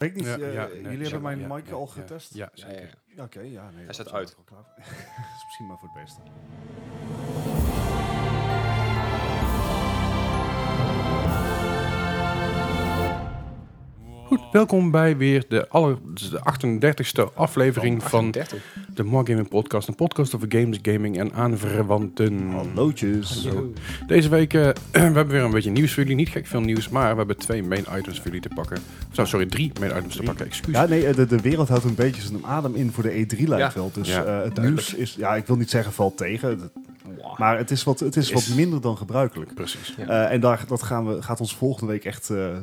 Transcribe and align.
Weet 0.00 0.10
ik 0.10 0.16
niet, 0.16 0.24
Ja, 0.26 0.38
eh, 0.38 0.54
ja, 0.54 0.66
nee, 0.66 0.82
jullie 0.82 1.02
hebben 1.02 1.22
mijn 1.22 1.38
ja, 1.40 1.54
mic 1.54 1.66
ja, 1.66 1.72
al 1.72 1.86
getest? 1.86 2.34
Ja, 2.34 2.50
Ja, 2.54 2.66
zeker. 2.66 2.80
ja, 2.82 2.86
ja. 3.06 3.14
Ja, 3.16 3.22
Oké, 3.24 3.40
ja. 3.40 3.70
Nee, 3.70 3.86
dat 3.86 3.94
staat 3.94 4.12
uit. 4.12 4.36
klaar. 4.44 4.62
Dat 4.76 4.86
is 5.36 5.44
misschien 5.44 5.66
maar 5.66 5.78
voor 5.78 5.88
het 5.92 6.02
beste. 6.02 6.20
Goed, 14.30 14.40
welkom 14.52 14.90
bij 14.90 15.16
weer 15.16 15.44
de, 15.48 15.68
aller, 15.68 15.98
de 16.14 16.40
38e 17.30 17.34
aflevering 17.34 18.02
van 18.02 18.26
38. 18.26 18.62
de 18.94 19.02
More 19.04 19.26
Gaming 19.26 19.48
Podcast. 19.48 19.88
Een 19.88 19.94
podcast 19.94 20.34
over 20.34 20.46
games, 20.50 20.78
gaming 20.82 21.18
en 21.18 21.32
aanverwanten. 21.32 22.50
Hallootjes. 22.50 23.46
Hallo. 23.46 23.72
Deze 24.06 24.28
week, 24.28 24.54
eh, 24.54 24.60
we 24.92 24.98
hebben 24.98 25.26
weer 25.28 25.42
een 25.42 25.50
beetje 25.50 25.70
nieuws 25.70 25.92
voor 25.92 26.02
jullie. 26.02 26.16
Niet 26.16 26.28
gek 26.28 26.46
veel 26.46 26.60
nieuws, 26.60 26.88
maar 26.88 27.10
we 27.10 27.16
hebben 27.16 27.36
twee 27.38 27.62
main 27.62 27.84
items 27.98 28.16
voor 28.16 28.26
jullie 28.26 28.40
te 28.40 28.54
pakken. 28.54 28.76
Of, 29.10 29.16
nou, 29.16 29.28
sorry, 29.28 29.46
drie 29.46 29.72
main 29.80 29.96
items 29.96 30.16
te 30.16 30.22
pakken, 30.22 30.46
excuus. 30.46 30.74
Ja, 30.74 30.86
nee, 30.86 31.06
eh, 31.06 31.14
de, 31.14 31.26
de 31.26 31.40
wereld 31.40 31.68
houdt 31.68 31.84
een 31.84 31.94
beetje 31.94 32.22
zijn 32.22 32.44
adem 32.44 32.74
in 32.74 32.90
voor 32.92 33.02
de 33.02 33.10
E3 33.26 33.38
lijkt 33.48 33.72
Ja. 33.74 33.80
wel. 33.80 33.90
Dus 33.94 34.08
Ja, 34.08 34.24
eh, 34.24 34.42
het 34.44 34.54
duidelijk. 34.54 34.64
nieuws 34.86 34.94
is, 34.94 35.14
ja, 35.18 35.34
ik 35.36 35.46
wil 35.46 35.56
niet 35.56 35.70
zeggen 35.70 35.92
valt 35.92 36.16
tegen. 36.16 36.70
Wow. 37.16 37.38
Maar 37.38 37.58
het 37.58 37.70
is 37.70 37.84
wat, 37.84 38.00
het 38.00 38.16
is 38.16 38.30
Is- 38.30 38.46
wat 38.48 38.56
minder 38.56 38.80
dan 38.80 38.96
gebruikelijk. 38.96 39.54
Precies. 39.54 39.94
Ja. 39.96 40.06
Eh, 40.06 40.32
en 40.32 40.40
daar, 40.40 40.64
dat 40.66 40.82
gaan 40.82 41.06
we, 41.06 41.22
gaat 41.22 41.40
ons 41.40 41.56
volgende 41.56 41.92
week 41.92 42.04
echt 42.04 42.30
eh, 42.30 42.56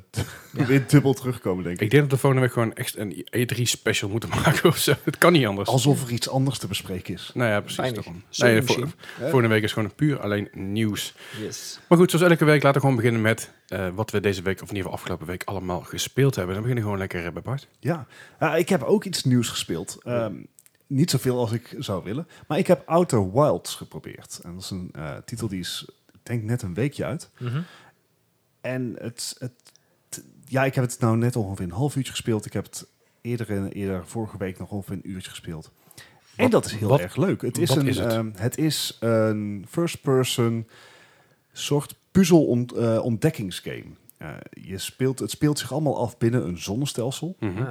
weer 0.51 0.83
dubbel 0.87 1.13
terugkomen, 1.13 1.63
denk 1.63 1.75
ik. 1.75 1.81
Ik 1.81 1.89
denk 1.89 2.03
dat 2.03 2.11
we 2.11 2.17
volgende 2.17 2.45
week 2.45 2.53
gewoon 2.53 2.73
echt 2.73 2.97
een 2.97 3.27
E3 3.37 3.61
special 3.61 4.09
moeten 4.09 4.29
maken 4.29 4.69
of 4.69 4.77
zo. 4.77 4.93
Het 5.03 5.17
kan 5.17 5.31
niet 5.31 5.45
anders. 5.45 5.69
Alsof 5.69 6.03
er 6.03 6.11
iets 6.11 6.29
anders 6.29 6.57
te 6.57 6.67
bespreken 6.67 7.13
is. 7.13 7.31
Nou 7.33 7.49
ja, 7.49 7.59
precies. 7.61 7.93
Daarom. 7.93 8.23
Sewing 8.29 8.67
Nee, 8.67 8.87
volgende 9.19 9.47
week 9.47 9.63
is 9.63 9.73
gewoon 9.73 9.95
puur 9.95 10.19
alleen 10.19 10.49
nieuws. 10.53 11.15
Yes. 11.41 11.79
Maar 11.87 11.97
goed, 11.97 12.11
zoals 12.11 12.25
elke 12.29 12.45
week 12.45 12.63
laten 12.63 12.73
we 12.73 12.87
gewoon 12.87 12.95
beginnen 12.95 13.21
met 13.21 13.51
eh, 13.67 13.87
wat 13.95 14.11
we 14.11 14.19
deze 14.19 14.41
week, 14.41 14.61
of 14.61 14.69
in 14.69 14.75
ieder 14.75 14.81
geval 14.83 14.97
afgelopen 14.97 15.27
week, 15.27 15.43
allemaal 15.43 15.81
gespeeld 15.81 16.35
hebben. 16.35 16.53
Dan 16.53 16.63
beginnen 16.63 16.83
we 16.85 16.91
gewoon 16.91 17.07
lekker 17.09 17.33
bij 17.33 17.41
Bart. 17.41 17.67
Ja, 17.79 18.05
ik 18.55 18.69
heb 18.69 18.83
ook 18.83 19.03
iets 19.03 19.23
nieuws 19.23 19.49
gespeeld. 19.49 19.97
Ehm, 20.03 20.33
niet 20.87 21.09
zoveel 21.09 21.39
als 21.39 21.51
ik 21.51 21.75
zou 21.77 22.03
willen. 22.03 22.27
Maar 22.47 22.57
ik 22.57 22.67
heb 22.67 22.83
Outer 22.85 23.31
Wilds 23.33 23.75
geprobeerd. 23.75 24.39
En 24.43 24.53
dat 24.53 24.61
is 24.63 24.69
een 24.69 24.89
eh, 24.93 25.15
titel 25.25 25.47
die 25.47 25.59
is, 25.59 25.85
ik 26.13 26.19
denk, 26.23 26.43
net 26.43 26.61
een 26.61 26.73
weekje 26.73 27.05
uit. 27.05 27.29
Mhm. 27.39 27.61
En 28.61 28.95
het, 28.99 29.35
het, 29.39 29.51
ja, 30.45 30.65
ik 30.65 30.75
heb 30.75 30.83
het 30.83 30.99
nou 30.99 31.17
net 31.17 31.35
ongeveer 31.35 31.65
een 31.65 31.71
half 31.71 31.95
uurtje 31.95 32.11
gespeeld. 32.11 32.45
Ik 32.45 32.53
heb 32.53 32.63
het 32.65 32.87
eerder, 33.21 33.49
en 33.49 33.71
eerder 33.71 34.07
vorige 34.07 34.37
week 34.37 34.59
nog 34.59 34.69
ongeveer 34.71 34.95
een 34.95 35.09
uurtje 35.09 35.29
gespeeld. 35.29 35.71
en 36.35 36.49
dat 36.49 36.65
is 36.65 36.71
heel 36.75 36.87
wat- 36.89 36.99
erg 36.99 37.15
leuk. 37.15 37.41
Het 37.41 37.57
is, 37.57 37.69
een, 37.69 37.87
is 37.87 37.97
het? 37.97 38.11
ehm, 38.13 38.29
het 38.35 38.57
is 38.57 38.97
een 38.99 39.65
first-person 39.69 40.67
soort 41.51 41.95
puzzel 42.11 42.45
ont, 42.45 42.71
eh, 42.71 42.99
ontdekkingsgame. 43.03 43.85
Eh, 44.17 44.29
je 44.51 44.77
speelt, 44.77 45.19
het 45.19 45.31
speelt 45.31 45.59
zich 45.59 45.71
allemaal 45.71 45.97
af 45.99 46.17
binnen 46.17 46.47
een 46.47 46.57
zonnestelsel. 46.57 47.35
Mhm. 47.39 47.57
Ah, 47.61 47.69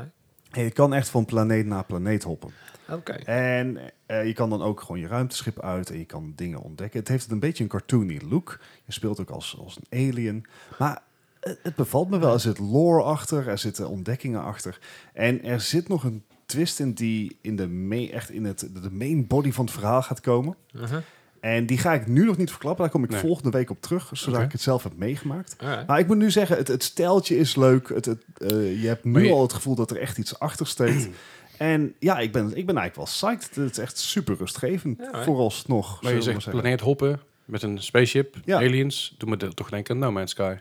En 0.51 0.63
je 0.63 0.71
kan 0.71 0.95
echt 0.95 1.09
van 1.09 1.25
planeet 1.25 1.67
naar 1.67 1.85
planeet 1.85 2.23
hoppen. 2.23 2.51
Oké. 2.91 3.13
En 3.13 3.79
eh, 4.07 4.27
je 4.27 4.33
kan 4.33 4.51
dan 4.51 4.63
ook 4.63 4.81
gewoon 4.81 5.01
je 5.01 5.07
ruimteschip 5.07 5.61
uit 5.63 5.91
en 5.91 5.99
je 5.99 6.05
kan 6.05 6.33
dingen 6.37 6.61
ontdekken. 6.61 6.99
Het 7.01 7.09
heeft 7.09 7.31
een 7.31 7.39
beetje 7.41 7.63
een 7.63 7.69
cartoony 7.71 8.21
look. 8.29 8.59
Je 8.85 8.93
speelt 8.93 9.21
ook 9.21 9.31
als, 9.31 9.57
als 9.65 9.79
een 9.91 10.09
alien. 10.09 10.45
Maar 10.79 11.03
het, 11.41 11.59
het 11.63 11.75
bevalt 11.75 12.11
me 12.11 12.19
wel. 12.19 12.33
Er 12.33 12.41
zit 12.41 12.59
lore 12.59 13.03
achter, 13.03 13.49
er 13.49 13.59
zitten 13.59 13.89
ontdekkingen 13.89 14.43
achter. 14.43 14.79
En 15.13 15.43
er 15.45 15.61
zit 15.61 15.89
nog 15.89 16.05
een 16.05 16.23
twist 16.47 16.81
in 16.81 16.93
die 16.93 17.37
in 17.41 17.57
de, 17.57 17.67
me- 17.69 18.11
echt 18.11 18.31
in 18.31 18.45
het, 18.45 18.69
de 18.83 18.91
main 18.91 19.27
body 19.27 19.53
van 19.53 19.65
het 19.65 19.75
verhaal 19.75 20.03
gaat 20.03 20.21
komen. 20.21 20.57
Mhm. 20.73 21.01
En 21.41 21.67
die 21.67 21.79
ga 21.79 21.95
ik 21.95 22.07
nu 22.07 22.25
nog 22.25 22.37
niet 22.37 22.51
verklappen. 22.51 22.83
Daar 22.83 22.93
kom 22.93 23.05
ik 23.05 23.11
Nee. 23.11 23.21
volgende 23.21 23.51
week 23.51 23.71
op 23.71 23.81
terug, 23.81 24.11
zodat 24.13 24.43
ik 24.43 24.53
het 24.53 24.61
zelf 24.61 24.83
heb 24.83 24.97
meegemaakt. 24.97 25.55
Alright. 25.59 25.87
Maar 25.87 25.99
ik 25.99 26.07
moet 26.07 26.17
nu 26.17 26.31
zeggen, 26.31 26.57
het, 26.57 26.69
het 26.69 26.83
stijltje 26.83 27.37
is 27.39 27.57
leuk. 27.57 27.89
Het, 27.89 28.05
het, 28.05 28.25
eh, 28.39 28.81
je 28.83 28.87
hebt 28.89 29.05
nu 29.05 29.25
je- 29.25 29.33
al 29.33 29.43
het 29.43 29.53
gevoel 29.53 29.75
dat 29.75 29.91
er 29.91 29.97
echt 30.01 30.19
iets 30.19 30.39
achter 30.39 30.67
steekt. 30.67 31.09
en 31.59 31.95
ja, 31.99 32.19
ik 32.19 32.33
ben, 32.33 32.45
ik 32.57 32.67
ben 32.67 32.77
eigenlijk 32.77 32.97
wel 32.97 33.05
psyched. 33.05 33.55
Het 33.57 33.71
is 33.71 33.79
echt 33.79 33.99
super 33.99 34.37
rustgevend. 34.37 34.99
Ja? 35.13 35.23
Vooralsnog. 35.25 36.03
Maar 36.03 36.15
je 36.15 36.23
zegt 36.23 36.51
planeet 36.51 36.81
hoppen 36.81 37.21
met 37.45 37.63
een 37.63 37.83
spaceship, 37.83 38.37
Ja. 38.45 38.57
aliens. 38.57 39.15
Doe 39.19 39.29
me 39.31 39.37
toch 39.55 39.69
denken 39.71 39.95
aan 39.95 40.01
No 40.01 40.13
Man's 40.13 40.31
Sky. 40.31 40.55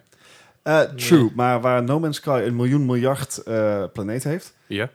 Eh, 0.61 0.81
true, 0.81 1.31
maar 1.35 1.61
waar 1.61 1.83
No 1.83 1.99
Man's 1.99 2.17
Sky 2.17 2.41
een 2.45 2.55
miljoen 2.55 2.85
miljard 2.85 3.37
eh 3.37 3.83
planeten 3.93 4.29
heeft, 4.29 4.55
Ja? 4.67 4.89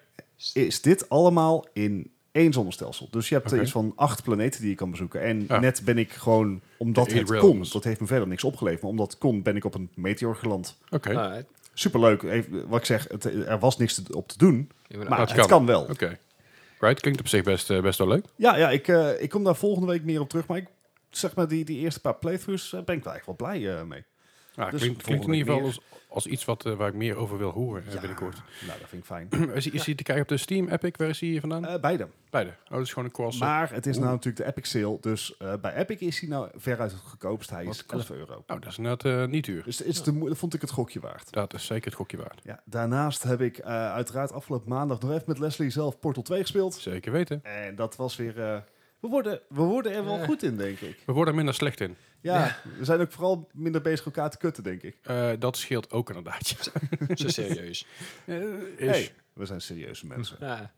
is 0.52 0.80
dit 0.82 1.08
allemaal 1.08 1.66
in 1.72 2.10
één 2.32 2.52
zonnestelsel. 2.52 3.08
Dus 3.10 3.28
je 3.28 3.34
hebt 3.34 3.52
eh, 3.52 3.60
iets 3.60 3.70
van 3.70 3.92
acht 3.96 4.22
planeten 4.22 4.60
die 4.60 4.70
je 4.70 4.76
kan 4.76 4.90
bezoeken. 4.90 5.20
En 5.22 5.44
Ja. 5.48 5.58
net 5.60 5.82
ben 5.84 5.98
ik 5.98 6.12
gewoon, 6.12 6.60
omdat 6.78 7.12
het 7.12 7.30
realms. 7.30 7.46
kon, 7.70 7.80
dat 7.80 7.84
heeft 7.84 8.00
me 8.00 8.06
verder 8.06 8.28
niks 8.28 8.44
opgeleverd, 8.44 8.82
maar 8.82 8.90
omdat 8.90 9.10
het 9.10 9.18
kon, 9.18 9.42
ben 9.42 9.56
ik 9.56 9.64
op 9.64 9.74
een 9.74 9.90
meteor 9.94 10.36
geland. 10.36 10.76
Oké. 10.90 11.44
Superleuk. 11.80 12.22
Even, 12.22 12.68
wat 12.68 12.78
ik 12.78 12.86
zeg, 12.86 13.06
het, 13.08 13.24
er 13.24 13.58
was 13.58 13.76
niks 13.76 14.02
op 14.10 14.28
te 14.28 14.38
doen, 14.38 14.70
maar 15.08 15.18
het 15.18 15.32
het, 15.32 15.46
kan. 15.46 15.66
wel. 15.66 15.82
Oké. 15.82 16.18
Right, 16.78 17.00
klinkt 17.00 17.20
op 17.20 17.28
zich 17.28 17.42
best, 17.42 17.70
eh, 17.70 17.80
best 17.80 17.98
wel 17.98 18.08
leuk. 18.08 18.24
Ja, 18.36 18.56
ja 18.56 18.70
ik, 18.70 18.88
eh, 18.88 19.22
ik 19.22 19.30
kom 19.30 19.44
daar 19.44 19.56
volgende 19.56 19.86
week 19.86 20.04
meer 20.04 20.20
op 20.20 20.28
terug, 20.28 20.46
maar 20.46 20.56
ik 20.56 20.66
zeg 21.10 21.34
maar 21.34 21.48
die, 21.48 21.64
die 21.64 21.78
eerste 21.78 22.00
paar 22.00 22.14
playthroughs 22.14 22.72
eh, 22.72 22.82
ben 22.82 22.96
ik 22.96 23.04
wel 23.04 23.14
echt 23.14 23.26
wel 23.26 23.36
blij 23.36 23.84
mee. 23.84 24.04
Ja, 24.54 24.70
Dus 24.70 24.80
klinkt, 24.80 25.02
klinkt 25.02 25.26
in 25.26 25.32
ieder 25.32 25.52
geval 25.52 25.66
als, 25.68 25.80
als 26.08 26.26
iets 26.26 26.44
wat, 26.44 26.66
eh, 26.66 26.72
waar 26.74 26.88
ik 26.88 26.94
meer 26.94 27.16
over 27.16 27.38
wil 27.38 27.50
horen 27.50 27.82
Ja, 27.88 27.98
binnenkort. 28.00 28.42
Nou, 28.66 28.78
dat 28.78 28.88
vind 28.88 29.02
ik 29.02 29.06
fijn. 29.08 29.28
is, 29.54 29.64
hij- 29.64 29.74
is 29.74 29.84
te 29.84 29.94
kijken 29.94 30.20
op 30.22 30.28
de 30.28 30.36
Steam, 30.36 30.68
Epic? 30.68 30.90
Waar 30.96 31.08
is 31.08 31.20
hij 31.20 31.28
hier 31.28 31.40
vandaan? 31.40 31.66
Eh, 31.66 31.80
beide. 31.80 32.08
Beide. 32.30 32.50
Oh, 32.50 32.70
dat 32.70 32.80
is 32.80 32.88
gewoon 32.88 33.04
een 33.04 33.10
cross. 33.14 33.38
Maar 33.38 33.72
het 33.72 33.86
is 33.86 33.94
Oeh. 33.96 34.04
nou 34.04 34.16
natuurlijk 34.16 34.44
de 34.44 34.50
Epic 34.50 34.70
Sale, 34.70 34.98
dus 35.00 35.36
eh, 35.36 35.52
bij 35.60 35.74
Epic 35.74 35.98
is 36.00 36.20
hij 36.20 36.28
nou 36.28 36.48
veruit 36.56 36.90
het 36.90 37.00
goedkoopst. 37.00 37.50
Hij 37.50 37.64
Wat 37.64 37.74
is 37.74 37.86
kost- 37.86 38.10
11 38.10 38.18
euro. 38.18 38.34
Oh, 38.46 38.60
dat 38.60 38.66
is 38.66 38.76
net 38.76 39.28
niet 39.28 39.44
duur. 39.44 39.62
Dus 39.64 39.80
is 39.82 40.02
de, 40.02 40.18
dat 40.18 40.38
vond 40.38 40.54
ik 40.54 40.60
het 40.60 40.70
gokje 40.70 41.00
waard. 41.00 41.32
Dat 41.32 41.54
is 41.54 41.66
zeker 41.66 41.84
het 41.84 41.94
gokje 41.94 42.16
waard. 42.16 42.40
Ja, 42.44 42.60
daarnaast 42.64 43.22
heb 43.22 43.40
ik 43.40 43.60
uiteraard 43.60 44.32
afgelopen 44.32 44.68
maandag 44.68 45.00
nog 45.00 45.10
even 45.10 45.24
met 45.26 45.38
Leslie 45.38 45.70
zelf 45.70 45.98
Portal 45.98 46.22
2 46.22 46.40
gespeeld. 46.40 46.74
Zeker 46.74 47.12
weten. 47.12 47.40
En 47.44 47.74
dat 47.76 47.96
was 47.96 48.16
weer... 48.16 48.34
we, 48.34 49.08
worden, 49.08 49.40
we 49.48 49.62
worden 49.62 49.92
er 49.92 50.04
wel 50.04 50.18
goed 50.24 50.42
in, 50.42 50.56
denk 50.56 50.78
ik. 50.80 50.96
We 51.06 51.12
worden 51.12 51.28
er 51.30 51.34
minder 51.36 51.54
slecht 51.54 51.80
in. 51.80 51.96
Ja, 52.22 52.56
we 52.78 52.84
zijn 52.84 53.00
ook 53.00 53.12
vooral 53.12 53.48
minder 53.52 53.80
bezig 53.80 54.04
elkaar 54.04 54.30
te 54.30 54.38
kutten, 54.38 54.62
denk 54.62 54.82
ik. 54.82 54.98
Eh, 55.02 55.30
dat 55.38 55.56
scheelt 55.56 55.90
ook 55.90 56.08
inderdaad. 56.08 56.46
Zo 57.14 57.28
serieus. 57.28 57.86
Eh, 58.24 58.36
is. 58.76 58.88
Hey, 58.88 59.12
we 59.32 59.46
zijn 59.46 59.60
serieuze 59.60 60.06
mensen. 60.06 60.36
Ja. 60.40 60.72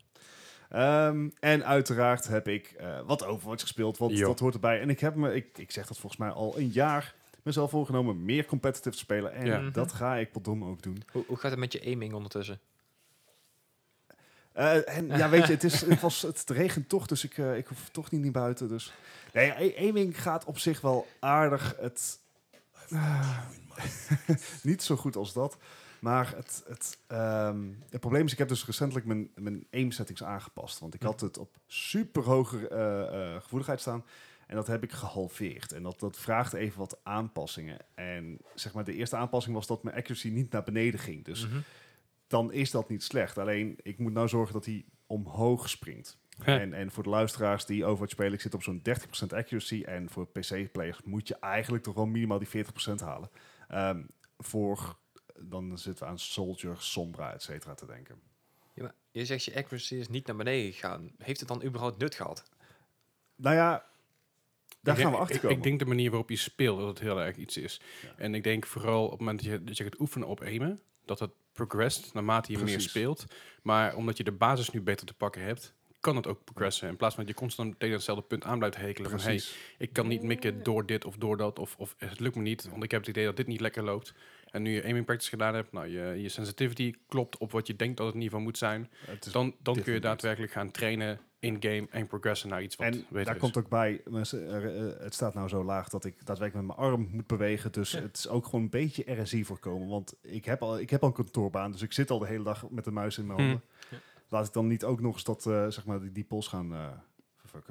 Ehm, 0.69 1.29
en 1.39 1.65
uiteraard 1.65 2.27
heb 2.27 2.47
ik 2.47 2.65
eh, 2.77 2.99
wat 3.05 3.25
Overwatch 3.25 3.61
gespeeld, 3.61 3.97
want 3.97 4.17
Jo. 4.17 4.27
dat 4.27 4.39
hoort 4.39 4.53
erbij. 4.53 4.79
En 4.81 4.89
ik 4.89 4.99
heb 4.99 5.15
me, 5.15 5.33
ik, 5.35 5.57
ik 5.57 5.71
zeg 5.71 5.87
dat 5.87 5.97
volgens 5.97 6.21
mij 6.21 6.29
al 6.29 6.57
een 6.57 6.69
jaar, 6.69 7.15
mezelf 7.43 7.69
voorgenomen 7.69 8.25
meer 8.25 8.45
competitive 8.45 8.89
te 8.95 8.97
spelen. 8.97 9.33
En 9.33 9.45
Ja. 9.45 9.69
dat 9.69 9.93
ga 9.93 10.15
ik 10.15 10.29
wat 10.33 10.43
dom 10.43 10.63
ook 10.63 10.81
doen. 10.81 11.03
Hoe, 11.11 11.23
hoe 11.27 11.37
gaat 11.37 11.51
het 11.51 11.59
met 11.59 11.73
je 11.73 11.81
aiming 11.85 12.13
ondertussen? 12.13 12.59
Eh, 14.53 15.07
ja, 15.07 15.29
weet 15.29 15.45
je, 15.45 15.53
het, 15.53 15.63
is, 15.63 15.81
het, 15.81 15.99
was, 16.01 16.21
het 16.21 16.49
regent 16.49 16.89
toch, 16.89 17.07
dus 17.07 17.23
ik, 17.23 17.37
eh, 17.37 17.57
ik 17.57 17.67
hoef 17.67 17.89
toch 17.91 18.11
niet 18.11 18.21
naar 18.21 18.31
buiten. 18.31 18.67
Dus. 18.67 18.93
Nee, 19.33 19.77
aiming 19.77 20.21
gaat 20.21 20.45
op 20.45 20.59
zich 20.59 20.81
wel 20.81 21.07
aardig. 21.19 21.75
Het, 21.79 22.21
Ah, 22.91 23.37
niet 24.63 24.83
zo 24.83 24.95
goed 24.95 25.15
als 25.15 25.33
dat. 25.33 25.57
Maar 25.99 26.33
het, 26.35 26.63
het, 26.67 26.97
ehm, 27.07 27.61
het 27.89 27.99
probleem 27.99 28.25
is, 28.25 28.31
ik 28.31 28.37
heb 28.37 28.47
dus 28.47 28.65
recentelijk 28.65 29.05
mijn, 29.05 29.29
mijn 29.35 29.67
aim 29.71 29.91
settings 29.91 30.23
aangepast. 30.23 30.79
Want 30.79 30.93
ik 30.93 31.01
had 31.01 31.21
het 31.21 31.37
op 31.37 31.55
super 31.67 32.23
hoge 32.23 32.67
eh, 32.67 33.33
eh, 33.35 33.41
gevoeligheid 33.41 33.79
staan. 33.79 34.05
En 34.47 34.55
dat 34.55 34.67
heb 34.67 34.83
ik 34.83 34.91
gehalveerd. 34.91 35.71
En 35.71 35.83
dat, 35.83 35.99
dat 35.99 36.17
vraagt 36.17 36.53
even 36.53 36.79
wat 36.79 36.97
aanpassingen. 37.03 37.77
En 37.95 38.37
zeg 38.55 38.73
maar, 38.73 38.83
de 38.83 38.93
eerste 38.93 39.15
aanpassing 39.15 39.55
was 39.55 39.67
dat 39.67 39.83
mijn 39.83 39.95
accuracy 39.95 40.29
niet 40.29 40.51
naar 40.51 40.63
beneden 40.63 40.99
ging. 40.99 41.25
Dus 41.25 41.47
Mhm. 41.47 41.57
Dan 42.33 42.51
is 42.51 42.71
dat 42.71 42.89
niet 42.89 43.03
slecht. 43.03 43.37
Alleen, 43.37 43.77
ik 43.81 43.97
moet 43.97 44.13
nou 44.13 44.27
zorgen 44.27 44.53
dat 44.53 44.65
hij 44.65 44.85
omhoog 45.07 45.69
springt. 45.69 46.17
En, 46.43 46.73
en 46.73 46.91
voor 46.91 47.03
de 47.03 47.09
luisteraars 47.09 47.65
die 47.65 47.85
Overwatch 47.85 48.11
spelen, 48.11 48.33
ik 48.33 48.41
zit 48.41 48.53
op 48.53 48.63
zo'n 48.63 48.81
30% 48.89 48.91
accuracy. 49.27 49.83
En 49.85 50.09
voor 50.09 50.27
PC-players 50.27 51.01
moet 51.03 51.27
je 51.27 51.35
eigenlijk 51.35 51.83
toch 51.83 51.95
wel 51.95 52.05
minimaal 52.05 52.39
die 52.39 52.65
40% 52.65 52.93
halen. 52.95 53.29
Ehm, 53.67 54.03
voor, 54.37 54.97
dan 55.39 55.77
zitten 55.77 56.03
we 56.03 56.09
aan 56.09 56.19
Soldier, 56.19 56.75
Sombra, 56.77 57.33
et 57.33 57.41
cetera 57.41 57.73
te 57.73 57.85
denken. 57.85 58.21
Ja, 58.73 58.83
maar 58.83 58.95
je 59.11 59.25
zegt 59.25 59.43
je 59.43 59.55
accuracy 59.55 59.95
is 59.95 60.09
niet 60.09 60.27
naar 60.27 60.35
beneden 60.35 60.73
gegaan. 60.73 61.11
Heeft 61.17 61.39
het 61.39 61.49
dan 61.49 61.63
überhaupt 61.63 61.97
nut 61.97 62.15
gehad? 62.15 62.43
Nou 63.35 63.55
ja, 63.55 63.85
daar 64.81 64.95
Ik 64.97 65.01
gaan 65.01 65.11
we 65.11 65.17
achter 65.17 65.35
ik, 65.35 65.41
komen. 65.41 65.57
ik 65.57 65.63
denk 65.63 65.79
de 65.79 65.85
manier 65.85 66.09
waarop 66.09 66.29
je 66.29 66.35
speelt, 66.35 66.79
dat 66.79 66.87
het 66.87 66.99
heel 66.99 67.21
erg 67.21 67.37
iets 67.37 67.57
is. 67.57 67.81
Ja. 68.01 68.13
En 68.17 68.35
ik 68.35 68.43
denk 68.43 68.65
vooral 68.65 69.03
op 69.03 69.11
het 69.11 69.19
moment 69.19 69.43
dat 69.43 69.51
je, 69.51 69.63
dat 69.63 69.77
je 69.77 69.83
gaat 69.83 69.99
oefenen 69.99 70.27
op 70.27 70.41
aimen, 70.41 70.81
dat 71.05 71.19
het 71.19 71.31
progressed 71.53 72.13
naarmate 72.13 72.51
je 72.51 72.57
meer 72.57 72.81
speelt. 72.81 73.25
Maar 73.61 73.95
omdat 73.95 74.17
je 74.17 74.23
de 74.23 74.31
basis 74.31 74.69
nu 74.69 74.81
beter 74.81 75.05
te 75.05 75.13
pakken 75.13 75.41
hebt, 75.41 75.73
kan 75.99 76.15
het 76.15 76.27
ook 76.27 76.43
progressen. 76.43 76.87
In 76.87 76.95
plaats 76.95 77.15
van 77.15 77.23
dat 77.23 77.33
je 77.33 77.39
constant 77.39 77.79
tegen 77.79 77.95
hetzelfde 77.95 78.23
punt 78.23 78.43
aan 78.43 78.57
blijft 78.57 78.77
hekelen. 78.77 79.09
Van, 79.09 79.19
hey, 79.19 79.41
ik 79.77 79.93
kan 79.93 80.07
niet 80.07 80.23
mikken 80.23 80.63
door 80.63 80.85
dit 80.85 81.05
of 81.05 81.15
door 81.15 81.37
dat, 81.37 81.59
of, 81.59 81.75
of 81.77 81.95
het 81.97 82.19
lukt 82.19 82.35
me 82.35 82.41
niet, 82.41 82.69
want 82.69 82.83
ik 82.83 82.91
heb 82.91 82.99
het 82.99 83.09
idee 83.09 83.25
dat 83.25 83.37
dit 83.37 83.47
niet 83.47 83.59
lekker 83.59 83.83
loopt. 83.83 84.13
En 84.53 84.61
nu 84.61 84.71
je 84.73 84.83
aiming 84.83 85.05
practice 85.05 85.29
gedaan 85.29 85.55
hebt, 85.55 85.71
nou, 85.71 85.87
je, 85.87 86.21
je 86.21 86.29
sensitivity 86.29 86.93
klopt 87.07 87.37
op 87.37 87.51
wat 87.51 87.67
je 87.67 87.75
denkt 87.75 87.97
dat 87.97 88.05
het 88.05 88.15
niveau 88.15 88.43
moet 88.43 88.57
zijn. 88.57 88.89
Dan, 89.31 89.55
dan 89.61 89.81
kun 89.81 89.93
je 89.93 89.99
daadwerkelijk 89.99 90.51
gaan 90.51 90.71
trainen 90.71 91.19
in-game 91.39 91.87
en 91.89 92.07
progressen 92.07 92.49
naar 92.49 92.63
iets 92.63 92.75
wat 92.75 92.87
En 92.87 93.05
beter 93.09 93.25
daar 93.25 93.35
is. 93.35 93.41
komt 93.41 93.57
ook 93.57 93.69
bij, 93.69 94.01
mensen, 94.09 94.63
eh, 94.63 95.03
het 95.03 95.13
staat 95.13 95.33
nou 95.33 95.47
zo 95.47 95.63
laag 95.63 95.89
dat 95.89 96.05
ik 96.05 96.25
daadwerkelijk 96.25 96.67
met 96.67 96.77
mijn 96.77 96.89
arm 96.89 97.07
moet 97.11 97.27
bewegen. 97.27 97.71
Dus 97.71 97.91
Ja. 97.91 98.01
het 98.01 98.17
is 98.17 98.27
ook 98.27 98.45
gewoon 98.45 98.61
een 98.61 98.69
beetje 98.69 99.21
RSI 99.21 99.45
voorkomen. 99.45 99.87
Want 99.87 100.15
ik 100.21 100.45
heb, 100.45 100.61
al, 100.61 100.79
ik 100.79 100.89
heb 100.89 101.01
al 101.01 101.07
een 101.07 101.13
kantoorbaan, 101.13 101.71
dus 101.71 101.81
ik 101.81 101.93
zit 101.93 102.09
al 102.09 102.19
de 102.19 102.27
hele 102.27 102.43
dag 102.43 102.69
met 102.69 102.83
de 102.83 102.91
muis 102.91 103.17
in 103.17 103.25
mijn 103.25 103.39
Hmm. 103.39 103.47
handen. 103.47 103.65
Ja. 103.89 103.97
Laat 104.29 104.47
ik 104.47 104.53
dan 104.53 104.67
niet 104.67 104.83
ook 104.83 105.01
nog 105.01 105.13
eens 105.13 105.23
dat, 105.23 105.45
eh, 105.45 105.67
zeg 105.67 105.85
maar, 105.85 105.99
die, 106.01 106.11
die 106.11 106.23
pols 106.23 106.47
gaan 106.47 106.73
eh, 106.73 106.87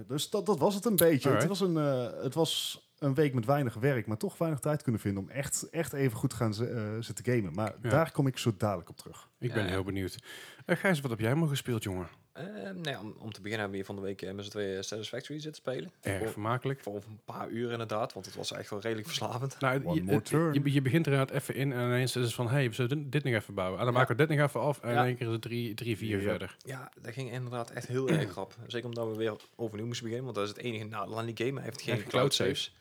Dus 0.06 0.31
dat, 0.31 0.46
dat 0.46 0.58
was 0.58 0.75
het 0.75 0.84
een 0.84 0.96
beetje. 0.96 1.31
Het 1.31 1.46
was 1.46 1.61
een, 1.61 1.76
eh, 1.76 2.23
het 2.23 2.34
was 2.34 2.81
een 2.99 3.14
week 3.14 3.34
met 3.34 3.44
weinig 3.44 3.75
werk, 3.75 4.06
maar 4.06 4.17
toch 4.17 4.38
weinig 4.38 4.61
tijd 4.61 4.82
kunnen 4.82 5.00
vinden 5.00 5.23
om 5.23 5.29
echt, 5.29 5.69
echt 5.70 5.93
even 5.93 6.17
goed 6.19 6.31
te 6.31 6.37
gaan 6.37 6.52
eh, 6.55 6.96
zitten 7.00 7.25
gamen. 7.25 7.52
Maar 7.52 7.75
Ja. 7.82 7.88
daar 7.90 8.12
kom 8.12 8.26
ik 8.26 8.38
zo 8.38 8.55
dadelijk 8.56 8.88
op 8.88 8.96
terug. 8.96 9.29
Ik 9.38 9.52
ben 9.52 9.67
heel 9.67 9.84
benieuwd. 9.84 10.19
Uh, 10.67 10.76
Gijs, 10.76 11.00
wat 11.00 11.11
heb 11.11 11.20
jij 11.20 11.31
allemaal 11.31 11.49
gespeeld, 11.49 11.82
jongen? 11.82 12.08
Nou 12.34 12.81
ja, 12.82 13.00
om, 13.00 13.14
om 13.19 13.32
te 13.32 13.40
beginnen 13.40 13.50
hebben 13.50 13.70
we 13.70 13.76
hier 13.76 13.84
van 13.84 13.94
de 13.96 14.00
week 14.02 14.23
eh, 14.23 14.32
met 14.32 14.44
z'n 14.44 14.50
tweeën 14.50 14.84
Satisfactory 14.84 15.40
zitten 15.40 15.62
spelen. 15.62 15.90
Erg 16.00 16.19
Voor, 16.19 16.29
vermakelijk. 16.31 16.81
voor 16.81 16.94
een 16.94 17.20
paar 17.25 17.49
uur 17.49 17.70
inderdaad, 17.73 18.12
want 18.12 18.26
het 18.26 18.34
was 18.34 18.52
echt 18.52 18.70
wel 18.70 18.81
redelijk 18.81 19.06
verslavend. 19.06 19.56
Nou, 19.61 19.84
One 19.84 19.94
je, 19.94 20.02
more 20.02 20.17
het- 20.17 20.25
turn. 20.25 20.55
je, 20.55 20.73
je 20.73 20.82
begint 20.82 21.06
er 21.06 21.12
inderdaad 21.12 21.37
even 21.37 21.55
in 21.55 21.73
en 21.73 21.87
ineens 21.87 22.17
is 22.17 22.23
het 22.25 22.34
van, 22.34 22.49
hey, 22.49 22.69
we 22.69 22.75
zullen 22.75 23.11
dit, 23.11 23.25
nog 23.25 23.34
even 23.34 23.55
bouwen. 23.55 23.79
En 23.79 23.84
dan 23.84 23.93
Ja. 23.94 24.00
maken 24.00 24.17
we 24.17 24.26
dit 24.26 24.37
nog 24.37 24.46
even 24.49 24.61
af 24.61 24.81
en 24.81 24.93
Ja. 24.93 25.00
in 25.00 25.06
één 25.06 25.17
keer 25.17 25.26
is 25.26 25.32
het 25.32 25.43
drie, 25.43 25.75
drie 25.75 25.96
vier 25.96 26.17
Ja. 26.17 26.23
verder. 26.29 26.56
Ja, 26.58 26.90
dat 27.00 27.12
ging 27.12 27.31
inderdaad 27.32 27.70
echt 27.70 27.87
heel 27.87 28.08
erg 28.08 28.31
grap. 28.31 28.55
Zeker 28.67 28.88
omdat 28.88 29.08
we 29.08 29.17
weer 29.17 29.37
overnieuw 29.56 29.87
moesten 29.87 30.05
beginnen, 30.06 30.32
want 30.32 30.46
dat 30.46 30.56
is 30.56 30.62
het 30.62 30.73
enige 30.73 30.85
nadeel 30.85 31.19
aan 31.19 31.26
die 31.26 31.37
game. 31.46 31.55
Hij 31.55 31.64
heeft 31.64 31.82
geen 31.82 31.94
cloud 31.96 32.08
cloud 32.11 32.35
saves. 32.35 32.75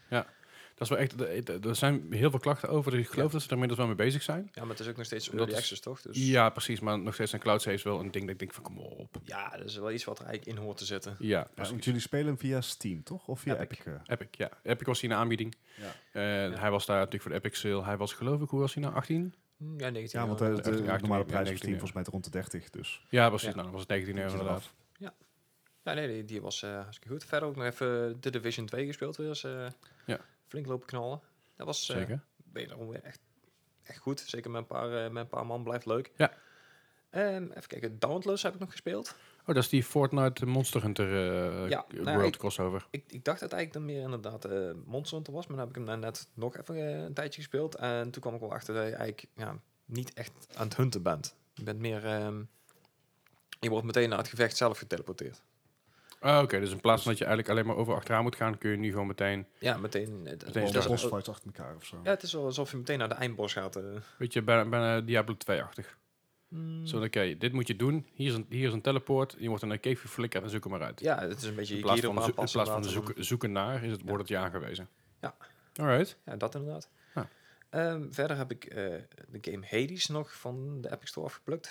Dat 0.81 0.89
is 0.92 0.95
wel 0.98 1.06
echt, 1.06 1.18
de- 1.45 1.60
de- 1.60 1.69
er 1.69 1.75
zijn 1.75 2.06
heel 2.13 2.30
veel 2.30 2.39
klachten 2.39 2.69
over, 2.69 2.92
dus 2.92 3.00
ik 3.00 3.07
geloof 3.10 3.31
dat 3.31 3.42
ze 3.42 3.48
er 3.48 3.54
inmiddels 3.54 3.80
wel 3.80 3.88
mee 3.89 3.98
bezig 4.06 4.22
zijn. 4.22 4.50
Ja, 4.54 4.62
maar 4.62 4.69
het 4.69 4.80
is 4.80 4.88
ook 4.88 4.95
nog 4.98 5.06
steeds 5.06 5.25
Dat 5.25 5.33
early 5.36 5.51
is- 5.51 5.57
access, 5.57 5.81
toch? 5.81 6.01
Dus 6.01 6.18
Ja, 6.28 6.50
precies, 6.50 6.80
maar 6.80 7.00
nog 7.00 7.13
steeds 7.13 7.30
zijn 7.30 7.42
cloud 7.42 7.62
saves 7.62 7.83
wel 7.83 8.00
een 8.00 8.12
ding 8.12 8.24
dat 8.24 8.33
ik 8.33 8.39
denk 8.39 8.54
van, 8.54 8.63
kom 8.63 8.78
op. 8.80 9.18
ja, 9.24 9.57
dat 9.57 9.66
is 9.66 9.75
wel 9.78 9.92
iets 9.92 10.04
wat 10.04 10.19
er 10.19 10.25
eigenlijk 10.25 10.57
in 10.57 10.63
hoort 10.63 10.78
te 10.78 10.86
zitten. 10.86 11.16
Ja, 11.19 11.48
Ja, 11.56 11.63
want 11.69 11.83
jullie 11.86 12.00
spelen 12.00 12.25
hem 12.25 12.38
via 12.38 12.62
Steam, 12.62 13.04
toch? 13.04 13.28
Of 13.28 13.39
via 13.39 13.57
Epic. 13.60 13.80
Epic? 13.80 13.94
eh? 13.94 14.00
Epic, 14.06 14.28
ja. 14.31 14.50
Epic 14.63 14.86
was 14.88 15.01
hier 15.01 15.10
in 15.10 15.16
de 15.16 15.22
aanbieding. 15.22 15.56
Ja. 15.75 15.86
Eh, 16.51 16.60
Hij 16.60 16.72
was 16.72 16.86
daar 16.86 16.95
natuurlijk 16.98 17.24
voor 17.24 17.31
de 17.31 17.38
Epic 17.38 17.60
sale. 17.60 17.83
Hij 17.83 17.98
was 17.98 18.13
geloof 18.13 18.42
ik, 18.42 18.50
hoe 18.50 18.60
was 18.60 18.74
hij 18.74 18.83
nou, 18.83 18.95
18? 18.95 19.33
Hm, 19.57 19.80
Ja, 19.80 19.89
19 19.89 20.19
Ja, 20.19 20.28
want 20.28 20.39
de, 20.39 20.45
de, 20.45 20.83
Ja, 20.83 20.98
normale 20.98 21.00
ja, 21.01 21.07
prijs 21.07 21.25
voor 21.28 21.33
19 21.33 21.57
Steam 21.57 21.74
euro. 21.74 21.86
volgens 21.86 21.94
mij 21.94 22.04
rond 22.04 22.24
de 22.24 22.30
30. 22.30 22.69
Dus 22.69 23.06
Ja, 23.10 23.30
precies. 23.30 23.48
Ja. 23.48 23.51
Nou, 23.54 23.63
dan 23.63 23.72
was 23.72 23.81
het 23.81 23.89
19 23.89 24.18
euro 24.18 24.30
inderdaad. 24.31 24.51
eraf. 25.00 25.13
Ja, 25.83 25.94
nee, 25.94 26.07
die, 26.07 26.25
die 26.25 26.42
was 26.42 26.63
eh 26.63 26.74
hartstikke 26.74 27.10
goed. 27.13 27.25
Verder 27.25 27.48
ook 27.50 27.56
nog 27.56 27.66
even 27.66 28.18
The 28.19 28.30
Division 28.30 28.66
2 28.66 28.86
gespeeld 28.86 29.19
eh, 29.19 29.68
Ja. 30.06 30.19
Flink 30.51 30.65
lopen 30.65 30.88
knallen. 30.88 31.21
Dat 31.56 31.65
was 31.65 31.89
eh, 31.89 31.95
Zeker. 31.98 32.24
wederom 32.51 32.88
weer 32.88 33.03
echt, 33.03 33.19
echt 33.83 33.98
goed. 34.00 34.19
Zeker 34.19 34.51
met 34.51 34.62
een 34.62 34.68
paar, 34.68 35.06
eh, 35.06 35.12
met 35.12 35.24
een 35.24 35.30
paar 35.30 35.45
man 35.45 35.63
blijft 35.63 35.86
leuk. 35.86 36.12
Ja. 36.15 36.33
Ehm, 37.09 37.44
even 37.44 37.68
kijken, 37.68 38.00
Dauntless 38.00 38.44
heb 38.44 38.53
ik 38.53 38.59
nog 38.59 38.71
gespeeld. 38.71 39.15
Oh, 39.42 39.45
dat 39.48 39.57
is 39.57 39.69
die 39.69 39.83
Fortnite 39.83 40.45
Monster 40.45 40.81
Hunter 40.81 41.07
eh, 41.07 41.69
Ja, 41.69 41.86
nou 41.89 42.18
World 42.18 42.33
ik- 42.33 42.39
crossover. 42.39 42.88
Ik, 42.89 43.03
ik 43.07 43.24
dacht 43.24 43.39
dat 43.39 43.51
eigenlijk 43.53 43.74
dan 43.86 43.95
meer 43.95 44.03
inderdaad 44.03 44.45
eh 44.45 44.71
Monster 44.86 45.15
Hunter 45.15 45.33
was. 45.33 45.48
Maar 45.48 45.57
dan 45.57 45.65
heb 45.68 45.69
ik 45.69 45.75
hem 45.75 45.86
nou 45.86 46.00
net 46.00 46.27
nog 46.33 46.57
even 46.57 46.75
een 46.77 47.13
tijdje 47.13 47.42
gespeeld. 47.42 47.75
En 47.75 48.12
toen 48.12 48.21
kwam 48.21 48.33
ik 48.33 48.39
wel 48.39 48.54
achter 48.54 48.74
dat 48.74 48.83
je 48.83 48.89
eigenlijk 48.95 49.25
ja, 49.36 49.57
niet 49.86 50.13
echt 50.13 50.47
aan 50.56 50.68
het 50.68 50.75
hunten 50.77 51.01
bent. 51.04 51.36
Je 51.54 51.63
bent 51.63 51.80
meer... 51.80 52.06
ehm, 52.06 52.44
je 53.59 53.69
wordt 53.69 53.86
meteen 53.86 54.09
naar 54.09 54.18
het 54.18 54.27
gevecht 54.27 54.57
zelf 54.57 54.77
geteleporteerd. 54.77 55.42
Ah, 56.21 56.41
Oké, 56.44 56.59
dus 56.59 56.71
in 56.71 56.79
plaats 56.81 57.01
van 57.01 57.12
dat 57.12 57.19
je 57.19 57.25
eigenlijk 57.25 57.53
alleen 57.57 57.68
maar 57.69 57.81
over 57.81 57.94
achteraan 57.95 58.23
moet 58.23 58.35
gaan, 58.35 58.57
kun 58.57 58.71
je 58.71 58.77
nu 58.77 58.89
gewoon 58.91 59.07
meteen... 59.07 59.47
Ja, 59.59 59.77
meteen... 59.77 60.21
het- 60.25 60.45
Meteen 60.45 60.63
Of 60.63 60.75
is 60.75 61.12
achter 61.12 61.45
elkaar 61.45 61.75
of 61.75 61.85
zo. 61.85 62.00
Ja, 62.03 62.09
het 62.09 62.23
is 62.23 62.33
wel 62.33 62.44
alsof 62.45 62.71
je 62.71 62.77
meteen 62.77 62.97
naar 63.00 63.09
de 63.09 63.15
eindbos 63.15 63.53
gaat. 63.53 63.75
eh. 63.75 63.83
Weet 64.18 64.33
je, 64.33 64.41
bijna, 64.41 64.69
bijna 64.69 65.01
Diablo 65.01 65.35
2-achtig. 65.51 65.97
Mm, 66.47 66.85
Zo, 66.85 67.03
oké, 67.03 67.38
dit 67.38 67.53
moet 67.53 67.68
je 67.68 67.75
doen. 67.75 68.07
Hier 68.13 68.27
is 68.27 68.33
een, 68.33 68.45
hier 68.50 68.68
is 68.68 68.73
een 68.73 68.81
teleport. 68.81 69.35
Je 69.39 69.47
wordt 69.47 69.63
in 69.63 69.69
een 69.69 69.79
cave 69.79 69.95
geflikkerd 69.95 70.44
en 70.44 70.50
zoek 70.50 70.63
hem 70.63 70.71
maar 70.71 70.81
uit. 70.83 71.00
Ja, 71.00 71.19
het 71.19 71.38
is 71.41 71.44
een 71.47 71.56
beetje 71.56 71.75
in 71.75 71.81
plaats 71.81 72.01
van, 72.01 72.23
in 72.25 72.33
plaats 72.33 72.53
van 72.69 72.83
zoeken, 72.85 73.25
zoeken 73.25 73.51
naar, 73.51 73.83
is 73.83 73.91
het, 73.91 74.01
wordt 74.01 74.19
het 74.19 74.27
je 74.27 74.38
aangewezen. 74.38 74.89
Ja. 75.21 75.35
Alright. 75.75 76.18
Ja, 76.25 76.35
dat 76.35 76.56
inderdaad. 76.56 76.89
Ah. 77.13 77.23
Ehm, 77.69 78.12
verder 78.12 78.38
heb 78.38 78.51
ik 78.51 78.65
eh, 78.65 78.75
de 79.27 79.51
game 79.51 79.65
Hades 79.69 80.07
nog 80.07 80.33
van 80.35 80.81
de 80.81 80.91
Epic 80.91 81.09
Store 81.09 81.25
afgeplukt. 81.25 81.68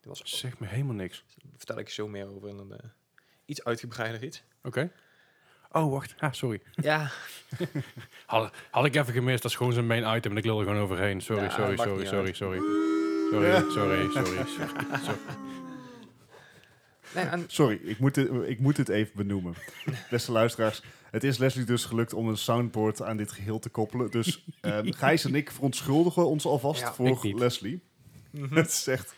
Die 0.00 0.10
was, 0.10 0.20
Zeg 0.24 0.58
me 0.58 0.66
helemaal 0.66 0.94
niks. 0.94 1.24
daar 1.36 1.50
vertel 1.56 1.78
ik 1.78 1.86
je 1.86 1.92
zo 1.92 2.08
meer 2.08 2.28
over 2.34 2.48
in 2.48 2.58
een 2.58 2.72
eh, 2.72 2.78
iets 3.46 3.64
uitgebreider 3.64 4.22
iets. 4.24 4.42
Oké. 4.62 4.90
Oh, 5.72 5.90
wacht. 5.92 6.14
Ah, 6.18 6.32
sorry. 6.32 6.60
Ja, 6.74 7.10
Had, 8.26 8.54
had 8.70 8.84
ik 8.84 8.94
even 8.96 9.12
gemist. 9.12 9.42
Dat 9.42 9.50
is 9.50 9.56
gewoon 9.56 9.72
zijn 9.72 9.86
main 9.86 10.16
item 10.16 10.30
en 10.30 10.36
ik 10.36 10.44
lul 10.44 10.58
er 10.58 10.64
gewoon 10.66 10.82
overheen. 10.82 11.20
Sorry, 11.20 11.42
Ja, 11.42 11.50
sorry, 11.50 11.76
sorry, 11.76 12.04
sorry, 12.06 12.32
sorry. 12.32 12.60
Sorry, 13.30 13.70
sorry, 13.70 14.10
sorry, 14.10 14.46
sorry. 14.46 14.46
sorry. 15.04 15.18
nee, 17.14 17.24
en, 17.24 17.44
Sorry, 17.46 17.80
ik 17.82 17.98
moet, 17.98 18.14
dit, 18.14 18.28
ik 18.46 18.60
moet 18.60 18.76
dit 18.76 18.88
even 18.88 19.12
benoemen. 19.16 19.54
Beste 20.10 20.32
luisteraars, 20.32 20.82
het 21.10 21.24
is 21.24 21.38
Leslie 21.38 21.64
dus 21.64 21.84
gelukt 21.84 22.12
om 22.12 22.28
een 22.28 22.36
soundboard 22.36 23.02
aan 23.02 23.16
dit 23.16 23.32
geheel 23.32 23.58
te 23.58 23.68
koppelen. 23.68 24.10
Dus 24.10 24.44
ehm, 24.60 24.92
Gijs 24.92 25.24
en 25.24 25.34
ik 25.34 25.50
verontschuldigen 25.50 26.26
ons 26.26 26.44
alvast 26.44 26.80
Ja, 26.80 26.94
voor. 26.94 27.38
Leslie. 27.38 27.82
Mhm. 28.30 28.56
Het 28.56 28.68
is 28.68 28.86
echt... 28.86 29.14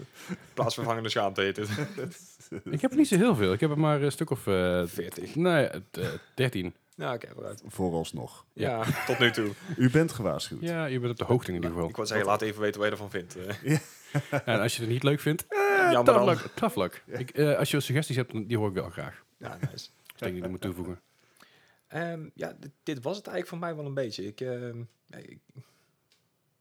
plaatsvervangende 0.55 1.09
schaamte 1.09 1.41
heet 1.41 1.57
het. 1.57 1.69
Ik 2.71 2.81
heb 2.81 2.91
er 2.91 2.97
niet 2.97 3.09
zo 3.09 3.17
heel 3.17 3.35
veel. 3.37 3.53
Ik 3.53 3.61
heb 3.61 3.71
er 3.71 3.79
maar 3.79 4.03
een 4.03 4.13
stuk 4.13 4.31
of... 4.31 4.47
eh 4.47 4.83
40. 4.87 5.35
nee, 5.35 5.67
eh, 5.67 5.79
13. 6.35 6.75
Ja, 6.95 7.15
oké, 7.15 7.29
vooruit. 7.35 7.63
Vooralsnog. 7.67 8.45
Ja, 8.53 8.85
tot 9.07 9.19
nu 9.19 9.31
toe. 9.31 9.51
U 9.77 9.91
bent 9.91 10.13
gewaarschuwd. 10.13 10.61
Ja, 10.61 10.85
je 10.85 10.99
bent 11.01 11.11
op 11.13 11.19
de 11.19 11.25
hoogte 11.25 11.49
in 11.49 11.55
ieder 11.55 11.71
geval. 11.71 11.89
Ik 11.89 11.97
wou 11.97 12.09
zeggen, 12.09 12.27
laat 12.27 12.43
even 12.43 12.61
weten 12.61 12.81
wat 12.81 12.87
je 12.89 12.93
ervan 12.95 13.11
vindt. 13.11 13.37
eh. 13.37 13.79
En 14.45 14.61
als 14.61 14.77
je 14.77 14.83
het 14.83 14.91
niet 14.91 15.03
leuk 15.03 15.21
vindt, 15.21 15.47
Jammer 15.79 16.05
tough 16.05 16.19
dan. 16.19 16.25
luck. 16.27 16.39
Tough 16.55 16.77
luck. 16.77 17.03
Ik, 17.07 17.31
eh, 17.31 17.57
als 17.59 17.71
je 17.71 17.81
suggesties 17.81 18.17
hebt, 18.17 18.33
dan- 18.33 18.47
die 18.47 18.57
hoor 18.57 18.69
ik 18.69 18.75
wel 18.75 18.91
graag. 18.91 19.25
Ja, 19.37 19.59
nice. 19.71 19.89
Dat 20.17 20.29
ik 20.29 20.35
die 20.35 20.49
moet 20.49 20.61
toevoegen. 20.61 21.01
Ehm, 21.89 22.29
ja, 22.35 22.57
dit, 22.61 22.71
dit 22.83 23.03
was 23.03 23.17
het 23.17 23.27
eigenlijk 23.27 23.49
voor 23.49 23.59
mij 23.59 23.77
wel 23.77 23.87
een 23.87 23.95
beetje. 23.95 24.27
Ik, 24.27 24.41
ehm, 24.41 24.77
nee, 25.07 25.23
ik- 25.23 25.39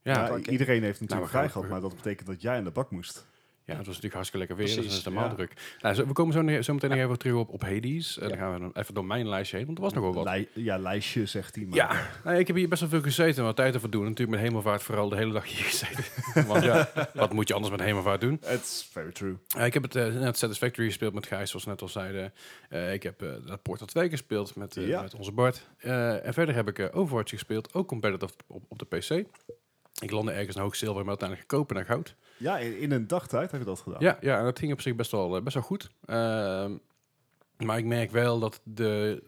Ja, 0.02 0.26
Ja, 0.26 0.36
oké. 0.36 0.50
iedereen 0.50 0.82
heeft 0.82 1.00
Nou, 1.00 1.10
we 1.10 1.14
natuurlijk 1.14 1.20
gaan- 1.20 1.28
vrij 1.30 1.48
gehad, 1.48 1.68
maar 1.68 1.80
dat 1.80 1.94
betekent 1.94 2.26
dat 2.26 2.42
jij 2.42 2.56
aan 2.56 2.64
de 2.64 2.70
bak 2.70 2.90
moest. 2.90 3.26
Ja, 3.68 3.76
het 3.76 3.86
was 3.86 3.86
natuurlijk 3.86 4.14
hartstikke 4.14 4.38
lekker 4.38 4.56
weer, 4.56 4.66
dus 4.66 4.74
Precies, 4.74 4.90
dat 4.90 4.98
is 5.00 5.04
helemaal 5.04 5.28
ja. 5.28 5.34
druk. 5.34 5.76
Nou, 5.80 6.06
we 6.06 6.12
komen 6.12 6.32
zo, 6.32 6.62
zo 6.62 6.72
meteen 6.74 6.90
nog 6.90 6.98
even 6.98 7.18
terug 7.18 7.34
op, 7.36 7.48
op 7.48 7.62
Hades. 7.62 8.18
En 8.18 8.22
Ja. 8.22 8.28
dan 8.28 8.38
gaan 8.38 8.52
we 8.54 8.58
dan 8.60 8.70
even 8.74 8.94
door 8.94 9.04
mijn 9.04 9.28
lijstje 9.28 9.56
heen, 9.56 9.66
want 9.66 9.78
er 9.78 9.84
was 9.84 9.92
nog 9.92 10.02
wel 10.04 10.14
wat. 10.14 10.24
Lij- 10.24 10.48
ja, 10.52 10.78
lijstje, 10.78 11.26
zegt 11.26 11.54
hij. 11.54 11.64
Maar 11.64 11.76
Ja, 11.76 12.08
nou, 12.24 12.38
ik 12.38 12.46
heb 12.46 12.56
hier 12.56 12.68
best 12.68 12.80
wel 12.80 12.90
veel 12.90 13.02
gezeten 13.02 13.36
en 13.38 13.44
wat 13.44 13.56
tijd 13.56 13.80
te 13.80 13.88
doen. 13.88 14.02
Natuurlijk 14.04 14.30
met 14.38 14.46
hemelvaart 14.48 14.82
vooral 14.82 15.08
de 15.08 15.16
hele 15.16 15.32
dag 15.32 15.46
hier 15.46 15.64
gezeten. 15.64 16.04
Want 16.48 16.64
ja, 16.64 16.90
wat 17.14 17.32
moet 17.32 17.48
je 17.48 17.54
anders 17.54 17.72
met 17.76 17.82
hemelvaart 17.82 18.20
doen? 18.20 18.40
It's 18.48 18.88
very 18.92 19.12
true. 19.12 19.36
Eh, 19.56 19.66
ik 19.66 19.74
heb 19.74 19.82
het 19.82 19.96
eh, 19.96 20.06
net 20.06 20.38
Satisfactory 20.38 20.86
gespeeld 20.86 21.14
met 21.14 21.26
Gijs, 21.26 21.50
zoals 21.50 21.64
we 21.64 21.70
net 21.70 21.82
al 21.82 21.88
zeiden. 21.88 22.32
Eh, 22.68 22.92
ik 22.92 23.02
heb 23.02 23.22
eh 23.22 23.28
dat 23.46 23.62
Portal 23.62 23.86
2 23.86 24.08
gespeeld 24.10 24.54
met, 24.56 24.74
Ja. 24.74 25.02
met 25.02 25.14
onze 25.14 25.32
Bart. 25.32 25.66
En 25.78 26.34
verder 26.34 26.54
heb 26.54 26.68
ik 26.68 26.90
Overwatch 26.96 27.30
gespeeld, 27.30 27.74
ook 27.74 27.88
competitive 27.88 28.32
op, 28.46 28.62
op 28.68 28.78
de 28.78 28.84
PC. 28.84 29.24
Ik 30.00 30.10
landde 30.10 30.32
ergens 30.32 30.54
naar 30.56 30.64
hoog 30.64 30.76
zilver, 30.76 31.00
maar 31.00 31.08
uiteindelijk 31.08 31.50
gekopen 31.50 31.76
naar 31.76 31.84
goud. 31.84 32.14
Ja, 32.36 32.58
in, 32.58 32.78
in 32.78 32.90
een 32.92 33.06
dagtijd 33.06 33.50
heb 33.50 33.60
je 33.60 33.66
dat 33.66 33.80
gedaan. 33.80 34.00
Ja, 34.00 34.18
ja, 34.20 34.38
en 34.38 34.44
dat 34.44 34.58
ging 34.58 34.72
op 34.72 34.80
zich 34.80 34.94
best 34.94 35.10
wel, 35.10 35.36
eh, 35.36 35.42
best 35.42 35.54
wel 35.54 35.62
goed. 35.64 35.90
Ehm, 36.04 36.72
maar 37.56 37.78
ik 37.78 37.84
merk 37.84 38.10
wel 38.10 38.38
dat 38.38 38.60
de 38.64 39.22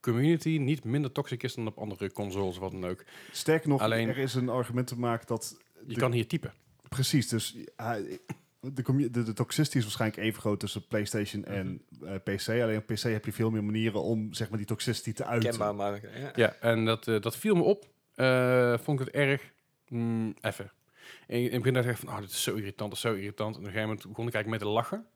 community 0.00 0.58
niet 0.60 0.84
minder 0.84 1.12
toxic 1.12 1.42
is 1.42 1.54
dan 1.54 1.66
op 1.66 1.78
andere 1.78 2.12
consoles, 2.12 2.58
wat 2.58 2.70
dan 2.72 2.84
ook. 2.86 3.04
Sterker 3.32 3.68
nog, 3.68 3.80
Alleen- 3.80 4.08
er 4.08 4.18
is 4.18 4.34
een 4.34 4.48
argument 4.48 4.86
te 4.86 4.98
maken 4.98 5.26
dat... 5.26 5.56
Je 5.86 5.94
de- 5.94 6.00
kan 6.00 6.12
hier 6.12 6.26
typen. 6.28 6.52
Precies, 6.88 7.28
dus 7.28 7.56
hij- 7.76 8.18
de, 8.60 9.10
de, 9.10 9.22
de 9.22 9.32
toxicity 9.32 9.76
is 9.76 9.82
waarschijnlijk 9.82 10.22
even 10.22 10.40
groot 10.40 10.60
tussen 10.60 10.86
PlayStation 10.86 11.44
en 11.44 11.82
eh, 12.04 12.14
PC. 12.14 12.48
Alleen 12.48 12.76
op 12.76 12.86
PC 12.86 13.00
heb 13.02 13.24
je 13.24 13.32
veel 13.32 13.50
meer 13.50 13.64
manieren 13.64 14.02
om 14.02 14.32
zeg 14.34 14.48
maar, 14.48 14.58
die 14.58 14.66
toxicity 14.66 15.12
te 15.12 15.24
uiten. 15.24 15.50
kenbaar 15.50 15.74
maken. 15.74 16.20
Ja. 16.20 16.32
Ja, 16.34 16.54
en 16.60 16.84
dat, 16.84 17.08
eh, 17.08 17.20
dat 17.20 17.36
viel 17.36 17.54
me 17.54 17.62
op. 17.62 17.88
Eh, 18.14 18.78
vond 18.78 19.00
ik 19.00 19.06
het 19.06 19.14
erg 19.14 19.52
mm, 19.90 20.34
even. 20.40 20.72
In, 21.26 21.36
in 21.36 21.42
het 21.44 21.52
begin 21.58 21.72
dacht 21.72 21.84
ik 21.86 21.90
echt 21.92 22.00
van, 22.00 22.08
oh, 22.08 22.20
dit 22.20 22.30
is 22.30 22.42
zo 22.42 22.54
irritant, 22.54 22.88
dat 22.90 22.92
is 22.92 23.00
zo 23.00 23.14
irritant. 23.14 23.54
En 23.54 23.60
op 23.60 23.66
een 23.66 23.72
gegeven 23.72 23.88
moment 23.88 24.08
begon 24.08 24.26
ik 24.26 24.34
eigenlijk 24.34 24.62
met 24.62 24.72
te 24.72 24.74
lachen. 24.76 25.06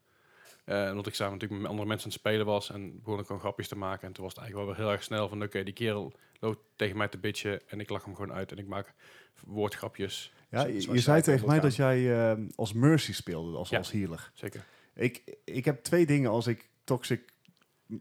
Eh, 0.65 0.89
omdat 0.91 1.07
ik 1.07 1.15
samen 1.15 1.33
natuurlijk 1.33 1.61
met 1.61 1.71
andere 1.71 1.89
mensen 1.89 2.07
aan 2.07 2.13
het 2.13 2.21
spelen 2.21 2.47
was. 2.47 2.71
En 2.71 2.99
begon 3.03 3.19
ik 3.19 3.27
gewoon 3.27 3.41
grapjes 3.41 3.69
te 3.69 3.77
maken. 3.77 4.07
En 4.07 4.13
toen 4.13 4.25
was 4.25 4.33
het 4.35 4.43
eigenlijk 4.43 4.67
wel 4.69 4.77
weer 4.77 4.87
heel 4.87 4.95
erg 4.97 5.05
snel 5.05 5.29
van, 5.29 5.43
oké, 5.43 5.63
die 5.63 5.75
kerel 5.75 6.13
loopt 6.41 6.59
tegen 6.77 6.97
mij 6.97 7.09
te 7.09 7.19
bitchen. 7.19 7.69
En 7.69 7.81
ik 7.81 7.89
lach 7.89 8.05
hem 8.05 8.15
gewoon 8.15 8.33
uit 8.33 8.53
en 8.53 8.59
ik 8.59 8.67
maak 8.67 8.95
woordgrapjes. 9.47 10.33
Ja, 10.51 10.65
je, 10.67 10.99
zei 11.01 11.23
tegen 11.23 11.47
mij 11.47 11.55
gaan. 11.57 11.65
dat 11.65 11.77
jij 11.77 12.31
eh, 12.33 12.39
als 12.55 12.73
Mercy 12.73 13.13
speelde, 13.13 13.57
als, 13.57 13.69
Ja. 13.69 13.79
als 13.79 13.91
healer. 13.93 14.31
Zeker. 14.35 14.65
Ik, 14.95 15.37
ik 15.45 15.65
heb 15.65 15.83
twee 15.83 16.07
dingen 16.07 16.31
als 16.31 16.47
ik 16.47 16.69
toxic 16.85 17.33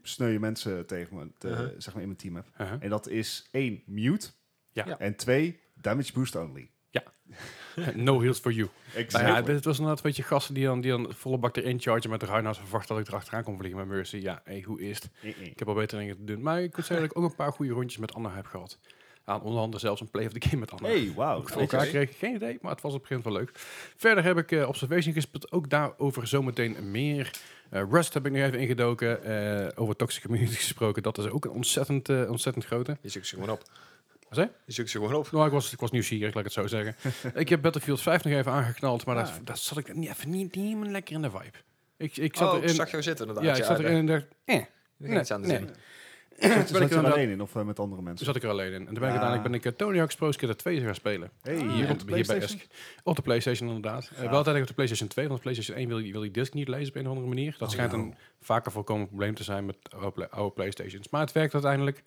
sneuwe 0.02 0.40
mensen 0.40 0.86
tegen 0.86 1.16
me, 1.16 1.28
te- 1.38 1.48
Uh-huh. 1.48 1.70
zeg 1.78 1.94
maar 1.94 2.02
in 2.02 2.08
mijn 2.08 2.20
team 2.20 2.36
heb. 2.36 2.46
Uh-huh. 2.62 2.78
En 2.84 2.90
dat 2.90 3.08
is 3.08 3.48
één, 3.52 3.82
mute. 3.86 4.30
Ja. 4.72 4.86
Ja. 4.88 5.00
En 5.00 5.16
twee, 5.16 5.60
damage 5.84 6.14
boost 6.14 6.36
only. 6.36 6.70
no 7.96 8.22
heals 8.22 8.40
for 8.40 8.52
you. 8.52 8.70
Exactly. 8.96 9.32
Nou 9.32 9.36
ja, 9.48 9.54
dit 9.54 9.66
was 9.66 9.78
inderdaad 9.78 10.04
een 10.04 10.10
beetje 10.10 10.24
gasten 10.24 10.54
die 10.54 10.66
dan, 10.66 10.82
die 10.82 10.92
dan 10.92 11.14
volle 11.14 11.38
bak 11.38 11.58
erin 11.58 11.80
chargen 11.80 12.10
met 12.10 12.20
de 12.20 12.26
Reinhardt 12.26 12.58
verwacht 12.60 12.88
dat 12.88 13.00
ik 13.00 13.08
er 13.08 13.14
achteraan 13.16 13.44
kon 13.44 13.58
vliegen 13.58 13.80
met 13.80 13.88
Mercy. 13.88 14.18
Ja, 14.18 14.42
hey, 14.44 14.62
hoe 14.66 14.82
is 14.82 14.96
het? 15.02 15.10
Ik 15.40 15.60
heb 15.60 15.68
al 15.68 15.74
beter 15.74 15.98
dingen 16.00 16.16
te 16.18 16.24
doen. 16.24 16.42
Maar 16.42 16.62
ik 16.62 16.76
moet 16.76 16.86
zeggen 16.86 17.08
dat 17.08 17.16
ik 17.16 17.18
ook 17.24 17.30
een 17.30 17.36
paar 17.36 17.52
goede 17.52 17.72
rondjes 17.74 17.98
met 18.00 18.14
Anna 18.14 18.36
heb 18.36 18.46
gehad. 18.46 18.80
aan 19.26 19.42
onder 19.42 19.62
andere 19.62 19.80
zelfs 19.80 20.02
een 20.02 20.10
play 20.10 20.26
of 20.26 20.32
the 20.32 20.42
game 20.42 20.58
met 20.60 20.72
anderen. 20.72 20.96
Hey, 20.98 21.14
wauw. 21.16 21.42
Voor 21.42 21.58
Weet 21.60 21.70
je- 21.72 21.78
elkaar 21.78 21.90
kreeg 21.92 22.10
ik 22.10 22.16
geen 22.18 22.36
idee, 22.36 22.58
maar 22.62 22.72
het 22.72 22.82
was 22.82 22.94
op 22.94 23.02
een 23.02 23.08
gegeven 23.08 23.32
moment 23.32 23.46
wel 23.54 23.62
leuk. 23.62 23.68
Verder 23.98 24.24
heb 24.24 24.38
ik 24.38 24.52
eh, 24.52 24.68
Observation 24.68 25.14
gespeeld, 25.14 25.52
ook 25.52 25.70
daarover 25.70 26.28
zometeen 26.28 26.92
meer. 26.92 27.32
Eh, 27.70 27.84
Rust 27.90 28.14
heb 28.14 28.26
ik 28.26 28.32
nog 28.32 28.42
even 28.42 28.60
ingedoken. 28.60 29.24
Eh, 29.24 29.68
over 29.82 29.96
Toxic 29.96 30.24
Community 30.24 30.56
gesproken, 30.66 31.04
dat 31.04 31.18
is 31.18 31.26
ook 31.26 31.46
een 31.46 31.52
ontzettend, 31.52 32.10
ontzettend 32.28 32.66
grote. 32.66 32.98
Je 33.02 33.10
zoekt 33.10 33.28
ze 33.28 33.36
gewoon 33.36 33.50
op. 33.50 33.64
Wat 34.36 34.46
zei 34.46 34.50
je? 34.66 34.74
Zoekt 34.74 34.90
ze 34.90 34.98
gewoon 34.98 35.14
op. 35.14 35.32
Nou, 35.32 35.46
ik 35.46 35.52
was, 35.52 35.74
ik 35.74 35.80
was 35.80 35.92
nieuwsgierig, 35.92 36.34
laat 36.34 36.46
ik 36.46 36.54
het 36.54 36.54
zo 36.54 36.68
zeggen. 36.68 36.96
ik 37.42 37.50
heb 37.50 37.62
Battlefield 37.62 38.02
5 38.02 38.24
nog 38.24 38.34
even 38.34 38.52
aangeknald, 38.52 39.06
maar 39.06 39.16
Ah. 39.18 39.24
daar, 39.26 39.40
daar 39.44 39.58
zat 39.58 39.78
ik 39.78 39.94
niet, 39.96 40.10
even 40.10 40.30
niet, 40.30 40.56
niet 40.56 40.66
helemaal 40.66 40.90
lekker 40.90 41.16
in 41.16 41.22
de 41.22 41.30
vibe. 41.30 41.58
Ik, 41.98 42.18
ik 42.18 42.36
zat 42.36 42.54
Oh, 42.54 42.64
ik 42.64 42.70
zag 42.70 42.92
jou 42.92 43.04
zitten 43.04 43.28
inderdaad. 43.28 43.52
ja, 43.58 43.60
ik 43.62 43.68
zat 43.68 43.80
erin 43.80 43.96
en 43.98 44.06
dacht, 44.06 44.26
eh, 44.46 45.20
iets 45.20 45.32
aan 45.32 45.42
te 45.42 45.48
nee. 45.48 45.58
zien. 45.58 45.70
Zat, 46.40 46.50
ben 46.52 46.60
ik 46.62 46.68
zat 46.68 46.76
er 46.76 46.82
inderdaad- 46.82 47.14
alleen 47.14 47.30
in 47.30 47.42
of 47.42 47.56
eh, 47.56 47.64
met 47.64 47.80
andere 47.80 48.02
mensen? 48.02 48.26
zat 48.26 48.36
ik 48.36 48.44
er 48.44 48.50
alleen 48.50 48.74
in. 48.74 48.80
En 48.80 48.86
toen 48.86 48.94
ben 48.94 49.04
ik 49.10 49.16
Ah. 49.16 49.22
uiteindelijk 49.22 49.44
ben 49.52 49.54
ik 49.54 49.66
eh, 49.66 49.72
Tony 49.86 49.98
Hawk's 49.98 50.16
Pro 50.16 50.32
Skater 50.32 50.58
2 50.58 50.82
gaan 50.82 50.96
spelen. 50.96 51.32
Hey, 51.42 51.56
hier, 51.56 51.64
op 51.64 51.70
op, 51.70 51.76
de 51.78 51.84
hier 51.84 51.96
bij 51.98 52.06
PlayStation? 52.06 52.60
Esk. 52.60 52.70
Op 53.04 53.16
de 53.16 53.22
PlayStation 53.22 53.68
inderdaad. 53.68 54.04
Eh, 54.04 54.10
wel 54.10 54.18
uiteindelijk 54.20 54.62
op 54.62 54.68
de 54.68 54.74
PlayStation 54.74 55.08
2, 55.10 55.26
want 55.28 55.38
op 55.38 55.44
PlayStation 55.44 55.78
1 55.78 55.88
wil 55.88 56.00
je, 56.00 56.12
wil 56.12 56.22
die 56.22 56.32
disc 56.32 56.54
niet 56.54 56.68
lezen 56.68 56.88
op 56.90 56.96
een 56.96 57.02
of 57.04 57.08
andere 57.10 57.28
manier. 57.28 57.52
Dat 57.58 57.68
Oh, 57.68 57.74
schijnt 57.74 57.92
no. 57.92 57.98
een 57.98 58.16
vaker 58.42 58.72
voorkomend 58.72 59.08
probleem 59.10 59.36
te 59.36 59.44
zijn 59.44 59.66
met 59.66 59.78
oude, 59.98 60.30
oude 60.30 60.54
PlayStations. 60.54 61.10
Maar 61.10 61.22
het 61.22 61.32
werkt 61.32 61.54
uiteindelijk. 61.54 62.04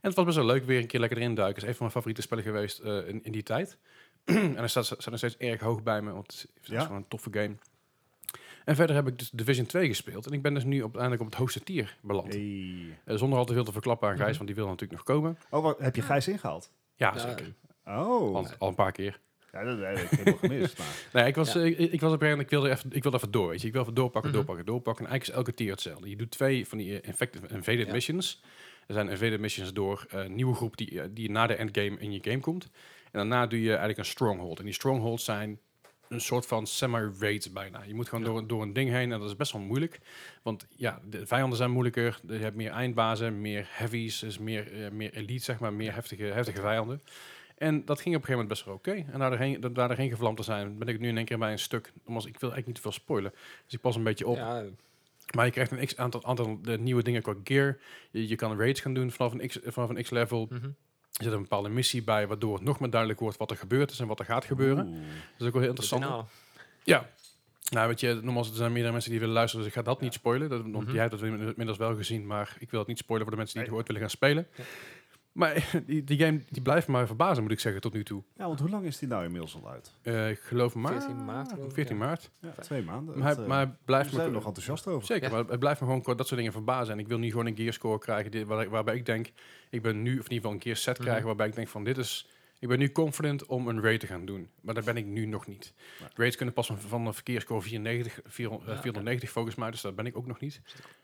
En 0.00 0.08
het 0.08 0.14
was 0.14 0.24
best 0.24 0.36
wel 0.36 0.46
leuk 0.46 0.64
weer 0.64 0.80
een 0.80 0.86
keer 0.86 1.00
lekker 1.00 1.18
erin 1.18 1.34
duiken. 1.34 1.54
Het 1.54 1.62
is 1.64 1.68
een 1.68 1.74
van 1.76 1.82
mijn 1.82 1.92
favoriete 1.92 2.22
spellen 2.22 2.44
geweest 2.44 2.78
eh, 2.78 3.08
in, 3.08 3.24
in 3.24 3.32
die 3.32 3.42
tijd. 3.42 3.78
en 4.24 4.56
hij 4.56 4.68
staat, 4.68 4.84
staat 4.86 5.06
nog 5.06 5.18
steeds 5.18 5.36
erg 5.36 5.60
hoog 5.60 5.82
bij 5.82 6.02
me, 6.02 6.12
want 6.12 6.46
het 6.54 6.62
is 6.62 6.68
Ja. 6.68 6.80
gewoon 6.82 6.96
een 6.96 7.08
toffe 7.08 7.28
game. 7.32 7.54
En 8.64 8.76
verder 8.76 8.96
heb 8.96 9.06
ik 9.08 9.18
dus 9.18 9.30
Division 9.30 9.66
2 9.66 9.86
gespeeld. 9.88 10.26
En 10.26 10.32
ik 10.32 10.42
ben 10.42 10.54
dus 10.54 10.64
nu 10.64 10.76
op, 10.76 10.82
uiteindelijk 10.82 11.20
op 11.22 11.26
het 11.26 11.36
hoogste 11.38 11.60
tier 11.62 11.96
beland. 12.02 12.32
Hey. 12.32 12.98
Eh, 13.04 13.16
zonder 13.16 13.38
al 13.38 13.44
te 13.44 13.52
veel 13.52 13.64
te 13.64 13.72
verklappen 13.72 14.08
aan 14.08 14.16
Gijs, 14.16 14.28
Mhm. 14.28 14.36
want 14.36 14.46
die 14.46 14.56
wil 14.56 14.66
natuurlijk 14.66 14.92
nog 15.06 15.16
komen. 15.16 15.38
Oh, 15.50 15.62
wat, 15.62 15.78
heb 15.78 15.96
je 15.96 16.02
Gijs 16.02 16.28
ingehaald? 16.28 16.70
Ja, 16.94 17.12
Ja, 17.14 17.18
zeker. 17.18 17.52
Oh. 17.84 18.34
Al, 18.34 18.46
al 18.58 18.68
een 18.68 18.74
paar 18.74 18.92
keer. 18.92 19.20
Ja, 19.52 19.64
dat, 19.64 19.78
heb 19.78 19.96
ik 19.96 20.08
helemaal 20.10 20.38
gemist. 20.38 20.78
Maar. 20.78 20.86
Nee, 21.12 21.26
ik 21.26 21.34
was, 21.36 21.52
Ja. 21.52 21.60
eh, 21.60 21.66
ik, 21.66 21.78
ik 21.78 21.78
was 21.78 21.88
op 21.90 21.92
een 21.92 22.00
gegeven 22.00 22.28
moment, 22.28 22.42
ik 22.42 22.50
wilde 22.50 22.70
even, 22.70 22.92
ik 22.92 23.02
wilde 23.02 23.16
even 23.16 23.30
door, 23.30 23.48
weet 23.48 23.60
je. 23.60 23.66
Ik 23.66 23.72
wil 23.72 23.82
even 23.82 23.94
doorpakken, 23.94 24.30
Mhm. 24.30 24.38
doorpakken, 24.38 24.66
doorpakken. 24.66 25.04
En 25.04 25.10
eigenlijk 25.10 25.38
is 25.38 25.44
elke 25.46 25.58
tier 25.62 25.70
hetzelfde. 25.70 26.08
Je 26.08 26.16
doet 26.16 26.30
twee 26.30 26.68
van 26.68 26.78
die 26.78 27.00
infected, 27.00 27.50
invaded 27.50 27.86
Ja. 27.86 27.92
missions. 27.92 28.42
Er 28.90 28.96
zijn 28.96 29.08
invaded 29.08 29.40
missions 29.40 29.72
door 29.72 30.06
eh, 30.10 30.24
een 30.24 30.34
nieuwe 30.34 30.54
groep 30.54 30.76
die, 30.76 31.00
eh, 31.00 31.08
die 31.10 31.30
na 31.30 31.46
de 31.46 31.54
endgame 31.54 31.98
in 31.98 32.12
je 32.12 32.18
game 32.22 32.40
komt. 32.40 32.64
En 33.04 33.10
daarna 33.12 33.46
doe 33.46 33.60
je 33.62 33.68
eigenlijk 33.68 33.98
een 33.98 34.04
stronghold. 34.04 34.58
En 34.58 34.64
die 34.64 34.74
strongholds 34.74 35.24
zijn 35.24 35.58
een 36.08 36.20
soort 36.20 36.46
van 36.46 36.66
semi-raids 36.66 37.52
bijna. 37.52 37.82
Je 37.86 37.94
moet 37.94 38.08
gewoon 38.08 38.24
door, 38.24 38.46
door 38.46 38.62
een 38.62 38.72
ding 38.72 38.90
heen 38.90 39.12
en 39.12 39.18
dat 39.18 39.28
is 39.28 39.36
best 39.36 39.52
wel 39.52 39.60
moeilijk. 39.62 39.98
Want 40.42 40.66
ja, 40.76 41.00
de 41.10 41.26
vijanden 41.26 41.56
zijn 41.58 41.70
moeilijker. 41.70 42.20
Je 42.28 42.32
hebt 42.32 42.56
meer 42.56 42.70
eindbazen, 42.70 43.40
meer 43.40 43.66
heavies, 43.68 44.18
dus 44.18 44.38
meer, 44.38 44.84
eh, 44.84 44.90
meer 44.90 45.14
elite, 45.14 45.44
zeg 45.44 45.58
maar, 45.58 45.72
meer 45.72 45.94
heftige, 45.94 46.24
heftige 46.24 46.60
vijanden. 46.60 47.00
En 47.56 47.84
dat 47.84 48.00
ging 48.00 48.16
op 48.16 48.20
een 48.20 48.26
gegeven 48.26 48.30
moment 48.32 48.48
best 48.48 48.64
wel 48.64 48.74
oké. 48.74 49.12
En 49.12 49.20
er, 49.20 49.60
dat- 49.60 49.74
daar 49.74 49.94
geen 49.94 50.10
gevlamd 50.10 50.36
te 50.36 50.42
zijn, 50.42 50.78
ben 50.78 50.88
ik 50.88 51.00
nu 51.00 51.08
in 51.08 51.16
één 51.16 51.24
keer 51.26 51.38
bij 51.38 51.52
een 51.52 51.58
stuk. 51.58 51.92
Omdat 52.04 52.26
ik 52.26 52.38
wil 52.40 52.50
eigenlijk 52.52 52.66
niet 52.66 52.76
te 52.76 52.82
veel 52.82 52.92
spoilen. 52.92 53.30
Dus 53.64 53.72
ik 53.74 53.80
pas 53.80 53.96
een 53.96 54.02
beetje 54.02 54.26
op. 54.26 54.36
Ja, 54.36 54.62
Maar 55.34 55.44
je 55.44 55.50
krijgt 55.52 55.70
een 55.70 55.86
x 55.86 55.96
aantal, 55.96 56.24
aantal 56.24 56.58
de 56.62 56.78
nieuwe 56.78 57.02
dingen 57.02 57.22
qua 57.22 57.34
gear. 57.44 57.78
Je, 58.10 58.28
je 58.28 58.36
kan 58.36 58.58
raids 58.58 58.80
gaan 58.80 58.94
doen 58.94 59.10
vanaf 59.10 59.32
een 59.32 59.46
x, 59.48 59.58
vanaf 59.64 59.88
een 59.88 60.02
x 60.02 60.10
level. 60.10 60.46
mhm. 60.50 60.64
Er 61.12 61.24
zit 61.26 61.32
een 61.32 61.42
bepaalde 61.42 61.68
missie 61.68 62.02
bij, 62.02 62.26
waardoor 62.26 62.54
het 62.54 62.62
nog 62.64 62.80
meer 62.80 62.90
duidelijk 62.90 63.20
wordt 63.20 63.36
wat 63.36 63.50
er 63.50 63.56
gebeurd 63.56 63.90
is 63.90 64.00
en 64.00 64.06
wat 64.06 64.18
er 64.18 64.24
gaat 64.24 64.44
gebeuren. 64.44 64.86
Oeh. 64.86 64.96
Dat 64.98 65.40
is 65.40 65.46
ook 65.46 65.52
wel 65.52 65.60
heel 65.60 65.70
interessant. 65.70 66.02
Nou, 66.02 66.24
Ja. 66.84 67.10
Nou, 67.70 67.88
weet 67.88 68.00
je, 68.00 68.20
nogmaals, 68.22 68.48
er 68.50 68.54
zijn 68.56 68.70
meerdere 68.72 68.92
mensen 68.92 69.10
die 69.10 69.20
willen 69.20 69.34
luisteren, 69.34 69.64
dus 69.64 69.74
ik 69.74 69.78
ga 69.80 69.84
dat 69.90 70.00
niet 70.00 70.12
spoilen. 70.14 70.48
Dat, 70.48 70.60
want 70.62 70.84
Mhm. 70.84 70.92
jij 70.92 71.00
hebt 71.00 71.12
het 71.12 71.22
inmiddels 71.22 71.76
wel 71.78 71.96
gezien, 71.96 72.26
maar 72.26 72.56
ik 72.58 72.70
wil 72.70 72.78
het 72.78 72.88
niet 72.88 72.98
spoilen 72.98 73.26
voor 73.28 73.36
de 73.36 73.42
mensen 73.42 73.58
die 73.60 73.68
het 73.68 73.70
Nee. 73.70 73.78
ooit 73.78 73.86
willen 73.86 74.02
gaan 74.02 74.16
spelen. 74.18 74.46
Ja. 74.56 74.64
Maar 75.32 75.70
die, 75.86 76.04
die 76.04 76.18
game 76.18 76.40
die 76.48 76.62
blijft 76.62 76.88
me 76.88 77.06
verbazen, 77.06 77.42
moet 77.42 77.52
ik 77.52 77.60
zeggen, 77.60 77.80
tot 77.80 77.92
nu 77.92 78.04
toe. 78.04 78.22
Ja, 78.36 78.46
want 78.46 78.60
hoe 78.60 78.68
lang 78.70 78.84
is 78.86 78.98
die 78.98 79.08
nou 79.08 79.24
inmiddels 79.24 79.54
al 79.54 79.70
uit? 79.70 79.94
Eh, 80.02 80.30
ik 80.30 80.40
geloof 80.40 80.74
maart. 80.74 81.04
14 81.04 81.24
maart, 81.24 81.52
geloof 81.52 81.66
ik, 81.68 81.72
14 81.74 81.96
ja. 81.98 82.04
maart. 82.04 82.30
Ja, 82.40 82.50
twee 82.50 82.82
maanden. 82.82 83.18
Maar 83.18 83.34
hij, 83.34 83.42
eh, 83.42 83.48
maar 83.48 83.66
hij 83.66 83.76
blijft 83.84 84.04
we 84.10 84.10
me... 84.16 84.20
zijn 84.22 84.26
er 84.34 84.38
nog 84.38 84.46
enthousiast 84.46 84.86
over. 84.86 85.06
Zeker, 85.06 85.30
Ja. 85.30 85.36
maar 85.36 85.44
het 85.50 85.58
blijft 85.58 85.80
me 85.80 85.86
gewoon 85.86 86.02
qua 86.02 86.14
dat 86.14 86.26
soort 86.26 86.38
dingen 86.38 86.52
verbazen. 86.52 86.92
En 86.94 86.98
ik 87.00 87.08
wil 87.08 87.18
nu 87.18 87.30
gewoon 87.30 87.46
een 87.46 87.56
gearscore 87.56 87.98
krijgen 87.98 88.30
die, 88.30 88.46
waar, 88.46 88.68
waarbij 88.68 88.94
ik 88.96 89.06
denk, 89.06 89.30
ik 89.70 89.82
ben 89.82 90.02
nu, 90.02 90.10
of 90.10 90.14
in 90.16 90.20
ieder 90.22 90.34
geval 90.36 90.52
een 90.52 90.58
keer 90.58 90.76
set 90.76 90.94
Mhm. 90.94 91.02
krijgen 91.06 91.26
waarbij 91.26 91.46
ik 91.46 91.54
denk 91.54 91.68
van 91.68 91.84
dit 91.84 91.98
is, 91.98 92.28
ik 92.58 92.68
ben 92.68 92.78
nu 92.78 92.92
confident 92.92 93.46
om 93.46 93.68
een 93.68 93.82
raid 93.82 94.00
te 94.00 94.06
gaan 94.06 94.24
doen. 94.24 94.50
Maar 94.60 94.74
daar 94.74 94.84
ben 94.84 94.96
ik 94.96 95.06
nu 95.06 95.26
nog 95.26 95.46
niet. 95.46 95.72
Nee. 96.00 96.08
Raids 96.14 96.36
kunnen 96.36 96.54
pas 96.54 96.66
van, 96.66 96.78
van 96.80 97.06
een 97.06 97.14
verkeersscore 97.14 97.60
94, 97.62 98.20
400, 98.24 98.68
eh, 98.68 98.74
Ja, 98.76 98.80
490 98.82 99.30
volgens 99.30 99.54
mij, 99.54 99.70
dus 99.70 99.80
daar 99.80 99.94
ben 99.94 100.06
ik 100.06 100.16
ook 100.16 100.26
nog 100.26 100.40
niet. 100.40 100.60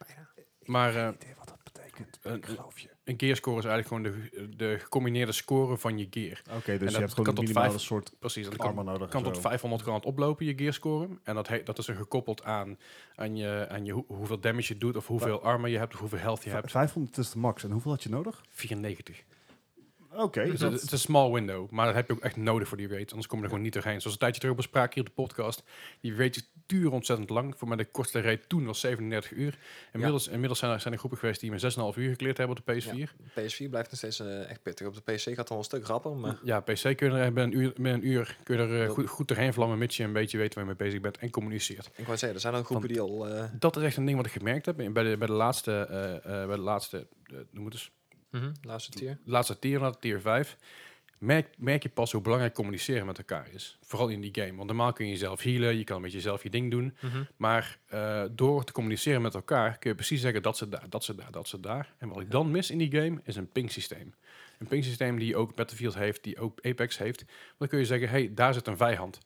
bijna. 0.07 0.29
Maar 0.65 0.97
eh, 0.97 1.09
idee 1.21 1.35
wat 1.39 1.49
dat 1.49 1.59
betekent. 1.65 2.19
een- 2.23 2.37
ik 2.37 2.47
geloof 2.47 2.79
je. 2.79 2.89
Een 3.07 3.15
gearscore 3.19 3.59
is 3.59 3.65
eigenlijk 3.65 4.09
gewoon 4.09 4.29
de, 4.43 4.57
de 4.57 4.77
gecombineerde 4.79 5.33
score 5.33 5.77
van 5.77 5.99
je 5.99 6.07
gear. 6.11 6.43
Oké, 6.57 6.79
dus 6.79 6.93
je 6.93 6.99
hebt 6.99 7.15
gewoon 7.15 7.39
een 7.39 7.49
vijf- 7.49 7.79
soort 7.81 8.13
Precies, 8.19 8.45
dat 8.49 8.57
kan, 8.57 8.85
nodig. 8.85 9.09
kan 9.09 9.23
tot 9.23 9.35
zo. 9.35 9.41
500 9.41 9.83
kan 9.83 9.95
het 9.95 10.05
oplopen, 10.05 10.47
je 10.47 10.53
gearscore. 10.57 11.09
En 11.23 11.35
dat, 11.35 11.51
dat 11.65 11.79
is 11.79 11.89
er 11.89 11.95
gekoppeld 11.95 12.45
aan, 12.45 12.79
aan, 13.15 13.37
je, 13.37 13.67
aan 13.71 13.85
je, 13.85 13.93
hoe- 13.93 14.05
hoeveel 14.07 14.41
damage 14.41 14.73
je 14.73 14.79
doet, 14.79 14.97
of 14.97 15.07
hoeveel 15.07 15.43
armor 15.43 15.69
je 15.69 15.79
hebt, 15.79 15.95
of 15.95 16.01
hoeveel 16.01 16.19
health 16.19 16.45
je 16.45 16.51
hebt. 16.51 16.71
500 16.71 17.19
is 17.19 17.31
de 17.31 17.39
max. 17.39 17.65
En 17.65 17.71
hoeveel 17.71 17.91
had 17.91 18.03
je 18.03 18.09
nodig? 18.09 18.43
94. 18.51 19.23
Oké, 20.17 20.41
Dus 20.43 20.51
dus 20.51 20.61
het, 20.61 20.71
dat- 20.71 20.73
het 20.81 20.83
is 20.83 20.93
een 20.93 20.99
small 20.99 21.31
window, 21.33 21.71
maar 21.71 21.87
dat 21.87 21.95
heb 21.95 22.07
je 22.07 22.13
ook 22.13 22.21
echt 22.21 22.37
nodig 22.37 22.69
voor 22.69 22.77
die 22.77 22.89
raid. 22.89 23.11
Anders 23.11 23.27
kom 23.29 23.39
je 23.39 23.45
er 23.45 23.51
gewoon 23.51 23.65
niet 23.65 23.73
doorheen. 23.75 23.99
Zoals 24.01 24.13
een 24.13 24.19
tijdje 24.21 24.41
terug 24.41 24.57
bespraken 24.57 24.95
hier 24.95 25.03
op 25.11 25.17
de 25.17 25.23
podcast. 25.23 25.63
Die 26.01 26.17
raids 26.17 26.51
duren 26.67 26.93
ontzettend 26.93 27.31
lang. 27.31 27.55
Voor 27.59 27.69
mij 27.69 27.77
de 27.77 27.85
kortste 27.85 28.21
raid 28.21 28.49
toen 28.49 28.67
was 28.67 28.81
37 28.81 29.31
uur. 29.33 29.59
Inmiddels, 29.93 30.29
inmiddels 30.29 30.59
zijn, 30.59 30.73
er, 30.73 30.81
zijn 30.81 30.93
er 30.93 30.99
groepen 30.99 31.19
geweest 31.19 31.41
die 31.41 31.51
me 31.51 31.93
6,5 31.95 31.99
uur 31.99 32.09
gekleerd 32.11 32.37
hebben 32.37 32.57
op 32.57 32.67
de 32.67 32.75
PS4. 32.83 33.11
PS4 33.31 33.69
blijft 33.71 33.91
nog 33.91 33.99
steeds 33.99 34.21
eh, 34.21 34.51
echt 34.51 34.63
pittig. 34.63 34.87
Op 34.87 34.95
de 34.95 35.13
PC 35.13 35.21
gaat 35.21 35.37
het 35.37 35.51
al 35.51 35.59
een 35.59 35.65
stuk 35.65 35.87
rapper, 35.87 36.13
maar 36.17 36.39
Ja, 36.43 36.61
PC 36.61 36.97
kun 36.97 37.13
je 37.13 37.19
er 37.19 37.33
binnen 37.33 37.43
een 37.59 37.61
uur, 37.65 37.73
binnen 37.75 37.93
een 37.95 38.07
uur 38.07 38.37
kun 38.43 38.57
je 38.57 38.63
er 38.63 38.83
eh, 38.83 38.89
goed, 38.91 39.09
goed 39.09 39.29
doorheen 39.29 39.53
vlammen, 39.53 39.79
mits 39.79 39.97
je 39.97 40.05
een 40.05 40.13
beetje 40.13 40.39
weet 40.39 40.55
waar 40.55 40.63
je 40.65 40.69
mee 40.71 40.79
bezig 40.79 41.01
bent 41.01 41.19
en 41.19 41.31
communiceert. 41.31 41.91
ik 41.95 42.05
wou 42.07 42.19
zeggen, 42.19 42.35
er 42.35 42.41
zijn 42.41 42.55
al 42.55 42.63
groepen 42.63 42.89
die 42.89 43.01
al... 43.01 43.29
eh, 43.29 43.45
Dat 43.59 43.77
is 43.77 43.83
echt 43.83 43.97
een 43.97 44.05
ding 44.05 44.17
wat 44.17 44.27
ik 44.27 44.33
gemerkt 44.33 44.67
heb 44.67 44.77
bij 44.77 45.03
de, 45.05 45.17
bij 45.17 45.27
de 45.27 45.33
laatste, 45.33 45.87
bij 46.47 46.57
de 46.57 46.63
laatste, 46.63 47.07
noem 47.51 47.65
het 47.65 47.75
eens, 47.75 47.91
mhm, 48.31 48.53
laatste 48.63 48.91
tier. 48.91 49.19
laatste 49.25 49.59
tier, 49.59 49.81
na 49.81 49.91
tier 49.91 50.21
5, 50.21 50.57
merk, 51.19 51.55
merk 51.59 51.83
je 51.83 51.89
pas 51.89 52.13
hoe 52.13 52.21
belangrijk 52.21 52.55
communiceren 52.55 53.07
met 53.07 53.19
elkaar 53.19 53.49
is. 53.53 53.79
Vooral 53.83 54.09
in 54.09 54.21
die 54.21 54.35
game. 54.35 54.55
Want 54.55 54.67
normaal 54.67 54.93
kun 54.93 55.05
je 55.05 55.11
jezelf 55.11 55.43
healen, 55.43 55.77
je 55.77 55.85
kan 55.85 55.97
een 55.97 56.03
beetje 56.03 56.21
zelf 56.21 56.43
je 56.43 56.51
ding 56.51 56.71
doen. 56.71 56.97
Mhm. 57.01 57.23
Maar 57.37 57.79
eh, 57.87 58.25
door 58.31 58.65
te 58.65 58.73
communiceren 58.73 59.23
met 59.23 59.35
elkaar 59.35 59.79
kun 59.79 59.91
je 59.91 59.97
precies 59.97 60.21
zeggen 60.21 60.43
dat 60.43 60.57
ze 60.57 60.69
daar, 60.69 60.87
dat 60.89 61.05
ze 61.05 61.15
daar, 61.15 61.31
dat 61.31 61.49
ze 61.49 61.61
daar. 61.61 61.93
En 61.99 62.09
wat 62.09 62.21
ik 62.21 62.31
dan 62.31 62.51
mis 62.51 62.71
in 62.71 62.79
die 62.79 62.91
game 62.91 63.21
is 63.25 63.37
een 63.37 63.49
ping 63.49 63.73
systeem. 63.73 64.15
Een 64.59 64.67
ping 64.67 64.85
systeem 64.85 65.19
die 65.19 65.37
ook 65.37 65.55
Battlefield 65.55 65.95
heeft, 65.95 66.23
die 66.25 66.39
ook 66.39 66.59
Apex 66.63 66.99
heeft. 66.99 67.25
Dan 67.59 67.69
kun 67.69 67.79
je 67.79 67.85
zeggen, 67.85 68.09
hey, 68.09 68.31
daar 68.35 68.55
zit 68.55 68.67
een 68.67 68.77
vijand. 68.77 69.19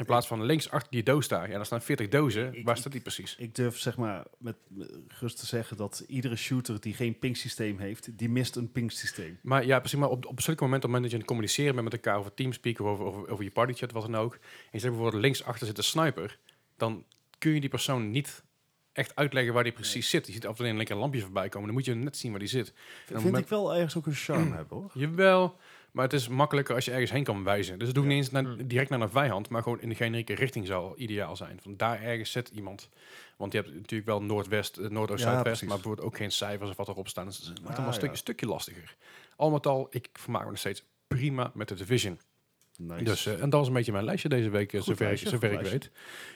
In 0.00 0.06
plaats 0.06 0.26
van 0.26 0.42
links 0.44 0.70
achter 0.70 0.90
die 0.90 1.02
doos 1.02 1.28
daar. 1.28 1.48
Ja, 1.50 1.56
daar 1.56 1.66
staan 1.66 1.82
40 1.82 2.08
dozen. 2.08 2.54
Ik- 2.54 2.64
Waar 2.64 2.76
staat 2.76 2.92
die 2.92 3.00
precies? 3.00 3.36
Ik 3.38 3.54
durf 3.54 3.78
zeg 3.78 3.96
maar 3.96 4.24
met 4.38 4.56
met 4.68 4.90
rust 5.20 5.38
te 5.38 5.46
zeggen 5.46 5.76
dat 5.76 6.04
iedere 6.06 6.36
shooter 6.36 6.80
die 6.80 6.94
geen 6.94 7.18
ping 7.18 7.36
systeem 7.36 7.78
heeft, 7.78 8.18
die 8.18 8.28
mist 8.28 8.56
een 8.56 8.72
ping 8.72 8.92
systeem. 8.92 9.38
Maar 9.42 9.66
ja, 9.66 9.78
precies. 9.78 9.98
Maar 9.98 10.08
op, 10.08 10.26
op 10.26 10.40
zulke 10.40 10.62
momenten, 10.62 10.88
op 10.88 10.94
het 10.94 11.02
moment 11.02 11.02
dat 11.02 11.10
je 11.10 11.16
aan 11.16 11.22
het 11.22 11.28
communiceren 11.28 11.72
bent 11.74 11.84
met 11.84 11.92
elkaar 11.92 12.18
over 12.18 12.34
Teamspeak 12.34 12.78
of 12.80 12.86
over, 12.86 13.04
over, 13.04 13.28
over 13.28 13.44
je 13.44 13.50
partychat, 13.50 13.92
wat 13.92 14.02
dan 14.02 14.16
ook. 14.16 14.34
En 14.34 14.40
je 14.70 14.78
zegt 14.78 14.92
bijvoorbeeld 14.92 15.22
links 15.22 15.44
achter 15.44 15.66
zit 15.66 15.78
een 15.78 15.84
sniper. 15.84 16.38
Dan 16.76 17.04
kun 17.38 17.52
je 17.54 17.60
die 17.60 17.68
persoon 17.70 18.10
niet 18.10 18.42
echt 18.92 19.16
uitleggen 19.16 19.52
waar 19.54 19.62
die 19.64 19.72
precies 19.72 20.10
zit. 20.10 20.26
Je 20.26 20.32
ziet 20.32 20.44
af 20.46 20.50
en 20.50 20.56
toe 20.56 20.66
een 20.66 20.76
linker 20.76 20.96
lampje 20.96 21.20
voorbij 21.20 21.48
komen. 21.48 21.66
Dan 21.66 21.76
moet 21.76 21.84
je 21.84 21.94
net 21.94 22.16
zien 22.16 22.30
waar 22.30 22.40
die 22.40 22.48
zit. 22.48 22.72
En 23.12 23.20
Vind 23.20 23.38
ik 23.38 23.48
wel 23.48 23.74
ergens 23.74 23.96
ook 23.96 24.06
een 24.06 24.14
charme 24.14 24.54
hebben 24.54 24.76
hoor. 24.76 24.90
Jawel, 24.94 25.56
maar 25.92 26.04
het 26.04 26.12
is 26.12 26.28
makkelijker 26.28 26.74
als 26.74 26.84
je 26.84 26.90
ergens 26.90 27.10
heen 27.10 27.24
kan 27.24 27.44
wijzen. 27.44 27.78
Dus 27.78 27.86
het 27.86 27.96
doe 27.96 28.04
ik 28.04 28.10
Ja. 28.10 28.16
niet 28.16 28.24
eens 28.24 28.34
naar- 28.34 28.52
Mm. 28.52 28.66
direct 28.66 28.90
naar 28.90 29.00
een 29.00 29.10
vijand, 29.10 29.48
maar 29.48 29.62
gewoon 29.62 29.80
in 29.80 29.88
de 29.88 29.94
generieke 29.94 30.34
richting 30.34 30.66
zou 30.66 30.96
ideaal 30.96 31.36
zijn. 31.36 31.58
Van 31.62 31.76
daar 31.76 32.02
ergens 32.02 32.30
zit 32.32 32.48
iemand. 32.48 32.88
Want 33.36 33.52
je 33.52 33.58
hebt 33.60 33.74
natuurlijk 33.74 34.08
wel 34.08 34.22
Noordwest, 34.22 34.76
eh, 34.76 34.88
Noordoost, 34.88 35.18
Ja, 35.22 35.24
Zuidwest, 35.30 35.42
precies. 35.44 35.66
maar 35.68 35.76
bijvoorbeeld 35.76 36.06
ook 36.06 36.16
geen 36.16 36.30
cijfers 36.32 36.70
of 36.70 36.76
wat 36.76 36.88
erop 36.88 37.08
staan. 37.08 37.26
Dus 37.26 37.36
het 37.36 37.46
maakt 37.48 37.60
Ah, 37.60 37.66
allemaal 37.66 37.86
een 37.88 37.94
stuk, 37.94 38.16
stukje 38.16 38.46
lastiger. 38.46 38.96
Al 39.36 39.50
met 39.50 39.66
al, 39.66 39.86
ik 39.90 40.08
vermaak 40.12 40.42
me 40.44 40.48
nog 40.48 40.58
steeds 40.58 40.84
prima 41.08 41.50
met 41.54 41.68
de 41.68 41.74
Division. 41.74 42.18
Nice. 42.76 43.04
Dus, 43.04 43.26
eh, 43.26 43.32
en 43.32 43.50
dat 43.50 43.52
was 43.58 43.66
een 43.68 43.72
beetje 43.74 43.92
mijn 43.92 44.04
lijstje 44.04 44.28
deze 44.28 44.50
week, 44.50 44.72
eh, 44.72 44.78
Goed 44.80 44.88
zover, 44.88 45.04
lijstje, 45.06 45.26
ik, 45.26 45.32
zover 45.32 45.62
weet. 45.62 45.90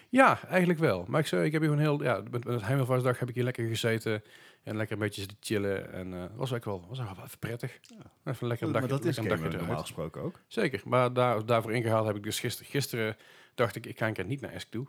Ja, 0.09 0.41
eigenlijk 0.49 0.79
wel. 0.79 1.05
Maar 1.09 1.21
ik, 1.21 1.27
zei, 1.27 1.45
ik 1.45 1.53
heb 1.53 1.61
hier 1.61 1.71
gewoon 1.71 1.85
heel, 1.87 2.03
ja, 2.03 2.15
met, 2.31 2.45
met 2.45 2.55
het 2.55 2.65
Hemelvaartsdag 2.67 3.19
heb 3.19 3.29
ik 3.29 3.35
hier 3.35 3.45
lekker 3.45 3.67
gezeten 3.69 4.23
en 4.65 4.77
lekker 4.77 4.97
een 4.97 5.03
beetje 5.03 5.21
zitten 5.21 5.39
chillen. 5.41 5.93
En 5.93 6.13
eh 6.15 6.21
was 6.21 6.51
eigenlijk 6.51 6.65
wel, 6.65 6.79
was 6.89 6.99
eigenlijk 6.99 7.17
wel 7.17 7.25
even 7.25 7.39
prettig. 7.39 7.79
Ja. 7.83 8.33
Even 8.33 8.47
lekker 8.47 8.67
een 8.67 8.73
maar 8.73 8.81
dagje, 8.81 8.97
dat 8.97 9.05
is 9.05 9.17
een 9.17 9.29
dagje 9.29 9.49
normaal 9.49 9.81
gesproken 9.81 10.23
ook. 10.23 10.41
Zeker, 10.47 10.83
maar 10.85 11.13
daar, 11.13 11.47
daarvoor 11.47 11.73
ingehaald 11.73 12.07
heb 12.07 12.17
ik 12.17 12.23
dus 12.23 12.41
gisteren. 12.41 12.71
Gisteren 12.71 13.17
dacht 13.55 13.77
ik, 13.77 13.87
ik 13.87 13.99
ga 13.99 14.07
een 14.07 14.13
keer 14.13 14.25
niet 14.25 14.41
naar 14.41 14.53
Esk 14.53 14.71
toe, 14.71 14.87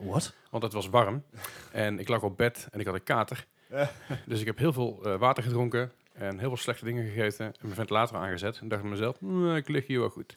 Wat? 0.00 0.34
want 0.50 0.62
het 0.62 0.72
was 0.72 0.88
warm. 0.88 1.24
En 1.72 1.98
ik 1.98 2.08
lag 2.08 2.22
op 2.22 2.36
bed 2.36 2.68
en 2.70 2.80
ik 2.80 2.86
had 2.86 2.94
een 2.94 3.02
kater. 3.02 3.46
Dus 4.26 4.40
ik 4.40 4.46
heb 4.46 4.58
heel 4.58 4.72
veel 4.72 5.00
eh, 5.04 5.18
water 5.18 5.42
gedronken 5.42 5.92
en 6.12 6.38
heel 6.38 6.48
veel 6.48 6.56
slechte 6.56 6.84
dingen 6.84 7.06
gegeten. 7.06 7.46
En 7.46 7.54
mijn 7.60 7.74
ventilator 7.74 8.18
aangezet. 8.18 8.58
En 8.58 8.68
dacht 8.68 8.82
bij 8.82 8.90
mezelf, 8.90 9.20
"Nou, 9.20 9.56
ik 9.56 9.68
lig 9.68 9.86
hier 9.86 10.00
wel 10.00 10.08
goed. 10.08 10.36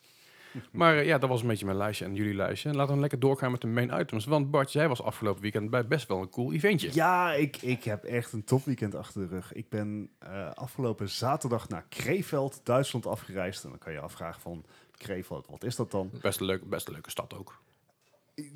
Maar 0.72 0.98
eh, 0.98 1.06
ja, 1.06 1.18
dat 1.18 1.30
was 1.30 1.42
een 1.42 1.48
beetje 1.48 1.66
mijn 1.66 1.78
lijstje 1.78 2.06
en 2.06 2.16
jullie 2.16 2.36
lijstje. 2.36 2.70
En 2.70 2.76
laten 2.76 2.94
we 2.94 3.00
lekker 3.00 3.20
doorgaan 3.20 3.52
met 3.52 3.62
de 3.62 3.68
main 3.68 4.00
items. 4.00 4.26
Want 4.26 4.52
Bart, 4.52 4.72
jij 4.72 4.88
was 4.88 5.02
afgelopen 5.02 5.42
weekend 5.42 5.70
bij 5.70 5.88
best 5.88 6.08
wel 6.08 6.22
een 6.22 6.30
cool 6.30 6.54
eventje. 6.54 6.90
Ja, 6.94 7.34
ik, 7.34 7.62
ik 7.62 7.84
heb 7.84 8.04
echt 8.04 8.34
een 8.34 8.44
topweekend 8.44 8.96
achter 8.96 9.22
de 9.22 9.28
rug. 9.36 9.54
Ik 9.54 9.70
ben 9.70 10.10
eh, 10.20 10.52
afgelopen 10.54 11.10
zaterdag 11.10 11.70
naar 11.70 11.86
Krefeld, 11.90 12.62
Duitsland 12.64 13.06
afgereisd. 13.06 13.64
En 13.64 13.70
dan 13.70 13.80
kan 13.80 13.94
je 13.94 14.00
afvragen 14.00 14.42
van 14.42 14.66
Krefeld, 14.98 15.48
wat 15.48 15.64
is 15.64 15.76
dat 15.76 15.92
dan? 15.92 16.12
Best, 16.22 16.40
leuk, 16.40 16.70
best 16.70 16.88
een 16.88 16.94
leuke 16.94 17.10
stad 17.10 17.34
ook. 17.38 17.62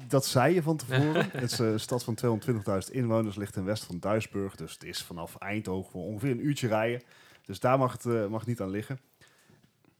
Dat 0.07 0.25
zei 0.25 0.53
je 0.53 0.61
van 0.61 0.77
tevoren. 0.77 1.29
het 1.31 1.51
is 1.51 1.59
een 1.59 1.79
stad 1.79 2.03
van 2.03 2.17
220.000 2.25 2.91
inwoners, 2.91 3.35
ligt 3.35 3.53
ten 3.53 3.65
westen 3.65 3.87
van 3.87 3.99
Duisburg. 3.99 4.55
Dus 4.55 4.73
het 4.73 4.83
is 4.83 5.03
vanaf 5.03 5.35
Eindhoven 5.35 5.99
ongeveer 5.99 6.31
een 6.31 6.45
uurtje 6.45 6.67
rijden. 6.67 7.01
Dus 7.45 7.59
daar 7.59 7.77
mag 7.77 7.91
het 7.91 8.05
eh, 8.05 8.27
mag 8.27 8.45
niet 8.45 8.61
aan 8.61 8.69
liggen. 8.69 8.99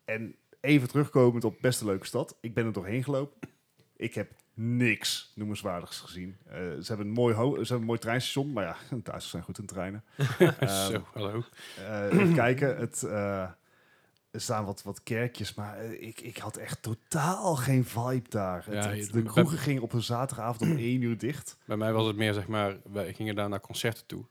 En 0.06 0.36
even 0.64 0.88
terugkomend 0.88 1.44
op 1.44 1.56
best 1.62 1.80
een 1.82 1.88
leuke 1.88 2.06
stad. 2.06 2.38
Ik 2.42 2.54
ben 2.54 2.66
er 2.66 2.72
doorheen 2.74 3.04
gelopen. 3.04 3.50
Ik 3.96 4.14
heb 4.14 4.32
niks 4.54 5.32
noemenswaardigs 5.36 6.00
gezien. 6.00 6.38
Eh, 6.46 6.54
ze, 6.56 6.84
hebben 6.88 7.08
een 7.08 7.12
mooi 7.14 7.36
ho- 7.36 7.52
ze 7.54 7.58
hebben 7.60 7.78
een 7.80 7.86
mooi 7.86 8.00
treinstation, 8.00 8.54
maar 8.54 8.64
ja, 8.64 8.76
Duitsers 8.90 9.30
zijn 9.30 9.44
goed 9.44 9.58
in 9.58 9.66
treinen. 9.66 10.04
Ehm, 10.40 10.92
Zo, 10.92 11.06
hallo. 11.14 11.44
eh, 11.78 12.06
even 12.06 12.34
kijken, 12.34 12.78
het, 12.78 13.04
eh, 13.04 13.42
er 14.32 14.42
staan 14.42 14.66
wat, 14.66 14.84
wat 14.84 15.04
kerkjes, 15.04 15.54
maar 15.54 15.84
ik, 15.86 16.22
ik 16.22 16.38
had 16.38 16.58
echt 16.58 16.82
totaal 16.82 17.56
geen 17.56 17.86
vibe 17.86 18.30
daar. 18.30 18.66
Ja, 18.72 18.90
het- 18.90 19.12
de 19.14 19.24
kroegen 19.24 19.58
gingen 19.58 19.82
op 19.82 19.94
een 19.94 20.02
zaterdagavond 20.04 20.62
om 20.72 20.78
één 20.90 21.02
uur 21.02 21.18
dicht. 21.18 21.58
Bij 21.66 21.78
mij 21.78 21.94
was 21.94 22.08
het 22.08 22.16
meer, 22.16 22.34
zeg 22.34 22.48
maar, 22.48 22.78
wij 22.92 23.14
gingen 23.14 23.36
daar 23.36 23.50
naar 23.50 23.60
concerten 23.62 24.06
toe. 24.06 24.26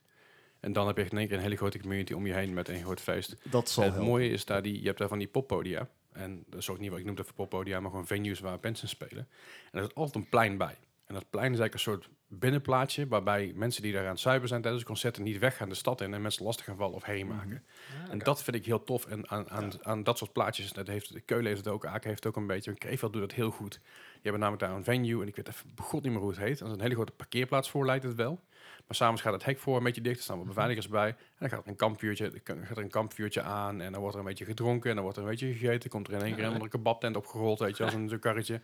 En 0.61 0.73
dan 0.73 0.87
heb 0.87 0.97
je 0.97 1.05
in 1.05 1.19
één 1.19 1.27
keer 1.29 1.37
een 1.37 1.43
hele 1.43 1.57
grote 1.57 1.79
community 1.81 2.13
om 2.13 2.27
je 2.27 2.33
heen 2.35 2.55
met 2.55 2.69
een 2.69 2.83
groot 2.83 3.01
feest. 3.01 3.37
Dat 3.51 3.71
zal 3.71 3.83
En 3.83 3.89
het 3.89 3.99
helpen. 3.99 4.15
mooie 4.19 4.31
is 4.31 4.45
daar, 4.45 4.63
die, 4.63 4.81
je 4.81 4.87
hebt 4.87 4.99
daar 4.99 5.09
van 5.09 5.19
die 5.19 5.29
poppodia. 5.29 5.89
En 6.13 6.45
dat 6.49 6.61
is 6.61 6.71
ook 6.71 6.79
niet 6.79 6.91
wat 6.91 6.99
ik 6.99 7.05
noem 7.05 7.19
even 7.19 7.35
poppodia, 7.35 7.81
maar 7.81 7.91
gewoon 7.91 8.07
venues 8.07 8.41
waar 8.41 8.59
mensen 8.61 8.89
spelen. 8.89 9.29
En 9.71 9.79
er 9.79 9.83
is 9.89 9.95
altijd 9.95 10.25
een 10.25 10.29
plein 10.31 10.57
bij. 10.57 10.77
En 11.07 11.15
dat 11.15 11.31
plein 11.31 11.53
is 11.53 11.59
eigenlijk 11.59 11.75
een 11.75 11.79
soort 11.93 12.09
binnenplaatsje 12.29 13.07
waarbij 13.09 13.53
mensen 13.55 13.83
die 13.83 13.93
daar 13.93 14.05
aan 14.05 14.11
het 14.11 14.21
zuipen 14.21 14.49
zijn 14.49 14.61
tijdens 14.61 14.83
de 14.83 14.89
concerten 14.89 15.23
niet 15.23 15.39
weggaan 15.39 15.69
de 15.69 15.75
stad 15.75 16.01
in 16.01 16.15
en 16.15 16.23
mensen 16.23 16.45
lastig 16.45 16.65
gaan 16.65 16.77
vallen 16.77 16.95
of 16.95 17.05
herrie 17.05 17.25
Mhm. 17.25 17.37
maken. 17.37 17.65
En 18.11 18.19
dat 18.19 18.43
vind 18.43 18.57
ik 18.57 18.67
heel 18.67 18.85
tof. 18.85 19.07
En 19.07 19.31
aan, 19.31 19.51
aan, 19.51 19.73
aan 19.83 20.03
dat 20.03 20.19
soort 20.19 20.33
plaatjes, 20.33 20.73
dat 20.73 20.87
heeft, 20.87 21.25
Keulen 21.25 21.47
heeft 21.47 21.65
het 21.65 21.75
ook, 21.75 21.87
Aken 21.87 22.09
heeft 22.09 22.25
het 22.25 22.33
ook 22.35 22.41
een 22.41 22.47
beetje. 22.47 22.75
Krefeld 22.75 23.13
doet 23.13 23.23
dat 23.23 23.33
heel 23.33 23.51
goed. 23.51 23.81
Je 24.23 24.29
hebt 24.29 24.37
namelijk 24.39 24.63
daar 24.63 24.73
een 24.77 24.85
venue 24.85 25.23
en 25.23 25.29
ik 25.29 25.37
weet 25.37 25.49
even 25.49 25.71
god 25.77 26.03
niet 26.03 26.13
meer 26.13 26.21
hoe 26.21 26.31
het 26.31 26.39
heet. 26.39 26.61
Er 26.61 26.67
is 26.67 26.73
een 26.73 26.81
hele 26.81 26.95
grote 26.95 27.13
parkeerplaats 27.13 27.71
voor, 27.71 27.87
lijkt 27.87 28.05
het 28.05 28.15
wel. 28.15 28.41
Maar 28.87 28.97
s'avonds 28.97 29.23
gaat 29.23 29.33
het 29.33 29.45
hek 29.45 29.59
voor 29.59 29.77
een 29.77 29.83
beetje 29.83 30.01
dicht, 30.01 30.17
er 30.17 30.23
staan 30.23 30.39
wat 30.39 30.47
beveiligers 30.47 30.89
bij. 30.89 31.09
En 31.09 31.17
dan 31.39 31.49
gaat 31.49 31.63
er 31.65 31.69
een 31.69 31.77
kampvuurtje, 31.77 32.33
dan 32.45 32.67
gaat 32.67 32.77
er 32.77 32.83
een 32.83 32.91
kampvuurtje 32.91 33.43
aan 33.43 33.81
en 33.81 33.91
dan 33.93 34.01
wordt 34.01 34.15
er 34.17 34.23
een 34.23 34.29
beetje 34.29 34.45
gedronken 34.45 34.89
en 34.89 34.95
dan 34.95 35.05
wordt 35.05 35.19
er 35.19 35.25
een 35.25 35.31
beetje 35.31 35.53
gegeten. 35.53 35.91
Komt 35.91 36.09
er 36.09 36.15
in 36.15 36.23
één 36.23 36.35
keer 36.35 36.45
een 36.45 36.51
andere 36.53 36.71
kebabtent 36.71 37.17
opgerold, 37.17 37.59
weet 37.59 37.77
je, 37.77 37.85
als 37.85 37.95
een 37.95 38.19
karretje. 38.19 38.61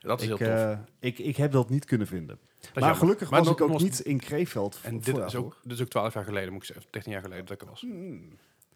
Dat 0.00 0.20
is 0.22 0.28
Ik, 0.28 0.38
heel 0.38 0.46
tof. 0.48 0.56
eh, 0.56 0.78
ik, 0.98 1.18
ik 1.18 1.36
heb 1.36 1.52
dat 1.52 1.70
niet 1.70 1.84
kunnen 1.84 2.06
vinden. 2.06 2.38
Dat 2.60 2.70
maar 2.74 2.82
jammer. 2.82 2.98
gelukkig 3.00 3.30
Maar 3.30 3.38
was 3.38 3.48
nog- 3.48 3.56
ik 3.58 3.62
ook 3.64 3.70
nog- 3.70 3.82
niet 3.82 4.00
in 4.00 4.18
Krefeld. 4.20 4.78
En 4.82 5.00
dit 5.00 5.16
is, 5.18 5.34
ook, 5.34 5.56
dit 5.62 5.72
is 5.72 5.80
ook 5.82 5.88
12 5.88 6.14
jaar 6.14 6.24
geleden, 6.24 6.52
moet 6.52 6.60
ik 6.62 6.66
zeggen. 6.68 6.86
13 6.90 7.12
jaar 7.12 7.22
geleden 7.22 7.44
dat 7.44 7.54
ik 7.54 7.62
er 7.62 7.68
was. 7.68 7.86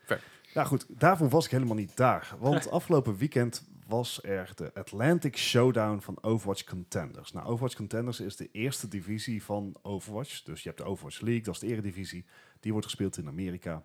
Ver. 0.04 0.20
Nou 0.54 0.66
goed, 0.66 0.86
daarvoor 0.88 1.28
was 1.28 1.44
ik 1.44 1.50
helemaal 1.50 1.74
niet 1.76 1.96
daar. 1.96 2.34
Want 2.38 2.70
afgelopen 2.78 3.16
weekend 3.16 3.64
was 3.86 4.22
er 4.22 4.52
de 4.54 4.74
Atlantic 4.74 5.36
Showdown 5.36 5.98
van 6.00 6.22
Overwatch 6.22 6.64
Contenders. 6.64 7.32
Nou, 7.32 7.46
Overwatch 7.46 7.76
Contenders 7.76 8.20
is 8.20 8.36
de 8.36 8.48
eerste 8.52 8.88
divisie 8.88 9.42
van 9.42 9.76
Overwatch. 9.82 10.42
Dus 10.42 10.62
je 10.62 10.68
hebt 10.68 10.80
de 10.80 10.86
Overwatch 10.86 11.20
League, 11.20 11.42
dat 11.42 11.54
is 11.54 11.60
de 11.60 11.66
eredivisie. 11.66 12.26
Die 12.60 12.72
wordt 12.72 12.86
gespeeld 12.86 13.16
in 13.16 13.28
Amerika. 13.28 13.84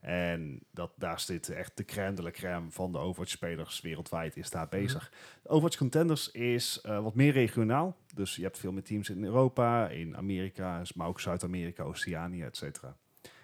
En 0.00 0.62
dat, 0.70 0.92
daar 0.96 1.20
zit 1.20 1.48
echt 1.48 1.76
de 1.76 1.84
crème 1.84 2.14
de 2.14 2.22
la 2.22 2.30
crème 2.30 2.70
van 2.70 2.92
de 2.92 2.98
Overwatch-spelers 2.98 3.80
wereldwijd 3.80 4.36
is 4.36 4.50
daar 4.50 4.68
bezig. 4.68 5.12
Overwatch 5.42 5.76
Contenders 5.76 6.30
is 6.30 6.80
eh, 6.80 7.02
wat 7.02 7.14
meer 7.14 7.32
regionaal. 7.32 7.96
Dus 8.14 8.36
je 8.36 8.42
hebt 8.42 8.58
veel 8.58 8.72
meer 8.72 8.82
teams 8.82 9.10
in 9.10 9.24
Europa, 9.24 9.88
in 9.88 10.16
Amerika, 10.16 10.82
maar 10.94 11.06
ook 11.06 11.20
Zuid-Amerika, 11.20 11.82
Oceanië, 11.82 12.42
et 12.42 12.56
cetera. 12.56 12.96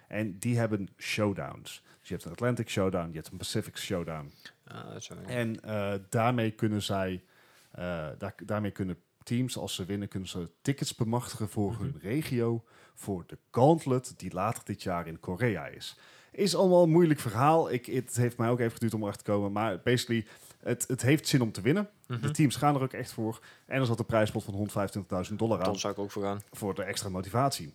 En 0.07 0.39
die 0.39 0.57
hebben 0.57 0.89
showdowns. 0.97 1.83
Dus 1.99 2.07
je 2.07 2.13
hebt 2.13 2.25
een 2.25 2.31
Atlantic 2.31 2.69
Showdown, 2.69 3.07
je 3.07 3.15
hebt 3.15 3.31
een 3.31 3.37
Pacific 3.37 3.77
Showdown. 3.77 4.31
Ah, 4.67 4.95
En 5.25 5.63
eh, 5.63 5.93
daarmee 6.09 6.51
kunnen 6.51 6.81
zij, 6.81 7.23
eh, 7.71 8.07
daar, 8.17 8.33
daarmee 8.45 8.71
kunnen 8.71 8.97
teams, 9.23 9.57
als 9.57 9.75
ze 9.75 9.85
winnen, 9.85 10.07
kunnen 10.07 10.29
ze 10.29 10.49
tickets 10.61 10.95
bemachtigen 10.95 11.49
voor 11.49 11.71
Mhm. 11.71 11.81
hun 11.81 11.99
regio. 12.01 12.63
Voor 12.93 13.23
de 13.27 13.37
Gauntlet, 13.51 14.13
die 14.17 14.33
later 14.33 14.61
dit 14.65 14.83
jaar 14.83 15.07
in 15.07 15.19
Korea 15.19 15.65
is. 15.67 15.97
Is 16.31 16.55
allemaal 16.55 16.83
een 16.83 16.89
moeilijk 16.89 17.19
verhaal. 17.19 17.71
Ik, 17.71 17.85
het 17.85 18.15
heeft 18.15 18.37
mij 18.37 18.49
ook 18.49 18.59
even 18.59 18.71
geduurd 18.71 18.93
om 18.93 19.01
erachter 19.01 19.23
te 19.23 19.31
komen. 19.31 19.51
Maar 19.51 19.79
basically, 19.83 20.25
het, 20.59 20.87
het 20.87 21.01
heeft 21.01 21.27
zin 21.27 21.41
om 21.41 21.51
te 21.51 21.61
winnen. 21.61 21.89
Mhm. 22.07 22.21
De 22.21 22.31
teams 22.31 22.55
gaan 22.55 22.75
er 22.75 22.81
ook 22.81 22.93
echt 22.93 23.11
voor. 23.11 23.39
En 23.65 23.79
er 23.79 23.85
zat 23.85 23.99
een 23.99 24.05
prijspot 24.05 24.43
van 24.43 24.53
125.000 24.53 25.39
dollar 25.39 25.57
aan 25.57 25.63
Dan 25.63 25.79
zou 25.79 25.93
ik 25.93 25.99
ook 25.99 26.11
voor 26.11 26.23
gaan. 26.23 26.41
voor 26.51 26.73
de 26.75 26.83
extra 26.83 27.09
motivatie. 27.09 27.73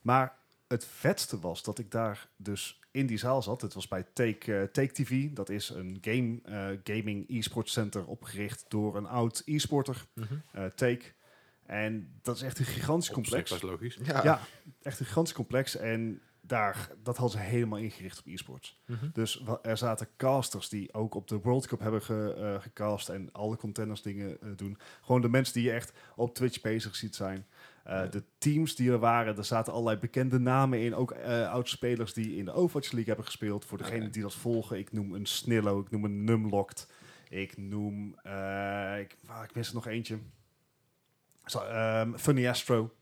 Maar 0.00 0.36
het 0.68 0.84
vetste 0.86 1.40
was 1.40 1.62
dat 1.62 1.78
ik 1.78 1.90
daar 1.90 2.28
dus 2.36 2.80
in 2.98 3.06
die 3.06 3.18
zaal 3.18 3.42
zat. 3.42 3.60
Het 3.60 3.74
was 3.74 3.88
bij 3.88 4.06
Take, 4.12 4.58
eh, 4.58 4.62
Take 4.62 4.92
TV. 4.92 5.30
Dat 5.30 5.48
is 5.48 5.68
een 5.68 5.98
game, 6.00 6.40
eh, 6.42 6.96
gaming 6.96 7.24
e-sport 7.28 7.68
center 7.68 8.06
opgericht 8.06 8.64
door 8.68 8.96
een 8.96 9.06
oud 9.06 9.42
e-sporter, 9.44 10.06
eh, 10.52 10.64
Take. 10.64 11.04
En 11.66 12.18
dat 12.22 12.36
is 12.36 12.42
echt 12.42 12.58
een 12.58 12.64
gigantisch 12.64 13.10
complex. 13.10 13.50
was 13.50 13.62
logisch. 13.62 13.98
Ja. 14.02 14.24
Ja, 14.24 14.40
echt 14.82 15.00
een 15.00 15.06
gigantisch 15.06 15.34
complex. 15.34 15.76
En 15.76 16.22
daar, 16.40 16.90
dat 17.02 17.16
hadden 17.16 17.40
ze 17.40 17.46
helemaal 17.46 17.78
ingericht 17.78 18.18
op 18.18 18.26
e-sports. 18.26 18.80
Mhm. 18.86 19.08
Dus 19.12 19.42
er 19.62 19.76
zaten 19.76 20.08
casters 20.16 20.68
die 20.68 20.94
ook 20.94 21.14
op 21.14 21.28
de 21.28 21.38
World 21.38 21.66
Cup 21.66 21.80
hebben 21.80 22.02
ge, 22.02 22.34
eh, 22.34 22.62
gecast 22.62 23.08
en 23.08 23.32
alle 23.32 23.56
contenders 23.56 24.02
dingen 24.02 24.38
doen. 24.56 24.78
Gewoon 25.02 25.20
de 25.20 25.28
mensen 25.28 25.54
die 25.54 25.62
je 25.62 25.72
echt 25.72 25.92
op 26.16 26.34
Twitch 26.34 26.60
bezig 26.60 26.96
ziet 26.96 27.16
zijn. 27.16 27.46
Eh. 27.88 28.10
De 28.10 28.22
teams 28.38 28.74
die 28.74 28.90
er 28.90 28.98
waren, 28.98 29.36
er 29.36 29.44
zaten 29.44 29.72
allerlei 29.72 29.98
bekende 29.98 30.38
namen 30.38 30.80
in. 30.80 30.94
Ook 30.94 31.10
eh 31.10 31.52
oud-spelers 31.52 32.12
die 32.12 32.36
in 32.36 32.44
de 32.44 32.52
Overwatch 32.52 32.90
League 32.90 33.06
hebben 33.06 33.24
gespeeld. 33.24 33.64
Voor 33.64 33.78
degenen 33.78 34.10
die 34.10 34.22
dat 34.22 34.34
volgen, 34.34 34.78
ik 34.78 34.92
noem 34.92 35.14
een 35.14 35.26
Snillo, 35.26 35.80
ik 35.80 35.90
noem 35.90 36.04
een 36.04 36.24
Numlocked. 36.24 36.88
Ik 37.28 37.56
noem, 37.56 38.18
eh, 38.22 38.98
ik, 38.98 39.16
ah, 39.26 39.44
ik 39.44 39.54
mis 39.54 39.68
er 39.68 39.74
nog 39.74 39.86
eentje. 39.86 40.18
Zo, 41.44 41.58
ehm, 41.58 42.16
Funny 42.16 42.48
Astro. 42.48 42.94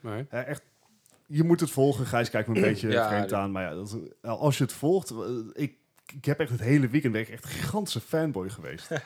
Nee. 0.00 0.26
Echt, 0.28 0.62
je 1.26 1.44
moet 1.44 1.60
het 1.60 1.70
volgen. 1.70 2.06
Gijs 2.06 2.30
kijkt 2.30 2.48
me 2.48 2.54
een 2.54 2.62
beetje 2.70 2.88
Ja, 2.88 3.08
vreemd 3.08 3.32
aan. 3.32 3.52
Maar 3.52 3.62
ja, 3.62 3.74
dat, 3.74 3.98
als 4.22 4.58
je 4.58 4.64
het 4.64 4.72
volgt... 4.72 5.14
ik, 5.52 5.76
ik 6.16 6.24
heb 6.24 6.40
echt 6.40 6.50
het 6.50 6.60
hele 6.60 6.88
weekend 6.88 7.12
ben 7.12 7.22
ik 7.22 7.28
echt 7.28 7.44
een 7.44 7.50
gigantische 7.50 8.00
fanboy 8.00 8.48
geweest. 8.48 8.88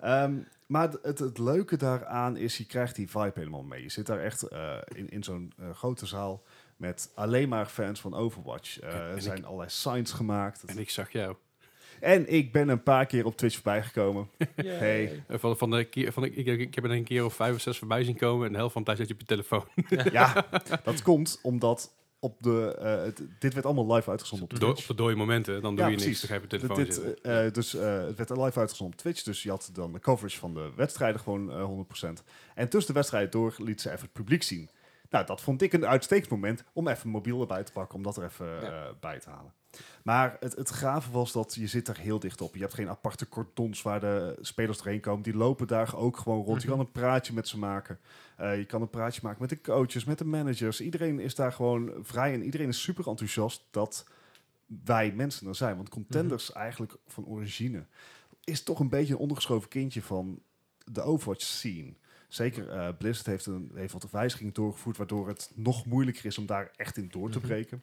Ehm, 0.00 0.34
maar 0.66 0.90
het, 1.02 1.38
leuke 1.38 1.76
daaraan 1.76 2.36
is, 2.36 2.56
je 2.58 2.66
krijgt 2.66 2.96
die 2.96 3.10
vibe 3.10 3.32
helemaal 3.34 3.62
mee. 3.62 3.82
Je 3.82 3.88
zit 3.90 4.06
daar 4.06 4.18
echt 4.20 4.42
eh, 4.42 4.76
in, 4.94 5.08
in 5.10 5.22
zo'n 5.22 5.52
eh, 5.58 5.70
grote 5.74 6.06
zaal 6.06 6.42
met 6.76 7.10
alleen 7.14 7.48
maar 7.48 7.66
fans 7.66 8.00
van 8.00 8.14
Overwatch. 8.14 8.80
Eh, 8.80 8.94
En 8.94 9.00
er 9.00 9.14
ik- 9.16 9.22
zijn 9.22 9.44
allerlei 9.44 9.70
signs 9.70 10.12
gemaakt. 10.12 10.64
En 10.64 10.78
ik 10.78 10.90
zag 10.90 11.10
jou. 11.12 11.36
En 12.00 12.32
ik 12.32 12.52
ben 12.52 12.68
een 12.68 12.82
paar 12.82 13.06
keer 13.06 13.24
op 13.24 13.36
Twitch 13.36 13.54
voorbij 13.54 13.82
gekomen. 13.82 14.28
Hey. 14.56 15.24
Van, 15.28 15.56
van 15.58 15.70
de 15.70 15.84
keer, 15.84 16.12
van 16.12 16.22
de, 16.22 16.30
ik, 16.34 16.46
ik 16.46 16.74
heb 16.74 16.84
er 16.84 16.90
een 16.90 17.04
keer 17.04 17.24
of 17.24 17.34
vijf 17.34 17.54
of 17.54 17.60
zes 17.60 17.78
voorbij 17.78 18.04
zien 18.04 18.16
komen. 18.16 18.46
En 18.46 18.52
de 18.52 18.58
helft 18.58 18.72
van 18.72 18.82
de 18.82 18.86
tijd 18.94 18.98
zit 18.98 19.08
je 19.08 19.14
op 19.14 19.20
je 19.20 19.26
telefoon. 19.26 19.64
ja, 20.12 20.46
dat 20.84 21.02
komt 21.02 21.38
omdat 21.42 21.92
op 22.20 22.36
de... 22.42 22.74
eh, 22.78 23.02
het- 23.02 23.22
dit 23.38 23.54
werd 23.54 23.66
allemaal 23.66 23.94
live 23.94 24.10
uitgezonden 24.10 24.48
op 24.50 24.54
Twitch. 24.54 24.80
op 24.80 24.86
de 24.96 25.02
dode 25.02 25.14
momenten, 25.14 25.62
dan 25.62 25.74
doe 25.76 25.84
Ja, 25.84 25.90
je 25.90 25.96
precies. 25.96 26.20
niks. 26.20 26.20
Dan 26.32 26.40
je 26.42 26.46
Dit- 26.48 26.60
telefoon 26.60 26.84
dit, 26.84 26.94
zitten. 26.94 27.22
eh, 27.24 27.46
eh, 27.46 27.52
dus 27.52 27.74
eh, 27.74 27.98
het 28.02 28.16
werd 28.16 28.30
live 28.30 28.58
uitgezonden 28.58 28.96
op 28.96 29.02
Twitch. 29.02 29.22
Dus 29.22 29.42
je 29.42 29.50
had 29.50 29.70
dan 29.72 29.92
de 29.92 30.00
coverage 30.00 30.38
van 30.38 30.54
de 30.54 30.70
wedstrijden 30.76 31.20
gewoon 31.20 31.50
eh 31.52 31.64
100%. 31.64 32.22
En 32.54 32.68
tussen 32.68 32.92
de 32.92 32.98
wedstrijden 32.98 33.30
door 33.30 33.54
liet 33.58 33.80
ze 33.80 33.88
even 33.90 34.00
het 34.02 34.12
publiek 34.12 34.42
zien. 34.42 34.70
Nou, 35.10 35.26
dat 35.26 35.40
vond 35.40 35.62
ik 35.62 35.72
een 35.72 35.86
uitstekend 35.86 36.30
moment 36.30 36.64
om 36.72 36.88
even 36.88 37.08
mobiel 37.08 37.40
erbij 37.40 37.62
te 37.64 37.72
pakken, 37.72 37.94
om 37.96 38.02
dat 38.02 38.16
er 38.16 38.24
even 38.24 38.46
Ja. 38.46 38.60
eh, 38.86 38.90
bij 39.00 39.18
te 39.20 39.30
halen. 39.30 39.52
Maar 40.02 40.36
het, 40.40 40.56
het 40.56 40.70
gave 40.70 41.10
was 41.10 41.32
dat 41.32 41.54
je 41.54 41.66
zit 41.66 41.88
er 41.88 41.98
heel 41.98 42.18
dicht 42.18 42.40
op. 42.40 42.54
Je 42.54 42.60
hebt 42.60 42.74
geen 42.74 42.88
aparte 42.88 43.28
cordons 43.28 43.82
waar 43.82 44.00
de 44.00 44.36
spelers 44.40 44.78
doorheen 44.78 45.00
komen. 45.00 45.22
Die 45.22 45.34
lopen 45.36 45.66
daar 45.66 45.96
ook 45.96 46.16
gewoon 46.16 46.44
rond. 46.44 46.62
Je 46.62 46.68
Mhm. 46.68 46.76
kan 46.76 46.86
een 46.86 46.92
praatje 46.92 47.32
met 47.32 47.48
ze 47.48 47.58
maken. 47.58 47.98
Eh, 48.36 48.56
je 48.56 48.64
kan 48.64 48.82
een 48.82 48.90
praatje 48.90 49.20
maken 49.22 49.40
met 49.40 49.50
de 49.50 49.60
coaches, 49.60 50.04
met 50.04 50.18
de 50.18 50.24
managers. 50.24 50.80
Iedereen 50.80 51.20
is 51.20 51.34
daar 51.34 51.52
gewoon 51.52 51.90
vrij 52.00 52.32
en 52.34 52.42
iedereen 52.44 52.68
is 52.68 52.82
super 52.82 53.08
enthousiast 53.08 53.64
dat 53.70 54.06
wij 54.84 55.12
mensen 55.12 55.48
er 55.48 55.54
zijn. 55.54 55.76
Want 55.76 55.88
contenders 55.88 56.52
eigenlijk 56.52 56.96
van 57.06 57.26
origine 57.26 57.84
is 58.44 58.62
toch 58.62 58.80
een 58.80 58.88
beetje 58.88 59.12
een 59.14 59.18
ondergeschoven 59.20 59.68
kindje 59.68 60.02
van 60.02 60.42
de 60.84 61.02
Overwatch 61.02 61.44
scene. 61.44 61.94
Zeker 62.30 62.68
eh, 62.70 62.88
Blizzard 62.98 63.26
heeft, 63.26 63.46
een, 63.46 63.70
heeft 63.74 63.92
wat 63.92 64.10
wijzigingen 64.10 64.52
doorgevoerd, 64.52 64.96
waardoor 64.96 65.28
het 65.28 65.50
nog 65.54 65.86
moeilijker 65.86 66.24
is 66.24 66.38
om 66.38 66.46
daar 66.46 66.70
echt 66.76 66.96
in 66.96 67.08
door 67.10 67.30
te 67.30 67.38
Mhm. 67.38 67.46
breken. 67.46 67.82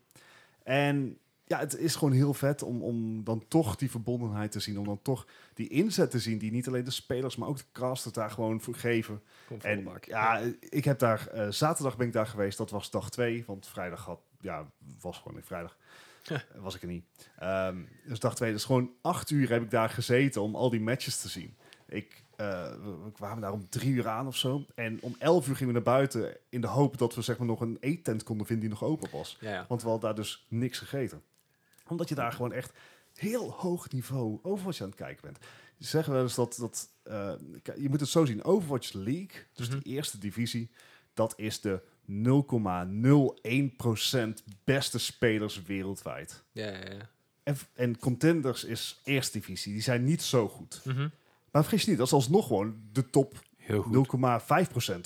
En 0.64 1.18
ja, 1.46 1.60
het 1.60 1.78
is 1.78 1.96
gewoon 1.96 2.14
heel 2.14 2.34
vet 2.34 2.64
om, 2.64 2.82
om 2.84 3.24
dan 3.24 3.44
toch 3.48 3.76
die 3.76 3.92
verbondenheid 3.92 4.52
te 4.52 4.60
zien. 4.60 4.80
Om 4.80 4.86
dan 4.86 5.02
toch 5.02 5.28
die 5.54 5.68
inzet 5.68 6.12
te 6.12 6.20
zien 6.20 6.38
die 6.38 6.52
niet 6.52 6.68
alleen 6.68 6.84
de 6.84 6.92
spelers, 6.92 7.36
maar 7.36 7.48
ook 7.50 7.58
de 7.58 7.64
casters 7.72 8.14
daar 8.14 8.32
gewoon 8.32 8.62
voor 8.62 8.76
geven. 8.76 9.22
En 9.62 9.84
bak. 9.84 10.06
ja, 10.06 10.42
ik 10.60 10.84
heb 10.86 11.00
daar, 11.00 11.28
eh, 11.28 11.48
zaterdag 11.52 11.98
ben 11.98 12.08
ik 12.08 12.14
daar 12.14 12.28
geweest, 12.28 12.58
dat 12.58 12.70
was 12.70 12.92
dag 12.92 13.12
twee, 13.12 13.44
want 13.48 13.68
vrijdag 13.68 14.06
had, 14.06 14.20
ja, 14.42 14.72
was 15.02 15.18
gewoon 15.18 15.36
niet 15.36 15.46
vrijdag. 15.46 15.78
was 16.56 16.76
ik 16.76 16.82
er 16.82 16.88
niet. 16.88 17.06
Ehm, 17.40 17.78
dus 18.06 18.20
dag 18.20 18.36
twee, 18.36 18.52
dus 18.52 18.66
gewoon 18.66 18.92
acht 19.02 19.30
uur 19.30 19.50
heb 19.50 19.62
ik 19.64 19.72
daar 19.72 19.90
gezeten 19.90 20.42
om 20.42 20.56
al 20.56 20.70
die 20.70 20.82
matches 20.82 21.22
te 21.22 21.30
zien. 21.30 21.56
Ik, 21.88 22.24
eh, 22.38 22.72
we, 23.04 23.12
kwamen 23.14 23.42
daar 23.42 23.52
om 23.52 23.70
drie 23.70 23.92
uur 23.92 24.08
aan 24.08 24.28
of 24.28 24.36
zo. 24.38 24.66
En 24.76 24.98
om 25.02 25.16
elf 25.20 25.48
uur 25.48 25.56
gingen 25.56 25.74
we 25.74 25.80
naar 25.80 25.94
buiten 25.96 26.38
in 26.50 26.62
de 26.62 26.68
hoop 26.68 26.98
dat 26.98 27.16
we 27.16 27.22
zeg 27.22 27.38
maar 27.38 27.48
nog 27.48 27.62
een 27.62 27.78
eettent 27.80 28.24
konden 28.24 28.46
vinden 28.48 28.70
die 28.70 28.80
nog 28.80 28.90
open 28.90 29.10
was. 29.12 29.38
Ja, 29.40 29.52
ja. 29.52 29.66
Want 29.68 29.82
we 29.82 29.88
hadden 29.90 30.08
daar 30.10 30.18
dus 30.24 30.46
niks 30.50 30.80
gegeten. 30.80 31.22
Omdat 31.88 32.10
je 32.10 32.16
daar 32.16 32.32
gewoon 32.32 32.54
echt 32.54 32.74
heel 33.14 33.52
hoog 33.52 33.90
niveau 33.92 34.40
Overwatch 34.42 34.82
aan 34.82 34.88
het 34.88 34.96
kijken 34.98 35.22
bent. 35.24 35.38
Ze 35.80 35.88
zeggen 35.88 36.14
wel 36.14 36.22
eens 36.22 36.36
dat, 36.36 36.56
dat 36.60 36.90
eh, 37.04 37.34
je 37.78 37.90
moet 37.90 38.00
het 38.00 38.10
zo 38.10 38.26
zien, 38.26 38.44
Overwatch 38.44 38.94
League, 38.94 39.44
dus 39.54 39.70
Mhm. 39.70 39.78
de 39.80 39.84
eerste 39.90 40.18
divisie, 40.18 40.70
dat 41.14 41.34
is 41.38 41.62
de 41.62 41.82
0,01% 42.06 44.44
beste 44.64 45.00
spelers 45.00 45.62
wereldwijd. 45.62 46.44
Ja, 46.52 46.68
ja, 46.68 46.78
ja. 46.92 47.10
En, 47.44 47.58
en 47.74 48.00
Contenders 48.00 48.64
is 48.64 49.02
eerste 49.04 49.40
divisie, 49.40 49.74
die 49.74 49.82
zijn 49.82 50.04
niet 50.04 50.22
zo 50.22 50.48
goed. 50.48 50.82
Mhm. 50.84 51.08
Maar 51.58 51.66
vergis 51.66 51.84
je 51.84 51.90
niet, 51.90 52.00
dat 52.00 52.08
is 52.08 52.14
alsnog 52.14 52.48
gewoon 52.48 52.76
de 52.92 53.10
top 53.10 53.34
Heel 53.58 53.82
goed. 53.82 54.18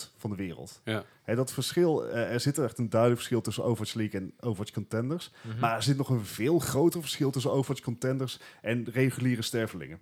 0,5% 0.09 0.17
van 0.17 0.29
de 0.29 0.35
wereld. 0.35 0.81
Ja. 0.83 1.03
Hè, 1.23 1.35
dat 1.35 1.51
verschil, 1.51 2.07
eh, 2.07 2.33
er 2.33 2.39
zit 2.39 2.57
echt 2.57 2.77
een 2.77 2.89
duidelijk 2.89 3.19
verschil 3.19 3.41
tussen 3.41 3.63
Overwatch 3.63 3.93
League 3.93 4.19
en 4.19 4.33
Overwatch 4.39 4.71
Contenders. 4.71 5.31
Mhm. 5.41 5.59
Maar 5.59 5.75
er 5.75 5.83
zit 5.83 5.97
nog 5.97 6.09
een 6.09 6.25
veel 6.25 6.59
groter 6.59 7.01
verschil 7.01 7.31
tussen 7.31 7.51
Overwatch 7.51 7.81
Contenders 7.81 8.39
en 8.61 8.87
reguliere 8.91 9.41
stervelingen. 9.41 9.99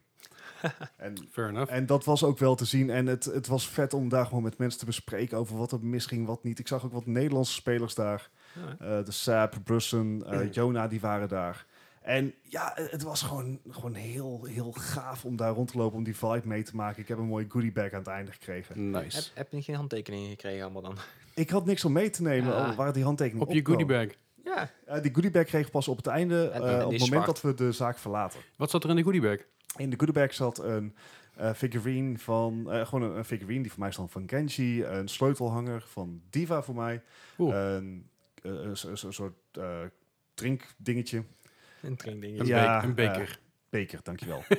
en, 0.97 1.15
Fair 1.31 1.49
enough. 1.49 1.71
en 1.71 1.85
dat 1.85 2.05
was 2.05 2.23
ook 2.23 2.37
wel 2.37 2.55
te 2.55 2.65
zien. 2.65 2.89
En 2.89 3.05
het, 3.05 3.25
het 3.25 3.47
was 3.47 3.69
vet 3.69 3.93
om 3.93 4.09
daar 4.09 4.25
gewoon 4.25 4.43
met 4.43 4.57
mensen 4.57 4.79
te 4.79 4.85
bespreken 4.85 5.37
over 5.37 5.57
wat 5.57 5.71
er 5.71 5.85
misging, 5.85 6.25
wat 6.25 6.43
niet. 6.43 6.59
Ik 6.59 6.67
zag 6.67 6.85
ook 6.85 6.93
wat 6.93 7.05
Nederlandse 7.05 7.53
spelers 7.53 7.95
daar. 7.95 8.29
Ja. 8.55 8.85
Eh, 8.85 9.05
de 9.05 9.11
Sap, 9.11 9.55
Brussen, 9.63 10.23
eh, 10.25 10.51
Jona, 10.51 10.87
die 10.87 10.99
waren 10.99 11.29
daar. 11.29 11.65
En 12.09 12.33
ja, 12.41 12.71
het 12.75 13.01
was 13.03 13.21
gewoon, 13.21 13.59
gewoon 13.69 13.93
heel, 13.93 14.43
heel 14.45 14.71
gaaf 14.71 15.25
om 15.25 15.35
daar 15.35 15.53
rond 15.53 15.71
te 15.71 15.77
lopen, 15.77 15.97
om 15.97 16.03
die 16.03 16.15
vibe 16.15 16.41
mee 16.47 16.63
te 16.63 16.75
maken. 16.75 17.01
Ik 17.01 17.07
heb 17.07 17.17
een 17.17 17.25
mooie 17.27 17.45
goodie 17.49 17.71
bag 17.71 17.91
aan 17.91 17.99
het 17.99 18.07
einde 18.07 18.31
gekregen. 18.31 18.89
Nice. 18.91 19.17
Heb, 19.17 19.25
heb 19.37 19.51
je 19.51 19.61
geen 19.61 19.75
handtekeningen 19.75 20.29
gekregen 20.29 20.63
allemaal 20.63 20.81
dan? 20.81 20.95
Ik 21.33 21.49
had 21.49 21.65
niks 21.65 21.85
om 21.85 21.91
mee 21.91 22.09
te 22.09 22.21
nemen, 22.21 22.55
al 22.55 22.75
waren 22.75 22.93
die 22.93 23.03
handtekeningen 23.03 23.47
Op 23.47 23.53
je 23.53 23.65
goodie 23.65 23.85
bag. 23.85 24.07
Ja. 24.43 24.71
Eh, 24.85 25.01
die 25.01 25.13
goodie 25.13 25.31
bag 25.31 25.43
kreeg 25.45 25.65
ik 25.65 25.71
pas 25.71 25.87
op 25.87 25.97
het 25.97 26.07
einde, 26.07 26.49
En- 26.49 26.61
eh, 26.63 26.67
en 26.69 26.85
op 26.85 26.91
het 26.91 26.99
moment 26.99 27.05
zwart. 27.07 27.25
dat 27.25 27.41
we 27.41 27.53
de 27.53 27.71
zaak 27.71 27.97
verlaten. 27.97 28.39
Wat 28.55 28.69
zat 28.69 28.83
er 28.83 28.89
in 28.89 28.95
de 28.95 29.03
goodie 29.03 29.21
bag? 29.21 29.37
In 29.77 29.89
de 29.89 29.95
goodie 29.97 30.15
bag 30.15 30.33
zat 30.33 30.59
een 30.63 30.95
eh, 31.35 31.53
figurine 31.53 32.17
van, 32.17 32.71
eh, 32.71 32.85
gewoon 32.87 33.09
een, 33.09 33.17
een 33.17 33.25
figurine 33.25 33.61
die 33.61 33.71
voor 33.71 33.79
mij 33.79 33.91
dan 33.91 34.09
van 34.09 34.23
Genji, 34.27 34.83
een 34.83 35.07
sleutelhanger 35.07 35.83
van 35.87 36.21
Diva 36.29 36.61
voor 36.61 36.75
mij, 36.75 37.01
een, 37.37 38.09
eh, 38.41 38.51
een, 38.51 38.77
so- 38.77 38.95
so- 38.95 39.11
soort 39.11 39.33
eh 39.51 39.79
drinkdingetje, 40.33 41.23
Een 41.81 41.95
drinkding. 41.95 42.39
Een, 42.39 42.45
Ja, 42.45 42.83
een 42.83 42.93
beker. 42.95 43.39
beker, 43.69 43.99
dankjewel. 44.03 44.43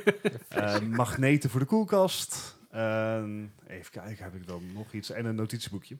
Eh 0.48 0.80
magneten 0.80 1.50
voor 1.50 1.60
de 1.60 1.66
koelkast. 1.66 2.58
En 2.70 3.52
even 3.66 3.90
kijken, 3.90 4.24
heb 4.24 4.34
ik 4.34 4.46
dan 4.46 4.62
nog 4.74 4.92
iets? 4.92 5.10
En 5.10 5.24
een 5.24 5.34
notitieboekje. 5.34 5.96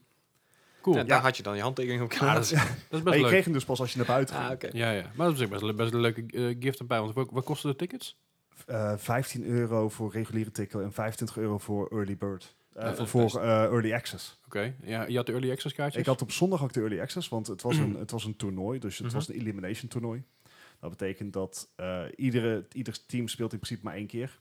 cool. 0.81 0.95
En 0.97 1.01
Ja, 1.01 1.07
daar 1.07 1.21
had 1.21 1.37
je 1.37 1.43
dan 1.43 1.55
je 1.55 1.61
handtekening 1.61 2.01
op 2.01 2.11
Ah, 2.11 2.17
kunnen 2.17 2.35
dat, 2.41 2.43
is, 2.43 2.49
zetten. 2.49 2.67
dat 2.67 2.77
is 2.79 2.89
Maar 2.89 3.01
best 3.03 3.15
je 3.15 3.21
leuk. 3.21 3.29
kreeg 3.31 3.43
hem 3.43 3.53
dus 3.53 3.65
pas 3.65 3.79
als 3.79 3.91
je 3.91 3.97
naar 3.97 4.07
buiten 4.07 4.35
Ah, 4.35 4.41
ging. 4.47 4.53
oké. 4.53 4.69
Ja, 4.73 4.91
ja. 4.91 5.11
Maar 5.15 5.27
dat 5.27 5.39
is 5.39 5.47
best, 5.47 5.75
best 5.75 5.93
een 5.93 5.99
leuke 5.99 6.25
eh, 6.25 6.55
gift 6.59 6.79
erbij. 6.79 6.99
Want 7.01 7.13
wat, 7.13 7.29
wat 7.31 7.43
kosten 7.43 7.69
de 7.69 7.75
tickets? 7.75 8.17
Eh, 8.65 8.93
15 8.97 9.43
euro 9.45 9.89
voor 9.89 10.11
reguliere 10.11 10.51
ticket 10.51 10.81
en 10.81 10.93
25 10.93 11.37
euro 11.37 11.57
voor 11.57 11.87
early 11.87 12.17
bird. 12.17 12.55
Eh, 12.73 12.93
voor 13.05 13.41
eh, 13.41 13.63
early 13.63 13.93
access. 13.93 14.39
Oké. 14.45 14.73
Ja, 14.83 15.05
je 15.07 15.15
had 15.17 15.25
de 15.25 15.31
early 15.31 15.51
access 15.51 15.75
kaartjes? 15.75 16.01
Ik 16.01 16.07
had 16.07 16.21
op 16.21 16.31
zondag 16.31 16.63
ook 16.63 16.73
de 16.73 16.79
early 16.79 16.99
access, 16.99 17.29
want 17.29 17.47
het 17.47 17.61
was 17.61 17.77
een, 17.77 17.95
het 17.95 18.11
was 18.11 18.25
een 18.25 18.35
toernooi. 18.35 18.79
Dus 18.79 18.97
het 18.97 19.05
Mhm. 19.07 19.15
was 19.15 19.29
een 19.29 19.35
elimination 19.35 19.89
toernooi. 19.89 20.23
Dat 20.81 20.89
betekent 20.89 21.33
dat 21.33 21.69
eh, 21.75 22.03
iedere, 22.15 22.65
ieder 22.71 23.05
team 23.05 23.27
speelt 23.27 23.53
in 23.53 23.59
principe 23.59 23.85
maar 23.85 23.95
één 23.95 24.07
keer. 24.07 24.39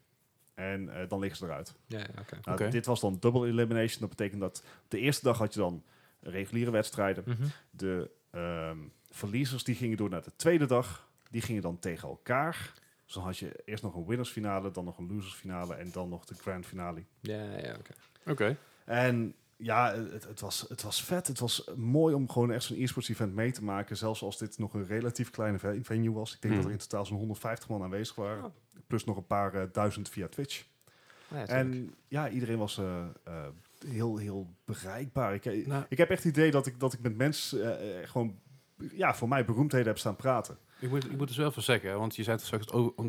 En 0.55 0.88
eh, 0.88 1.09
dan 1.09 1.20
liggen 1.20 1.38
ze 1.38 1.44
eruit. 1.44 1.74
Ja, 1.87 1.98
ja, 1.98 2.20
oké. 2.20 2.38
Nou, 2.42 2.59
Oké. 2.59 2.68
Dit 2.68 2.87
was 2.87 3.00
dan 3.00 3.16
double 3.20 3.46
elimination. 3.46 4.00
Dat 4.00 4.09
betekent 4.09 4.40
dat 4.40 4.64
de 4.88 4.98
eerste 4.98 5.24
dag 5.24 5.38
had 5.38 5.55
je 5.55 5.61
dan 5.61 5.85
reguliere 6.20 6.70
wedstrijden. 6.70 7.24
Mhm. 7.26 7.46
De 7.70 8.11
ehm, 8.31 8.79
verliezers 9.11 9.64
die 9.64 9.74
gingen 9.74 9.96
door 9.96 10.11
naar 10.11 10.22
de 10.22 10.37
tweede 10.37 10.66
dag. 10.66 11.09
Die 11.31 11.42
gingen 11.42 11.62
dan 11.62 11.79
tegen 11.79 12.09
elkaar. 12.09 12.72
Dus 13.05 13.14
dan 13.14 13.24
had 13.24 13.38
je 13.38 13.62
eerst 13.64 13.83
nog 13.83 13.94
een 13.94 14.07
winnersfinale, 14.07 14.70
dan 14.70 14.85
nog 14.85 14.98
een 14.98 15.09
losersfinale 15.14 15.74
en 15.74 15.90
dan 15.92 16.09
nog 16.09 16.24
de 16.24 16.35
grand 16.35 16.66
finale. 16.66 17.05
Ja, 17.20 17.42
ja, 17.42 17.76
oké. 17.79 17.92
Oké. 18.26 18.57
En 18.85 19.35
ja, 19.61 19.94
het, 19.94 20.25
het, 20.25 20.40
was, 20.40 20.64
het 20.68 20.83
was 20.83 21.05
vet. 21.05 21.27
Het 21.27 21.38
was 21.38 21.64
mooi 21.77 22.14
om 22.14 22.31
gewoon 22.31 22.53
echt 22.53 22.64
zo'n 22.64 22.77
e-sports 22.81 23.09
event 23.09 23.35
mee 23.35 23.53
te 23.53 23.64
maken. 23.64 23.96
Zelfs 23.96 24.23
als 24.23 24.38
dit 24.38 24.59
nog 24.59 24.75
een 24.75 24.87
relatief 24.87 25.31
kleine 25.31 25.59
ve- 25.59 25.81
venue 25.83 26.12
was. 26.12 26.35
Ik 26.35 26.40
denk 26.42 26.55
Hmm. 26.55 26.62
dat 26.62 26.73
er 26.73 26.79
in 26.81 26.87
totaal 26.88 27.07
zo'n 27.07 27.16
150 27.16 27.68
man 27.68 27.83
aanwezig 27.83 28.14
waren. 28.14 28.44
Oh. 28.44 28.51
Plus 28.87 29.05
nog 29.05 29.16
een 29.16 29.27
paar 29.27 29.55
eh, 29.55 29.62
duizend 29.73 30.09
via 30.09 30.29
Twitch. 30.29 30.64
Ja, 31.29 31.44
tuurlijk. 31.44 31.51
En 31.51 31.94
ja, 32.09 32.29
iedereen 32.29 32.59
was 32.59 32.79
eh, 32.79 33.05
eh, 33.25 33.46
heel, 33.87 34.16
heel 34.16 34.55
bereikbaar. 34.64 35.35
Ik, 35.35 35.66
Nou, 35.66 35.85
ik 35.88 35.99
heb 35.99 36.11
echt 36.11 36.25
het 36.25 36.33
idee 36.37 36.51
dat 36.51 36.66
ik, 36.66 36.81
dat 36.81 36.92
ik 36.92 37.01
met 37.01 37.16
mensen 37.16 37.79
gewoon, 38.09 38.38
ja, 38.92 39.14
voor 39.14 39.29
mij 39.29 39.44
beroemdheden 39.44 39.87
heb 39.87 39.99
staan 39.99 40.16
praten. 40.16 40.59
Ik 40.81 40.90
moet, 40.90 41.05
ik 41.05 41.16
moet 41.16 41.29
er 41.29 41.35
zelf 41.35 41.55
van 41.55 41.62
zeggen, 41.62 41.99
want 41.99 42.16
je 42.16 42.23
zei 42.23 42.37
het 42.37 42.45
straks, 42.47 42.64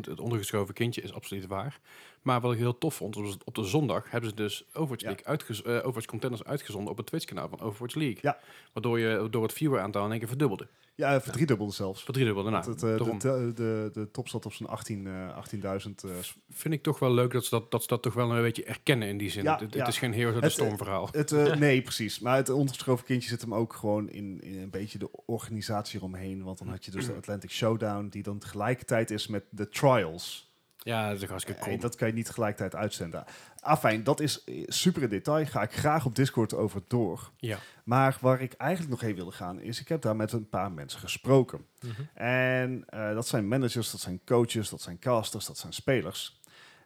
het 0.06 0.20
ondergeschoven 0.20 0.74
kindje 0.74 1.02
is 1.02 1.12
absoluut 1.12 1.46
waar. 1.46 1.80
Maar 2.22 2.40
wat 2.40 2.52
ik 2.52 2.58
heel 2.58 2.78
tof 2.78 2.94
vond, 2.94 3.14
was 3.14 3.36
op 3.44 3.54
de 3.54 3.64
zondag 3.64 4.10
hebben 4.10 4.30
ze 4.30 4.36
dus 4.36 4.64
Overwatch. 4.72 5.04
League 5.04 5.26
uitgez- 5.26 5.60
eh, 5.60 5.76
Overwatch 5.76 6.06
Contenders 6.06 6.44
uitgezonden 6.44 6.90
op 6.90 6.96
het 6.96 7.06
Twitch-kanaal 7.06 7.48
van 7.48 7.60
Overwatch 7.60 7.94
League. 7.94 8.18
Ja. 8.20 8.38
Waardoor, 8.72 8.98
je, 8.98 9.28
door 9.30 9.42
het 9.42 9.52
viewer-aantal 9.52 10.04
in 10.04 10.10
één 10.10 10.18
keer 10.18 10.28
verdubbelde. 10.28 10.68
Ja, 10.94 11.20
verdriedubbelde 11.20 11.72
zelfs. 11.72 12.02
Verdriedubbelde, 12.04 12.50
nou, 12.50 12.70
het, 12.70 12.82
eh, 12.82 12.96
de, 12.96 13.16
de, 13.18 13.52
de, 13.54 13.90
de 13.92 14.10
top 14.10 14.28
zat 14.28 14.46
op 14.46 14.52
zo'n 14.52 14.66
18, 14.66 15.06
eh, 15.06 15.36
18.000. 15.36 16.04
eh, 16.04 16.10
Vind 16.50 16.74
ik 16.74 16.82
toch 16.82 16.98
wel 16.98 17.12
leuk 17.12 17.32
dat 17.32 17.44
ze 17.44 17.50
dat, 17.50 17.70
dat, 17.70 17.82
ze 17.82 17.88
dat 17.88 18.02
toch 18.02 18.14
wel 18.14 18.30
een 18.30 18.42
beetje 18.42 18.64
erkennen 18.64 19.08
in 19.08 19.18
die 19.18 19.30
zin. 19.30 19.42
Ja, 19.42 19.60
het, 19.70 19.88
is 19.88 19.98
geen 19.98 20.14
Heroes 20.14 20.34
of 20.34 20.38
the 20.38 20.44
Het, 20.44 20.52
Storm 20.52 20.70
eh, 20.70 20.76
verhaal. 20.76 21.08
Het, 21.12 21.32
eh, 21.32 21.54
nee, 21.66 21.82
precies. 21.82 22.18
Maar 22.18 22.36
het 22.36 22.48
ondergeschoven 22.50 23.04
kindje 23.04 23.28
zit 23.28 23.40
hem 23.40 23.54
ook 23.54 23.72
gewoon 23.72 24.08
in, 24.10 24.40
in 24.40 24.58
een 24.58 24.70
beetje 24.70 24.98
de 24.98 25.10
organisatie 25.26 25.98
eromheen. 25.98 26.42
Want 26.42 26.58
dan 26.58 26.68
had 26.68 26.84
je 26.84 26.90
dus 26.90 27.06
de 27.06 27.14
Atlantic 27.14 27.50
Showdown, 27.50 28.08
die 28.08 28.22
dan 28.22 28.38
tegelijkertijd 28.38 29.10
is 29.10 29.26
met 29.26 29.44
de 29.50 29.68
Trials. 29.68 30.51
Ja, 30.84 31.08
dat 31.08 31.22
is 31.22 31.28
hartstikke 31.28 31.60
En 31.60 31.66
cool. 31.66 31.80
dat 31.80 31.94
kan 31.94 32.08
je 32.08 32.14
niet 32.14 32.26
tegelijkertijd 32.26 32.74
uitzenden. 32.74 33.24
Afijn, 33.60 34.04
dat 34.04 34.20
is 34.20 34.44
eh, 34.44 34.64
super 34.66 35.02
in 35.02 35.08
detail. 35.08 35.46
Ga 35.46 35.62
ik 35.62 35.72
graag 35.72 36.04
op 36.04 36.14
Discord 36.14 36.54
over 36.54 36.82
door. 36.88 37.30
Ja. 37.36 37.58
Maar 37.84 38.18
waar 38.20 38.40
ik 38.40 38.52
eigenlijk 38.52 38.90
nog 38.90 39.00
heen 39.00 39.14
wilde 39.14 39.32
gaan, 39.32 39.60
is 39.60 39.80
ik 39.80 39.88
heb 39.88 40.02
daar 40.02 40.16
met 40.16 40.32
een 40.32 40.48
paar 40.48 40.72
mensen 40.72 41.00
gesproken. 41.00 41.66
Mhm. 41.80 42.02
En 42.14 42.84
eh, 42.88 43.14
dat 43.14 43.26
zijn 43.26 43.48
managers, 43.48 43.90
dat 43.90 44.00
zijn 44.00 44.20
coaches, 44.24 44.68
dat 44.68 44.80
zijn 44.80 44.98
casters, 44.98 45.46
dat 45.46 45.58
zijn 45.58 45.72
spelers. 45.72 46.40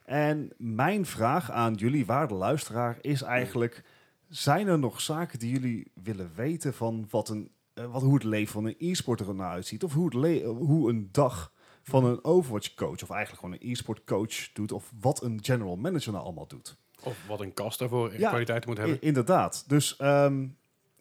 En 0.04 0.52
mijn 0.56 1.06
vraag 1.06 1.50
aan 1.50 1.74
jullie, 1.74 2.06
waarde 2.06 2.34
luisteraar, 2.34 2.98
is 3.00 3.22
eigenlijk... 3.22 3.84
Zijn 4.28 4.66
er 4.66 4.78
nog 4.78 5.00
zaken 5.00 5.38
die 5.38 5.50
jullie 5.50 5.90
willen 6.02 6.32
weten 6.34 6.74
van 6.74 7.06
wat 7.10 7.28
een, 7.28 7.50
eh, 7.74 7.92
wat, 7.92 8.02
hoe 8.02 8.14
het 8.14 8.24
leven 8.24 8.52
van 8.52 8.64
een 8.64 8.74
e-sporter 8.78 9.28
er 9.28 9.34
nou 9.34 9.50
uitziet? 9.52 9.84
Of 9.84 9.92
hoe, 9.92 10.04
het 10.04 10.42
hoe 10.44 10.90
een 10.90 11.08
dag 11.12 11.52
van 11.88 12.04
een 12.04 12.24
Overwatch 12.24 12.74
coach, 12.74 13.02
of 13.02 13.10
eigenlijk 13.10 13.40
gewoon 13.40 13.58
een 13.60 13.70
e-sport 13.70 14.04
coach 14.04 14.52
doet, 14.52 14.72
of 14.72 14.92
wat 15.00 15.22
een 15.22 15.38
general 15.42 15.76
manager 15.76 16.12
nou 16.12 16.24
allemaal 16.24 16.46
doet? 16.46 16.76
Of 17.02 17.26
wat 17.28 17.40
een 17.40 17.54
kast 17.54 17.78
daarvoor 17.78 18.12
in 18.12 18.20
Ja, 18.20 18.28
kwaliteit 18.28 18.66
moet 18.66 18.76
hebben. 18.76 19.00
Inderdaad. 19.00 19.64
Dus 19.66 19.96
ehm, 19.96 20.46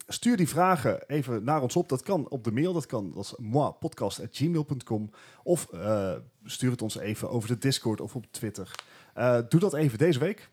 stuur 0.08 0.38
die 0.38 0.48
vragen 0.48 1.08
even 1.08 1.44
naar 1.44 1.62
ons 1.62 1.76
op. 1.76 1.90
Dat 1.90 2.04
kan 2.04 2.30
op 2.30 2.44
de 2.44 2.52
mail, 2.52 2.74
dat 2.74 2.86
kan 2.86 3.12
dat 3.12 3.24
is 3.24 3.34
moapodcast.gmail.com. 3.38 5.10
Of 5.44 5.68
eh, 5.72 6.14
stuur 6.44 6.72
het 6.72 6.82
ons 6.82 6.98
even 6.98 7.30
over 7.30 7.50
de 7.50 7.58
Discord 7.58 8.02
of 8.02 8.16
op 8.16 8.26
Twitter. 8.32 8.72
Eh, 9.14 9.40
doe 9.50 9.60
dat 9.60 9.74
even 9.74 9.98
deze 9.98 10.20
week. 10.20 10.50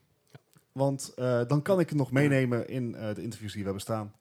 Want 0.72 1.12
eh, 1.16 1.40
dan 1.46 1.62
kan 1.62 1.80
ik 1.80 1.88
het 1.88 1.98
nog 1.98 2.12
meenemen 2.12 2.68
in 2.68 2.92
de 2.92 3.22
interviews 3.22 3.52
die 3.52 3.62
we 3.62 3.68
hebben 3.68 3.80
staan. 3.80 4.12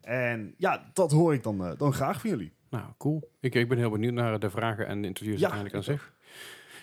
En 0.00 0.54
ja, 0.56 0.90
dat 0.92 1.10
hoor 1.10 1.34
ik 1.34 1.42
dan, 1.42 1.74
dan 1.76 1.92
graag 1.92 2.20
van 2.20 2.30
jullie. 2.30 2.52
Nou, 2.70 2.84
cool. 2.98 3.30
Ik, 3.40 3.54
ik 3.54 3.68
ben 3.68 3.78
heel 3.78 3.90
benieuwd 3.90 4.12
naar 4.12 4.38
de 4.38 4.50
vragen 4.50 4.86
en 4.86 5.00
de 5.02 5.06
interviews 5.08 5.40
Ja, 5.40 5.50
uiteindelijk 5.50 5.88
aan 5.88 5.94
zich. 5.94 6.12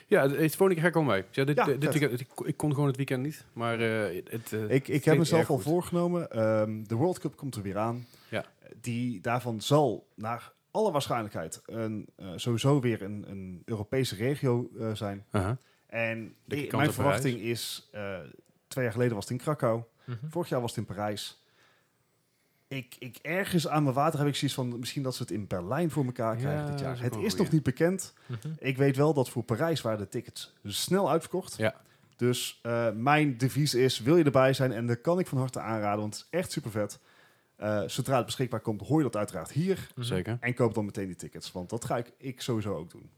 Ja, 0.08 0.21
het, 0.30 0.56
volgende 0.56 0.73
keer 0.73 0.82
ga 0.82 0.88
ik 0.88 0.93
wel 0.93 1.04
mee. 1.04 1.23
Ja, 1.32 1.43
dit, 1.43 1.56
Ja, 1.58 1.65
dit 1.65 1.84
weekend, 2.00 2.19
ik, 2.19 2.28
ik 2.43 2.58
kon 2.58 2.71
gewoon 2.73 2.88
het 2.88 2.95
weekend 2.95 3.23
niet, 3.23 3.45
maar 3.54 3.80
eh, 3.80 4.23
het, 4.30 4.54
eh, 4.54 4.69
Ik, 4.69 4.88
ik 4.88 5.06
heb 5.06 5.17
mezelf 5.17 5.50
al 5.50 5.60
voorgenomen. 5.60 6.32
ehm, 6.32 6.84
de 6.84 6.95
World 6.95 7.19
Cup 7.19 7.36
komt 7.36 7.56
er 7.56 7.62
weer 7.62 7.78
aan. 7.78 8.06
Ja. 8.30 8.45
Die 8.82 9.21
daarvan 9.21 9.62
zal 9.62 10.08
naar 10.15 10.52
alle 10.71 10.91
waarschijnlijkheid 10.91 11.62
een, 11.65 12.08
eh, 12.15 12.28
sowieso 12.36 12.80
weer 12.82 13.02
een, 13.02 13.26
een 13.30 13.62
Europese 13.65 14.15
regio 14.15 14.69
eh, 14.80 14.95
zijn. 14.95 15.26
En 15.88 16.36
kant 16.47 16.71
mijn 16.71 16.93
verwachting 16.93 17.39
is, 17.39 17.89
eh, 17.91 18.19
twee 18.67 18.84
jaar 18.84 18.93
geleden 18.93 19.15
was 19.15 19.23
het 19.23 19.34
in 19.34 19.39
Krakau, 19.43 19.82
Mhm. 20.06 20.17
vorig 20.30 20.50
jaar 20.50 20.62
was 20.62 20.76
het 20.76 20.80
in 20.80 20.95
Parijs. 20.95 21.43
Ik, 22.67 22.95
ik 22.99 23.17
ergens 23.21 23.67
aan 23.67 23.84
mijn 23.84 23.95
water 23.95 24.19
heb 24.19 24.27
ik 24.27 24.36
zoiets 24.36 24.56
van, 24.58 24.80
misschien 24.80 25.03
dat 25.03 25.15
ze 25.15 25.21
het 25.21 25.32
in 25.32 25.47
Berlijn 25.47 25.91
voor 25.91 26.06
elkaar 26.06 26.34
Ja, 26.36 26.39
krijgen 26.41 26.71
dit 26.71 26.80
jaar. 26.80 26.93
is 26.93 26.99
Het 26.99 27.15
is 27.15 27.36
nog 27.36 27.51
niet 27.51 27.63
bekend. 27.63 28.13
Mhm. 28.25 28.38
Ik 28.60 28.77
weet 28.77 28.95
wel 28.95 29.13
dat 29.13 29.30
voor 29.30 29.43
Parijs 29.43 29.82
waren 29.82 29.99
de 29.99 30.08
tickets 30.10 30.53
snel 30.63 31.10
uitverkocht. 31.10 31.58
Ja. 31.58 31.75
Dus 32.15 32.60
eh, 32.62 32.91
mijn 32.91 33.38
devies 33.38 33.73
is, 33.73 33.99
wil 33.99 34.17
je 34.17 34.23
erbij 34.23 34.53
zijn? 34.53 34.71
En 34.71 34.88
dat 34.88 35.01
kan 35.01 35.19
ik 35.19 35.27
van 35.27 35.38
harte 35.38 35.60
aanraden, 35.60 35.99
want 35.99 36.15
het 36.15 36.23
is 36.23 36.39
echt 36.39 36.51
super 36.51 36.71
vet. 36.71 36.99
Eh, 37.56 37.82
zodra 37.86 38.15
het 38.17 38.25
beschikbaar 38.25 38.60
komt, 38.60 38.82
hoor 38.82 38.97
je 38.97 39.03
dat 39.03 39.15
uiteraard 39.17 39.51
hier. 39.51 39.88
Mhm. 39.95 40.06
Zeker. 40.06 40.38
En 40.39 40.53
koop 40.53 40.73
dan 40.73 40.86
meteen 40.86 41.06
die 41.08 41.15
tickets, 41.15 41.51
want 41.51 41.69
dat 41.69 41.86
ga 41.86 41.97
ik, 41.97 42.12
ik 42.17 42.41
sowieso 42.41 42.75
ook 42.75 42.91
doen. 42.91 43.10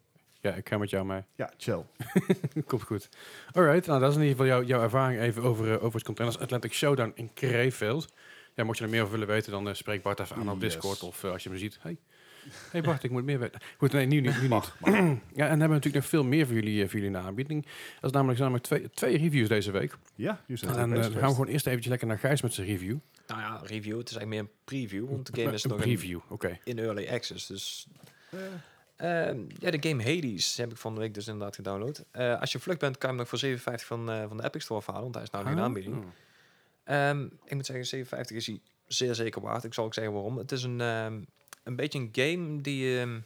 Ja, 0.42 0.54
ik 0.54 0.70
ga 0.70 0.78
met 0.78 0.90
jou 0.90 1.06
mee. 1.06 1.22
Ja, 1.36 1.52
chill. 1.58 1.86
Komt 2.66 2.84
goed. 2.84 3.10
Alright, 3.52 3.86
nou 3.88 4.00
dat 4.00 4.10
is 4.10 4.16
in 4.18 4.22
ieder 4.24 4.38
geval 4.38 4.52
jouw- 4.58 4.68
jouw 4.68 4.82
ervaring 4.82 5.22
even 5.22 5.44
over, 5.44 5.68
eh, 5.72 5.84
over 5.84 5.94
het 5.96 6.04
Containers 6.04 6.40
Atlantic 6.40 6.74
Showdown 6.74 7.12
in 7.16 7.34
Krefeld. 7.34 8.14
Ja, 8.60 8.66
mocht 8.66 8.78
je 8.78 8.84
er 8.84 8.90
meer 8.90 9.00
over 9.02 9.12
willen 9.12 9.28
weten, 9.28 9.52
dan 9.52 9.68
eh, 9.70 9.74
spreek 9.74 10.02
Bart 10.02 10.20
even 10.20 10.36
aan 10.36 10.50
op 10.50 10.62
Yes. 10.62 10.74
Discord. 10.74 11.04
Of 11.04 11.24
eh, 11.24 11.32
als 11.32 11.44
je 11.44 11.50
me 11.50 11.58
ziet. 11.58 11.78
Hey. 11.82 11.98
hey 12.72 12.82
Bart, 12.82 13.04
ik 13.04 13.12
moet 13.12 13.24
meer 13.24 13.40
weten. 13.40 13.60
Goed, 13.78 13.92
nee, 13.92 14.06
nu, 14.06 14.20
nu, 14.20 14.30
nu 14.30 14.40
niet. 14.42 14.50
Mag. 14.50 14.76
Ja, 14.84 14.92
en 14.92 15.12
dan 15.34 15.48
hebben 15.48 15.58
we 15.58 15.68
natuurlijk 15.68 15.96
nog 15.96 16.06
veel 16.06 16.24
meer 16.24 16.46
voor 16.46 16.56
jullie, 16.56 16.76
eh, 16.84 16.90
voor 16.90 17.00
jullie 17.00 17.16
in 17.16 17.22
de 17.22 17.28
aanbieding. 17.28 17.66
Dat 18.00 18.04
is 18.10 18.12
namelijk, 18.12 18.40
namelijk 18.40 18.64
twee, 18.64 18.90
twee 18.90 19.18
reviews 19.18 19.48
deze 19.48 19.72
week. 19.72 19.98
Ja, 20.16 20.42
En 20.48 20.58
dan 20.60 20.78
gaan 21.04 21.12
we 21.12 21.20
gewoon 21.20 21.48
eerst 21.48 21.66
eventjes 21.66 21.90
lekker 21.90 22.08
naar 22.08 22.20
Gijs 22.20 22.42
met 22.42 22.54
zijn 22.54 22.68
review. 22.68 22.98
Nou 23.28 23.42
ja, 23.42 23.60
review. 23.64 23.98
Het 23.98 24.10
is 24.10 24.16
eigenlijk 24.16 24.28
meer 24.28 24.40
een 24.40 24.50
preview, 24.64 25.10
want 25.10 25.36
de 25.36 25.42
game 25.42 25.54
is 25.54 25.64
een 25.64 25.70
nog 25.70 25.80
in, 25.80 25.86
preview, 25.86 26.20
oké. 26.30 26.60
in 26.64 26.80
early 26.80 27.08
access. 27.10 27.48
Dus 27.48 27.88
Ehm, 28.96 29.40
ja, 29.60 29.72
de 29.72 29.90
game 29.90 30.04
Hades 30.04 30.58
heb 30.58 30.72
ik 30.72 30.78
van 30.78 30.94
de 30.94 31.00
week 31.00 31.14
dus 31.14 31.28
inderdaad 31.28 31.56
gedownload. 31.56 32.06
Eh, 32.12 32.40
als 32.40 32.52
je 32.52 32.60
vlug 32.60 32.78
bent, 32.78 32.98
kan 32.98 33.02
je 33.02 33.08
hem 33.08 33.18
nog 33.18 33.28
voor 33.28 33.38
57 33.38 33.88
van, 33.88 34.12
eh, 34.12 34.28
van 34.28 34.38
de 34.38 34.44
Epic 34.44 34.64
Store 34.64 34.82
halen, 34.86 35.02
want 35.02 35.16
hij 35.16 35.24
is 35.24 35.30
nou 35.30 35.46
nu 35.46 35.52
in 35.52 35.58
Ah, 35.58 35.64
aanbieding. 35.64 35.96
oh. 35.98 36.04
Ehm, 36.90 37.24
ik 37.46 37.54
moet 37.54 37.66
zeggen, 37.66 37.86
57 37.86 38.36
is 38.38 38.48
hij 38.48 38.62
zeer 38.88 39.16
zeker 39.16 39.42
waard. 39.42 39.64
Ik 39.64 39.74
zal 39.74 39.86
ook 39.86 39.94
zeggen 39.94 40.14
waarom. 40.14 40.38
Het 40.38 40.52
is 40.52 40.64
een, 40.64 40.82
ehm, 40.82 41.22
een 41.64 41.76
beetje 41.76 42.00
een 42.00 42.10
game 42.12 42.62
die, 42.62 43.00
ehm, 43.00 43.20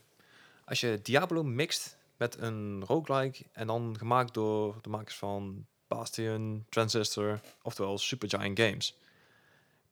als 0.66 0.80
je 0.80 1.00
Diablo 1.04 1.44
mixt 1.44 1.98
met 2.18 2.38
een 2.38 2.84
roguelike 2.86 3.44
en 3.52 3.68
dan 3.68 3.96
gemaakt 3.98 4.34
door 4.34 4.78
de 4.82 4.90
makers 4.90 5.16
van 5.16 5.66
Bastion, 5.88 6.66
Transistor, 6.70 7.40
oftewel 7.62 7.98
Supergiant 7.98 8.60
Games. 8.60 8.98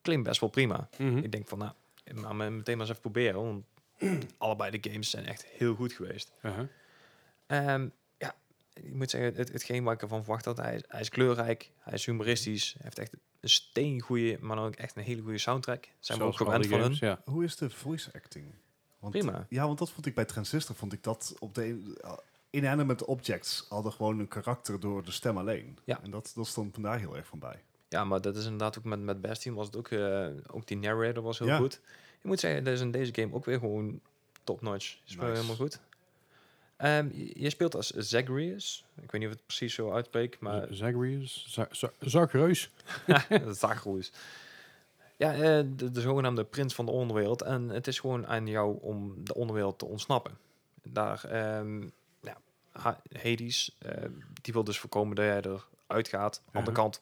Klinkt 0.02 0.24
best 0.28 0.40
wel 0.40 0.50
prima. 0.50 0.88
Mhm. 0.98 1.16
Ik 1.18 1.32
denk 1.32 1.48
van, 1.48 1.58
nou, 1.58 1.72
maar 2.14 2.36
me- 2.36 2.50
meteen 2.50 2.76
maar 2.76 2.86
eens 2.86 2.96
even 2.98 3.10
proberen, 3.10 3.42
want 3.42 3.64
allebei 4.38 4.80
de 4.80 4.90
games 4.90 5.10
zijn 5.10 5.26
echt 5.26 5.44
heel 5.46 5.74
goed 5.74 5.92
geweest. 5.92 6.32
Uh-huh. 6.42 6.66
Ja, 8.18 8.34
ik 8.72 8.92
moet 8.94 9.10
zeggen, 9.10 9.34
het, 9.34 9.52
hetgeen 9.52 9.84
wat 9.84 9.94
ik 9.94 10.02
ervan 10.02 10.22
verwacht 10.24 10.44
had, 10.44 10.56
hij 10.56 10.74
is, 10.74 10.82
hij 10.88 11.00
is 11.00 11.08
kleurrijk, 11.08 11.70
hij 11.78 11.92
is 11.92 12.06
humoristisch, 12.06 12.72
hij 12.72 12.80
heeft 12.84 12.98
echt 12.98 13.12
een 13.42 13.48
steengoeie, 13.48 14.38
maar 14.40 14.56
dan 14.56 14.64
ook 14.66 14.74
echt 14.74 14.96
een 14.96 15.02
hele 15.02 15.22
goede 15.22 15.38
soundtrack. 15.38 15.88
Zijn 15.98 16.18
we 16.18 16.24
ook 16.24 16.36
gewend 16.36 16.66
van 16.66 16.80
hun. 16.80 16.96
Ja. 17.00 17.20
Hoe 17.24 17.44
is 17.44 17.56
de 17.56 17.70
voice 17.70 18.10
acting? 18.14 18.44
Want, 18.98 19.12
Prima. 19.12 19.46
Ja, 19.48 19.66
want 19.66 19.78
dat 19.78 19.90
vond 19.90 20.06
ik 20.06 20.14
bij 20.14 20.24
Transistor, 20.24 20.76
vond 20.76 20.92
ik 20.92 21.02
dat 21.02 21.34
op 21.38 21.54
de 21.54 21.66
uh, 22.04 22.12
inanimate 22.50 23.06
objects 23.06 23.66
hadden 23.68 23.92
gewoon 23.92 24.18
een 24.18 24.28
karakter 24.28 24.80
door 24.80 25.04
de 25.04 25.10
stem 25.10 25.38
alleen. 25.38 25.78
Ja. 25.84 26.02
En 26.02 26.10
dat, 26.10 26.32
dat 26.34 26.46
stond 26.46 26.76
me 26.76 26.82
daar 26.82 26.98
heel 26.98 27.16
erg 27.16 27.26
van 27.26 27.38
bij. 27.38 27.62
Ja, 27.88 28.04
maar 28.04 28.20
dat 28.20 28.36
is 28.36 28.44
inderdaad 28.44 28.78
ook 28.78 28.84
met, 28.84 29.00
met 29.00 29.20
Bastion 29.20 29.54
was 29.54 29.66
het 29.66 29.76
ook, 29.76 29.88
eh, 29.88 30.26
ook 30.46 30.66
die 30.66 30.76
narrator 30.76 31.22
was 31.22 31.38
heel 31.38 31.48
Ja. 31.48 31.56
goed. 31.56 31.80
Ik 32.18 32.24
moet 32.28 32.40
zeggen, 32.40 32.64
dat 32.64 32.74
is 32.74 32.80
in 32.80 32.90
deze 32.90 33.14
game 33.14 33.34
ook 33.34 33.44
weer 33.44 33.58
gewoon 33.58 34.00
top-notch. 34.44 34.96
Is 35.06 35.14
wel 35.14 35.24
Nice. 35.24 35.36
helemaal 35.36 35.56
goed. 35.66 35.80
Ehm, 36.82 37.08
je, 37.34 37.50
speelt 37.50 37.74
als 37.74 37.90
Zagreus. 37.90 38.84
Ik 39.02 39.10
weet 39.10 39.20
niet 39.20 39.30
of 39.30 39.36
het 39.36 39.46
precies 39.46 39.74
zo 39.74 39.92
uitspreekt, 39.92 40.40
maar 40.40 40.66
Zagreus, 40.70 41.46
Za- 41.48 41.68
Za- 41.70 41.92
Zagreus. 42.00 42.70
Zagreus. 43.60 44.12
Ja, 45.16 45.32
eh, 45.34 45.64
de, 45.76 45.90
de 45.90 46.00
zogenaamde 46.00 46.44
prins 46.44 46.74
van 46.74 46.84
de 46.86 46.90
onderwereld. 46.92 47.42
En 47.42 47.68
het 47.68 47.86
is 47.86 47.98
gewoon 48.00 48.26
aan 48.26 48.46
jou 48.46 48.78
om 48.80 49.24
de 49.24 49.34
onderwereld 49.34 49.78
te 49.78 49.84
ontsnappen. 49.86 50.38
Daar, 50.82 51.24
ehm, 51.24 51.82
ja, 52.20 52.36
Ha- 52.72 53.02
Hades, 53.22 53.76
eh, 53.78 54.04
die 54.42 54.52
wil 54.52 54.64
dus 54.64 54.78
voorkomen 54.78 55.16
dat 55.16 55.24
jij 55.24 55.40
eruit 55.86 56.08
gaat. 56.08 56.38
Aan 56.44 56.52
de 56.52 56.58
andere 56.58 56.76
kant, 56.76 57.00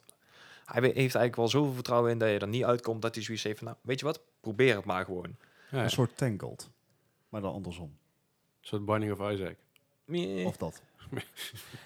hij 0.64 0.82
heeft 0.82 0.94
eigenlijk 0.96 1.36
wel 1.36 1.48
zoveel 1.48 1.72
vertrouwen 1.74 2.10
in 2.10 2.18
dat 2.18 2.28
je 2.28 2.38
er 2.38 2.48
niet 2.48 2.64
uitkomt, 2.64 3.02
dat 3.02 3.14
hij 3.14 3.24
zoiets 3.24 3.42
heeft 3.44 3.58
van, 3.58 3.66
nou, 3.66 3.78
weet 3.82 3.98
je 4.00 4.04
wat, 4.06 4.20
probeer 4.40 4.76
het 4.76 4.84
maar 4.84 5.04
gewoon. 5.04 5.36
Ja, 5.70 5.78
ja. 5.78 5.82
Een 5.84 5.90
soort 5.90 6.16
Tangled. 6.16 6.68
Maar 7.28 7.40
dan 7.40 7.52
andersom. 7.52 7.86
Een 8.60 8.66
soort 8.68 8.84
Binding 8.84 9.12
of 9.20 9.32
Isaac. 9.32 9.56
Of 10.46 10.56
dat. 10.56 10.82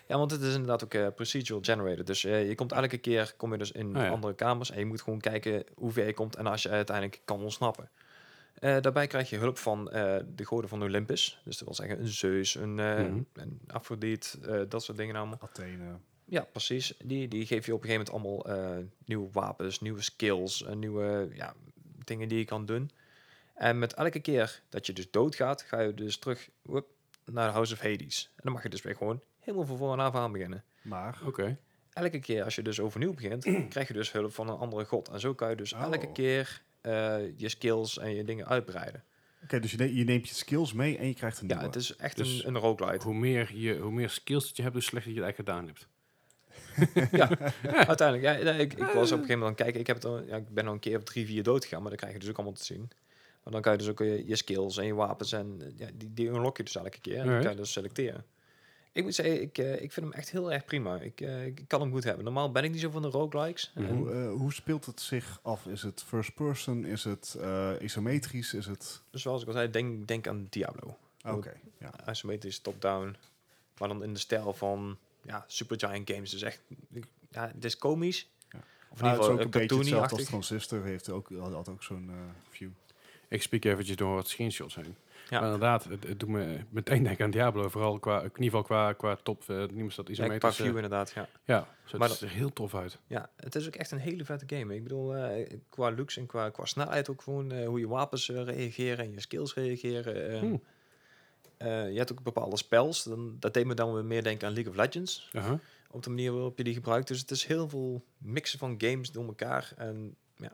Ja, 0.06 0.18
want 0.18 0.30
het 0.30 0.40
is 0.40 0.52
inderdaad 0.52 0.84
ook 0.84 0.94
eh, 0.94 1.06
procedural 1.14 1.62
generated. 1.62 2.06
Dus 2.06 2.24
eh, 2.24 2.48
je 2.48 2.54
komt 2.54 2.72
elke 2.72 2.98
keer 2.98 3.34
kom 3.37 3.52
je 3.52 3.58
dus 3.58 3.72
in 3.72 3.90
ja. 3.90 4.08
andere 4.08 4.34
kamers 4.34 4.70
en 4.70 4.78
je 4.78 4.84
moet 4.84 5.02
gewoon 5.02 5.20
kijken 5.20 5.64
hoe 5.74 5.92
ver 5.92 6.06
je 6.06 6.14
komt 6.14 6.37
en 6.37 6.46
als 6.46 6.62
je 6.62 6.68
uiteindelijk 6.68 7.20
kan 7.24 7.42
ontsnappen. 7.42 7.90
Eh, 8.54 8.80
daarbij 8.80 9.06
krijg 9.06 9.30
je 9.30 9.37
hulp 9.37 9.58
van 9.58 9.90
eh, 9.90 10.16
de 10.34 10.44
goden 10.44 10.68
van 10.68 10.82
Olympus. 10.82 11.40
Dus 11.44 11.58
dat 11.58 11.66
wil 11.66 11.74
zeggen 11.74 12.00
een 12.00 12.08
Zeus, 12.08 12.54
een, 12.54 12.78
een 12.78 13.60
Afrodite, 13.66 14.38
eh, 14.40 14.60
dat 14.68 14.82
soort 14.82 14.98
dingen 14.98 15.16
allemaal. 15.16 15.38
Athene. 15.40 15.98
Ja, 16.24 16.42
precies. 16.52 16.94
Die, 17.04 17.28
die 17.28 17.46
geef 17.46 17.66
je 17.66 17.74
op 17.74 17.82
een 17.82 17.88
gegeven 17.88 18.12
moment 18.12 18.44
allemaal 18.44 18.76
eh, 18.78 18.84
nieuwe 19.04 19.28
wapens, 19.32 19.80
nieuwe 19.80 20.02
skills, 20.02 20.62
en 20.62 20.78
nieuwe 20.78 21.28
ja, 21.34 21.54
dingen 22.04 22.28
die 22.28 22.38
je 22.38 22.44
kan 22.44 22.66
doen. 22.66 22.90
En 23.54 23.78
met 23.78 23.94
elke 23.94 24.20
keer 24.20 24.62
dat 24.68 24.87
je 24.87 24.92
dus 24.92 25.10
doodgaat, 25.10 25.62
ga 25.62 25.80
je 25.80 25.94
dus 25.94 26.18
terug 26.18 26.48
naar 27.32 27.46
de 27.46 27.52
House 27.52 27.72
of 27.74 27.80
Hades. 27.80 28.30
En 28.37 28.40
dan 28.42 28.52
mag 28.52 28.62
je 28.62 28.68
dus 28.68 28.82
weer 28.82 28.96
gewoon 28.96 29.20
helemaal 29.40 29.66
van 29.66 29.76
voren 29.76 29.98
af 29.98 30.14
aan 30.14 30.32
beginnen. 30.32 30.64
Maar 30.82 31.18
Oké. 31.26 31.58
Elke 31.92 32.18
keer 32.18 32.44
als 32.44 32.54
je 32.54 32.62
dus 32.62 32.80
overnieuw 32.80 33.14
begint, 33.14 33.44
krijg 33.68 33.88
je 33.88 33.94
dus 33.94 34.12
hulp 34.12 34.34
van 34.34 34.48
een 34.48 34.56
andere 34.56 34.84
god. 34.84 35.08
En 35.08 35.20
zo 35.20 35.34
kan 35.34 35.50
je 35.50 35.56
dus 35.56 35.72
Oh. 35.72 35.82
elke 35.82 36.12
keer 36.12 36.62
eh, 36.80 37.16
je 37.38 37.48
skills 37.48 37.98
en 37.98 38.14
je 38.14 38.24
dingen 38.24 38.46
uitbreiden. 38.48 39.04
Oké, 39.42 39.60
dus 39.60 39.70
je, 39.70 39.76
ne- 39.76 39.94
je 39.94 40.04
neemt 40.04 40.28
je 40.28 40.34
skills 40.34 40.72
mee 40.72 40.98
en 40.98 41.06
je 41.06 41.14
krijgt 41.14 41.40
een 41.40 41.48
Ja, 41.48 41.54
nieuwe. 41.54 41.68
het 41.72 41.82
is 41.82 41.96
echt 41.96 42.16
Dus 42.16 42.42
een, 42.44 42.48
een 42.54 42.60
roguelite. 42.60 43.04
Hoe 43.04 43.14
meer, 43.14 43.50
je, 43.54 43.76
hoe 43.78 43.92
meer 43.92 44.10
skills 44.10 44.46
dat 44.46 44.56
je 44.56 44.62
hebt, 44.62 44.74
hoe 44.74 44.82
slechter 44.82 45.12
je 45.12 45.20
het 45.22 45.24
eigenlijk 45.26 45.50
gedaan 45.50 45.66
hebt. 45.66 45.88
ja, 47.12 47.52
uiteindelijk. 47.87 48.42
Ja, 48.42 48.52
ik, 48.52 48.72
ik 48.72 48.78
was 48.78 49.12
op 49.12 49.18
een 49.18 49.24
gegeven 49.26 49.38
moment 49.38 49.42
aan 49.42 49.46
het 49.46 49.56
kijken. 49.56 49.80
Ik, 49.80 49.87
heb 49.87 49.96
het 49.96 50.04
al, 50.04 50.22
ja, 50.22 50.37
ik 50.37 50.48
ben 50.54 50.66
al 50.66 50.72
een 50.72 50.78
keer 50.78 50.96
of 50.96 51.02
drie, 51.04 51.26
vier 51.26 51.42
dood 51.42 51.62
gegaan, 51.64 51.80
maar 51.80 51.88
dan 51.88 51.98
krijg 51.98 52.12
je 52.12 52.18
dus 52.18 52.28
ook 52.28 52.37
allemaal 52.37 52.54
te 52.54 52.64
zien. 52.64 52.90
Maar 53.44 53.52
dan 53.52 53.62
kan 53.62 53.72
je 53.72 53.78
dus 53.78 53.88
ook 53.88 53.98
je, 53.98 54.26
je 54.26 54.37
skills 54.37 54.76
en 54.76 54.87
je 54.87 54.94
wapens 54.94 55.33
en 55.33 55.57
eh, 55.61 55.66
ja, 55.76 55.88
die, 55.94 56.14
die 56.14 56.28
unlock 56.28 56.57
je 56.57 56.62
dus 56.62 56.76
elke 56.76 57.00
keer. 57.00 57.18
En 57.18 57.26
dan 57.26 57.40
kan 57.40 57.50
je 57.50 57.57
dus 57.57 57.72
selecteren. 57.72 58.24
Ik 58.94 59.02
moet 59.02 59.14
zeggen, 59.14 59.40
ik, 59.42 59.59
eh, 59.59 59.83
ik 59.83 59.92
vind 59.92 60.07
hem 60.07 60.12
echt 60.12 60.30
heel 60.30 60.52
erg 60.52 60.64
prima. 60.64 61.00
Ik, 61.00 61.20
eh, 61.20 61.46
ik 61.46 61.64
kan 61.66 61.80
hem 61.80 61.90
goed 61.90 62.04
hebben. 62.04 62.24
Normaal 62.24 62.52
ben 62.52 62.64
ik 62.64 62.70
niet 62.70 62.80
zo 62.80 62.90
van 62.90 63.02
de 63.02 63.09
roguelikes. 63.09 63.72
Hoe, 63.74 64.11
eh, 64.11 64.30
hoe 64.30 64.52
speelt 64.52 64.87
het 64.87 65.00
zich 65.00 65.38
af? 65.42 65.66
Is 65.66 65.83
het 65.83 66.02
first 66.07 66.35
person? 66.35 66.85
Is 66.85 67.04
het 67.04 67.37
eh, 67.40 67.72
isometrisch? 67.80 68.54
Is 68.54 68.66
het... 68.66 69.02
Dus 69.11 69.22
zoals 69.22 69.42
ik 69.42 69.46
al 69.46 69.52
zei, 69.52 69.70
denk, 69.70 70.09
denk 70.09 70.26
aan 70.28 70.46
Diablo. 70.50 70.96
Oké, 71.24 71.52
ja. 71.78 72.11
isometrisch 72.11 72.59
top-down. 72.59 73.16
Maar 73.78 73.88
dan 73.88 74.02
in 74.02 74.12
de 74.12 74.18
stijl 74.18 74.52
van 74.52 74.98
ja, 75.22 75.44
Supergiant 75.46 76.11
Games. 76.11 76.30
Dus 76.30 76.42
echt, 76.42 76.61
ja, 77.30 77.50
het 77.54 77.64
is 77.64 77.76
komisch. 77.76 78.28
Ja. 78.50 78.59
Of 78.90 79.00
in 79.00 79.07
het 79.07 79.20
is 79.20 79.26
ook 79.26 79.40
een 79.40 79.50
beetje 79.50 79.78
hetzelfde 79.78 80.16
als. 80.16 80.24
Transistor. 80.24 80.85
Heeft 80.85 81.11
ook, 81.11 81.28
had 81.38 81.68
ook 81.68 81.83
zo'n 81.83 82.11
view. 82.48 82.70
Ik 83.35 83.42
spiek 83.42 83.64
eventjes 83.64 83.97
door 83.97 84.14
wat 84.14 84.29
screenshots 84.29 84.75
heen. 84.75 84.97
Ja. 85.31 85.40
Maar 85.40 85.44
inderdaad, 85.53 85.85
het, 85.85 86.09
het 86.09 86.20
doet 86.20 86.29
me 86.29 86.59
meteen 86.70 87.03
denken 87.03 87.25
aan 87.25 87.31
Diablo. 87.31 87.68
Vooral 87.68 87.99
qua, 87.99 88.16
in 88.18 88.25
ieder 88.25 88.44
geval 88.44 88.62
qua, 88.62 88.92
qua 88.92 89.16
top, 89.23 89.42
uh, 89.49 89.57
noemen 89.57 89.92
ze 89.92 90.03
dat 90.03 90.16
Ja, 90.16 90.38
qua 90.38 90.53
view 90.53 90.66
inderdaad, 90.75 91.11
ja. 91.11 91.29
ja, 91.44 91.68
zo, 91.85 91.99
Maar 91.99 92.09
het 92.09 92.18
ziet 92.18 92.29
er 92.29 92.35
heel 92.35 92.53
tof 92.53 92.75
uit. 92.75 92.99
Ja, 93.07 93.31
het 93.37 93.55
is 93.55 93.66
ook 93.66 93.75
echt 93.75 93.90
een 93.90 93.99
hele 93.99 94.25
vette 94.25 94.57
game. 94.57 94.75
Ik 94.75 94.83
bedoel, 94.83 95.16
eh, 95.16 95.59
qua 95.68 95.92
looks 95.92 96.16
en 96.16 96.27
qua, 96.27 96.51
qua 96.51 96.64
snelheid 96.64 97.11
ook 97.11 97.23
gewoon 97.23 97.53
eh, 97.53 97.66
hoe 97.66 97.79
je 97.81 97.88
wapens 97.88 98.29
eh, 98.31 98.42
reageren 98.44 99.05
en 99.05 99.12
je 99.12 99.20
skills 99.20 99.55
reageren. 99.55 100.31
eh. 100.31 100.38
Hmm. 100.38 100.62
Eh, 101.57 101.90
je 101.90 101.99
hebt 101.99 102.12
ook 102.12 102.23
bepaalde 102.23 102.57
spells. 102.57 103.03
Dan, 103.05 103.37
dat 103.38 103.55
deed 103.55 103.66
me 103.66 103.75
dan 103.75 103.94
weer 103.94 104.05
meer 104.05 104.23
denken 104.23 104.49
aan 104.49 104.55
League 104.55 104.73
of 104.73 104.79
Legends. 104.79 105.31
Op 105.90 106.03
de 106.03 106.11
manier 106.11 106.33
waarop 106.33 106.59
je 106.59 106.64
die 106.64 106.75
gebruikt. 106.75 107.09
Dus 107.09 107.20
het 107.20 107.31
is 107.31 107.44
heel 107.44 107.68
veel 107.68 108.05
mixen 108.18 108.59
van 108.59 108.75
games 108.79 109.11
door 109.12 109.27
elkaar. 109.27 109.73
En 109.77 110.16
ja. 110.37 110.53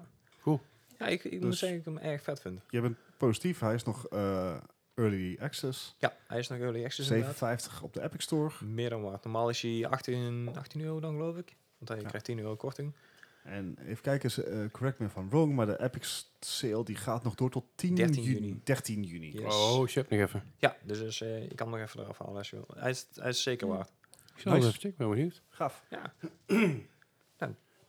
Ja 1.00 1.06
ik, 1.06 1.24
ik 1.24 1.32
moet 1.32 1.42
Dus- 1.50 1.58
zeggen 1.58 1.82
dat 1.84 1.94
ik 1.94 2.00
hem 2.00 2.10
erg 2.10 2.22
vet 2.22 2.40
vind. 2.40 2.60
Je 2.68 2.80
bent 2.80 2.96
positief. 3.16 3.58
Hij 3.60 3.74
is 3.74 3.84
nog 3.84 4.06
eh, 4.08 4.56
early 4.94 5.36
access. 5.40 5.94
Ja, 5.98 6.16
hij 6.26 6.38
is 6.38 6.48
nog 6.48 6.58
early 6.58 6.84
access 6.84 7.08
inderdaad. 7.10 7.36
57 7.36 7.82
op 7.82 7.92
de 7.92 8.02
Epic 8.02 8.22
Store. 8.22 8.50
Meer 8.64 8.90
dan 8.90 9.02
waard. 9.02 9.24
Normaal 9.24 9.48
is 9.48 9.62
hij 9.62 9.86
18, 9.86 10.48
18 10.56 10.80
euro 10.80 11.00
dan 11.00 11.12
geloof 11.12 11.36
ik. 11.36 11.56
Want 11.78 11.90
hij 11.90 12.00
Ja. 12.00 12.06
krijgt 12.08 12.26
10 12.26 12.38
euro 12.38 12.56
korting. 12.56 12.92
En 13.42 13.76
even 13.86 14.02
kijken, 14.02 14.30
ze, 14.30 14.42
eh, 14.44 14.70
correct 14.70 14.98
me 14.98 15.06
if 15.06 15.16
I'm 15.16 15.28
wrong, 15.28 15.54
maar 15.54 15.66
de 15.66 15.80
Epic 15.82 16.24
sale 16.40 16.84
die 16.84 16.96
gaat 16.96 17.22
nog 17.22 17.34
door 17.34 17.50
tot 17.50 17.64
10 17.74 17.94
13 17.94 18.22
juni. 18.22 18.34
juni. 18.46 18.60
13 18.64 19.02
juni. 19.02 19.32
Yes. 19.32 19.54
Oh, 19.54 19.86
shit, 19.86 20.08
nog 20.10 20.20
even. 20.20 20.42
Ja, 20.56 20.76
dus, 20.84 20.98
dus 20.98 21.20
eh, 21.20 21.42
je 21.48 21.54
kan 21.54 21.68
hem 21.70 21.78
nog 21.78 21.88
even 21.88 22.00
eraf 22.00 22.18
halen 22.18 22.36
als 22.36 22.50
je 22.50 22.56
wil. 22.56 22.66
Hij 22.76 22.90
is, 22.90 23.06
hij 23.14 23.28
is 23.28 23.42
zeker 23.42 23.66
Hmm. 23.66 23.76
waard. 23.76 23.90
Ik 24.34 24.40
zal 24.40 24.52
Nice. 24.52 24.66
even 24.68 24.80
checken, 24.80 24.98
ben 24.98 25.10
benieuwd. 25.10 25.42
Gaaf. 25.48 25.82
Ja, 25.90 26.12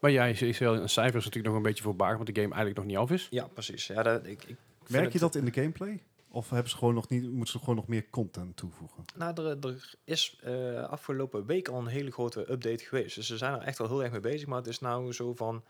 Maar 0.01 0.11
jij 0.11 0.31
is 0.31 0.57
wel 0.57 0.75
een 0.75 0.89
cijfer 0.89 1.17
is 1.19 1.25
natuurlijk 1.25 1.53
nog 1.53 1.55
een 1.55 1.69
beetje 1.69 1.83
voorbaar, 1.83 2.13
want 2.15 2.25
de 2.35 2.41
game 2.41 2.53
eigenlijk 2.53 2.75
nog 2.77 2.85
niet 2.85 2.97
af 2.97 3.11
is. 3.11 3.27
ja 3.29 3.47
precies. 3.47 3.87
Ja, 3.87 4.03
dat, 4.03 4.25
ik, 4.25 4.43
ik 4.43 4.55
Merk 4.87 5.13
je 5.13 5.19
dat 5.19 5.35
in 5.35 5.45
de 5.45 5.53
gameplay? 5.53 6.01
Of 6.33 6.49
hebben 6.49 6.69
ze 6.69 6.77
gewoon 6.77 6.93
nog 6.93 7.09
niet, 7.09 7.31
moeten 7.31 7.51
ze 7.53 7.59
gewoon 7.59 7.75
nog 7.75 7.87
meer 7.87 8.09
content 8.09 8.57
toevoegen? 8.57 9.05
Nou, 9.15 9.41
er, 9.45 9.57
er 9.69 9.93
is 10.03 10.39
eh, 10.43 10.83
afgelopen 10.83 11.45
week 11.45 11.67
al 11.67 11.79
een 11.79 11.87
hele 11.87 12.11
grote 12.11 12.51
update 12.51 12.83
geweest. 12.83 13.15
Dus 13.15 13.27
ze 13.27 13.37
zijn 13.37 13.53
er 13.53 13.61
echt 13.61 13.77
wel 13.77 13.87
heel 13.87 14.03
erg 14.03 14.11
mee 14.11 14.19
bezig. 14.19 14.47
Maar 14.47 14.57
het 14.57 14.67
is 14.67 14.79
nou 14.79 15.13
zo 15.13 15.33
van... 15.35 15.63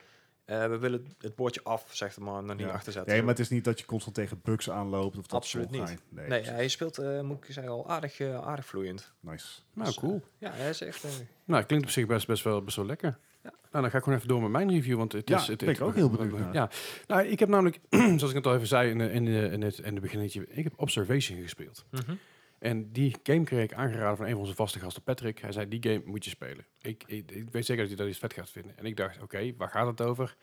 eh, 0.45 0.67
we 0.67 0.77
willen 0.77 1.15
het 1.19 1.35
bordje 1.35 1.63
af, 1.63 1.85
zegt 1.91 2.15
er 2.15 2.21
maar, 2.21 2.43
nog 2.43 2.55
niet 2.57 2.65
Ja. 2.65 2.71
achter 2.73 2.91
zetten. 2.91 3.11
Nee, 3.11 3.21
maar 3.21 3.29
het 3.31 3.39
is 3.39 3.49
niet 3.49 3.63
dat 3.63 3.79
je 3.79 3.85
constant 3.85 4.15
tegen 4.15 4.39
bugs 4.43 4.69
aanloopt 4.69 5.17
of 5.17 5.25
dat 5.27 5.39
Absoluut 5.39 5.75
soort 5.75 5.89
niet. 5.89 6.27
Nee, 6.29 6.41
hij 6.43 6.67
speelt, 6.67 6.97
eh, 6.97 7.21
moet 7.21 7.37
ik 7.47 7.53
zeggen, 7.53 7.73
al 7.73 7.89
aardig, 7.89 8.21
aardig 8.21 8.65
vloeiend. 8.65 9.11
nice. 9.19 9.47
Nou, 9.73 9.87
Dus, 9.87 9.97
cool. 9.99 10.21
Ja, 10.37 10.51
hij 10.51 10.69
is 10.69 10.81
echt... 10.81 11.05
Nou, 11.45 11.63
klinkt 11.63 11.85
op 11.85 11.91
zich 11.91 12.05
best, 12.05 12.27
best, 12.27 12.43
wel, 12.43 12.61
best 12.63 12.75
wel 12.75 12.85
lekker. 12.85 13.17
Ja. 13.43 13.49
Nou, 13.71 13.83
dan 13.83 13.89
ga 13.91 13.97
ik 13.97 14.03
gewoon 14.03 14.17
even 14.17 14.29
door 14.29 14.41
met 14.41 14.51
mijn 14.51 14.69
review, 14.69 14.97
want 14.97 15.11
het 15.11 15.29
Ja, 15.29 15.37
is... 15.37 15.47
Het, 15.47 15.57
ben 15.57 15.69
ik 15.69 15.75
het- 15.77 15.87
ook 15.87 15.95
heel 15.95 16.09
benieuwd 16.09 16.39
naar. 16.39 16.53
Ja, 16.53 16.69
nou, 17.07 17.23
ik 17.25 17.39
heb 17.39 17.49
namelijk, 17.49 17.79
zoals 18.19 18.29
ik 18.29 18.35
het 18.35 18.45
al 18.47 18.55
even 18.55 18.67
zei 18.67 18.89
in, 18.89 18.99
in, 19.01 19.25
de- 19.25 19.49
in, 19.51 19.61
het, 19.61 19.77
in 19.77 19.93
het 19.93 20.01
beginnetje, 20.01 20.45
ik 20.49 20.63
heb 20.63 20.73
Observation 20.75 21.41
gespeeld. 21.41 21.85
mhm. 21.91 22.15
En 22.59 22.91
die 22.91 23.15
game 23.23 23.43
kreeg 23.43 23.63
ik 23.63 23.73
aangeraden 23.73 24.17
van 24.17 24.25
een 24.25 24.31
van 24.31 24.39
onze 24.41 24.55
vaste 24.55 24.79
gasten, 24.79 25.03
Patrick. 25.03 25.39
Hij 25.39 25.51
zei, 25.51 25.67
die 25.67 25.83
game 25.83 26.01
moet 26.05 26.23
je 26.23 26.29
spelen. 26.29 26.65
Ik, 26.81 27.03
ik, 27.07 27.31
ik 27.31 27.49
weet 27.51 27.65
zeker 27.65 27.81
dat 27.81 27.91
je 27.91 27.97
dat 27.97 28.07
iets 28.07 28.17
vet 28.17 28.33
gaat 28.33 28.49
vinden. 28.49 28.77
En 28.77 28.85
ik 28.85 28.97
dacht, 28.97 29.21
oké, 29.21 29.53
waar 29.57 29.69
gaat 29.69 29.87
het 29.87 30.01
over? 30.01 30.35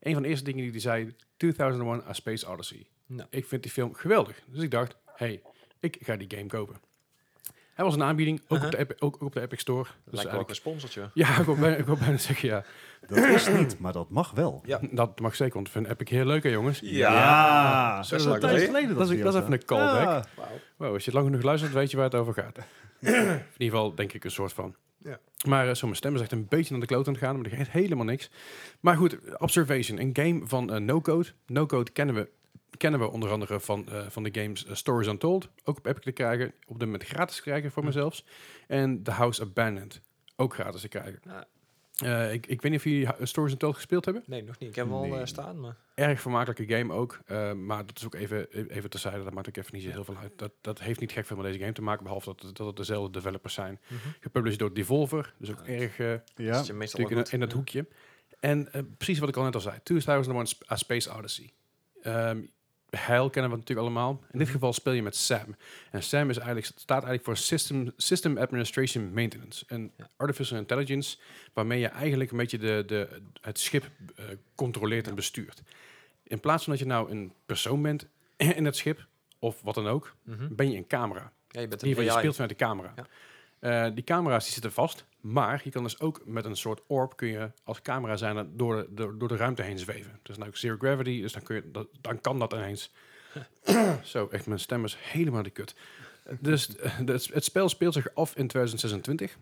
Een 0.00 0.12
van 0.12 0.22
de 0.22 0.28
eerste 0.28 0.44
dingen 0.44 0.62
die 0.62 0.70
hij 0.70 0.80
zei, 0.80 1.14
2001 1.36 2.02
A 2.08 2.12
Space 2.12 2.48
Odyssey. 2.48 2.86
Nou. 3.06 3.28
Ik 3.30 3.46
vind 3.46 3.62
die 3.62 3.72
film 3.72 3.94
geweldig. 3.94 4.42
Dus 4.48 4.62
ik 4.62 4.70
dacht, 4.70 4.96
hey, 5.14 5.42
ik 5.80 5.96
ga 6.00 6.16
die 6.16 6.30
game 6.36 6.46
kopen. 6.46 6.76
Hij 7.76 7.84
was 7.84 7.94
een 7.94 8.02
aanbieding, 8.02 8.40
ook, 8.40 8.50
Uh-huh. 8.50 8.64
op, 8.66 8.70
de 8.72 8.78
Epic, 8.78 8.96
ook, 8.98 9.14
ook 9.14 9.22
op 9.22 9.32
de 9.32 9.40
Epic 9.40 9.60
Store. 9.60 9.82
Dus 9.82 9.92
Lijkt 10.04 10.08
ook 10.14 10.16
eigenlijk- 10.18 10.48
een 10.48 10.54
sponsortje. 10.54 11.10
ja, 11.22 11.38
ik 11.38 11.44
wil, 11.44 11.54
bijna, 11.54 11.76
ik 11.76 11.84
bijna 11.98 12.16
zeggen 12.16 12.48
ja. 12.48 12.64
Dat 13.06 13.18
is 13.18 13.48
niet, 13.48 13.78
maar 13.78 13.92
dat 13.92 14.10
mag 14.10 14.30
wel. 14.30 14.62
Ja. 14.64 14.80
Dat 14.90 15.20
mag 15.20 15.36
zeker, 15.36 15.54
want 15.54 15.66
ik 15.66 15.72
vind 15.72 15.86
Epic 15.86 16.08
heel 16.08 16.24
leuk 16.24 16.42
hè 16.42 16.48
jongens. 16.48 16.80
Ja. 16.82 18.02
Zo 18.02 18.16
Dat 18.16 18.20
is 18.20 18.24
geleden. 18.24 18.40
Dat 18.40 18.50
is- 18.52 18.66
we 18.88 18.92
dat 18.96 19.02
is 19.08 19.34
hier 19.34 19.42
even 19.42 19.52
een 19.52 19.64
callback. 19.64 20.02
Ja. 20.02 20.24
Wauw. 20.36 20.48
Wow, 20.76 20.92
als 20.92 21.04
je 21.04 21.12
lang 21.12 21.26
genoeg 21.26 21.42
luistert, 21.42 21.72
weet 21.72 21.90
je 21.90 21.96
waar 21.96 22.06
het 22.06 22.14
over 22.14 22.34
gaat. 22.34 22.56
In 23.00 23.12
ieder 23.12 23.42
geval 23.58 23.94
denk 23.94 24.12
ik 24.12 24.24
een 24.24 24.30
soort 24.30 24.52
van. 24.52 24.74
Ja. 25.02 25.18
Maar 25.48 25.66
uh, 25.68 25.74
zo 25.74 25.84
mijn 25.86 25.96
stem 25.96 26.14
is 26.14 26.20
echt 26.20 26.32
een 26.32 26.46
beetje 26.48 26.70
naar 26.72 26.80
de 26.80 26.86
kloot 26.86 27.06
aan 27.06 27.12
het 27.14 27.22
gaan, 27.22 27.36
maar 27.40 27.44
er 27.50 27.56
gaat 27.56 27.68
helemaal 27.68 28.04
niks. 28.04 28.30
Maar 28.80 28.96
goed, 28.96 29.18
Observation, 29.38 30.00
een 30.00 30.10
game 30.12 30.40
van 30.44 30.72
eh, 30.72 30.80
No 30.80 31.00
Code. 31.00 31.28
No 31.46 31.66
Code 31.66 31.90
kennen 31.90 32.14
we, 32.14 32.28
kennen 32.76 33.00
we 33.00 33.08
onder 33.10 33.30
andere 33.30 33.60
van, 33.60 33.88
eh, 33.88 34.06
van 34.08 34.22
de 34.22 34.40
games 34.40 34.66
eh, 34.66 34.74
Stories 34.74 35.08
Untold, 35.08 35.48
ook 35.64 35.78
op 35.78 35.86
Epic 35.86 36.02
te 36.02 36.12
krijgen, 36.12 36.52
op 36.66 36.78
dit 36.78 36.88
moment 36.88 37.04
gratis 37.08 37.36
te 37.36 37.42
krijgen 37.42 37.70
voor 37.70 37.84
mezelf. 37.84 38.22
En 38.66 39.02
The 39.02 39.10
House 39.10 39.42
Abandoned, 39.42 40.00
ook 40.36 40.54
gratis 40.54 40.80
te 40.80 40.88
krijgen. 40.88 41.20
Ja. 41.24 41.46
Eh, 41.96 42.32
ik, 42.32 42.46
ik 42.46 42.62
weet 42.62 42.70
niet 42.70 42.80
of 42.80 42.86
jullie 42.86 43.08
Stories 43.22 43.52
Untold 43.52 43.74
gespeeld 43.74 44.04
hebben. 44.04 44.22
Nee, 44.26 44.42
nog 44.42 44.58
niet. 44.58 44.68
Ik 44.68 44.74
heb 44.76 44.84
hem 44.86 44.94
al 44.94 45.18
eh, 45.18 45.24
staan, 45.26 45.60
maar... 45.60 45.76
Erg 45.94 46.20
vermakelijke 46.20 46.76
game 46.76 46.92
ook. 46.92 47.20
eh, 47.26 47.52
maar 47.52 47.86
dat 47.86 47.96
is 47.98 48.04
ook 48.04 48.14
even, 48.14 48.68
even 48.70 48.90
terzijde. 48.90 49.24
Dat 49.24 49.32
maakt 49.32 49.48
ook 49.48 49.56
even 49.56 49.74
niet 49.74 49.82
zo 49.82 49.90
heel 49.90 50.04
veel 50.04 50.16
uit. 50.16 50.32
Dat, 50.36 50.52
dat 50.60 50.80
heeft 50.80 51.00
niet 51.00 51.12
gek 51.12 51.26
veel 51.26 51.36
met 51.36 51.46
deze 51.46 51.58
game 51.58 51.72
te 51.72 51.82
maken. 51.82 52.04
Behalve 52.04 52.26
dat, 52.26 52.42
het- 52.42 52.56
dat 52.56 52.66
het 52.66 52.76
dezelfde 52.76 53.12
developers 53.12 53.54
zijn. 53.54 53.80
Gepubliceerd 54.20 54.60
door 54.60 54.74
Devolver. 54.74 55.34
Dus 55.38 55.50
ook 55.50 55.66
Ja. 55.66 55.72
erg 55.72 55.98
eh, 55.98 56.12
Ja. 56.34 56.52
Dat 56.52 56.72
meestal 56.72 57.08
in, 57.08 57.16
het 57.16 57.30
Ja. 57.30 57.48
hoekje. 57.56 57.86
En 58.40 58.68
precies 58.96 59.18
wat 59.18 59.28
ik 59.28 59.36
al 59.36 59.42
net 59.44 59.54
al 59.54 59.60
zei. 59.60 59.78
2001 59.82 60.46
Sp- 60.46 60.70
A 60.70 60.76
Space 60.76 61.12
Odyssey. 61.16 61.50
Ehm 62.02 62.40
Heil 62.90 63.30
kennen 63.30 63.50
we 63.50 63.56
natuurlijk 63.56 63.86
allemaal. 63.86 64.20
In 64.32 64.38
dit 64.38 64.48
geval 64.48 64.72
speel 64.72 64.92
je 64.92 65.02
met 65.02 65.16
Sam. 65.16 65.56
En 65.90 66.02
Sam 66.02 66.30
is 66.30 66.36
eigenlijk, 66.36 66.66
staat 66.66 66.88
eigenlijk 67.04 67.24
voor 67.24 67.36
System, 67.36 67.92
System 67.96 68.38
Administration 68.38 69.12
Maintenance. 69.12 69.64
Een 69.68 69.92
Ja. 69.96 70.08
artificial 70.16 70.58
intelligence 70.58 71.16
waarmee 71.52 71.80
je 71.80 71.86
eigenlijk 71.86 72.30
een 72.30 72.36
beetje 72.36 72.58
de, 72.58 72.82
de, 72.86 73.08
het 73.40 73.58
schip 73.58 73.84
eh, 74.16 74.24
controleert 74.54 75.06
en 75.08 75.14
bestuurt. 75.14 75.62
In 76.22 76.40
plaats 76.40 76.64
van 76.64 76.72
dat 76.72 76.82
je 76.82 76.88
nou 76.88 77.10
een 77.10 77.32
persoon 77.46 77.82
bent 77.82 78.06
in 78.36 78.64
het 78.64 78.76
schip, 78.76 79.06
of 79.38 79.60
wat 79.62 79.74
dan 79.74 79.86
ook, 79.86 80.14
Mhm. 80.22 80.54
ben 80.54 80.70
je 80.70 80.76
een 80.76 80.86
camera. 80.86 81.32
Ja, 81.48 81.60
je 81.60 81.68
bent 81.68 81.82
In 81.82 81.88
ieder 81.88 82.02
geval, 82.02 82.04
je 82.04 82.18
speelt 82.32 82.34
vanuit 82.34 82.58
de 82.58 82.64
camera. 82.64 82.92
Ja. 82.96 83.06
Eh, 83.86 83.94
die 83.94 84.04
camera's 84.04 84.44
die 84.44 84.52
zitten 84.52 84.72
vast, 84.72 85.04
maar 85.32 85.60
je 85.64 85.70
kan 85.70 85.82
dus 85.82 86.00
ook 86.00 86.22
met 86.24 86.44
een 86.44 86.56
soort 86.56 86.80
orb 86.86 87.16
kun 87.16 87.28
je 87.28 87.50
als 87.64 87.82
camera 87.82 88.16
zijn 88.16 88.56
door 88.56 88.76
de, 88.76 88.86
door, 88.94 89.18
door 89.18 89.28
de 89.28 89.36
ruimte 89.36 89.62
heen 89.62 89.78
zweven. 89.78 90.18
Dus 90.22 90.36
nou 90.36 90.50
zero 90.54 90.76
gravity, 90.78 91.20
dus 91.20 91.32
dan, 91.32 91.42
kun 91.42 91.56
je, 91.56 91.70
dat, 91.70 91.88
dan 92.00 92.20
kan 92.20 92.38
dat 92.38 92.52
ineens. 92.52 92.92
Zo, 94.02 94.28
echt 94.30 94.46
mijn 94.46 94.60
stem 94.60 94.84
is 94.84 94.96
helemaal 95.00 95.42
de 95.42 95.50
kut. 95.50 95.74
Dus 96.40 96.76
eh, 96.76 96.98
het, 96.98 97.28
het 97.32 97.44
spel 97.44 97.68
speelt 97.68 97.94
zich 97.94 98.14
af 98.14 98.36
in 98.36 98.46
2026. 98.46 99.38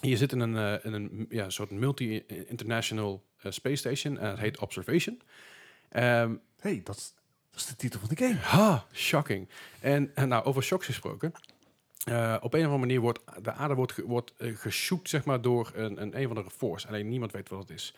Je 0.00 0.16
zit 0.16 0.32
in 0.32 0.40
een, 0.40 0.56
eh, 0.56 0.84
in 0.84 0.92
een 0.92 1.26
ja, 1.28 1.50
soort 1.50 1.70
multi-international 1.70 3.22
eh, 3.38 3.52
space 3.52 3.76
station 3.76 4.18
en 4.18 4.30
het 4.30 4.38
heet 4.38 4.58
Observation. 4.58 5.20
Ehm, 5.88 6.34
hey, 6.60 6.80
dat, 6.84 6.96
is- 6.96 7.14
dat 7.50 7.60
is 7.60 7.66
de 7.66 7.76
titel 7.76 8.00
van 8.00 8.08
de 8.08 8.16
game. 8.24 8.34
Ha, 8.34 8.86
shocking. 8.92 9.48
En, 9.80 10.10
en 10.14 10.28
nou, 10.28 10.44
over 10.44 10.62
shocks 10.62 10.86
gesproken. 10.86 11.32
Eh, 12.04 12.36
op 12.40 12.54
een 12.54 12.60
of 12.60 12.66
andere 12.66 12.78
manier 12.78 13.00
wordt 13.00 13.20
de 13.42 13.52
aarde 13.52 13.74
wordt, 13.74 13.96
wordt 13.96 14.32
eh, 14.36 14.56
geshoekt 14.56 15.08
zeg 15.08 15.24
maar, 15.24 15.40
door 15.40 15.70
een, 15.74 16.02
een, 16.02 16.20
een 16.20 16.26
van 16.26 16.36
de 16.36 16.50
force. 16.50 16.88
Alleen 16.88 17.08
niemand 17.08 17.32
weet 17.32 17.48
wat 17.48 17.58
het 17.58 17.70
is. 17.70 17.94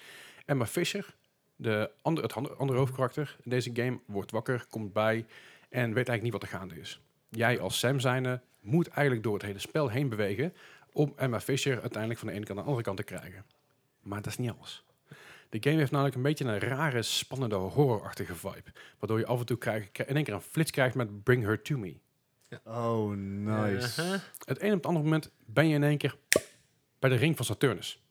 Emma 0.46 0.66
Fisher, 0.66 1.14
de 1.56 1.90
andere, 2.02 2.26
het 2.26 2.36
andere, 2.36 2.54
andere 2.54 2.78
hoofdkarakter 2.78 3.36
in 3.42 3.50
deze 3.50 3.70
game, 3.74 4.00
wordt 4.06 4.30
wakker, 4.30 4.66
komt 4.68 4.92
bij 4.92 5.26
en 5.68 5.84
weet 5.84 6.08
eigenlijk 6.08 6.22
niet 6.22 6.32
wat 6.32 6.42
er 6.42 6.48
gaande 6.48 6.80
is. 6.80 7.00
Jij 7.28 7.60
als 7.60 7.78
Sam 7.78 8.00
zijnde 8.00 8.40
moet 8.60 8.88
eigenlijk 8.88 9.22
door 9.22 9.34
het 9.34 9.42
hele 9.42 9.58
spel 9.58 9.88
heen 9.88 10.08
bewegen 10.08 10.54
om 10.92 11.12
Emma 11.16 11.40
Fisher 11.40 11.80
uiteindelijk 11.80 12.20
van 12.20 12.28
de 12.28 12.34
ene 12.34 12.44
kant 12.44 12.56
naar 12.56 12.64
de 12.64 12.70
andere 12.70 12.94
kant 12.94 12.96
te 12.96 13.14
krijgen. 13.14 13.44
Maar 14.00 14.22
dat 14.22 14.32
is 14.32 14.38
niet 14.38 14.50
alles. 14.58 14.84
De 15.48 15.58
game 15.60 15.76
heeft 15.76 15.90
namelijk 15.90 16.16
een 16.16 16.22
beetje 16.22 16.44
een 16.44 16.58
rare, 16.58 17.02
spannende, 17.02 17.54
horrorachtige 17.54 18.34
vibe. 18.34 18.72
Waardoor 18.98 19.18
je 19.18 19.26
af 19.26 19.40
en 19.40 19.46
toe 19.46 19.58
krijg, 19.58 19.88
in 19.92 20.14
één 20.14 20.24
keer 20.24 20.34
een 20.34 20.40
flits 20.40 20.70
krijgt 20.70 20.94
met 20.94 21.22
Bring 21.22 21.44
Her 21.44 21.62
To 21.62 21.76
Me. 21.76 21.96
Oh, 22.64 23.10
nice. 23.16 24.20
Het 24.44 24.62
een 24.62 24.68
op 24.70 24.76
het 24.76 24.86
andere 24.86 25.04
moment 25.04 25.30
ben 25.46 25.68
je 25.68 25.74
in 25.74 25.82
één 25.82 25.98
keer 25.98 26.16
bij 26.98 27.10
de 27.10 27.16
ring 27.16 27.36
van 27.36 27.44
Saturnus. 27.44 28.02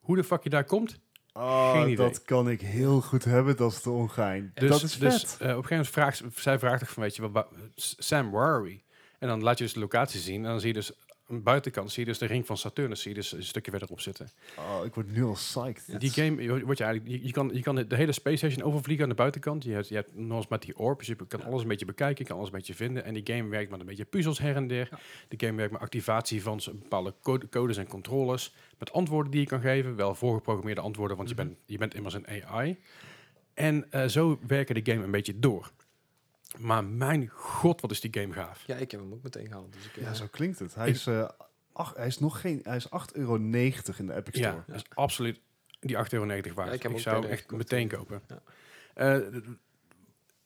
Hoe 0.00 0.16
de 0.16 0.24
fuck 0.24 0.42
je 0.42 0.50
daar 0.50 0.64
komt? 0.64 0.98
Oh, 1.32 1.72
Geen 1.72 1.82
idee. 1.82 1.96
dat 1.96 2.22
kan 2.22 2.50
ik 2.50 2.60
heel 2.60 3.00
goed 3.00 3.24
hebben, 3.24 3.56
dat 3.56 3.72
is 3.72 3.82
de 3.82 3.90
ongein. 3.90 4.50
Dus, 4.54 4.68
dat 4.70 4.82
is 4.82 4.94
vet. 4.96 5.10
dus 5.10 5.22
eh, 5.22 5.30
op 5.30 5.40
een 5.40 5.48
gegeven 5.48 5.68
moment 5.70 5.88
vraagt 5.88 6.22
zij 6.34 6.58
vraagt 6.58 6.78
toch 6.80 6.90
van, 6.90 7.02
weet 7.02 7.16
je, 7.16 7.22
wat, 7.22 7.30
wa- 7.30 7.48
Sam, 7.74 8.30
where 8.30 8.46
are 8.46 8.62
we? 8.62 8.80
En 9.18 9.28
dan 9.28 9.42
laat 9.42 9.58
je 9.58 9.64
dus 9.64 9.72
de 9.72 9.80
locatie 9.80 10.20
zien 10.20 10.44
en 10.44 10.50
dan 10.50 10.60
zie 10.60 10.68
je 10.68 10.74
dus 10.74 10.92
aan 11.28 11.36
de 11.36 11.42
buitenkant 11.42 11.92
zie 11.92 12.04
je 12.04 12.08
dus 12.08 12.18
de 12.18 12.26
ring 12.26 12.46
van 12.46 12.56
Saturnus, 12.56 13.02
zie 13.02 13.10
je 13.10 13.16
dus 13.16 13.32
een 13.32 13.42
stukje 13.42 13.70
verderop 13.70 14.00
zitten. 14.00 14.30
oh, 14.58 14.84
ik 14.84 14.94
word 14.94 15.12
nu 15.12 15.24
al 15.24 15.32
psyched. 15.32 16.00
Die 16.00 16.10
game, 16.10 16.42
je, 16.42 16.64
wordt 16.64 16.78
je, 16.78 16.84
eigenlijk, 16.84 17.16
je, 17.16 17.26
je 17.26 17.32
kan, 17.32 17.50
je 17.52 17.60
kan 17.60 17.74
de 17.74 17.96
hele 17.96 18.12
space 18.12 18.36
station 18.36 18.62
overvliegen 18.62 19.04
aan 19.04 19.10
de 19.10 19.16
buitenkant. 19.16 19.64
Je 19.64 19.72
hebt, 19.72 19.88
je 19.88 19.94
hebt 19.94 20.16
nog 20.16 20.36
eens 20.38 20.48
met 20.48 20.62
die 20.62 20.76
orb, 20.78 20.98
dus 20.98 21.06
je 21.06 21.16
kan 21.28 21.44
alles 21.44 21.62
een 21.62 21.68
beetje 21.68 21.86
bekijken, 21.86 22.18
je 22.18 22.24
kan 22.24 22.36
alles 22.36 22.50
een 22.50 22.56
beetje 22.56 22.74
vinden. 22.74 23.04
En 23.04 23.14
die 23.14 23.34
game 23.34 23.48
werkt 23.48 23.70
met 23.70 23.80
een 23.80 23.86
beetje 23.86 24.04
puzzels 24.04 24.38
her 24.38 24.56
en 24.56 24.66
der. 24.66 24.88
De 25.28 25.46
game 25.46 25.56
werkt 25.56 25.72
met 25.72 25.80
activatie 25.80 26.42
van 26.42 26.60
bepaalde 26.72 27.14
code- 27.22 27.48
codes 27.48 27.76
en 27.76 27.86
controles. 27.86 28.54
Met 28.78 28.92
antwoorden 28.92 29.30
die 29.32 29.40
je 29.40 29.46
kan 29.46 29.60
geven, 29.60 29.96
wel 29.96 30.14
voorgeprogrammeerde 30.14 30.80
antwoorden, 30.80 31.16
want 31.16 31.28
je, 31.28 31.34
bent, 31.34 31.58
je 31.66 31.78
bent 31.78 31.94
immers 31.94 32.14
een 32.14 32.26
AI. 32.26 32.78
En 33.54 33.86
eh, 33.90 34.06
zo 34.06 34.38
werken 34.46 34.74
de 34.74 34.92
game 34.92 35.04
een 35.04 35.10
beetje 35.10 35.38
door. 35.38 35.70
Maar 36.58 36.84
mijn 36.84 37.28
god, 37.28 37.80
wat 37.80 37.90
is 37.90 38.00
die 38.00 38.20
game 38.20 38.32
gaaf. 38.32 38.64
Ja, 38.66 38.76
ik 38.76 38.90
heb 38.90 39.00
hem 39.00 39.12
ook 39.12 39.22
meteen 39.22 39.46
gehaald. 39.46 39.72
Dus 39.72 39.84
ik, 39.84 39.94
Ja, 39.96 40.08
eh, 40.08 40.14
zo 40.14 40.26
klinkt 40.30 40.58
het. 40.58 40.74
Hij 40.74 40.88
Ik- 40.88 40.94
is, 40.94 41.06
eh, 41.06 41.28
ach, 41.72 41.94
hij 41.96 42.06
is 42.06 42.18
nog 42.18 42.40
geen, 42.40 42.60
hij 42.62 42.76
is 42.76 42.90
8,90 42.90 43.16
euro 43.16 43.34
in 43.36 44.06
de 44.06 44.14
Epic 44.14 44.34
Store. 44.34 44.54
Ja, 44.56 44.64
dat 44.66 44.76
is 44.76 44.84
absoluut 44.94 45.40
die 45.80 45.96
8,90 45.98 46.12
euro 46.12 46.54
waard. 46.54 46.82
Ja, 46.82 46.88
ik 46.90 46.98
zou 46.98 47.20
hem 47.22 47.30
echt 47.30 47.40
gekocht, 47.40 47.58
meteen 47.70 47.88
kopen. 47.88 48.22
Ja. 48.28 48.42
Eh, 48.94 49.26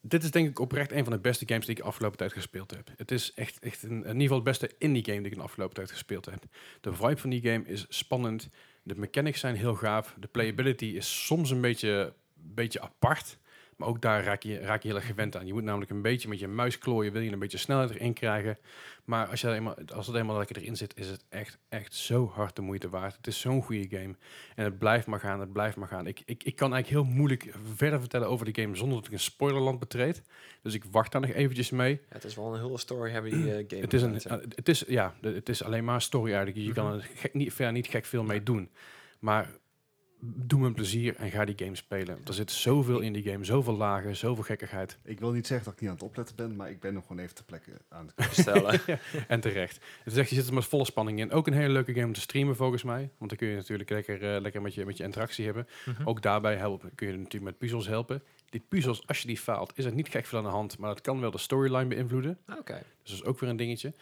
dit 0.00 0.22
is 0.22 0.30
denk 0.30 0.48
ik 0.48 0.58
oprecht 0.58 0.92
een 0.92 1.04
van 1.04 1.12
de 1.12 1.18
beste 1.18 1.44
games 1.48 1.66
die 1.66 1.74
ik 1.76 1.80
de 1.82 1.88
afgelopen 1.88 2.18
tijd 2.18 2.32
gespeeld 2.32 2.70
heb. 2.70 2.90
Het 2.96 3.10
is 3.10 3.34
echt, 3.34 3.58
echt 3.58 3.82
een, 3.82 3.90
in 3.90 3.98
ieder 4.06 4.20
geval 4.20 4.34
het 4.36 4.44
beste 4.44 4.70
indie 4.78 5.04
game 5.04 5.16
die 5.16 5.26
ik 5.26 5.32
in 5.32 5.38
de 5.38 5.44
afgelopen 5.44 5.74
tijd 5.74 5.90
gespeeld 5.90 6.24
heb. 6.24 6.44
De 6.80 6.92
vibe 6.92 7.16
van 7.16 7.30
die 7.30 7.40
game 7.42 7.64
is 7.64 7.86
spannend. 7.88 8.48
De 8.82 8.94
mechanics 8.96 9.40
zijn 9.40 9.56
heel 9.56 9.74
gaaf. 9.74 10.14
De 10.18 10.26
playability 10.26 10.84
is 10.84 11.26
soms 11.26 11.50
een 11.50 11.60
beetje, 11.60 12.14
beetje 12.34 12.80
apart. 12.80 13.38
Maar 13.76 13.88
ook 13.88 14.00
daar 14.00 14.24
raak 14.24 14.42
je, 14.42 14.58
raak 14.58 14.82
je 14.82 14.88
heel 14.88 14.96
erg 14.96 15.06
gewend 15.06 15.36
aan. 15.36 15.46
Je 15.46 15.52
moet 15.52 15.62
namelijk 15.62 15.90
een 15.90 16.02
beetje 16.02 16.28
met 16.28 16.38
je 16.38 16.48
muis 16.48 16.78
klooien, 16.78 17.12
wil 17.12 17.22
je 17.22 17.32
een 17.32 17.38
beetje 17.38 17.58
snelheid 17.58 17.90
erin 17.90 18.12
krijgen. 18.12 18.58
Maar 19.04 19.26
als, 19.26 19.40
je 19.40 19.46
er 19.48 19.54
eenmaal, 19.54 19.74
als 19.94 20.06
het 20.06 20.16
eenmaal 20.16 20.36
lekker 20.38 20.56
erin 20.56 20.76
zit, 20.76 20.96
is 20.96 21.08
het 21.08 21.24
echt, 21.28 21.58
echt 21.68 21.94
zo 21.94 22.28
hard 22.34 22.56
de 22.56 22.62
moeite 22.62 22.88
waard. 22.88 23.16
Het 23.16 23.26
is 23.26 23.40
zo'n 23.40 23.62
goede 23.62 23.96
game. 23.98 24.16
En 24.54 24.64
het 24.64 24.78
blijft 24.78 25.06
maar 25.06 25.20
gaan, 25.20 25.40
het 25.40 25.52
blijft 25.52 25.76
maar 25.76 25.88
gaan. 25.88 26.06
Ik, 26.06 26.22
ik, 26.24 26.44
ik 26.44 26.56
kan 26.56 26.72
eigenlijk 26.74 27.04
heel 27.06 27.14
moeilijk 27.14 27.52
verder 27.74 28.00
vertellen 28.00 28.28
over 28.28 28.52
de 28.52 28.62
game 28.62 28.76
zonder 28.76 28.96
dat 28.96 29.06
ik 29.06 29.12
een 29.12 29.18
spoilerland 29.20 29.78
betreed. 29.78 30.22
Dus 30.62 30.74
ik 30.74 30.84
wacht 30.90 31.12
daar 31.12 31.20
nog 31.20 31.30
eventjes 31.30 31.70
mee. 31.70 31.90
ja, 31.92 31.98
het 32.08 32.24
is 32.24 32.34
wel 32.34 32.54
een 32.54 32.60
hele 32.62 32.78
story-heavy 32.78 33.30
eh, 33.32 33.64
game. 33.68 33.80
Het 33.86 33.92
is, 33.94 34.02
een, 34.02 34.20
eh, 34.20 34.36
het, 34.54 34.68
is, 34.68 34.84
ja, 34.86 35.14
het 35.20 35.48
is 35.48 35.64
alleen 35.64 35.84
maar 35.84 36.02
story 36.02 36.32
eigenlijk. 36.32 36.66
Je 36.66 36.72
kan 36.72 36.86
Mhm. 36.86 36.94
er 36.94 37.08
gek, 37.14 37.34
niet, 37.34 37.52
verder 37.52 37.72
niet 37.74 37.86
gek 37.86 38.04
veel 38.04 38.22
mee 38.24 38.42
doen. 38.42 38.70
Maar 39.18 39.50
doe 40.24 40.60
me 40.60 40.66
een 40.66 40.74
plezier 40.74 41.16
en 41.16 41.30
ga 41.30 41.44
die 41.44 41.58
game 41.58 41.76
spelen. 41.76 42.18
Er 42.24 42.34
zit 42.34 42.50
zoveel 42.50 43.00
in 43.00 43.12
die 43.12 43.22
game, 43.22 43.44
zoveel 43.44 43.76
lagen, 43.76 44.16
zoveel 44.16 44.44
gekkigheid. 44.44 44.98
Ik 45.04 45.20
wil 45.20 45.30
niet 45.32 45.46
zeggen 45.46 45.64
dat 45.66 45.74
ik 45.74 45.80
niet 45.80 45.90
aan 45.90 45.94
het 45.96 46.04
opletten 46.04 46.36
ben, 46.36 46.56
maar 46.56 46.70
ik 46.70 46.80
ben 46.80 46.94
nog 46.94 47.06
gewoon 47.06 47.22
even 47.22 47.34
te 47.34 47.44
plekken 47.44 47.72
aan 47.88 48.10
het 48.14 48.28
Bestellen. 48.28 48.80
En 49.28 49.40
terecht. 49.40 49.80
Het 50.04 50.12
is 50.12 50.18
echt, 50.18 50.28
je 50.28 50.34
zit 50.34 50.46
er 50.46 50.54
met 50.54 50.64
volle 50.64 50.84
spanning 50.84 51.18
in. 51.18 51.30
Ook 51.30 51.46
een 51.46 51.52
hele 51.52 51.72
leuke 51.72 51.92
game 51.92 52.06
om 52.06 52.12
te 52.12 52.20
streamen 52.20 52.56
volgens 52.56 52.82
mij. 52.82 53.10
Want 53.18 53.30
dan 53.30 53.38
kun 53.38 53.48
je 53.48 53.56
natuurlijk 53.56 53.90
lekker, 53.90 54.34
eh, 54.34 54.40
lekker 54.40 54.62
met, 54.62 54.74
je, 54.74 54.84
met 54.84 54.96
je 54.96 55.04
interactie 55.04 55.44
hebben. 55.44 55.66
Mhm. 55.84 56.08
Ook 56.08 56.22
daarbij 56.22 56.56
helpen, 56.56 56.94
kun 56.94 57.06
je 57.06 57.12
natuurlijk 57.12 57.44
met 57.44 57.58
puzzels 57.58 57.86
helpen. 57.86 58.22
Die 58.50 58.64
puzzels, 58.68 59.06
als 59.06 59.20
je 59.20 59.26
die 59.26 59.38
faalt, 59.38 59.72
is 59.74 59.84
er 59.84 59.94
niet 59.94 60.08
gek 60.08 60.26
veel 60.26 60.38
aan 60.38 60.44
de 60.44 60.50
hand. 60.50 60.78
Maar 60.78 60.88
dat 60.88 61.00
kan 61.00 61.20
wel 61.20 61.30
de 61.30 61.38
storyline 61.38 61.86
beïnvloeden. 61.86 62.38
Ah, 62.46 62.58
Oké. 62.58 62.82
Dus 63.02 63.10
dat 63.10 63.20
is 63.20 63.24
ook 63.24 63.40
weer 63.40 63.50
een 63.50 63.56
dingetje. 63.56 63.92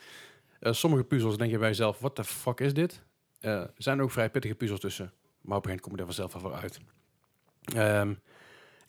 Eh, 0.61 0.72
sommige 0.72 1.04
puzzels 1.04 1.37
denk 1.37 1.50
je 1.50 1.59
bij 1.59 1.68
jezelf, 1.68 1.98
what 1.98 2.14
the 2.14 2.24
fuck 2.24 2.61
is 2.61 2.74
dit? 2.74 3.02
Eh, 3.40 3.52
er 3.52 3.70
zijn 3.76 4.02
ook 4.02 4.11
vrij 4.11 4.30
pittige 4.30 4.54
puzzels 4.54 4.80
tussen. 4.80 5.12
Maar 5.40 5.57
op 5.57 5.64
een 5.64 5.70
gegeven 5.70 5.70
moment 5.70 5.81
kom 5.81 5.92
je 5.92 5.98
er 5.98 6.05
vanzelf 6.05 6.42
wel 6.42 6.55
uit. 6.55 6.81
Ehm, 7.74 8.14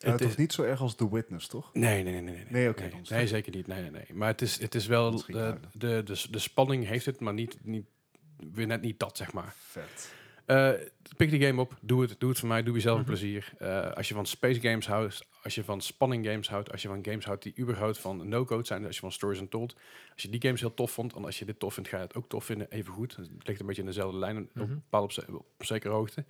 Uh, 0.05 0.09
het 0.09 0.21
toch 0.21 0.29
is, 0.29 0.35
niet 0.35 0.53
zo 0.53 0.63
erg 0.63 0.81
als 0.81 0.95
The 0.95 1.09
Witness, 1.13 1.47
toch? 1.47 1.69
nee, 1.73 2.03
nee, 2.03 2.13
nee, 2.13 2.21
nee. 2.21 2.33
Nee, 2.35 2.45
Nee, 2.49 2.69
oké, 2.69 2.81
nee, 2.81 3.01
nee, 3.09 3.27
zeker 3.27 3.55
niet. 3.55 3.67
Nee, 3.67 3.81
nee, 3.81 3.91
nee. 3.91 4.05
Maar 4.13 4.27
het 4.27 4.41
is, 4.41 4.59
het 4.59 4.75
is 4.75 4.87
wel, 4.87 5.11
Misschien 5.11 5.33
de, 5.35 5.57
de, 5.73 6.01
de, 6.03 6.25
de 6.29 6.39
spanning 6.39 6.87
heeft 6.87 7.05
het, 7.05 7.19
maar 7.19 7.33
niet, 7.33 7.57
niet, 7.63 7.85
weer 8.53 8.67
net 8.67 8.81
niet 8.81 8.99
dat, 8.99 9.17
zeg 9.17 9.33
maar. 9.33 9.53
Vet. 9.57 10.13
Eh, 10.45 10.71
pik 11.17 11.29
die 11.29 11.41
game 11.45 11.61
op, 11.61 11.77
doe 11.81 12.01
het, 12.01 12.15
doe 12.19 12.29
het 12.29 12.39
voor 12.39 12.47
mij, 12.47 12.63
doe 12.63 12.73
jezelf 12.73 12.95
een 12.95 13.01
Mhm. 13.01 13.09
plezier. 13.11 13.53
Eh, 13.57 13.91
als 13.91 14.07
je 14.07 14.13
van 14.13 14.25
space 14.25 14.59
games 14.61 14.87
houdt, 14.87 15.25
als 15.43 15.55
je 15.55 15.63
van 15.63 15.81
spanning 15.81 16.25
games 16.25 16.49
houdt, 16.49 16.71
als 16.71 16.81
je 16.81 16.87
van 16.87 17.05
games 17.05 17.25
houdt 17.25 17.43
die 17.43 17.53
überhaupt 17.59 17.97
van 17.99 18.27
no-code 18.29 18.65
zijn, 18.65 18.85
als 18.85 18.95
je 18.95 19.01
van 19.01 19.11
stories 19.11 19.39
untold, 19.39 19.75
als 20.13 20.21
je 20.21 20.29
die 20.29 20.41
games 20.41 20.59
heel 20.59 20.73
tof 20.73 20.91
vond, 20.91 21.13
en 21.13 21.25
als 21.25 21.39
je 21.39 21.45
dit 21.45 21.59
tof 21.59 21.73
vindt, 21.73 21.89
ga 21.89 21.97
je 21.97 22.03
het 22.03 22.15
ook 22.15 22.29
tof 22.29 22.45
vinden, 22.45 22.71
even 22.71 22.93
goed. 22.93 23.15
Het 23.15 23.29
ligt 23.47 23.59
een 23.59 23.65
beetje 23.65 23.81
in 23.81 23.87
dezelfde 23.87 24.17
lijn, 24.17 24.37
op, 24.37 24.49
Mhm. 24.53 24.67
bepaald 24.73 25.03
op, 25.03 25.11
ze- 25.11 25.37
op 25.37 25.45
zekere 25.65 25.93
hoogte. 25.93 26.25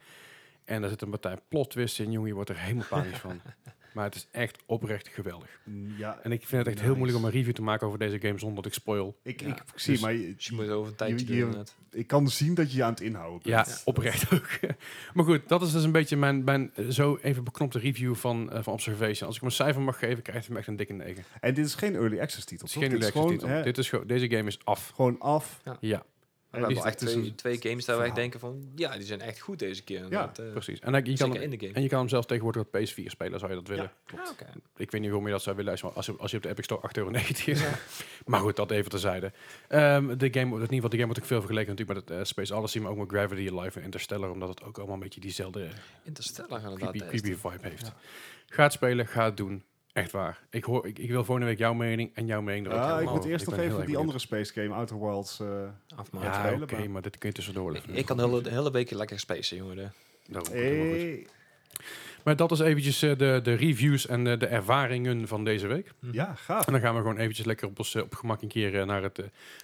En 0.64 0.82
daar 0.82 0.90
zit 0.90 1.02
een 1.02 1.10
partij 1.10 1.38
plot 1.48 1.70
twist 1.70 2.00
in, 2.00 2.12
jongen, 2.12 2.28
je 2.28 2.34
wordt 2.36 2.50
er 2.50 2.58
helemaal 2.60 2.86
panisch 2.90 3.18
van. 3.18 3.42
Maar 3.94 4.04
het 4.06 4.16
is 4.16 4.28
echt 4.32 4.58
oprecht 4.66 5.08
geweldig. 5.08 5.60
Ja, 5.98 6.20
En 6.24 6.32
ik 6.32 6.46
vind 6.46 6.66
het 6.66 6.74
echt 6.76 6.86
heel 6.86 6.96
moeilijk 6.96 7.18
om 7.18 7.26
een 7.26 7.32
review 7.32 7.54
te 7.54 7.62
maken 7.62 7.88
over 7.88 8.00
deze 8.00 8.20
game 8.20 8.40
zonder 8.40 8.56
dat 8.64 8.66
ik 8.66 8.74
spoil. 8.74 9.18
ik, 9.24 9.42
Ja, 9.42 9.48
ik 9.48 9.64
zie, 9.76 9.94
dus- 9.94 10.02
maar 10.02 10.14
je, 10.14 10.34
je 10.38 10.50
moet 10.54 10.62
het 10.66 10.74
over 10.74 10.92
een 10.92 10.98
tijdje 10.98 11.36
je- 11.36 11.42
doen. 11.42 11.52
je- 11.92 11.98
ik 12.00 12.08
kan 12.08 12.28
zien 12.30 12.54
dat 12.54 12.72
je 12.72 12.78
je 12.78 12.84
aan 12.84 12.90
het 12.92 13.02
inhouden 13.02 13.40
bent. 13.44 13.68
Ja, 13.68 13.76
oprecht 13.86 14.34
ook. 14.34 14.50
maar 15.14 15.26
goed, 15.26 15.42
dat 15.48 15.62
is 15.62 15.72
dus 15.72 15.84
een 15.84 15.92
beetje 15.92 16.18
mijn, 16.18 16.44
mijn 16.44 16.72
eh, 16.76 16.86
zo 16.88 17.18
even 17.22 17.44
beknopte 17.44 17.80
review 17.80 18.16
van, 18.16 18.52
eh, 18.52 18.64
van 18.64 18.74
Observation. 18.74 19.28
Als 19.28 19.36
ik 19.36 19.42
hem 19.42 19.50
een 19.50 19.56
cijfer 19.56 19.82
mag 19.82 20.00
geven, 20.00 20.22
krijgt 20.24 20.40
hij 20.46 20.48
hem 20.50 20.58
echt 20.58 20.68
een 20.68 20.76
dikke 20.76 20.94
9. 20.94 21.16
Het 21.16 21.42
En 21.42 21.54
dit 21.54 21.66
is 21.66 21.76
geen 21.76 21.96
early 21.96 22.20
access 22.20 22.46
titel, 22.46 22.66
is 22.68 22.72
toch? 22.74 22.82
geen 22.82 22.92
Dit 22.92 23.00
early 23.00 23.12
gewoon, 23.14 23.28
access 23.34 23.44
titel. 23.46 23.58
hè, 23.58 23.64
Dit 23.64 23.78
is 23.78 23.90
gewoon, 23.90 24.08
deze 24.08 24.30
game 24.30 24.48
is 24.48 24.60
af. 24.64 24.92
gewoon 24.96 25.20
af. 25.20 25.62
Ja, 25.80 26.04
We 26.52 26.58
En 26.58 26.64
hebben 26.64 26.84
echt 26.84 26.98
twee, 26.98 27.16
een 27.16 27.36
twee 27.36 27.62
games 27.62 27.86
daar 27.86 27.98
wij 27.98 28.12
denken 28.12 28.40
van, 28.40 28.72
ja, 28.76 28.98
die 28.98 29.06
zijn 29.06 29.22
echt 29.22 29.40
goed 29.40 29.60
deze 29.60 29.84
keer. 29.84 29.96
inderdaad, 29.98 30.40
eh, 30.40 30.52
precies. 30.52 30.80
En 30.80 31.06
je 31.06 31.18
kan, 31.18 31.36
in 31.36 31.50
de 31.50 31.60
game. 31.60 31.74
en 31.74 31.82
je 31.82 31.88
kan 31.88 32.00
hem 32.00 32.10
zelfs 32.10 32.28
tegenwoordig 32.28 32.62
op 32.62 32.80
PS4 32.80 33.06
spelen, 33.06 33.40
zou 33.40 33.52
je 33.52 33.58
dat 33.58 33.68
willen. 33.68 33.92
Ah, 34.16 34.30
oké. 34.32 34.46
Ik 34.76 34.92
weet 34.92 35.02
niet 35.02 35.12
hoe 35.12 35.24
je 35.26 35.32
dat 35.32 35.42
zou 35.42 35.56
willen 35.56 35.72
als 35.72 35.82
je, 35.82 35.88
als 35.88 36.06
je, 36.06 36.16
als 36.18 36.32
je 36.32 36.38
op 36.38 36.44
de 36.44 36.50
Epic 36.50 36.64
Store 36.64 36.82
8,90 36.88 36.92
euro 36.94 37.12
is. 37.46 37.64
maar 38.26 38.40
goed, 38.40 38.56
dat 38.56 38.72
even 38.72 38.90
terzijde. 38.90 39.32
Ehm 39.68 40.18
de 40.18 40.34
game, 40.34 40.56
in 40.56 40.62
ieder 40.62 40.76
geval, 40.76 40.90
de 40.90 40.96
game 40.96 41.06
wordt 41.06 41.20
ook 41.20 41.26
veel 41.26 41.40
vergeleken 41.40 41.70
natuurlijk 41.70 42.00
met 42.00 42.10
het 42.10 42.20
eh, 42.20 42.26
Space 42.26 42.56
Odyssey, 42.56 42.82
maar 42.82 42.92
ook 42.92 42.98
met 42.98 43.10
Gravity 43.10 43.50
Alive 43.52 43.80
en 43.80 43.86
Interstellar, 43.86 44.30
omdat 44.30 44.50
het 44.50 44.64
ook 44.64 44.78
allemaal 44.78 44.96
een 44.96 45.02
beetje 45.02 45.20
diezelfde 45.20 45.68
Interstellar 46.04 46.62
inderdaad. 46.62 46.90
creepy, 46.90 47.18
creepy 47.18 47.36
vibe 47.36 47.68
heeft. 47.70 47.86
Ja. 47.86 47.96
Ga 48.48 48.64
het 48.64 48.74
spelen, 48.74 49.08
ga 49.08 49.26
het 49.26 49.38
doen. 49.38 49.64
Echt 49.94 50.12
waar. 50.12 50.40
Ik, 50.50 50.64
hoor, 50.64 50.88
ik, 50.88 51.00
ik 51.00 51.10
wil 51.10 51.24
volgende 51.24 51.50
week 51.50 51.58
jouw 51.58 51.74
mening 51.74 52.12
en 52.16 52.26
jouw 52.26 52.42
mening 52.42 52.68
Ja, 52.68 53.00
ik 53.00 53.10
moet 53.10 53.26
eerst 53.26 53.46
nog 53.46 53.56
even 53.56 53.70
die 53.70 53.80
benieuwd. 53.80 54.00
andere 54.00 54.20
space 54.20 54.54
game, 54.54 54.74
Outer 54.74 54.96
Worlds. 54.96 55.40
eh 55.40 55.48
Afmaken. 55.96 56.30
Ja, 56.30 56.40
spelen, 56.44 56.64
oké, 56.64 56.78
maar- 56.78 56.90
maar 56.90 57.02
dit 57.02 57.18
kun 57.18 57.30
je 57.30 57.36
tussendoor. 57.36 57.76
Ik, 57.76 57.84
ik 57.86 58.06
kan 58.06 58.18
de 58.18 58.24
hele, 58.24 58.42
de 58.42 58.50
hele 58.50 58.72
week 58.72 58.92
lekker 58.92 59.20
spacen, 59.20 59.58
jongen. 59.58 59.94
Daarom, 60.28 60.54
hey, 60.54 61.28
Maar 62.24 62.36
dat 62.36 62.52
is 62.52 62.60
eventjes 62.60 63.02
eh, 63.02 63.18
de, 63.18 63.40
de 63.44 63.54
reviews 63.54 64.08
en 64.08 64.28
eh, 64.28 64.40
de 64.40 64.46
ervaringen 64.48 65.28
van 65.28 65.44
deze 65.44 65.68
week. 65.68 65.92
ja, 66.12 66.34
gaaf. 66.36 66.66
En 66.66 66.72
dan 66.72 66.82
gaan 66.82 66.94
we 66.96 67.02
gewoon 67.02 67.18
eventjes 67.18 67.46
lekker 67.46 67.68
op 67.68 67.78
ons 67.78 67.96
eh, 67.96 68.02
op 68.04 68.14
gemak 68.16 68.42
een 68.42 68.48
keer 68.48 68.80
eh, 68.80 68.86
naar, 68.86 69.04
het, 69.04 69.20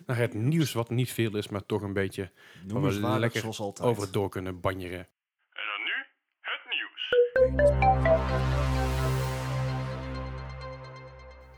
naar 0.06 0.18
het 0.18 0.34
nieuws, 0.34 0.74
wat 0.74 0.90
niet 0.90 1.12
veel 1.14 1.36
is, 1.38 1.48
maar 1.48 1.66
toch 1.66 1.82
een 1.82 1.94
beetje 1.94 2.32
Noemenswaardig 2.66 3.20
lekker 3.20 3.40
zoals 3.40 3.60
altijd. 3.60 3.88
over 3.90 4.04
het 4.04 4.14
door 4.14 4.30
kunnen 4.30 4.60
banjeren. 4.60 5.00
En 5.54 5.64
dan 5.74 5.84
nu 5.84 5.94
het 6.42 6.62
nieuws. 6.70 7.97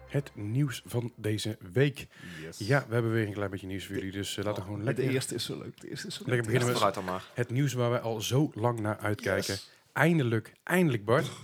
Het 0.10 0.32
nieuws 0.34 0.82
van 0.86 1.14
deze 1.16 1.58
week. 1.74 2.08
Yes. 2.42 2.58
Ja, 2.58 2.86
we 2.88 2.94
hebben 2.94 3.12
weer 3.12 3.28
een 3.28 3.34
klein 3.34 3.50
beetje 3.50 3.68
nieuws 3.68 3.86
voor 3.86 3.96
jullie, 3.96 4.12
dus 4.12 4.38
eh, 4.38 4.44
laten 4.44 4.60
we 4.60 4.64
gewoon 4.64 4.80
de 4.80 4.86
lekker, 4.86 5.10
eerste 5.10 5.36
is 5.36 5.46
zo 5.46 5.58
leuk. 5.58 5.82
De 5.82 5.90
eerste 5.90 6.08
is 6.08 6.14
zo 6.14 6.20
leuk. 6.20 6.28
lekker 6.28 6.46
beginnen 6.46 6.68
met 6.68 6.78
Vooruit 6.78 6.96
dan 6.96 7.06
maar. 7.06 7.24
het 7.34 7.50
nieuws 7.50 7.74
waar 7.74 7.92
we 7.92 8.00
al 8.00 8.22
zo 8.22 8.52
lang 8.54 8.80
naar 8.80 8.98
uitkijken. 8.98 9.54
Yes. 9.54 9.70
Eindelijk, 9.94 10.54
eindelijk 10.64 11.06
Bart. 11.06 11.30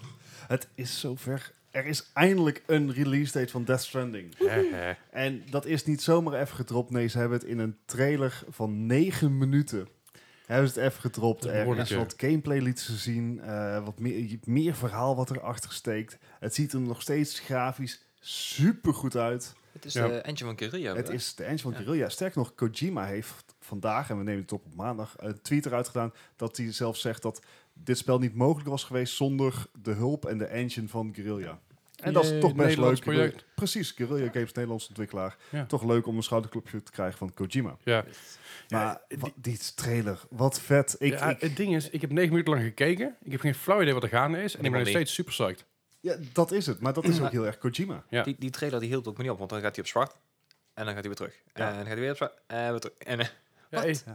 Het 0.47 0.68
is 0.76 0.99
zover. 0.99 1.51
Er 1.72 1.86
is 1.86 2.09
eindelijk 2.13 2.63
een 2.66 2.93
release 2.93 3.32
date 3.39 3.51
van 3.51 3.63
Death 3.63 3.82
Stranding. 3.82 4.36
En 5.11 5.43
dat 5.49 5.66
is 5.66 5.86
niet 5.86 6.01
zomaar 6.01 6.41
even 6.41 6.55
gedropt. 6.55 6.89
Nee, 6.91 7.07
ze 7.07 7.18
hebben 7.18 7.38
het 7.38 7.47
in 7.47 7.59
een 7.59 7.78
trailer 7.86 8.43
van 8.49 8.86
9 8.86 9.38
minuten. 9.38 9.88
Hebben 10.45 10.70
ze 10.70 10.80
het 10.80 10.89
even 10.89 11.01
gedropt. 11.01 11.45
Er 11.45 11.78
is 11.78 11.91
wat 11.91 12.13
gameplay 12.18 12.59
lieten 12.59 12.86
ze 12.86 12.97
zien. 12.97 13.39
eh, 13.41 13.86
wat 13.86 13.99
meer, 13.99 14.38
meer 14.43 14.76
verhaal 14.76 15.16
wat 15.16 15.30
erachter 15.30 15.72
steekt. 15.72 16.18
Het 16.39 16.53
ziet 16.55 16.74
er 16.74 16.80
nog 16.80 17.01
steeds 17.01 17.39
grafisch 17.39 18.05
super 18.28 18.93
goed 18.93 19.15
uit. 19.15 19.53
Het 19.71 19.86
is 19.86 19.93
Ja. 19.93 20.07
de 20.07 20.17
engine 20.17 20.49
van 20.49 20.57
Guerrilla. 20.57 20.95
Het 20.95 21.07
hè? 21.07 21.13
is 21.13 21.36
de 21.36 21.43
engine 21.43 21.61
van 21.61 21.71
Ja. 21.71 21.78
Guerrilla. 21.78 22.09
Sterker 22.09 22.38
nog, 22.38 22.55
Kojima 22.55 23.05
heeft 23.05 23.55
vandaag, 23.59 24.09
en 24.09 24.17
we 24.17 24.23
nemen 24.23 24.41
het 24.41 24.51
op 24.51 24.65
op 24.65 24.76
maandag, 24.76 25.13
een 25.17 25.41
tweet 25.41 25.65
eruit 25.65 25.88
gedaan 25.88 26.13
dat 26.36 26.57
hij 26.57 26.71
zelf 26.71 26.97
zegt 26.97 27.21
dat 27.21 27.41
dit 27.73 27.97
spel 27.97 28.19
niet 28.19 28.36
mogelijk 28.36 28.69
was 28.69 28.84
geweest 28.84 29.15
zonder 29.15 29.65
de 29.82 29.91
hulp 29.91 30.26
en 30.26 30.38
de 30.38 30.45
engine 30.45 30.88
van 30.88 31.11
Guerrilla. 31.15 31.59
En 31.95 32.13
dat 32.13 32.23
is 32.23 32.30
toch 32.39 32.53
best 32.55 32.67
Nederlands 32.67 33.05
leuk. 33.05 33.15
project. 33.15 33.45
Precies, 33.55 33.91
Guerrilla 33.91 34.32
Games, 34.32 34.51
Nederlands 34.51 34.88
ontwikkelaar. 34.88 35.38
Ja. 35.49 35.65
Toch 35.65 35.84
leuk 35.84 36.07
om 36.07 36.15
een 36.17 36.23
schouderklopje 36.23 36.84
te 36.84 36.91
krijgen 36.91 37.17
van 37.17 37.34
Kojima. 37.34 37.78
Ja. 37.84 38.05
Maar 38.69 39.01
die- 39.07 39.17
wat, 39.17 39.32
die 39.36 39.59
trailer, 39.76 40.19
wat 40.30 40.61
vet. 40.61 40.95
Ik, 40.99 41.11
ja, 41.11 41.30
ik- 41.30 41.39
het 41.41 41.55
ding 41.57 41.76
is, 41.76 41.89
ik 41.89 42.01
heb 42.01 42.11
negen 42.11 42.30
minuten 42.30 42.53
lang 42.53 42.65
gekeken. 42.65 43.15
Ik 43.23 43.32
heb 43.32 43.39
geen 43.39 43.55
flauw 43.55 43.82
idee 43.82 43.93
wat 43.93 44.03
er 44.03 44.09
gaande 44.09 44.43
is. 44.43 44.55
En 44.55 44.63
ik 44.65 44.71
ben 44.71 44.80
nog 44.80 44.89
steeds 44.89 45.13
super 45.13 45.32
psyched. 45.32 45.65
Ja, 46.06 46.16
dat 46.34 46.51
is 46.51 46.66
het. 46.66 46.80
Maar 46.80 46.93
dat 46.93 47.03
is 47.06 47.22
ook 47.22 47.32
heel 47.32 47.45
erg 47.45 47.58
Kojima. 47.58 48.03
Ja. 48.10 48.24
Die, 48.24 48.36
die 48.39 48.49
trailer 48.49 48.80
die 48.80 48.89
hield 48.89 49.08
ook 49.08 49.18
me 49.18 49.24
niet 49.24 49.32
op, 49.32 49.38
want 49.38 49.49
dan 49.49 49.62
gaat 49.62 49.76
hij 49.76 49.84
op 49.84 49.89
zwart. 49.89 50.12
En 50.74 50.86
dan 50.86 50.93
gaat 50.93 50.93
hij 50.93 51.03
weer 51.03 51.16
terug. 51.16 51.34
Ja. 51.53 51.68
En 51.70 51.76
dan 51.76 51.86
gaat 51.86 51.86
hij 51.93 51.99
weer 51.99 52.10
op 52.10 52.16
zwart. 52.16 52.41
En 52.47 52.72
weer 52.72 52.80
terug. 52.80 52.97
En, 52.97 53.20
eh, 53.20 53.28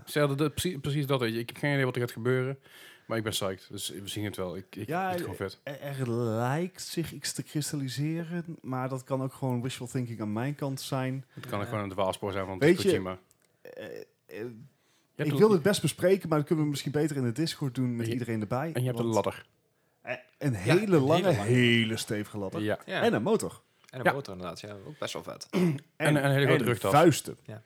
Ja, 0.06 0.26
dat, 0.26 0.54
precies, 0.54 0.76
precies 0.80 1.06
dat. 1.06 1.20
weet 1.20 1.32
je. 1.32 1.38
Ik 1.38 1.48
heb 1.48 1.56
geen 1.58 1.72
idee 1.72 1.84
wat 1.84 1.94
er 1.94 2.00
gaat 2.00 2.12
gebeuren. 2.12 2.58
Maar 3.06 3.16
ik 3.18 3.22
ben 3.24 3.32
psyched. 3.32 3.66
Dus 3.70 3.88
we 3.88 4.08
zien 4.08 4.24
het 4.24 4.36
wel. 4.36 4.56
Ik, 4.56 4.76
ik 4.76 4.86
Ja, 4.88 5.00
vind 5.00 5.12
het 5.12 5.20
gewoon 5.36 5.50
vet. 5.50 5.60
Er, 5.62 6.00
er 6.00 6.10
lijkt 6.10 6.82
zich 6.82 7.12
iets 7.12 7.32
te 7.32 7.42
kristalliseren, 7.42 8.44
maar 8.60 8.88
dat 8.88 9.04
kan 9.04 9.22
ook 9.22 9.32
gewoon 9.32 9.62
wishful 9.62 9.86
thinking 9.86 10.20
aan 10.20 10.32
mijn 10.32 10.54
kant 10.54 10.80
zijn. 10.80 11.24
Het 11.28 11.46
kan 11.46 11.60
ook 11.60 11.68
gewoon 11.68 11.82
een 11.84 11.90
dwaalspoor 11.90 12.32
zijn 12.32 12.46
van 12.46 12.58
Weet 12.58 12.76
Kojima. 12.82 13.18
Eh, 13.62 13.84
eh, 14.26 14.44
ik 15.16 15.32
wil 15.32 15.50
het 15.50 15.62
best 15.62 15.80
bespreken, 15.82 16.28
maar 16.28 16.38
dat 16.38 16.46
kunnen 16.46 16.64
we 16.64 16.70
misschien 16.70 16.92
beter 16.92 17.16
in 17.16 17.24
de 17.24 17.32
Discord 17.32 17.74
doen 17.74 17.96
met 17.96 18.06
je- 18.06 18.12
iedereen 18.12 18.40
erbij. 18.40 18.70
En 18.72 18.80
je 18.80 18.86
hebt 18.86 18.98
een 18.98 19.06
ladder. 19.06 19.46
Een 20.02 20.52
Ja, 20.52 20.58
hele 20.58 20.96
een 20.96 21.02
lange, 21.02 21.28
hele 21.28 21.42
hele, 21.42 21.80
lange. 21.86 21.96
stevige 21.96 22.38
ladder. 22.38 22.60
Ja. 22.62 22.78
ja. 22.86 23.02
En 23.02 23.14
een 23.14 23.22
motor. 23.22 23.60
En 23.90 23.98
een 23.98 24.04
Ja. 24.04 24.12
motor 24.12 24.34
inderdaad. 24.34 24.60
Ja, 24.60 24.72
ook 24.86 24.98
best 24.98 25.12
wel 25.12 25.22
vet. 25.22 25.48
En 25.96 26.16
een 26.24 26.30
hele 26.30 26.46
grote 26.46 26.64
rugtas. 26.64 26.92
vuisten. 26.92 27.36
Ja. 27.44 27.62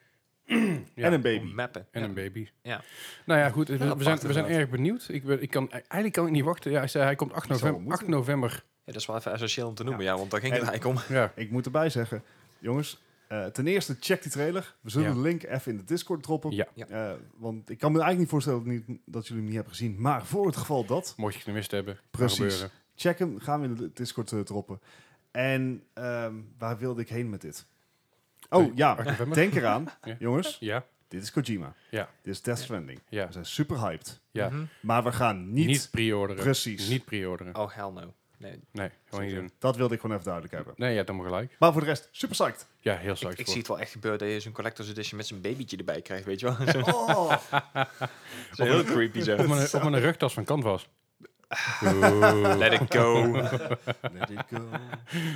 En 0.95 1.13
een 1.13 1.21
baby. 1.21 1.53
Mappen. 1.53 1.87
En 1.91 2.01
Ja. 2.01 2.07
een 2.07 2.15
baby. 2.15 2.49
Ja. 2.63 2.83
Nou 3.25 3.41
ja, 3.41 3.51
goed. 3.51 3.69
We, 3.69 3.77
zijn, 3.99 4.19
we 4.19 4.33
zijn 4.33 4.47
erg 4.47 4.69
benieuwd. 4.69 5.07
Ik, 5.09 5.25
ben, 5.25 5.43
ik 5.43 5.51
kan, 5.51 5.71
eigenlijk 5.71 6.13
kan 6.13 6.27
ik 6.27 6.33
niet 6.33 6.45
wachten. 6.45 6.71
Ja, 6.71 6.79
hij, 6.79 6.89
zei, 6.89 7.05
hij 7.05 7.15
komt 7.15 7.33
8 7.33 7.49
Dat 7.49 7.59
zal 7.59 7.67
november. 7.69 7.91
moeten. 7.91 8.07
8 8.07 8.17
november. 8.17 8.51
Ja, 8.51 8.93
dat 8.93 8.95
is 9.01 9.07
wel 9.07 9.17
even 9.17 9.33
essentieel 9.33 9.69
om 9.69 9.75
te 9.75 9.85
noemen, 9.85 10.05
Ja. 10.05 10.11
ja, 10.11 10.17
want 10.19 10.31
daar 10.31 10.41
ging 10.41 10.53
En- 10.53 10.59
het 10.61 10.69
eigenlijk 10.69 11.09
om. 11.09 11.15
Ja. 11.17 11.33
Ik 11.35 11.51
moet 11.51 11.65
erbij 11.65 11.89
zeggen, 11.91 12.23
jongens, 12.59 13.03
eh, 13.43 13.47
ten 13.47 13.67
eerste 13.67 13.97
check 14.01 14.23
die 14.23 14.33
trailer. 14.33 14.75
We 14.81 14.91
zullen 14.91 15.09
Ja. 15.09 15.15
de 15.15 15.21
link 15.21 15.43
even 15.43 15.73
in 15.73 15.79
de 15.79 15.85
Discord 15.85 16.23
droppen. 16.23 16.51
Ja. 16.51 16.67
Eh, 16.89 17.13
want 17.37 17.71
ik 17.71 17.79
kan 17.79 17.93
me 17.93 17.99
eigenlijk 18.01 18.19
niet 18.19 18.29
voorstellen 18.29 18.65
dat, 18.65 18.87
niet, 18.89 18.99
dat 19.05 19.23
jullie 19.23 19.37
hem 19.37 19.45
niet 19.45 19.55
hebben 19.55 19.73
gezien. 19.75 20.01
Maar 20.01 20.27
voor 20.27 20.47
het 20.47 20.57
geval 20.57 20.85
dat, 20.85 21.15
Mocht 21.17 21.33
je 21.33 21.39
het 21.39 21.49
gemist 21.49 21.71
hebben. 21.71 21.99
Precies. 22.11 22.67
check 22.97 23.19
hem. 23.19 23.41
Gaan 23.41 23.61
we 23.61 23.67
in 23.67 23.75
de 23.75 23.91
Discord 23.95 24.33
eh, 24.33 24.41
droppen. 24.41 24.81
En 25.31 25.83
ehm, 25.93 26.35
waar 26.59 26.79
wilde 26.79 27.01
ik 27.01 27.09
heen 27.09 27.31
met 27.31 27.41
dit? 27.41 27.67
Oh 28.51 28.61
Nee, 28.63 28.73
ja, 28.75 28.91
8 28.93 29.05
november. 29.05 29.35
denk 29.37 29.55
eraan, 29.55 29.89
Ja. 30.03 30.17
jongens. 30.19 30.57
Ja. 30.61 30.85
Dit 31.09 31.23
is 31.23 31.31
Kojima. 31.31 31.75
Ja. 31.91 32.09
Dit 32.23 32.35
is 32.35 32.43
Death 32.43 32.59
Stranding. 32.59 33.01
Ja. 33.09 33.27
We 33.27 33.33
zijn 33.33 33.47
super 33.47 33.79
hyped. 33.81 34.21
Ja. 34.31 34.49
Mhm. 34.49 34.65
Maar 34.83 35.05
we 35.05 35.13
gaan 35.13 35.53
niet... 35.53 35.67
Niet, 35.67 35.89
pre-orderen. 35.91 36.43
Precies. 36.43 36.89
Niet 36.89 37.05
pre-orderen. 37.05 37.57
Oh, 37.57 37.71
hell 37.75 37.91
no. 37.91 38.15
Nee. 38.39 38.61
Nee, 38.73 38.91
gewoon 39.09 39.25
niet 39.25 39.35
doen. 39.35 39.51
Dat 39.59 39.77
wilde 39.77 39.95
ik 39.95 40.01
gewoon 40.01 40.17
even 40.17 40.29
duidelijk 40.31 40.55
hebben. 40.55 40.75
Nee, 40.77 40.91
je 40.91 40.97
hebt 40.97 41.09
helemaal 41.09 41.31
gelijk. 41.31 41.57
Maar 41.59 41.73
voor 41.73 41.81
de 41.81 41.87
rest, 41.87 42.09
super 42.11 42.37
psyched. 42.37 42.67
Ja, 42.81 42.97
heel 42.97 43.11
Ik, 43.11 43.17
slecht. 43.17 43.39
ik 43.39 43.47
zie 43.47 43.59
het 43.59 43.69
wel 43.69 43.79
echt 43.81 43.91
gebeuren 43.93 44.19
dat 44.21 44.29
je 44.29 44.41
zo'n 44.41 44.53
collector's 44.53 44.89
edition 44.89 45.17
met 45.17 45.27
zijn 45.27 45.41
babytje 45.41 45.77
erbij 45.77 46.03
krijgt, 46.03 46.25
weet 46.25 46.41
je 46.41 46.47
wel. 46.47 46.57
Zo, 46.73 46.81
Oh, 46.91 47.37
zo 48.57 48.65
heel 48.65 48.85
creepy 48.85 49.21
zo. 49.21 49.37
Op 49.37 49.47
mijn, 49.47 49.69
op 49.75 49.83
mijn 49.83 50.03
rugtas 50.03 50.35
van 50.35 50.45
Canvas. 50.45 50.89
Let 52.59 52.73
it 52.81 52.95
go. 52.95 53.31
let 54.13 54.31
it 54.31 54.43
go. 54.51 54.69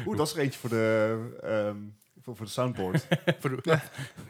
Oeh, 0.07 0.17
dat 0.17 0.27
is 0.27 0.33
er 0.35 0.39
eentje 0.41 0.59
voor 0.61 0.69
de, 0.71 1.19
ehm, 1.43 1.77
voor, 2.29 2.37
voor 2.37 2.47
de 2.47 2.53
soundboard. 2.53 3.07
Voor 3.41 3.63
de- 3.63 3.79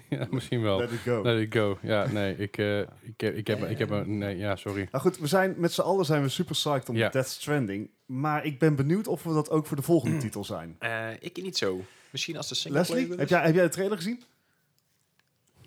ja, 0.16 0.26
misschien 0.30 0.62
wel. 0.62 0.78
Let 0.78 0.92
it 0.92 0.99
go. 0.99 1.22
Let 1.22 1.40
it 1.46 1.55
go. 1.55 1.78
Ja, 1.82 2.07
nee, 2.07 2.36
ik, 2.36 2.59
eh, 2.59 2.78
ik, 2.80 2.86
heb- 3.20 3.34
ik 3.36 3.46
heb, 3.46 3.62
ik 3.70 3.78
heb 3.78 3.90
een, 3.90 4.18
nee, 4.18 4.36
ja, 4.36 4.57
sorry. 4.57 4.88
Nou 4.90 5.05
goed, 5.05 5.18
we 5.18 5.26
zijn 5.26 5.55
met 5.57 5.72
z'n 5.72 5.80
allen 5.80 6.05
zijn 6.05 6.22
we 6.22 6.28
super 6.28 6.55
psyched 6.55 6.88
om 6.88 6.96
Ja. 6.96 7.09
Death 7.09 7.28
Stranding. 7.28 7.90
Maar 8.07 8.44
ik 8.44 8.59
ben 8.59 8.76
benieuwd 8.76 9.07
of 9.09 9.22
we 9.22 9.32
dat 9.32 9.51
ook 9.51 9.66
voor 9.66 9.76
de 9.76 9.82
volgende 9.82 10.16
titel 10.26 10.44
zijn. 10.44 10.76
Eh, 10.78 11.09
ik 11.20 11.42
niet 11.42 11.57
zo. 11.57 11.80
Misschien 12.11 12.36
als 12.36 12.49
de 12.49 12.55
single 12.55 12.78
Leslie, 12.80 13.09
heb 13.16 13.28
jij, 13.28 13.42
heb 13.42 13.55
jij 13.55 13.64
de 13.64 13.70
trailer 13.70 13.96
gezien? 13.96 14.22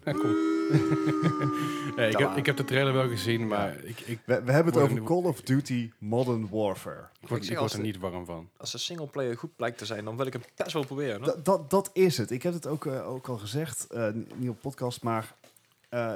Ja, 0.03 0.11
kom. 0.11 0.35
Ik, 1.97 2.17
heb, 2.17 2.35
ik 2.37 2.45
heb 2.45 2.57
de 2.57 2.63
trailer 2.63 2.93
wel 2.93 3.07
gezien, 3.09 3.47
maar 3.47 3.83
ik, 3.83 3.99
ik, 3.99 4.19
We, 4.25 4.43
we 4.43 4.51
hebben 4.51 4.73
het 4.73 4.81
over 4.83 5.03
Call 5.03 5.23
of 5.23 5.41
Duty 5.41 5.91
Modern 5.97 6.49
Warfare. 6.49 7.07
ik 7.21 7.27
word, 7.27 7.49
ik 7.49 7.57
word 7.57 7.71
er 7.71 7.77
de- 7.77 7.83
niet 7.85 7.97
warm 7.97 8.25
van. 8.25 8.49
Als 8.57 8.71
de 8.71 8.77
single 8.77 9.07
player 9.07 9.37
goed 9.37 9.55
blijkt 9.55 9.77
te 9.77 9.85
zijn, 9.85 10.05
dan 10.05 10.17
wil 10.17 10.25
ik 10.25 10.33
hem 10.33 10.41
best 10.55 10.73
wel 10.73 10.85
proberen. 10.85 11.21
Dat, 11.21 11.45
dat, 11.45 11.69
dat 11.69 11.89
is 11.93 12.17
het. 12.17 12.31
Ik 12.31 12.43
heb 12.43 12.53
het 12.53 12.67
ook, 12.67 12.85
eh, 12.85 13.09
ook 13.09 13.27
al 13.27 13.37
gezegd, 13.37 13.87
eh, 13.87 14.07
n- 14.07 14.27
niet 14.35 14.49
op 14.49 14.61
podcast, 14.61 15.03
maar 15.03 15.35
eh, 15.89 16.15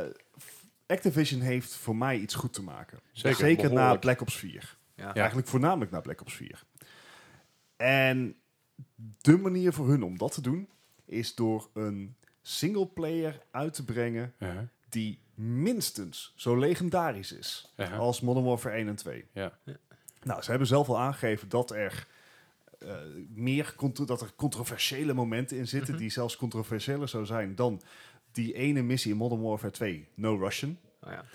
Activision 0.87 1.41
heeft 1.41 1.75
voor 1.75 1.95
mij 1.95 2.17
iets 2.19 2.35
goed 2.35 2.53
te 2.53 2.61
maken. 2.63 2.99
Zeker, 3.11 3.37
Zeker 3.39 3.73
na. 3.73 3.95
Black 3.95 4.21
Ops 4.21 4.35
4. 4.37 4.77
Ja. 4.95 5.13
Eigenlijk 5.15 5.47
voornamelijk 5.47 5.91
na 5.91 5.99
Black 6.01 6.21
Ops 6.21 6.33
4. 6.33 6.63
En 7.75 8.35
de 9.21 9.37
manier 9.37 9.73
voor 9.73 9.87
hun 9.87 10.03
om 10.03 10.17
dat 10.17 10.31
te 10.33 10.41
doen 10.41 10.67
is 11.05 11.35
door 11.35 11.69
een 11.73 12.15
single 12.47 12.87
player 12.87 13.41
uit 13.51 13.73
te 13.73 13.83
brengen 13.85 14.33
die 14.89 15.19
minstens 15.35 16.33
zo 16.35 16.55
legendarisch 16.57 17.31
is 17.31 17.73
als 17.97 18.21
Modern 18.21 18.45
Warfare 18.45 18.75
1 18.75 18.87
en 18.87 18.95
2. 18.95 19.25
Ja. 19.31 19.57
Nou, 20.23 20.41
ze 20.41 20.49
hebben 20.49 20.67
zelf 20.67 20.89
al 20.89 20.99
aangegeven 20.99 21.49
dat 21.49 21.71
er 21.71 22.07
eh, 22.79 22.95
meer 23.33 23.73
dat 24.05 24.21
er 24.21 24.31
controversiële 24.35 25.13
momenten 25.13 25.57
in 25.57 25.67
zitten, 25.67 25.93
Mhm. 25.93 26.01
die 26.01 26.11
zelfs 26.11 26.37
controversiëler 26.37 27.07
zou 27.09 27.25
zijn 27.25 27.55
dan 27.55 27.81
die 28.31 28.53
ene 28.53 28.81
missie 28.81 29.11
in 29.11 29.17
Modern 29.17 29.41
Warfare 29.41 29.71
2, 29.73 30.07
No 30.13 30.35
Russian. 30.37 30.77
Oh 31.01 31.11
ja. 31.11 31.25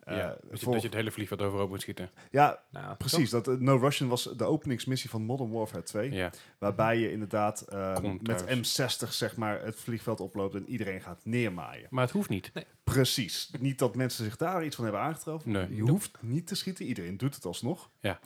Eh, 0.00 0.16
ja. 0.16 0.26
Dat, 0.28 0.38
je, 0.50 0.64
voor- 0.64 0.72
dat 0.72 0.82
je 0.82 0.88
het 0.88 0.96
hele 0.96 1.10
vliegveld 1.10 1.42
overhoop 1.42 1.68
moet 1.68 1.80
schieten. 1.80 2.10
ja, 2.30 2.62
Nou, 2.70 2.96
precies. 2.96 3.30
Dat, 3.30 3.48
eh, 3.48 3.54
no 3.54 3.76
Russian 3.76 4.08
was 4.08 4.22
de 4.36 4.44
openingsmissie 4.44 5.10
van 5.10 5.22
Modern 5.22 5.50
Warfare 5.50 5.82
2. 5.82 6.10
Ja. 6.12 6.30
Waarbij 6.58 6.98
je 6.98 7.12
inderdaad 7.12 7.60
eh, 7.60 8.00
met 8.00 8.24
trouwens. 8.24 8.80
M60 8.80 9.08
zeg 9.08 9.36
maar, 9.36 9.62
het 9.64 9.76
vliegveld 9.76 10.20
oploopt 10.20 10.54
en 10.54 10.68
iedereen 10.68 11.00
gaat 11.00 11.20
neermaaien. 11.24 11.86
Maar 11.90 12.04
het 12.04 12.12
hoeft 12.12 12.28
niet. 12.28 12.52
Precies. 12.84 13.50
Niet 13.58 13.78
dat 13.78 13.94
mensen 13.94 14.24
zich 14.24 14.36
daar 14.36 14.64
iets 14.64 14.74
van 14.76 14.84
hebben 14.84 15.02
aangetroffen. 15.02 15.50
Nee. 15.50 15.74
Je 15.74 15.82
hoeft 15.82 16.10
niet 16.20 16.46
te 16.46 16.54
schieten. 16.54 16.84
Iedereen 16.84 17.16
doet 17.16 17.34
het 17.34 17.44
alsnog. 17.44 17.90
Ja. 18.00 18.18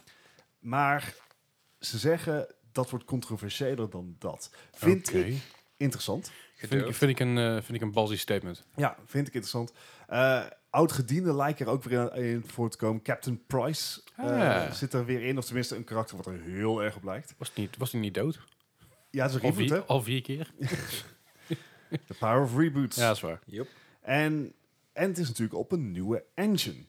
Maar 0.59 1.14
ze 1.81 1.99
zeggen 1.99 2.47
dat 2.72 2.91
wordt 2.91 3.05
controversiëler 3.05 3.91
dan 3.91 4.16
dat. 4.18 4.51
Vind 4.72 5.14
ik 5.14 5.37
interessant. 5.77 6.31
Vind 6.57 6.72
ik, 6.87 6.95
vind 6.95 7.11
ik 7.11 7.20
een, 7.20 7.39
eh, 7.39 7.53
vind 7.53 7.75
ik 7.75 7.81
een 7.81 7.93
ballsy 7.93 8.16
statement. 8.16 8.64
Ja, 8.77 8.97
vind 9.07 9.27
ik 9.29 9.35
interessant. 9.35 9.72
Eh 10.07 10.43
Oud-gediende 10.75 11.35
lijken 11.35 11.66
er 11.66 11.72
ook 11.72 11.83
weer 11.85 12.14
in, 12.16 12.22
in 12.25 12.45
voor 12.47 12.70
te 12.70 12.77
komen. 12.77 13.03
Captain 13.03 13.43
Price 13.47 14.01
eh, 14.16 14.25
Ah. 14.27 14.72
zit 14.72 14.93
er 14.93 15.05
weer 15.05 15.22
in. 15.22 15.39
Of 15.39 15.45
tenminste 15.45 15.77
een 15.77 15.85
karakter 15.85 16.16
wat 16.16 16.27
er 16.27 16.41
heel 16.41 16.83
erg 16.83 16.97
op 16.97 17.05
lijkt. 17.05 17.35
Was, 17.39 17.49
het 17.49 17.57
niet, 17.57 17.77
was 17.77 17.93
hij 17.93 18.01
niet 18.01 18.14
dood? 18.14 18.41
Ja, 19.11 19.22
het 19.27 19.31
is 19.35 19.37
een 19.37 19.43
Al 19.43 19.49
reboot, 19.51 19.68
vier, 19.68 19.77
hè? 19.79 19.85
al 19.85 20.03
vier 20.03 20.22
keer? 20.22 20.51
The 22.07 22.14
power 22.18 22.43
of 22.43 22.57
reboots. 22.57 22.97
Ja, 22.97 23.07
dat 23.07 23.16
is 23.16 23.22
waar. 23.22 23.41
Yup. 23.45 23.68
En, 24.01 24.53
en 24.93 25.09
het 25.09 25.18
is 25.18 25.29
natuurlijk 25.29 25.59
op 25.59 25.72
een 25.72 25.91
nieuwe 25.93 26.25
engine. 26.35 26.85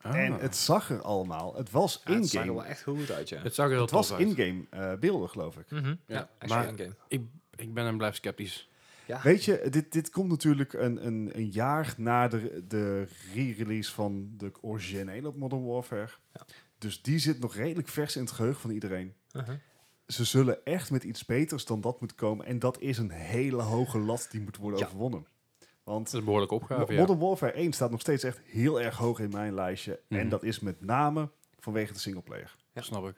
Ah. 0.00 0.16
En 0.16 0.32
het 0.40 0.56
zag 0.56 0.90
er 0.90 1.02
allemaal... 1.02 1.54
Het 1.56 1.70
was 1.70 2.00
Ja, 2.04 2.12
het 2.12 2.28
zag 2.28 2.32
er 2.34 2.40
in-game. 2.40 2.60
wel 2.62 2.70
echt 2.70 2.82
goed 2.82 3.10
uit, 3.10 3.28
ja. 3.28 3.42
het 3.42 3.54
zag 3.54 3.66
er 3.66 3.72
heel 3.72 3.80
Het 3.80 3.90
was 3.90 4.08
tof 4.08 4.18
uit. 4.18 4.26
in-game 4.38 4.64
eh, 4.70 4.98
beelden, 4.98 5.28
geloof 5.28 5.56
ik. 5.56 5.70
Mhm. 5.70 5.86
Ja, 5.86 5.94
Ja, 6.06 6.28
actually 6.38 6.62
maar- 6.64 6.72
in-game. 6.72 6.94
Ik, 7.08 7.20
ik 7.56 7.74
ben 7.74 7.86
en 7.86 7.96
blijf 7.96 8.14
sceptisch. 8.14 8.68
Ja. 9.06 9.20
Weet 9.22 9.44
je, 9.44 9.66
dit, 9.70 9.92
dit 9.92 10.10
komt 10.10 10.28
natuurlijk 10.28 10.72
een, 10.72 11.06
een, 11.06 11.30
een 11.34 11.50
jaar 11.50 11.94
na 11.96 12.28
de, 12.28 12.64
de 12.68 13.06
re-release 13.34 13.92
van 13.92 14.30
de 14.36 14.52
originele 14.60 15.32
Modern 15.36 15.64
Warfare. 15.64 16.08
Ja. 16.32 16.46
Dus 16.78 17.02
die 17.02 17.18
zit 17.18 17.40
nog 17.40 17.54
redelijk 17.54 17.88
vers 17.88 18.16
in 18.16 18.22
het 18.22 18.30
geheugen 18.32 18.60
van 18.60 18.70
iedereen. 18.70 19.14
Uh-huh. 19.32 19.54
Ze 20.06 20.24
zullen 20.24 20.64
echt 20.64 20.90
met 20.90 21.04
iets 21.04 21.24
beters 21.24 21.64
dan 21.64 21.80
dat 21.80 22.00
moeten 22.00 22.16
komen. 22.16 22.46
En 22.46 22.58
dat 22.58 22.80
is 22.80 22.98
een 22.98 23.10
hele 23.10 23.62
hoge 23.62 23.98
lat 23.98 24.28
die 24.30 24.40
moet 24.40 24.56
worden 24.56 24.78
Ja. 24.80 24.86
overwonnen. 24.86 25.26
Want 25.84 25.98
Dat 26.04 26.06
is 26.12 26.18
een 26.18 26.24
behoorlijke 26.24 26.54
opgave, 26.54 26.92
ja. 26.92 27.00
Modern 27.00 27.18
Warfare 27.18 27.52
1 27.52 27.72
staat 27.72 27.90
nog 27.90 28.00
steeds 28.00 28.22
echt 28.24 28.40
heel 28.44 28.80
erg 28.80 28.96
hoog 28.96 29.18
in 29.20 29.30
mijn 29.30 29.54
lijstje. 29.54 30.00
En 30.08 30.16
Mhm. 30.18 30.28
dat 30.28 30.42
is 30.42 30.60
met 30.60 30.80
name 30.80 31.30
vanwege 31.58 31.92
de 31.92 31.98
singleplayer. 31.98 32.56
Ja. 32.72 32.82
Snap 32.82 33.08
ik. 33.08 33.16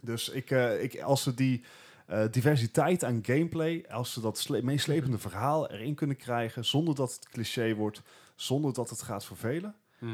Dus 0.00 0.28
ik, 0.28 0.50
eh, 0.50 0.82
ik, 0.82 1.00
als 1.00 1.22
ze 1.22 1.34
die 1.34 1.64
eh, 2.06 2.24
diversiteit 2.30 3.04
aan 3.04 3.18
gameplay, 3.22 3.84
als 3.90 4.12
ze 4.12 4.20
dat 4.20 4.38
sle- 4.38 4.62
meeslepende 4.62 5.18
verhaal 5.18 5.70
erin 5.70 5.94
kunnen 5.94 6.16
krijgen, 6.16 6.64
zonder 6.64 6.94
dat 6.94 7.12
het 7.14 7.28
cliché 7.28 7.74
wordt, 7.74 8.02
zonder 8.34 8.72
dat 8.72 8.90
het 8.90 9.02
gaat 9.02 9.24
vervelen, 9.24 9.74
Mhm. 9.98 10.12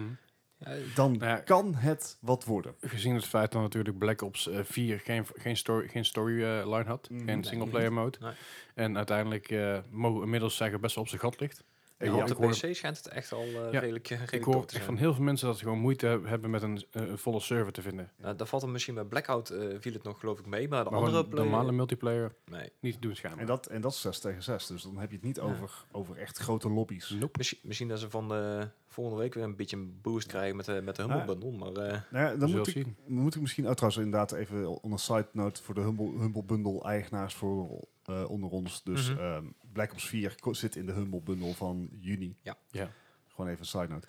Ja, 0.56 0.74
dan 0.94 1.12
Nou 1.12 1.24
ja. 1.30 1.36
kan 1.36 1.74
het 1.74 2.16
wat 2.20 2.44
worden. 2.44 2.74
Gezien 2.80 3.14
het 3.14 3.24
feit 3.26 3.52
dat 3.52 3.62
natuurlijk 3.62 3.98
Black 3.98 4.22
Ops 4.22 4.48
eh, 4.48 4.58
4 4.62 5.00
geen, 5.00 5.26
geen 5.34 5.56
story, 5.56 5.88
geen 5.88 6.04
story 6.04 6.42
eh, 6.42 6.62
line 6.64 6.84
had, 6.84 7.10
Mhm. 7.10 7.24
geen 7.24 7.44
singleplayer 7.44 7.92
mode. 7.92 8.18
Nee. 8.20 8.32
En 8.74 8.96
uiteindelijk 8.96 9.50
eh 9.50 9.78
mogen 9.90 10.18
we 10.18 10.24
inmiddels 10.24 10.56
zeggen 10.56 10.80
best 10.80 10.94
wel 10.94 11.04
op 11.04 11.10
zijn 11.10 11.20
gat 11.22 11.40
ligt. 11.40 11.64
Ja, 12.10 12.16
Ja, 12.16 12.22
op 12.22 12.28
ik 12.30 12.36
de 12.36 12.42
hoor- 12.42 12.50
PC 12.52 12.74
schijnt 12.74 12.96
het 12.96 13.08
echt 13.08 13.32
al 13.32 13.42
eh, 13.42 13.52
Ja, 13.52 13.78
redelijk, 13.80 14.04
eh, 14.10 14.18
redelijk 14.18 14.32
Ik 14.32 14.44
hoor 14.44 14.54
te 14.54 14.60
echt 14.60 14.70
zijn. 14.72 14.84
van 14.84 14.96
heel 14.96 15.14
veel 15.14 15.24
mensen 15.24 15.46
dat 15.46 15.56
ze 15.58 15.62
gewoon 15.64 15.78
moeite 15.78 16.06
heb- 16.06 16.24
hebben 16.26 16.50
met 16.50 16.62
een, 16.62 16.84
eh, 16.90 17.02
een 17.08 17.18
volle 17.18 17.40
server 17.40 17.72
te 17.72 17.82
vinden. 17.82 18.10
Nou, 18.16 18.36
daar 18.36 18.46
valt 18.46 18.62
er 18.62 18.68
misschien 18.68 18.94
bij 18.94 19.04
Blackout 19.04 19.50
eh, 19.50 19.66
viel 19.80 19.92
het 19.92 20.02
nog 20.02 20.20
geloof 20.20 20.38
ik 20.38 20.46
mee, 20.46 20.68
maar 20.68 20.84
de 20.84 20.90
Maar 20.90 20.98
andere 20.98 21.26
player... 21.26 21.44
normale 21.48 21.72
multiplayer 21.72 22.34
Nee. 22.50 22.68
niet 22.80 22.92
te 22.94 23.00
doen 23.00 23.14
schijnbaar. 23.14 23.40
En 23.40 23.46
dat, 23.46 23.66
en 23.66 23.80
dat 23.80 23.92
is 23.92 24.00
6 24.00 24.18
tegen 24.18 24.42
6, 24.42 24.66
dus 24.66 24.82
dan 24.82 24.98
heb 24.98 25.10
je 25.10 25.16
het 25.16 25.24
niet 25.24 25.36
Ja. 25.36 25.42
over, 25.42 25.84
over 25.92 26.16
echt 26.18 26.38
grote 26.38 26.68
lobby's. 26.70 27.10
Nope. 27.10 27.38
Misschien, 27.38 27.58
misschien 27.62 27.88
dat 27.88 27.98
ze 28.00 28.10
van 28.10 28.28
de 28.28 28.68
volgende 28.88 29.20
week 29.20 29.34
weer 29.34 29.44
een 29.44 29.56
beetje 29.56 29.76
een 29.76 29.98
boost 30.02 30.26
krijgen 30.26 30.56
met 30.56 30.64
de, 30.66 30.80
met 30.84 30.96
de 30.96 31.02
Humble 31.02 31.20
Ah. 31.20 31.26
Bundle, 31.26 31.50
maar... 31.52 31.68
eh, 31.86 32.00
Nou 32.10 32.24
ja, 32.26 32.34
dan 32.36 32.50
moet 32.50 32.66
ik, 32.66 32.72
zien. 32.74 32.96
moet 33.06 33.34
ik 33.34 33.40
misschien 33.40 33.66
oh, 33.68 33.72
trouwens 33.72 34.04
inderdaad 34.04 34.32
even 34.32 34.82
on 34.82 34.92
een 34.92 34.98
side 34.98 35.28
note 35.32 35.62
voor 35.62 35.74
de 35.74 35.80
Humble, 35.80 36.18
Humble 36.18 36.42
Bundle 36.44 36.82
eigenaars 36.82 37.34
voor 37.34 37.80
eh, 38.04 38.30
onder 38.30 38.50
ons. 38.50 38.82
Dus 38.82 39.10
Mhm. 39.10 39.18
ehm, 39.20 39.46
Black 39.72 39.92
Ops 39.92 40.08
4 40.08 40.34
ko- 40.40 40.52
zit 40.52 40.76
in 40.76 40.86
de 40.86 40.92
Humble 40.92 41.20
Bundle 41.20 41.54
van 41.54 41.88
juni. 42.00 42.36
Ja. 42.42 42.56
Ja. 42.70 42.90
Gewoon 43.28 43.46
even 43.50 43.60
een 43.60 43.66
side 43.66 43.88
note. 43.88 44.08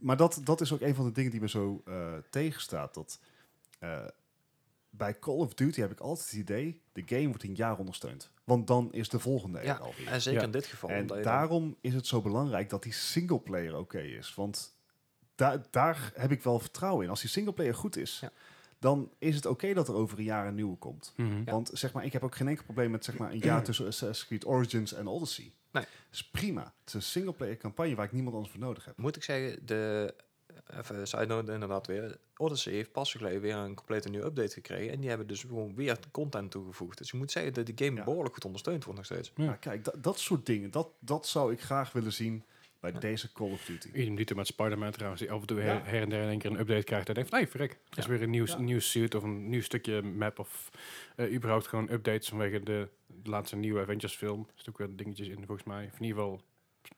Maar 0.00 0.16
dat, 0.16 0.40
dat 0.44 0.60
is 0.60 0.72
ook 0.72 0.80
een 0.80 0.94
van 0.94 1.04
de 1.04 1.12
dingen 1.12 1.30
die 1.30 1.40
me 1.40 1.48
zo 1.48 1.82
eh, 1.86 2.12
tegenstaat. 2.30 2.94
Dat 2.94 3.20
eh, 3.78 4.04
bij 4.90 5.18
Call 5.18 5.34
of 5.36 5.54
Duty 5.54 5.80
heb 5.80 5.90
ik 5.90 6.00
altijd 6.00 6.30
het 6.30 6.38
idee, 6.38 6.80
de 6.92 7.02
game 7.06 7.26
wordt 7.26 7.42
een 7.42 7.54
jaar 7.54 7.78
ondersteund. 7.78 8.30
Want 8.44 8.66
dan 8.66 8.92
is 8.92 9.08
de 9.08 9.18
volgende 9.18 9.58
er 9.58 9.64
ja, 9.64 9.76
alweer. 9.76 10.06
en 10.08 10.22
zeker 10.22 10.40
Ja. 10.40 10.46
in 10.46 10.52
dit 10.52 10.66
geval. 10.66 10.90
En 10.90 11.06
dan- 11.06 11.22
daarom 11.22 11.76
is 11.80 11.94
het 11.94 12.06
zo 12.06 12.22
belangrijk 12.22 12.70
dat 12.70 12.82
die 12.82 12.92
singleplayer 12.92 13.76
oké 13.76 14.00
is. 14.00 14.34
Want 14.34 14.74
daar 15.34 15.62
daar 15.70 16.12
heb 16.14 16.30
ik 16.30 16.42
wel 16.42 16.58
vertrouwen 16.58 17.04
in. 17.04 17.10
Als 17.10 17.20
die 17.20 17.30
singleplayer 17.30 17.74
goed 17.74 17.96
is, 17.96 18.18
Ja. 18.20 18.30
Dan 18.82 19.10
is 19.18 19.34
het 19.34 19.46
oké 19.46 19.72
dat 19.74 19.88
er 19.88 19.94
over 19.94 20.18
een 20.18 20.24
jaar 20.24 20.46
een 20.46 20.54
nieuwe 20.54 20.76
komt. 20.76 21.12
Mhm. 21.16 21.36
Ja. 21.44 21.52
Want 21.52 21.70
zeg 21.72 21.92
maar, 21.92 22.04
ik 22.04 22.12
heb 22.12 22.22
ook 22.22 22.34
geen 22.34 22.48
enkel 22.48 22.64
probleem 22.64 22.90
met 22.90 23.04
zeg 23.04 23.18
maar, 23.18 23.32
een 23.32 23.38
jaar 23.38 23.62
tussen 23.62 23.86
Assassin's 23.86 24.26
Creed 24.26 24.46
Origins 24.46 24.92
en 24.92 25.06
Odyssey. 25.06 25.52
Nee. 25.70 25.82
Dat 25.82 25.92
is 26.12 26.24
prima. 26.30 26.62
Het 26.62 26.88
is 26.88 26.94
een 26.94 27.02
singleplayer 27.02 27.56
campagne 27.56 27.94
waar 27.94 28.04
ik 28.04 28.12
niemand 28.12 28.34
anders 28.34 28.52
voor 28.52 28.62
nodig 28.62 28.84
heb. 28.84 28.96
Moet 28.96 29.16
ik 29.16 29.22
zeggen, 29.22 29.66
de... 29.66 30.14
Even 30.78 31.08
side 31.08 31.26
note 31.26 31.52
inderdaad 31.52 31.86
weer. 31.86 32.16
Odyssey 32.36 32.72
heeft 32.72 32.92
pas 32.92 33.12
geleden 33.12 33.40
weer 33.40 33.54
een 33.56 33.74
complete 33.74 34.08
nieuwe 34.08 34.26
update 34.26 34.52
gekregen. 34.52 34.92
En 34.92 35.00
die 35.00 35.08
hebben 35.08 35.26
dus 35.26 35.40
gewoon 35.40 35.74
weer 35.74 35.98
content 36.10 36.50
toegevoegd. 36.50 36.98
Dus 36.98 37.10
je 37.10 37.16
moet 37.16 37.30
zeggen 37.30 37.52
dat 37.52 37.66
de 37.66 37.84
game 37.84 37.96
Ja. 37.98 38.04
behoorlijk 38.04 38.34
goed 38.34 38.44
ondersteund 38.44 38.84
wordt 38.84 38.98
nog 38.98 39.08
steeds. 39.08 39.32
Ja. 39.34 39.44
Maar 39.44 39.58
kijk, 39.58 39.84
dat, 39.84 40.02
dat 40.02 40.18
soort 40.18 40.46
dingen, 40.46 40.70
dat, 40.70 40.88
dat 40.98 41.26
zou 41.26 41.52
ik 41.52 41.60
graag 41.60 41.92
willen 41.92 42.12
zien 42.12 42.44
bij 42.82 42.92
Ja. 42.92 42.98
deze 42.98 43.32
Call 43.32 43.50
of 43.50 43.64
Duty. 43.64 43.88
Idem 43.92 44.14
dito 44.14 44.34
met 44.34 44.46
Spider-Man 44.46 44.90
trouwens, 44.90 45.20
die 45.20 45.30
af 45.32 45.40
en 45.40 45.46
toe 45.46 45.60
her, 45.60 45.74
Ja. 45.74 45.82
her 45.84 46.02
en 46.02 46.08
der 46.08 46.22
in 46.22 46.28
één 46.28 46.38
keer 46.38 46.50
een 46.50 46.58
update 46.60 46.82
krijgt. 46.82 47.08
En 47.08 47.14
denkt 47.14 47.28
van, 47.30 47.38
hey, 47.38 47.48
verrek, 47.48 47.70
er 47.90 47.98
is 47.98 48.04
Ja. 48.04 48.10
weer 48.10 48.22
een 48.22 48.30
nieuw, 48.30 48.46
Ja. 48.46 48.58
nieuw 48.58 48.80
suit 48.80 49.14
of 49.14 49.22
een 49.22 49.48
nieuw 49.48 49.62
stukje 49.62 50.02
map 50.02 50.38
of 50.38 50.68
eh, 51.16 51.32
überhaupt 51.34 51.66
gewoon 51.66 51.90
updates 51.90 52.28
vanwege 52.28 52.62
de, 52.62 52.88
de 53.06 53.30
laatste 53.30 53.56
nieuwe 53.56 53.80
Avengers 53.80 54.14
film. 54.14 54.40
Er 54.40 54.52
zitten 54.54 54.72
ook 54.72 54.78
weer 54.78 54.96
dingetjes 54.96 55.28
in, 55.28 55.36
volgens 55.46 55.66
mij. 55.66 55.84
Of 55.92 55.98
in 55.98 56.04
ieder 56.06 56.22
geval, 56.22 56.42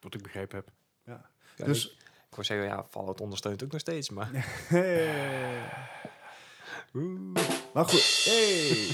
wat 0.01 0.15
ik 0.15 0.23
begrepen 0.23 0.57
heb. 0.57 0.69
Ja. 1.05 1.31
Ja, 1.57 1.65
Dus- 1.65 1.87
ik, 1.87 1.93
ik 2.29 2.31
wou 2.31 2.45
zeggen, 2.45 2.67
ja, 2.67 2.85
Fallout 2.91 3.21
ondersteunt 3.21 3.65
ook 3.65 3.73
nog 3.73 3.81
steeds. 3.81 4.11
Maar 4.11 4.31
Maar 7.73 7.85
goed, 7.89 8.23
hey. 8.25 8.89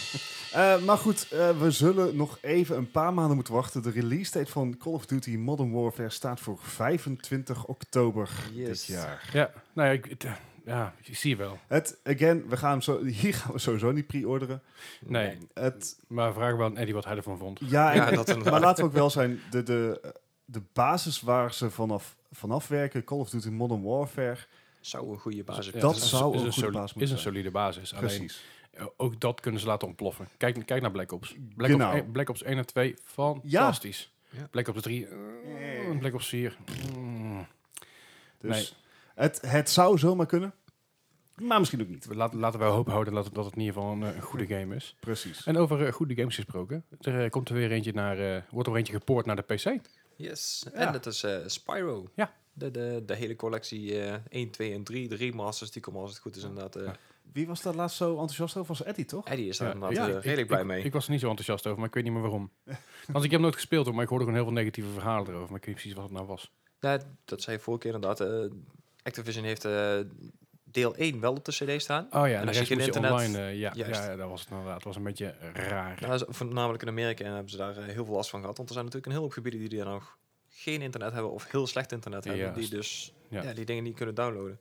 Eh, 0.53 0.83
maar 0.85 0.99
goed 0.99 1.29
eh, 1.31 1.59
we 1.61 1.71
zullen 1.71 2.17
nog 2.17 2.39
even 2.41 2.77
een 2.77 2.91
paar 2.91 3.15
maanden 3.15 3.35
moeten 3.35 3.55
wachten. 3.55 3.83
De 3.83 3.91
release 3.91 4.33
date 4.33 4.51
van 4.51 4.77
Call 4.79 4.93
of 4.93 5.07
Duty 5.07 5.37
Modern 5.37 5.73
Warfare 5.73 6.11
staat 6.11 6.41
voor 6.41 6.59
25 6.63 7.65
oktober 7.67 8.31
Yes. 8.53 8.67
dit 8.87 8.97
jaar. 8.97 9.31
Ja, 9.33 9.51
nou 9.73 9.89
ja, 9.89 9.95
ik, 9.95 10.25
eh, 10.25 10.33
ja, 10.65 10.95
ik 11.03 11.17
zie 11.17 11.37
wel. 11.37 11.59
Het, 11.67 11.99
again, 12.05 12.45
we 12.49 12.57
gaan 12.57 12.71
hem 12.71 12.81
zo, 12.81 13.05
hier 13.23 13.35
gaan 13.35 13.53
we 13.53 13.59
sowieso 13.59 13.93
niet 13.93 14.07
pre-orderen. 14.07 14.63
Nee, 15.01 15.39
Het, 15.55 15.99
maar 16.09 16.33
vraag 16.33 16.57
wel 16.57 16.67
aan 16.67 16.77
Eddie 16.77 16.95
wat 16.95 17.05
hij 17.05 17.17
ervan 17.17 17.39
vond. 17.39 17.59
ja, 17.65 17.93
Ja, 17.93 18.09
en- 18.09 18.15
dat 18.15 18.29
inderdaad. 18.29 18.53
maar 18.53 18.61
laten 18.63 18.85
we 18.85 18.91
ook 18.91 18.97
wel 18.97 19.11
zijn, 19.11 19.41
de, 19.51 19.63
de, 19.63 20.15
de 20.45 20.63
basis 20.73 21.21
waar 21.21 21.55
ze 21.55 21.71
vanaf, 21.71 22.17
vanaf 22.33 22.69
werken, 22.69 23.05
Call 23.05 23.19
of 23.19 23.31
Duty 23.31 23.49
Modern 23.49 23.83
Warfare, 23.83 24.39
Zou 24.81 25.11
een 25.13 25.19
goede 25.19 25.45
basis 25.45 25.65
Ja, 25.65 25.71
zijn. 25.71 25.83
dat 25.83 25.97
zou 25.99 26.35
is 26.37 26.43
een 26.43 26.53
goede 26.53 26.71
basis 26.71 27.03
is 27.03 27.11
een 27.11 27.19
solide 27.19 27.51
basis. 27.51 27.95
Alleen, 27.95 28.07
precies. 28.07 28.45
eh, 28.73 28.87
ook 28.97 29.21
dat 29.21 29.41
kunnen 29.41 29.61
ze 29.61 29.67
laten 29.67 29.89
ontploffen. 29.89 30.29
Kijk, 30.37 30.67
kijk 30.67 30.83
naar 30.83 30.91
Black 30.91 31.13
Ops. 31.13 31.35
Black, 31.57 31.71
Genau. 31.71 31.87
Ops, 31.89 32.01
1, 32.01 32.11
Black 32.13 32.29
Ops 32.29 32.43
1 32.43 32.59
en 32.59 32.67
2, 32.67 32.95
fantastisch. 33.05 34.13
Ja. 34.31 34.49
Black 34.51 34.69
Ops 34.69 34.83
3, 34.83 35.07
eh, 35.07 35.99
Black 35.99 36.15
Ops 36.15 36.29
4. 36.29 36.57
mm. 36.97 37.47
Dus 38.41 38.57
Nee. 38.57 38.69
het, 39.15 39.41
het 39.47 39.71
zou 39.71 39.99
zomaar 39.99 40.27
kunnen, 40.27 40.55
maar 41.35 41.59
misschien 41.59 41.81
ook 41.81 41.89
niet. 41.89 42.07
Laat, 42.15 42.35
laten 42.35 42.61
we 42.61 42.67
hoop 42.67 42.87
houden 42.89 43.15
dat 43.15 43.25
het, 43.25 43.35
dat 43.35 43.45
het 43.45 43.55
in 43.55 43.61
ieder 43.61 43.75
geval 43.75 43.93
een, 43.93 44.03
eh, 44.03 44.15
een 44.15 44.23
goede 44.23 44.47
game 44.47 44.75
is. 44.75 44.97
Precies. 45.01 45.47
En 45.47 45.57
over 45.57 45.87
eh, 45.87 45.93
goede 45.93 46.15
games 46.15 46.35
gesproken. 46.35 46.85
Er 47.01 47.25
eh, 47.25 47.31
komt 47.31 47.49
er 47.49 47.55
weer 47.55 47.71
eentje 47.73 47.93
naar, 47.93 48.19
eh, 48.19 48.43
wordt 48.51 48.67
er 48.67 48.73
weer 48.73 48.83
eentje 48.83 48.99
gepoord 48.99 49.27
naar 49.27 49.37
de 49.37 49.43
PC. 49.55 49.81
Yes. 50.17 50.67
Ja. 50.73 50.79
En 50.87 50.93
dat 50.93 51.07
is 51.07 51.23
eh, 51.23 51.37
Spyro. 51.47 52.09
Ja. 52.15 52.33
De, 52.61 52.71
de, 52.71 53.03
de 53.07 53.15
hele 53.15 53.37
collectie 53.37 54.01
eh 54.03 54.15
1, 54.29 54.51
2 54.51 54.73
en 54.73 54.85
3. 54.85 55.09
De 55.09 55.15
remasters, 55.17 55.71
die 55.71 55.83
komen 55.83 56.01
als 56.01 56.11
het 56.11 56.19
goed 56.21 56.37
is 56.37 56.43
inderdaad. 56.43 56.77
eh 56.77 56.85
Ja. 56.85 56.97
Wie 57.33 57.47
was 57.47 57.63
daar 57.63 57.75
laatst 57.75 57.97
zo 57.97 58.11
enthousiast 58.11 58.57
over? 58.57 58.69
Was 58.69 58.83
Eddie, 58.87 59.05
toch? 59.05 59.27
Eddie 59.27 59.49
is 59.49 59.57
daar 59.59 59.69
Ja, 59.69 59.75
inderdaad 59.75 59.97
ja, 59.99 60.07
eh, 60.07 60.13
redelijk 60.15 60.39
ik, 60.41 60.47
blij 60.47 60.61
ik, 60.61 60.67
mee. 60.67 60.83
Ik 60.83 60.93
was 60.93 61.05
er 61.05 61.11
niet 61.11 61.21
zo 61.21 61.29
enthousiast 61.29 61.67
over, 61.67 61.79
maar 61.79 61.89
ik 61.89 61.95
weet 61.95 62.05
niet 62.05 62.13
meer 62.13 62.23
waarom. 62.23 62.51
Want 63.13 63.25
ik 63.25 63.31
heb 63.31 63.41
nooit 63.41 63.55
gespeeld, 63.55 63.85
hoor, 63.87 63.95
maar 63.95 64.03
ik 64.05 64.09
hoorde 64.09 64.25
gewoon 64.25 64.41
heel 64.41 64.49
veel 64.49 64.59
negatieve 64.59 64.89
verhalen 64.91 65.29
erover. 65.29 65.49
Maar 65.51 65.59
ik 65.59 65.65
weet 65.65 65.67
niet 65.67 65.75
precies 65.75 65.93
wat 65.95 66.05
het 66.05 66.13
nou 66.13 66.27
was. 66.27 66.51
Ja, 66.81 66.99
dat 67.25 67.43
zei 67.43 67.57
je 67.57 67.63
vorige 67.63 67.83
keer 67.83 67.95
inderdaad. 67.95 68.21
eh, 68.21 68.51
Activision 69.03 69.45
heeft 69.45 69.65
eh, 69.65 69.99
deel 70.65 70.95
1 70.97 71.21
wel 71.21 71.33
op 71.33 71.45
de 71.45 71.53
CD 71.53 71.83
staan. 71.83 72.07
Oh 72.11 72.29
ja, 72.29 72.41
en, 72.41 72.49
als 72.49 72.59
je 72.61 72.77
internet- 72.77 73.11
online... 73.13 73.39
eh, 73.39 73.59
ja, 73.59 73.73
Juist. 73.75 74.01
ja, 74.05 74.17
dat 74.17 74.29
was 74.29 74.41
het 74.41 74.51
inderdaad. 74.51 74.75
Het 74.75 74.85
was 74.85 74.97
een 74.97 75.03
beetje 75.03 75.35
raar. 75.53 75.97
Nou, 76.01 76.19
dat 76.19 76.29
is 76.29 76.37
voornamelijk 76.37 76.83
in 76.83 76.89
Amerika 76.89 77.25
en 77.25 77.33
hebben 77.33 77.51
ze 77.51 77.57
daar 77.57 77.77
eh, 77.77 77.85
heel 77.85 78.05
veel 78.05 78.15
last 78.15 78.31
van 78.31 78.41
gehad. 78.41 78.57
Want 78.57 78.69
er 78.69 78.75
zijn 78.75 78.87
natuurlijk 78.87 79.07
een 79.13 79.19
hele 79.19 79.25
hoop 79.35 79.45
gebieden 79.45 79.69
die 79.71 79.81
er 79.81 79.87
nog 79.87 80.19
geen 80.61 80.83
internet 80.83 81.13
hebben 81.13 81.31
of 81.31 81.51
heel 81.51 81.67
slecht 81.67 81.93
internet 81.93 82.25
hebben, 82.25 82.55
die 82.55 82.69
dus 82.69 83.13
ja. 83.29 83.43
ja. 83.43 83.53
die 83.53 83.65
dingen 83.65 83.83
niet 83.83 83.97
kunnen 83.97 84.15
downloaden. 84.15 84.61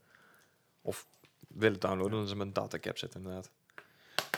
Of 0.82 1.08
willen 1.48 1.80
downloaden, 1.80 2.14
omdat 2.14 2.30
ze 2.30 2.36
met 2.36 2.48
een 2.48 2.54
datacap 2.54 2.98
zitten 2.98 3.20
inderdaad. 3.20 3.50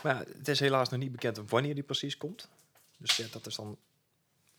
Maar 0.03 0.15
ja, 0.15 0.23
het 0.37 0.47
is 0.47 0.59
helaas 0.59 0.89
nog 0.89 0.99
niet 0.99 1.11
bekend 1.11 1.49
wanneer 1.49 1.73
die 1.73 1.83
precies 1.83 2.17
komt. 2.17 2.49
Dus 2.97 3.17
ja, 3.17 3.25
dat 3.31 3.45
is 3.45 3.55
dan... 3.55 3.77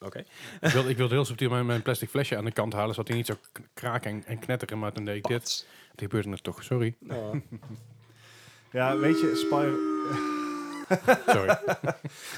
Oké. 0.00 0.18
ik, 0.60 0.70
wilde, 0.72 0.88
ik 0.88 0.96
wilde 0.96 1.14
heel 1.14 1.24
subtiel 1.24 1.50
mijn, 1.50 1.66
mijn 1.66 1.82
plastic 1.82 2.08
flesje 2.08 2.36
aan 2.36 2.44
de 2.44 2.52
kant 2.52 2.72
halen, 2.72 2.94
zodat 2.94 3.08
hij 3.08 3.16
niet 3.16 3.26
zo 3.26 3.36
kraken 3.74 4.10
en, 4.10 4.24
en 4.24 4.38
knetteren. 4.38 4.78
Maar 4.78 4.92
toen 4.92 5.04
deed 5.04 5.16
ik 5.16 5.26
dit. 5.26 5.38
Pats. 5.38 5.66
Het 5.90 6.00
gebeurde 6.00 6.38
toch, 6.38 6.64
sorry. 6.64 6.96
Ja, 8.72 8.96
weet 8.96 9.20
je, 9.20 9.36
Spyro, 9.36 9.76
sorry. 11.26 11.56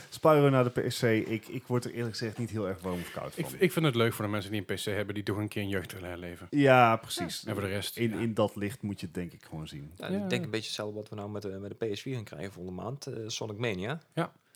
Spyro 0.09 0.49
naar 0.49 0.65
de 0.65 0.71
PC, 0.81 1.03
ik, 1.29 1.49
ik 1.49 1.67
word 1.67 1.85
er 1.85 1.91
eerlijk 1.93 2.17
gezegd 2.17 2.39
niet 2.39 2.51
heel 2.51 2.69
erg 2.69 2.81
warm 2.81 3.01
of 3.01 3.11
koud 3.11 3.39
ik, 3.39 3.47
van. 3.47 3.55
ik 3.59 3.73
vind 3.73 3.85
het 3.87 3.95
leuk 3.95 4.13
voor 4.13 4.25
de 4.25 4.31
mensen 4.31 4.51
die 4.51 4.65
een 4.67 4.75
PC 4.77 4.85
hebben, 4.85 5.15
die 5.15 5.25
toch 5.25 5.37
een 5.37 5.49
keer 5.49 5.63
een 5.63 5.69
jeugd 5.69 5.93
willen 5.93 6.09
herleven. 6.09 6.47
ja, 6.51 6.97
precies. 6.97 7.45
En 7.45 7.53
voor 7.53 7.63
de 7.63 7.69
rest... 7.69 7.97
In, 7.97 8.11
ja. 8.11 8.19
in 8.19 8.35
dat 8.35 8.57
licht 8.57 8.83
moet 8.83 9.01
je 9.01 9.07
het 9.07 9.15
denk 9.15 9.33
ik 9.33 9.45
gewoon 9.49 9.69
zien. 9.69 9.93
ja, 9.97 10.09
Ja. 10.09 10.23
Ik 10.23 10.31
denk 10.31 10.45
een 10.45 10.51
beetje 10.51 10.67
hetzelfde 10.67 10.95
wat 10.95 11.09
we 11.09 11.15
nou 11.17 11.31
met 11.31 11.43
de, 11.43 11.49
met 11.49 11.75
de 11.81 11.87
PS4 11.97 12.03
gaan 12.15 12.25
krijgen 12.25 12.53
volgende 12.53 12.83
maand. 12.83 13.07
eh, 13.07 13.15
Sonic 13.27 13.59
Mania. 13.59 14.01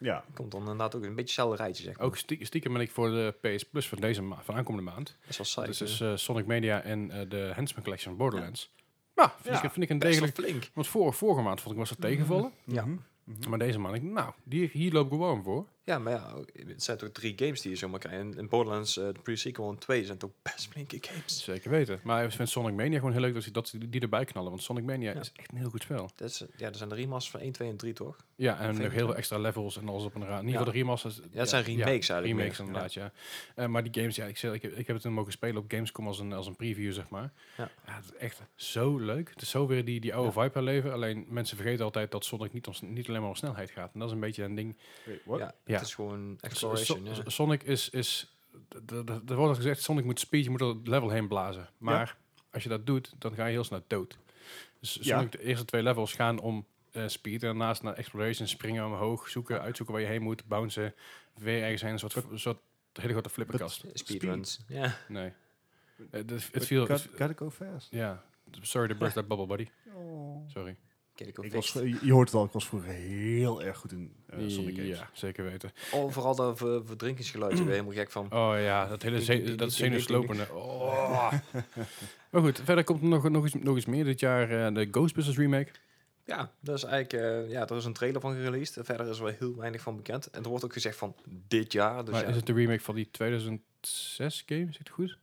Ja, 0.01 0.25
Komt 0.35 0.51
dan 0.51 0.61
inderdaad 0.61 0.95
ook 0.95 1.03
een 1.03 1.09
beetje 1.09 1.23
hetzelfde 1.23 1.57
rijtje, 1.63 1.83
zeg 1.85 1.97
maar. 1.97 2.07
Ook 2.07 2.17
stie- 2.17 2.45
stiekem 2.45 2.73
ben 2.73 2.83
ik 2.83 2.91
voor 2.91 3.11
de 3.11 3.35
PS 3.41 3.63
Plus 3.65 3.89
van 3.89 3.99
deze 4.01 4.23
ma 4.23 4.39
van 4.43 4.55
aankomende 4.55 4.91
maand. 4.91 5.07
Dat 5.21 5.29
is 5.31 5.37
wel 5.37 5.47
saai. 5.47 5.67
Dus 5.67 5.81
is 5.81 6.01
eh, 6.01 6.13
Sonic 6.17 6.47
Media 6.47 6.81
en 6.83 7.11
eh, 7.11 7.21
de 7.29 7.53
Handsman 7.55 7.83
Collection 7.83 8.17
van 8.17 8.23
Borderlands. 8.25 8.73
Ja, 9.17 9.35
vind, 9.41 9.55
Ja, 9.57 9.63
ik, 9.63 9.71
vind 9.71 9.85
ik 9.85 9.91
een 9.91 9.99
degelijk... 9.99 10.35
flink. 10.35 10.71
Want 10.75 10.87
voor, 10.87 11.15
vorige 11.15 11.43
maand 11.43 11.61
vond 11.61 11.73
ik 11.75 11.81
was 11.81 11.91
het 11.91 12.01
tegenvallen. 12.01 12.53
Ja. 12.65 12.87
Mhm. 13.29 13.51
Maar 13.51 13.59
deze 13.59 13.79
maand, 13.79 13.97
ik, 13.97 14.03
nou, 14.03 14.33
die, 14.45 14.71
hier 14.73 14.93
loop 14.93 15.07
ik 15.07 15.13
gewoon 15.13 15.43
voor. 15.43 15.67
Ja, 15.89 15.99
maar 15.99 16.13
ja, 16.13 16.35
het 16.67 16.83
zijn 16.83 16.99
toch 16.99 17.09
drie 17.11 17.33
games 17.37 17.61
die 17.61 17.71
je 17.71 17.77
zomaar 17.77 17.99
krijgt. 18.01 18.19
En 18.21 18.35
in 18.39 18.49
Borderlands, 18.49 18.97
eh, 18.99 19.05
de 19.07 19.21
pre-sequel 19.23 19.71
en 19.71 19.79
2 19.79 20.05
zijn 20.05 20.19
toch 20.19 20.31
best 20.43 20.69
flinke 20.69 20.99
games. 21.01 21.45
Zeker 21.45 21.71
weten. 21.71 22.01
Maar 22.03 22.25
ik 22.25 22.31
vind 22.33 22.49
Sonic 22.49 22.75
Mania 22.75 22.97
gewoon 22.99 23.13
heel 23.13 23.21
leuk 23.21 23.35
dat 23.35 23.43
ze, 23.43 23.51
dat 23.51 23.75
die 23.89 24.01
erbij 24.01 24.25
knallen. 24.25 24.51
Want 24.51 24.63
Sonic 24.63 24.85
Mania 24.85 25.13
Ja. 25.13 25.21
is 25.21 25.33
echt 25.37 25.53
een 25.53 25.59
heel 25.59 25.71
goed 25.71 25.83
spel. 25.83 26.11
Dat 26.17 26.29
is, 26.29 26.45
ja, 26.57 26.69
er 26.69 26.75
zijn 26.75 26.89
de 26.89 26.95
remasters 26.95 27.31
van 27.31 27.41
1, 27.41 27.53
2 27.53 27.69
en 27.69 27.77
3, 27.77 27.93
toch? 27.93 28.17
Ja, 28.37 28.59
en 28.61 28.69
nog 28.83 28.93
heel 28.93 29.07
veel 29.07 29.17
extra 29.17 29.39
levels 29.39 29.77
en 29.77 29.89
alles 29.89 30.05
op 30.05 30.15
een 30.15 30.25
raad. 30.27 30.41
In 30.41 30.47
ieder 30.47 30.53
Ja. 30.53 30.59
geval 30.59 30.73
de 30.73 30.79
remasters. 30.79 31.17
Ja, 31.33 31.39
het 31.41 31.49
zijn 31.49 31.65
remakes 31.65 32.09
eigenlijk 32.09 32.27
Remakes 32.39 32.59
meer. 32.59 32.67
inderdaad, 32.67 32.95
ja. 32.95 33.13
Eh, 33.55 33.67
maar 33.67 33.83
die 33.83 33.95
games, 34.03 34.17
ja, 34.17 34.25
ik, 34.27 34.37
zeg, 34.39 34.53
ik, 34.53 34.63
heb- 34.63 34.73
ik 34.77 34.87
heb 34.87 34.95
het 34.97 35.03
toen 35.05 35.13
mogen 35.13 35.33
spelen 35.33 35.63
op 35.63 35.71
Gamescom 35.71 36.07
als 36.07 36.19
een, 36.19 36.33
als 36.33 36.47
een 36.47 36.57
preview, 36.57 36.93
zeg 36.93 37.09
maar. 37.09 37.33
Ja. 37.57 37.71
het 37.85 38.05
is 38.05 38.17
echt 38.17 38.41
zo 38.55 38.99
leuk. 38.99 39.31
Het 39.31 39.43
is 39.43 39.51
zo 39.51 39.67
weer 39.67 39.85
die, 39.85 40.01
die 40.01 40.15
oude 40.15 40.33
Ja. 40.35 40.43
vibe 40.43 40.55
herleven. 40.55 40.93
Alleen 40.93 41.27
mensen 41.29 41.57
vergeten 41.57 41.85
altijd 41.85 42.11
dat 42.11 42.25
Sonic 42.25 42.53
niet, 42.53 42.67
om, 42.67 42.75
niet 42.81 43.09
alleen 43.09 43.21
maar 43.21 43.31
om 43.31 43.37
snelheid 43.37 43.71
gaat. 43.71 43.91
En 43.93 43.99
dat 44.01 44.09
is 44.09 44.15
een 44.15 44.21
beetje 44.21 44.45
een 44.45 44.55
ding. 44.55 44.77
Wait, 45.07 45.21
what? 45.25 45.39
Ja, 45.39 45.55
Ja. 45.65 45.78
Het 45.79 45.87
is 45.89 45.95
gewoon 45.95 46.39
exploration. 46.41 47.07
So- 47.07 47.23
ja. 47.25 47.31
Sonic 47.31 47.63
is... 47.63 47.91
is 47.91 48.33
Er 48.89 49.05
wordt 49.05 49.39
al 49.39 49.55
gezegd, 49.55 49.83
Sonic 49.83 50.05
moet 50.05 50.21
speed, 50.21 50.45
je 50.45 50.51
moet 50.51 50.59
door 50.59 50.75
het 50.75 50.87
level 50.89 51.11
heen 51.11 51.29
blazen. 51.29 51.69
Maar 51.79 52.17
als 52.51 52.63
je 52.63 52.69
dat 52.69 52.87
doet, 52.87 53.15
dan 53.19 53.35
ga 53.35 53.45
je 53.47 53.53
heel 53.53 53.65
snel 53.65 53.85
dood. 53.87 54.19
Dus 54.81 54.99
Ja. 55.01 55.17
Sonic, 55.17 55.33
de 55.33 55.43
eerste 55.43 55.65
twee 55.65 55.83
levels 55.83 56.13
gaan 56.13 56.39
om 56.39 56.67
eh, 56.93 57.03
speed. 57.07 57.43
En 57.43 57.49
daarnaast 57.49 57.83
naar 57.83 57.95
exploration, 57.95 58.47
springen 58.49 58.85
omhoog, 58.87 59.29
zoeken, 59.29 59.61
uitzoeken 59.61 59.95
waar 59.95 60.05
je 60.05 60.11
heen 60.11 60.23
moet, 60.23 60.47
bouncen. 60.47 60.95
Weer 61.35 61.63
ergens 61.63 61.83
heen, 61.83 61.93
een 61.93 61.99
soort, 61.99 62.15
een 62.15 62.39
soort 62.39 62.59
hele 62.93 63.13
grote 63.13 63.29
flipperkast. 63.31 63.85
Speedruns. 63.93 64.61
Ja. 64.69 64.97
Nee. 65.09 65.27
Eh, 65.29 65.35
Het, 66.11 66.31
het 66.31 66.49
But 66.53 66.67
viel... 66.67 66.87
gotta 66.87 67.33
go 67.37 67.51
fast. 67.51 67.91
Ja. 67.91 68.25
Sorry 68.61 68.89
to 68.89 68.95
burst 68.95 69.15
that 69.15 69.29
bubble, 69.29 69.47
buddy. 69.47 69.67
Oh. 69.95 70.49
Sorry. 70.51 70.77
Kijk, 71.25 71.39
ik 71.39 71.53
was, 71.53 71.73
je 72.03 72.13
hoort 72.13 72.29
het 72.29 72.37
al, 72.39 72.45
ik 72.45 72.51
was 72.51 72.67
vroeger 72.67 72.91
heel 72.91 73.63
erg 73.63 73.77
goed 73.79 73.93
in 73.93 74.13
eh, 74.27 74.39
Sonic 74.47 74.77
games. 74.77 74.99
Ja, 74.99 75.11
zeker 75.13 75.45
weten. 75.45 75.73
Oh, 75.93 76.13
vooral 76.13 76.35
dat 76.37 76.59
ver- 76.59 76.87
verdrinkingsgeluidje, 76.87 77.59
ben 77.59 77.67
je 77.67 77.73
helemaal 77.73 77.95
gek 77.95 78.11
van. 78.11 78.25
Oh 78.33 78.55
ja, 78.61 78.87
dat 78.87 79.03
hele 79.03 79.23
ze 79.23 79.55
dat 79.55 79.73
zenuwslopende. 79.73 80.47
Oh. 80.53 81.33
maar 82.31 82.43
goed, 82.43 82.61
verder 82.65 82.85
komt 82.85 83.03
er 83.03 83.09
nog, 83.09 83.29
nog, 83.29 83.45
iets, 83.47 83.55
nog 83.55 83.77
iets 83.77 83.87
meer 83.87 84.05
dit 84.05 84.21
jaar. 84.21 84.67
eh, 84.67 84.75
de 84.75 84.89
Ghostbusters 84.91 85.37
remake. 85.37 85.71
Ja, 86.25 86.53
dat 86.61 86.77
is 86.77 86.85
eigenlijk, 86.85 87.25
eh, 87.25 87.51
ja, 87.51 87.67
er 87.69 87.77
is 87.77 87.85
een 87.85 87.93
trailer 87.93 88.21
van 88.21 88.35
gereleased. 88.35 88.87
Verder 88.87 89.09
is 89.09 89.19
er 89.19 89.25
wel 89.25 89.35
heel 89.39 89.57
weinig 89.57 89.81
van 89.81 89.97
bekend. 89.97 90.31
En 90.31 90.43
er 90.43 90.49
wordt 90.49 90.65
ook 90.65 90.73
gezegd 90.73 90.97
van 90.97 91.15
dit 91.49 91.73
jaar. 91.73 92.05
Dus 92.05 92.13
maar 92.15 92.23
ja, 92.23 92.29
is 92.29 92.37
het 92.37 92.47
de 92.47 92.53
remake 92.53 92.81
van 92.81 92.95
die 92.95 93.09
2006 93.11 94.43
game? 94.47 94.67
Is 94.69 94.79
het 94.79 94.89
goed? 94.89 95.19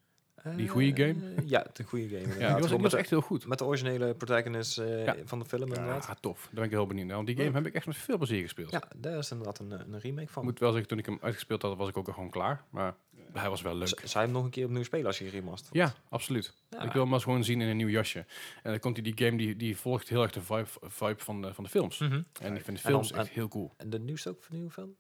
Die 0.56 0.66
eh, 0.66 0.72
goede 0.72 1.04
game? 1.04 1.16
Ja, 1.46 1.66
de 1.74 1.84
goede 1.84 2.08
game. 2.08 2.40
Ja, 2.40 2.54
die 2.60 2.68
was, 2.68 2.90
die 2.92 2.98
echt 3.00 3.10
heel 3.10 3.22
goed. 3.22 3.48
met 3.48 3.58
de 3.58 3.66
originele 3.66 4.14
protagonist 4.14 4.78
eh, 4.78 5.06
Ja. 5.06 5.16
van 5.26 5.40
de 5.40 5.46
film 5.46 5.68
inderdaad. 5.68 6.06
Ja, 6.08 6.16
tof. 6.20 6.42
Daar 6.44 6.54
ben 6.54 6.64
ik 6.64 6.70
heel 6.70 6.88
benieuwd 6.88 7.06
naar. 7.08 7.16
Want 7.16 7.28
die 7.28 7.38
game 7.38 7.52
heb 7.52 7.66
ik 7.66 7.74
echt 7.74 7.86
met 7.86 7.98
veel 7.98 8.18
plezier 8.18 8.42
gespeeld. 8.42 8.72
Ja, 8.72 8.84
daar 8.96 9.18
is 9.18 9.32
inderdaad 9.32 9.60
een, 9.60 9.72
eh, 9.72 9.80
een 9.92 10.00
remake 10.00 10.28
van. 10.32 10.44
moet 10.44 10.60
wel 10.60 10.70
zeggen, 10.72 10.88
toen 10.90 10.98
ik 10.98 11.06
hem 11.06 11.18
uitgespeeld 11.22 11.62
had, 11.62 11.78
was 11.78 11.90
ik 11.90 11.98
ook 11.98 12.08
al 12.08 12.14
gewoon 12.14 12.30
klaar. 12.30 12.64
Maar 12.70 12.96
hij 13.34 13.50
was 13.50 13.62
wel 13.62 13.76
leuk. 13.76 13.88
Z- 13.88 13.92
Zou 13.94 14.10
je 14.14 14.20
hem 14.20 14.32
nog 14.32 14.44
een 14.44 14.50
keer 14.50 14.66
opnieuw 14.66 14.84
spelen 14.84 15.06
als 15.06 15.18
je 15.18 15.30
remasterd 15.30 15.74
Ja, 15.74 15.94
absoluut. 16.10 16.54
Ja. 16.70 16.82
Ik 16.82 16.92
wil 16.92 17.02
hem 17.02 17.04
maar 17.04 17.14
eens 17.14 17.24
gewoon 17.24 17.44
zien 17.44 17.62
in 17.62 17.68
een 17.68 17.78
nieuw 17.78 17.88
jasje. 17.88 18.20
En 18.64 18.72
dan 18.72 18.80
komt 18.80 18.96
hij, 18.96 19.12
die 19.12 19.26
game, 19.26 19.38
die, 19.38 19.56
die 19.56 19.78
volgt 19.78 20.10
heel 20.10 20.22
erg 20.22 20.32
de 20.32 20.42
vibe, 20.42 20.66
vibe 20.82 21.16
van, 21.24 21.42
de, 21.42 21.54
van 21.54 21.64
de 21.64 21.70
films. 21.70 21.98
Mhm. 22.00 22.14
En 22.14 22.56
ik 22.56 22.64
vind 22.64 22.66
de 22.66 22.72
En 22.84 22.90
films 22.90 23.10
dan- 23.10 23.20
echt 23.20 23.30
heel 23.30 23.48
cool. 23.48 23.74
En 23.78 23.90
de 23.90 24.00
nieuwste 24.00 24.30
ook 24.30 24.38
van 24.40 24.48
de 24.50 24.56
nieuwe 24.56 24.72
film? 24.72 24.96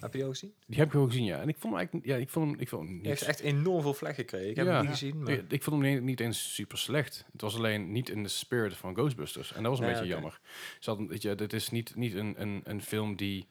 Heb 0.00 0.12
je 0.12 0.18
die 0.18 0.24
ook 0.24 0.32
gezien? 0.32 0.54
Die 0.66 0.76
heb 0.78 0.86
ik 0.86 0.92
gewoon 0.92 1.10
gezien, 1.10 1.24
ja. 1.24 1.40
En 1.40 1.48
ik 1.48 1.54
vond 1.58 1.64
hem 1.72 1.74
eigenlijk, 1.76 2.06
ja, 2.06 2.16
ik 2.16 2.28
vond 2.28 2.50
hem, 2.50 2.60
ik 2.60 2.68
vond 2.68 2.88
hem 2.88 2.96
niet 2.96 3.06
heeft 3.06 3.22
echt 3.22 3.40
enorm 3.40 3.82
veel 3.82 3.94
vlek 3.94 4.14
gekregen. 4.14 4.50
Ik 4.50 4.56
heb 4.56 4.66
Ja. 4.66 4.72
hem 4.72 4.80
niet 4.82 4.90
gezien, 4.90 5.22
maar... 5.22 5.32
Ik, 5.32 5.44
ik 5.52 5.62
vond 5.62 5.82
hem 5.84 6.04
niet, 6.04 6.20
eens 6.20 6.54
super 6.54 6.78
slecht. 6.78 7.24
Het 7.32 7.40
was 7.40 7.56
alleen 7.56 7.92
niet 7.92 8.08
in 8.08 8.22
de 8.22 8.28
spirit 8.28 8.76
van 8.76 8.94
Ghostbusters. 8.94 9.52
En 9.52 9.62
dat 9.62 9.70
was 9.70 9.80
een 9.80 9.92
beetje 9.92 10.06
jammer. 10.06 10.40
Ze 10.80 10.90
hadden, 10.90 11.08
weet 11.08 11.22
je, 11.22 11.34
dit 11.34 11.52
is 11.52 11.70
niet, 11.70 11.94
niet 11.96 12.14
een, 12.14 12.40
een, 12.40 12.60
een 12.64 12.82
film 12.82 13.16
die 13.16 13.48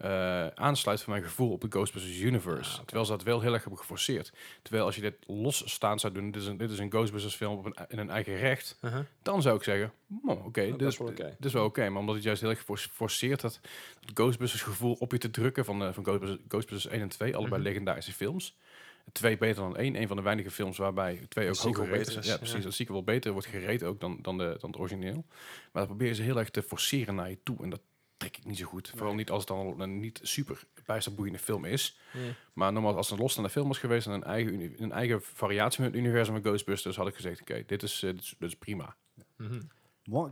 eh, 0.00 0.46
aansluit 0.46 1.02
van 1.02 1.12
mijn 1.12 1.24
gevoel 1.24 1.50
op 1.52 1.60
de 1.60 1.66
Ghostbusters 1.70 2.20
universe. 2.20 2.78
Ah. 2.78 2.84
Terwijl 2.84 3.04
ze 3.04 3.10
dat 3.12 3.22
wel 3.22 3.40
heel 3.40 3.52
erg 3.52 3.60
hebben 3.62 3.80
geforceerd. 3.80 4.32
Terwijl 4.62 4.84
als 4.84 4.94
je 4.94 5.00
dit 5.00 5.14
losstaand 5.26 6.00
zou 6.00 6.12
doen, 6.12 6.30
dit 6.30 6.42
is 6.42 6.48
een, 6.48 6.56
dit 6.56 6.70
is 6.70 6.78
een 6.78 6.90
Ghostbusters 6.90 7.34
film 7.34 7.58
op 7.58 7.64
een, 7.64 7.74
in 7.88 7.98
een 7.98 8.10
eigen 8.10 8.36
recht, 8.36 8.78
Uh-huh. 8.82 9.00
dan 9.22 9.42
zou 9.42 9.56
ik 9.56 9.62
zeggen, 9.62 9.92
oh, 10.26 10.44
oké, 10.46 10.68
Dat 10.68 10.78
dit, 10.78 10.88
is 10.88 10.92
is 10.94 10.98
wel 10.98 11.08
oké. 11.08 11.24
dit 11.36 11.44
is 11.44 11.52
wel 11.52 11.64
oké. 11.64 11.88
maar 11.88 12.00
omdat 12.00 12.14
het 12.14 12.24
juist 12.24 12.40
heel 12.40 12.50
erg 12.50 12.58
gefor- 12.58 12.88
forceert 12.92 13.40
dat 13.40 13.60
het 14.00 14.10
Ghostbusters 14.14 14.62
gevoel 14.62 14.96
op 14.98 15.12
je 15.12 15.18
te 15.18 15.30
drukken 15.30 15.64
van, 15.64 15.82
eh, 15.84 15.92
van 15.92 16.04
Ghostbusters, 16.04 16.42
Ghostbusters 16.48 16.94
1 16.94 17.00
en 17.02 17.08
2, 17.08 17.36
allebei 17.36 17.60
Mhm. 17.60 17.68
legendarische 17.70 18.12
films. 18.12 18.56
Twee 19.12 19.36
beter 19.38 19.62
dan 19.62 19.76
één. 19.76 19.96
Een 20.00 20.06
van 20.08 20.16
de 20.16 20.22
weinige 20.22 20.50
films 20.50 20.76
waarbij 20.78 21.20
twee 21.28 21.48
ook 21.48 21.56
hoger 21.56 21.88
beter 21.88 22.18
is. 22.18 22.26
Ja, 22.26 22.36
precies. 22.36 22.56
ja. 22.56 22.62
Dat 22.62 22.74
sequel 22.74 23.02
beter 23.04 23.32
wordt 23.32 23.46
gereden 23.46 23.88
ook 23.88 24.00
dan, 24.00 24.18
dan, 24.22 24.38
de, 24.38 24.56
dan 24.60 24.70
het 24.70 24.78
origineel. 24.78 25.24
Maar 25.72 25.82
dat 25.82 25.86
proberen 25.86 26.14
ze 26.14 26.22
heel 26.22 26.38
erg 26.38 26.50
te 26.50 26.62
forceren 26.62 27.14
naar 27.14 27.30
je 27.30 27.38
toe. 27.42 27.62
En 27.62 27.70
dat 27.70 27.80
trek 28.20 28.36
ik 28.36 28.44
niet 28.44 28.58
zo 28.58 28.66
goed. 28.66 28.92
Vooral 28.96 29.14
niet 29.14 29.30
als 29.30 29.38
het 29.38 29.48
dan 29.48 29.80
een 29.80 30.00
niet 30.00 30.20
super 30.22 30.62
bijster 30.86 31.14
boeiende 31.14 31.38
film 31.38 31.64
is. 31.64 31.98
Maar 32.52 32.72
normaal 32.72 32.96
als 32.96 33.08
het 33.08 33.16
een 33.16 33.22
losstaande 33.22 33.50
film 33.50 33.68
was 33.68 33.78
geweest 33.78 34.06
en 34.06 34.12
een 34.12 34.24
eigen, 34.24 34.82
een 34.82 34.92
eigen 34.92 35.22
variatie 35.22 35.76
van 35.76 35.84
het 35.84 35.94
universum 35.94 36.34
van 36.34 36.42
Ghostbusters, 36.42 36.96
had 36.96 37.08
ik 37.08 37.14
gezegd, 37.14 37.40
oké, 37.40 37.62
dit, 37.66 37.82
is, 37.82 38.02
eh, 38.02 38.10
dit, 38.10 38.20
is, 38.20 38.34
dit 38.38 38.48
is 38.48 38.56
prima. 38.56 38.96
Mhm. 39.36 39.60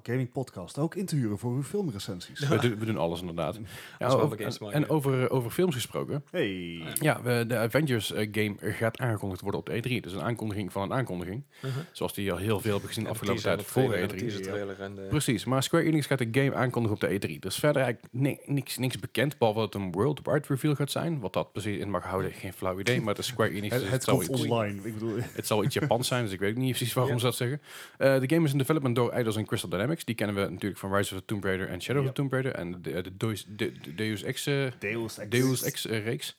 Gaming 0.03 0.33
Podcast, 0.33 0.79
ook 0.79 0.95
in 0.95 1.07
te 1.07 1.16
huren 1.16 1.39
voor 1.39 1.53
uw 1.55 1.62
filmrecensies. 1.62 2.49
We, 2.49 2.59
doen, 2.59 2.79
we 2.79 2.85
doen 2.85 2.97
alles 2.97 3.20
inderdaad. 3.20 3.59
Ja, 3.99 4.07
over- 4.09 4.37
te 4.37 4.70
en, 4.70 4.89
over, 4.89 5.24
eh, 5.26 5.35
over 5.35 5.51
films 5.51 5.74
gesproken. 5.74 6.24
Hey. 6.31 6.83
Ja, 7.01 7.22
we, 7.22 7.45
de 7.49 7.57
Avengers 7.57 8.12
eh, 8.12 8.29
game 8.33 8.55
gaat 8.61 8.99
aangekondigd 8.99 9.41
worden 9.41 9.61
op 9.61 9.66
de 9.66 9.72
E3. 9.83 10.01
Dus 10.03 10.12
een 10.12 10.20
aankondiging 10.22 10.72
van 10.72 10.83
een 10.83 10.93
aankondiging. 10.93 11.43
Uh-huh. 11.64 11.83
Zoals 11.93 12.14
die 12.14 12.33
al 12.33 12.39
heel 12.39 12.61
veel 12.61 12.70
hebben 12.70 12.89
gezien 12.89 13.05
de 13.05 13.09
En 13.11 13.14
de 13.14 13.20
afgelopen 13.20 13.43
tijd 13.43 13.59
de 13.59 13.64
voor 13.64 13.83
de 13.83 13.89
trailer 13.89 14.11
en 14.11 14.16
de 14.18 14.24
E3. 14.24 14.26
teaser 14.29 14.43
trailer 14.53 14.81
en 14.81 14.95
de- 14.95 15.07
Precies, 15.09 15.45
maar 15.45 15.62
Square 15.62 15.85
Enix 15.85 16.07
gaat 16.07 16.18
de 16.18 16.29
game 16.31 16.55
aankondigen 16.55 16.97
op 16.97 17.20
de 17.20 17.29
E3. 17.29 17.39
Dus 17.39 17.57
verder 17.57 17.83
eigenlijk 17.83 18.12
ni- 18.14 18.39
niks, 18.45 18.76
niks 18.79 18.99
bekend, 18.99 19.39
behalve 19.39 19.61
dat 19.61 19.72
het 19.72 19.83
een 19.83 19.93
worldwide 19.93 20.45
reveal 20.49 20.74
gaat 20.74 20.91
zijn. 20.91 21.20
Wat 21.20 21.33
dat 21.33 21.53
precies 21.53 21.79
in 21.79 21.91
mag 21.91 22.05
houden, 22.05 22.33
geen 22.33 22.53
flauw 22.53 22.79
idee. 22.81 23.01
Maar 23.01 23.18
is 23.18 23.26
Square 23.26 23.51
Enix, 23.51 23.72
Het, 23.74 23.83
dus 23.83 23.83
het 23.83 23.93
het, 23.93 24.03
zal 24.05 24.16
komt 24.16 24.29
iets, 24.29 24.41
online. 24.51 24.81
Ik 24.83 24.93
bedoel, 24.95 25.16
het 25.33 25.47
zal 25.47 25.64
iets 25.64 25.74
Japans 25.74 26.09
zijn, 26.09 26.24
dus 26.24 26.33
ik 26.33 26.41
weet 26.41 26.57
niet 26.57 26.76
precies 26.76 26.93
waarom 26.93 27.12
Ja. 27.12 27.18
ze 27.18 27.24
dat 27.24 27.35
zeggen. 27.37 27.61
Eh, 27.99 28.20
de 28.20 28.29
game 28.35 28.45
is 28.47 28.53
in 28.53 28.59
development 28.59 28.97
door 28.97 29.11
Eidos 29.11 29.37
en 29.37 29.45
Crystal 29.47 29.68
Dynamics. 29.71 30.05
Die 30.05 30.14
kennen 30.14 30.37
we 30.45 30.51
natuurlijk 30.51 30.81
van 30.81 30.95
Rise 30.95 31.14
of 31.14 31.21
the 31.21 31.27
Tomb 31.27 31.45
Raider 31.45 31.69
en 31.69 31.83
Shadow 31.83 32.03
Ja. 32.03 32.09
of 32.09 32.14
the 32.14 32.21
Tomb 32.21 32.33
Raider. 32.33 32.53
En 32.55 32.83
de, 32.83 33.01
de, 33.03 33.16
Deus, 33.16 33.45
de, 33.49 33.73
de 33.73 33.95
Deus 33.95 34.23
Ex, 34.23 34.47
eh, 34.47 34.66
Deus 34.79 35.19
Ex. 35.19 35.29
Deus 35.31 35.62
Ex 35.62 35.87
eh, 35.87 36.05
reeks. 36.05 36.39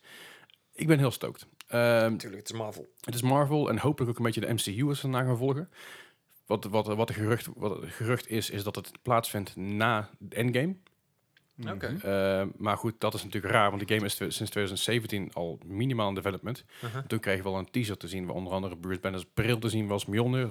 Ik 0.74 0.88
ben 0.88 0.98
heel 1.00 1.12
stoked. 1.12 1.46
Ehm, 1.68 2.12
Natuurlijk, 2.12 2.42
het 2.42 2.50
is 2.52 2.58
Marvel. 2.58 2.90
het 3.02 3.16
is 3.16 3.22
Marvel 3.22 3.70
en 3.70 3.78
hopelijk 3.78 4.12
ook 4.12 4.18
een 4.18 4.24
beetje 4.24 4.42
de 4.42 4.54
MCU 4.54 4.88
als 4.88 5.02
daarna 5.02 5.24
gaan 5.24 5.38
volgen. 5.38 5.70
Wat, 6.46 6.64
wat, 6.66 6.88
wat, 6.88 7.08
de 7.08 7.14
gerucht, 7.14 7.48
wat 7.56 7.82
het 7.82 7.90
gerucht 7.92 8.28
is, 8.30 8.50
is 8.50 8.64
dat 8.64 8.76
het 8.76 8.92
plaatsvindt 9.02 9.56
na 9.56 10.10
de 10.20 10.36
Endgame. 10.36 10.76
Mhm. 11.60 11.74
Oké. 11.74 11.98
Eh, 12.02 12.48
maar 12.58 12.78
goed, 12.78 12.94
dat 12.98 13.14
is 13.14 13.24
natuurlijk 13.24 13.54
raar, 13.54 13.70
want 13.70 13.88
de 13.88 13.94
game 13.94 14.06
is 14.06 14.16
sinds 14.16 14.38
2017 14.38 15.30
al 15.34 15.60
minimaal 15.66 16.10
in 16.10 16.16
development. 16.16 16.64
Uh-huh. 16.84 17.04
Toen 17.08 17.20
kregen 17.20 17.44
we 17.44 17.50
wel 17.50 17.60
een 17.60 17.72
teaser 17.72 17.98
te 17.98 18.08
zien, 18.08 18.26
waar 18.26 18.36
onder 18.36 18.54
andere 18.54 18.78
Bruce 18.78 19.00
Banner's 19.00 19.26
bril 19.34 19.60
te 19.60 19.70
zien 19.70 19.88
was, 19.88 20.06
Mjolnir, 20.06 20.50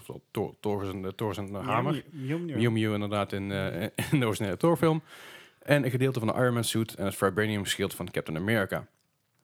Thor, 0.60 0.84
zijn, 0.84 1.04
eh, 1.16 1.32
zijn 1.32 1.54
hamer. 1.54 2.04
Mew 2.12 2.92
inderdaad 2.92 3.32
in, 3.32 3.52
eh, 3.52 3.82
in 4.12 4.20
de 4.20 4.26
originele 4.26 4.56
Thor-film. 4.56 5.02
En 5.62 5.84
een 5.84 5.90
gedeelte 5.90 6.18
van 6.18 6.28
de 6.28 6.34
Iron 6.34 6.54
Man 6.54 6.64
suit 6.64 6.94
en 6.94 7.04
het 7.04 7.16
vibranium 7.16 7.64
schild 7.64 7.94
van 7.94 8.10
Captain 8.10 8.38
America. 8.38 8.86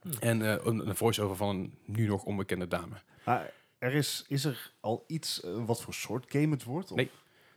Hmm. 0.04 0.12
En 0.20 0.42
eh, 0.42 0.64
een, 0.64 0.88
een 0.88 0.96
voice-over 0.96 1.36
van 1.36 1.48
een 1.48 1.74
nu 1.84 2.06
nog 2.06 2.24
onbekende 2.24 2.68
dame. 2.68 2.94
Maar 3.24 3.52
er 3.78 3.94
is, 3.94 4.24
is 4.28 4.44
er 4.44 4.72
al 4.80 5.04
iets 5.06 5.42
eh, 5.42 5.64
wat 5.66 5.82
voor 5.82 5.94
soort 5.94 6.24
game 6.28 6.50
het 6.50 6.64
wordt? 6.64 6.90
Of? 6.90 6.96
Nee. 6.96 7.10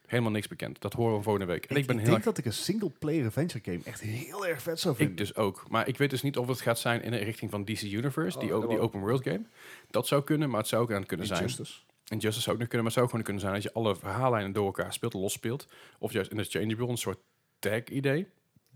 Helemaal 0.08 0.32
niks 0.32 0.48
bekend. 0.48 0.82
Dat 0.82 0.94
horen 0.94 1.18
we 1.18 1.24
volgende 1.24 1.48
week. 1.54 1.66
En 1.66 1.76
Ik, 1.76 1.82
ik 1.82 1.88
ben 1.88 1.96
ik 1.96 2.02
heel 2.02 2.12
denk 2.12 2.26
erg, 2.26 2.36
dat 2.36 2.38
ik 2.38 2.46
een 2.46 2.54
single-player 2.54 3.26
adventure 3.26 3.64
game 3.64 3.80
echt 3.84 4.02
heel 4.02 4.48
erg 4.48 4.62
vet 4.62 4.80
zou 4.80 4.96
vinden. 4.96 5.14
ik 5.14 5.20
dus 5.20 5.36
ook. 5.36 5.66
Maar 5.70 5.88
ik 5.88 5.98
weet 5.98 6.10
dus 6.10 6.22
niet 6.22 6.38
of 6.38 6.48
het 6.48 6.62
gaat 6.62 6.80
zijn 6.80 7.02
in 7.04 7.12
de 7.12 7.18
richting 7.18 7.52
van 7.52 7.64
DC 7.66 7.82
Universe, 7.82 8.40
die, 8.40 8.56
Oh, 8.58 8.70
die 8.70 8.80
open 8.80 9.00
world 9.00 9.24
game. 9.24 9.42
Dat 9.90 10.08
zou 10.08 10.24
kunnen, 10.24 10.50
maar 10.50 10.60
het 10.60 10.70
zou 10.70 10.82
ook 10.82 10.92
aan 10.92 11.06
kunnen 11.06 11.26
zijn. 11.28 11.40
Injustice. 11.40 11.74
Injustice 12.08 12.42
zou 12.42 12.56
ook 12.56 12.62
nog 12.62 12.70
kunnen, 12.70 12.86
maar 12.86 12.86
het 12.86 12.94
zou 12.94 13.06
ook 13.06 13.10
gewoon 13.10 13.24
kunnen 13.26 13.42
zijn 13.42 13.54
dat 13.54 13.64
je 13.64 13.74
alle 13.74 13.96
verhaallijnen 13.96 14.52
door 14.54 14.66
elkaar 14.66 14.94
speelt, 14.94 15.14
los 15.14 15.34
speelt. 15.34 15.68
Of 16.00 16.12
juist 16.12 16.32
in 16.32 16.38
de 16.38 16.44
changeable, 16.44 16.88
een 16.88 16.98
soort 16.98 17.20
tag-idee. 17.60 18.28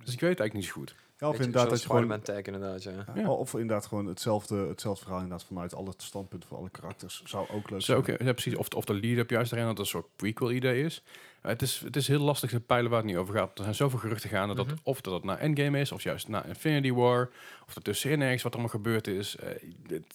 Dus 0.03 0.13
ik 0.13 0.19
weet 0.19 0.29
het 0.29 0.39
eigenlijk 0.39 0.53
niet 0.53 0.65
zo 0.65 0.71
goed. 0.71 0.95
Ja, 1.22 1.28
of 1.28 1.36
inderdaad 1.36 1.69
dat 1.69 1.82
je 1.82 1.88
gewoon... 1.88 2.22
Tag 2.22 2.41
inderdaad, 2.41 2.84
ja. 2.84 3.05
Ja. 3.15 3.30
Of 3.30 3.53
inderdaad 3.53 3.86
gewoon 3.86 4.05
hetzelfde, 4.05 4.55
hetzelfde 4.55 5.03
verhaal 5.03 5.22
inderdaad 5.22 5.47
vanuit 5.47 5.76
alle 5.76 5.93
standpunten 5.97 6.49
van 6.49 6.57
alle 6.57 6.69
karakters. 6.69 7.22
Zou 7.26 7.47
ook 7.49 7.69
leuk 7.69 7.82
Zou 7.82 8.03
zijn. 8.03 8.19
ook, 8.19 8.26
ja, 8.26 8.34
precies. 8.34 8.55
Of, 8.55 8.67
of 8.67 8.86
de 8.86 8.93
lead-up 8.93 9.30
juist 9.30 9.51
erin, 9.51 9.63
dat 9.63 9.72
het 9.78 9.80
een 9.80 9.91
soort 9.91 10.15
prequel-idee 10.15 10.84
is. 10.84 11.03
Maar 11.42 11.52
het 11.52 11.62
is. 11.62 11.80
Het 11.80 11.96
is 11.96 12.08
heel 12.08 12.20
lastig 12.20 12.50
te 12.50 12.60
peilen 12.60 12.89
waar 12.89 13.00
het 13.00 13.08
niet 13.10 13.18
over 13.18 13.36
gaat. 13.36 13.58
Er 13.58 13.64
zijn 13.64 13.76
zoveel 13.76 14.00
geruchten 14.00 14.30
gaande 14.30 14.56
dat 14.56 14.66
Mhm. 14.66 14.76
of 14.84 15.02
dat 15.02 15.14
het 15.14 15.24
naar 15.24 15.38
Endgame 15.38 15.80
is, 15.80 15.92
of 15.92 16.04
juist 16.04 16.28
naar 16.28 16.48
Infinity 16.48 16.92
War, 16.92 17.30
of 17.68 17.76
er 17.76 17.82
tussenin 17.82 18.22
ergens 18.22 18.44
wat 18.44 18.54
er 18.54 18.60
allemaal 18.60 18.78
gebeurd 18.82 19.08
is. 19.08 19.36
Eh, 19.36 19.48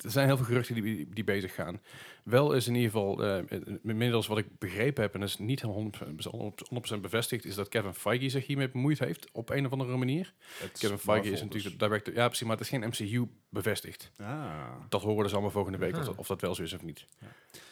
er 0.03 0.11
zijn 0.11 0.27
heel 0.27 0.37
veel 0.37 0.47
geruchten 0.47 0.74
die, 0.74 1.09
die 1.14 1.24
bezig 1.24 1.55
gaan. 1.55 1.81
Wel 2.22 2.53
is 2.53 2.66
in 2.68 2.74
ieder 2.74 2.91
geval, 2.91 3.22
eh, 3.24 3.59
inmiddels 3.83 4.27
wat 4.27 4.39
ik 4.39 4.47
begrepen 4.59 5.03
heb, 5.03 5.14
en 5.14 5.20
dat 5.20 5.29
is 5.29 5.39
niet 5.39 5.61
helemaal 5.62 5.83
100%, 5.83 6.68
100% 6.68 7.03
bevestigd, 7.03 7.45
is 7.45 7.55
dat 7.55 7.68
Kevin 7.68 7.95
Feige 7.95 8.29
zich 8.29 8.47
hiermee 8.47 8.68
bemoeid 8.68 8.99
heeft 8.99 9.29
op 9.33 9.51
een 9.51 9.66
of 9.66 9.72
andere 9.72 9.97
manier. 9.97 10.33
Het 10.59 10.79
Kevin 10.79 10.99
Feige 10.99 11.27
is 11.31 11.41
natuurlijk 11.43 11.62
dus. 11.64 11.72
de 11.72 11.79
director. 11.85 12.14
Ja, 12.14 12.27
precies, 12.27 12.47
maar 12.47 12.57
het 12.57 12.64
is 12.64 12.70
geen 12.70 12.81
MCU 12.89 13.29
bevestigd. 13.49 14.11
Ah. 14.20 14.53
Dat 14.89 15.01
horen 15.03 15.16
we 15.16 15.22
dus 15.22 15.33
allemaal 15.33 15.51
volgende 15.51 15.79
week, 15.79 15.93
of, 15.93 15.97
Aha. 15.99 16.07
dat, 16.07 16.16
of 16.16 16.27
dat 16.27 16.41
wel 16.41 16.55
zo 16.55 16.62
is 16.62 16.72
of 16.72 16.83
niet. 16.83 17.07
Ja. 17.20 17.27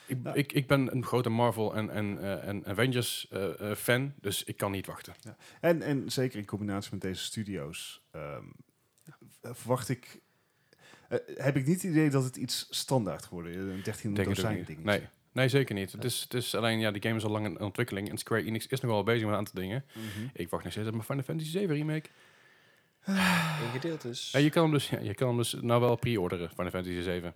Ik, 0.07 0.17
Ja. 0.25 0.35
ik, 0.35 0.53
ik 0.53 0.67
ben 0.67 0.95
een 0.95 1.05
grote 1.05 1.29
Marvel 1.29 1.75
en, 1.75 1.91
en, 1.91 2.19
eh, 2.23 2.49
en 2.49 2.67
Avengers 2.67 3.27
eh, 3.31 3.44
eh, 3.44 3.44
fan, 3.77 4.13
dus 4.21 4.45
ik 4.45 4.57
kan 4.57 4.71
niet 4.71 4.87
wachten. 4.87 5.15
En, 5.61 5.83
en 5.83 6.13
zeker 6.13 6.39
in 6.39 6.47
combinatie 6.47 6.91
met 6.93 7.01
deze 7.01 7.23
studio's 7.25 8.03
ehm, 8.11 8.45
verwacht 9.43 9.89
ik... 9.89 10.21
eh, 11.09 11.19
heb 11.35 11.57
ik 11.57 11.67
niet 11.67 11.83
het 11.83 11.91
idee 11.91 12.11
dat 12.11 12.25
het 12.25 12.37
iets 12.37 12.67
standaard 12.71 13.25
geworden 13.25 13.53
is. 13.53 13.59
Een 13.59 13.83
13 13.83 14.15
Denk 14.15 14.29
het 14.29 14.39
ook 14.39 14.45
dozijn 14.45 14.65
ding. 14.65 14.85
Nee, 14.85 15.09
nee, 15.33 15.49
zeker 15.49 15.75
niet. 15.75 15.93
Het 15.93 16.05
is, 16.05 16.21
het 16.21 16.35
is 16.35 16.55
alleen, 16.55 16.79
ja, 16.79 16.91
die 16.91 17.03
game 17.03 17.17
is 17.17 17.25
al 17.25 17.31
lang 17.31 17.47
in 17.47 17.61
ontwikkeling 17.61 18.11
en 18.11 18.19
Square 18.19 18.45
Enix 18.45 18.67
is 18.67 18.81
nog 18.81 18.91
wel 18.91 19.03
bezig 19.05 19.23
met 19.23 19.31
een 19.33 19.39
aantal 19.39 19.61
dingen. 19.61 19.85
Mhm. 19.93 20.29
Ik 20.33 20.49
wacht 20.49 20.65
nog 20.65 20.73
steeds 20.73 20.89
op 20.89 20.95
mijn 20.95 21.07
Final 21.07 21.25
Fantasy 21.25 21.51
7 21.51 21.75
remake. 21.77 22.09
In 23.07 23.71
gedeeltes. 23.73 24.31
Ja, 24.31 24.39
je 24.39 24.51
kan 24.51 24.63
hem 24.63 24.73
dus, 24.73 24.89
ja, 24.89 25.01
je 25.01 25.15
kan 25.15 25.29
hem 25.29 25.37
dus 25.37 25.53
nou 25.61 25.81
wel 25.81 25.97
pre-orderen, 25.97 26.49
Final 26.49 26.71
Fantasy 26.71 27.01
7. 27.01 27.35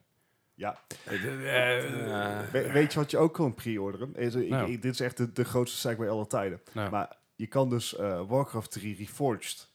Ja. 0.59 0.79
Eh, 1.05 2.51
We- 2.51 2.71
weet 2.73 2.93
je 2.93 2.99
wat 2.99 3.11
je 3.11 3.19
ook 3.19 3.35
kan 3.35 3.55
pre-orderen? 3.55 4.13
Nou. 4.49 4.79
dit 4.79 4.85
is 4.93 5.01
echt 5.01 5.17
de, 5.17 5.33
de 5.33 5.45
grootste 5.45 5.79
segue 5.79 6.09
aller 6.09 6.27
tijden. 6.27 6.61
Nou, 6.73 6.91
Maar 6.91 7.17
je 7.37 7.47
kan 7.47 7.69
dus 7.71 7.97
eh, 7.97 8.23
Warcraft 8.29 8.71
3 8.71 8.97
Reforged 8.97 9.69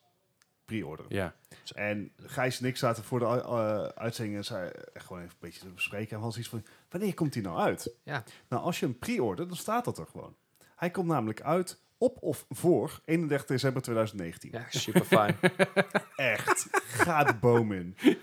pre-orderen. 0.65 1.15
ja. 1.15 1.36
En 1.75 2.11
Gijs 2.25 2.59
en 2.59 2.65
ik 2.65 2.77
zaten 2.77 3.03
voor 3.03 3.19
de 3.19 3.25
uh, 3.25 3.84
uitzending 3.84 4.38
en 4.38 4.43
zei 4.45 4.69
echt 4.93 5.05
gewoon 5.05 5.21
even 5.21 5.34
een 5.34 5.39
beetje 5.47 5.59
te 5.59 5.69
bespreken. 5.69 6.15
En 6.17 6.23
was 6.23 6.38
iets 6.38 6.49
van, 6.49 6.65
wanneer 6.89 7.13
komt 7.13 7.34
hij 7.34 7.43
nou 7.43 7.57
uit? 7.59 7.95
Ja. 8.03 8.23
Nou, 8.47 8.63
als 8.63 8.79
je 8.79 8.86
hem 8.86 8.97
pre-ordert, 8.97 9.47
dan 9.47 9.57
staat 9.57 9.86
dat 9.86 9.97
er 9.97 10.05
gewoon. 10.11 10.36
Hij 10.75 10.89
komt 10.91 11.07
namelijk 11.07 11.41
uit 11.41 11.79
op 12.04 12.18
of 12.22 12.45
voor 12.49 12.99
31 13.06 13.47
december 13.47 13.82
2019. 13.82 14.49
ja, 14.51 14.66
super 14.70 15.06
fijn. 15.06 15.38
Echt, 16.16 16.68
ga 16.84 17.24
de 17.24 17.34
boom 17.34 17.72
in. 17.72 17.95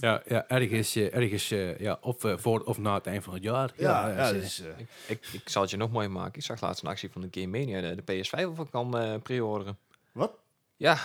Ja, 0.00 0.22
ja, 0.26 0.48
ergens, 0.48 0.96
eh, 0.96 1.14
ergens 1.14 1.50
eh, 1.50 1.78
ja, 1.78 1.98
of 2.00 2.24
eh, 2.24 2.36
voor 2.36 2.60
of 2.60 2.78
na 2.78 2.94
het 2.94 3.06
eind 3.06 3.24
van 3.24 3.34
het 3.34 3.42
jaar. 3.42 3.72
Ja, 3.76 4.08
ja, 4.08 4.32
dus, 4.32 4.60
ik, 4.60 4.88
ik, 5.06 5.26
ik 5.32 5.48
zal 5.48 5.62
het 5.62 5.70
je 5.70 5.76
nog 5.76 5.90
mooi 5.90 6.08
maken. 6.08 6.38
Ik 6.38 6.44
zag 6.44 6.60
laatst 6.60 6.82
een 6.82 6.88
actie 6.88 7.10
van 7.10 7.20
de 7.20 7.28
Game 7.30 7.58
Mania, 7.58 7.80
de, 7.80 8.02
de 8.04 8.24
PS5 8.24 8.46
of 8.46 8.58
ik 8.58 8.70
kan 8.70 8.98
eh 8.98 9.14
pre-orderen. 9.22 9.78
Wat? 10.12 10.32
Ja, 10.76 10.98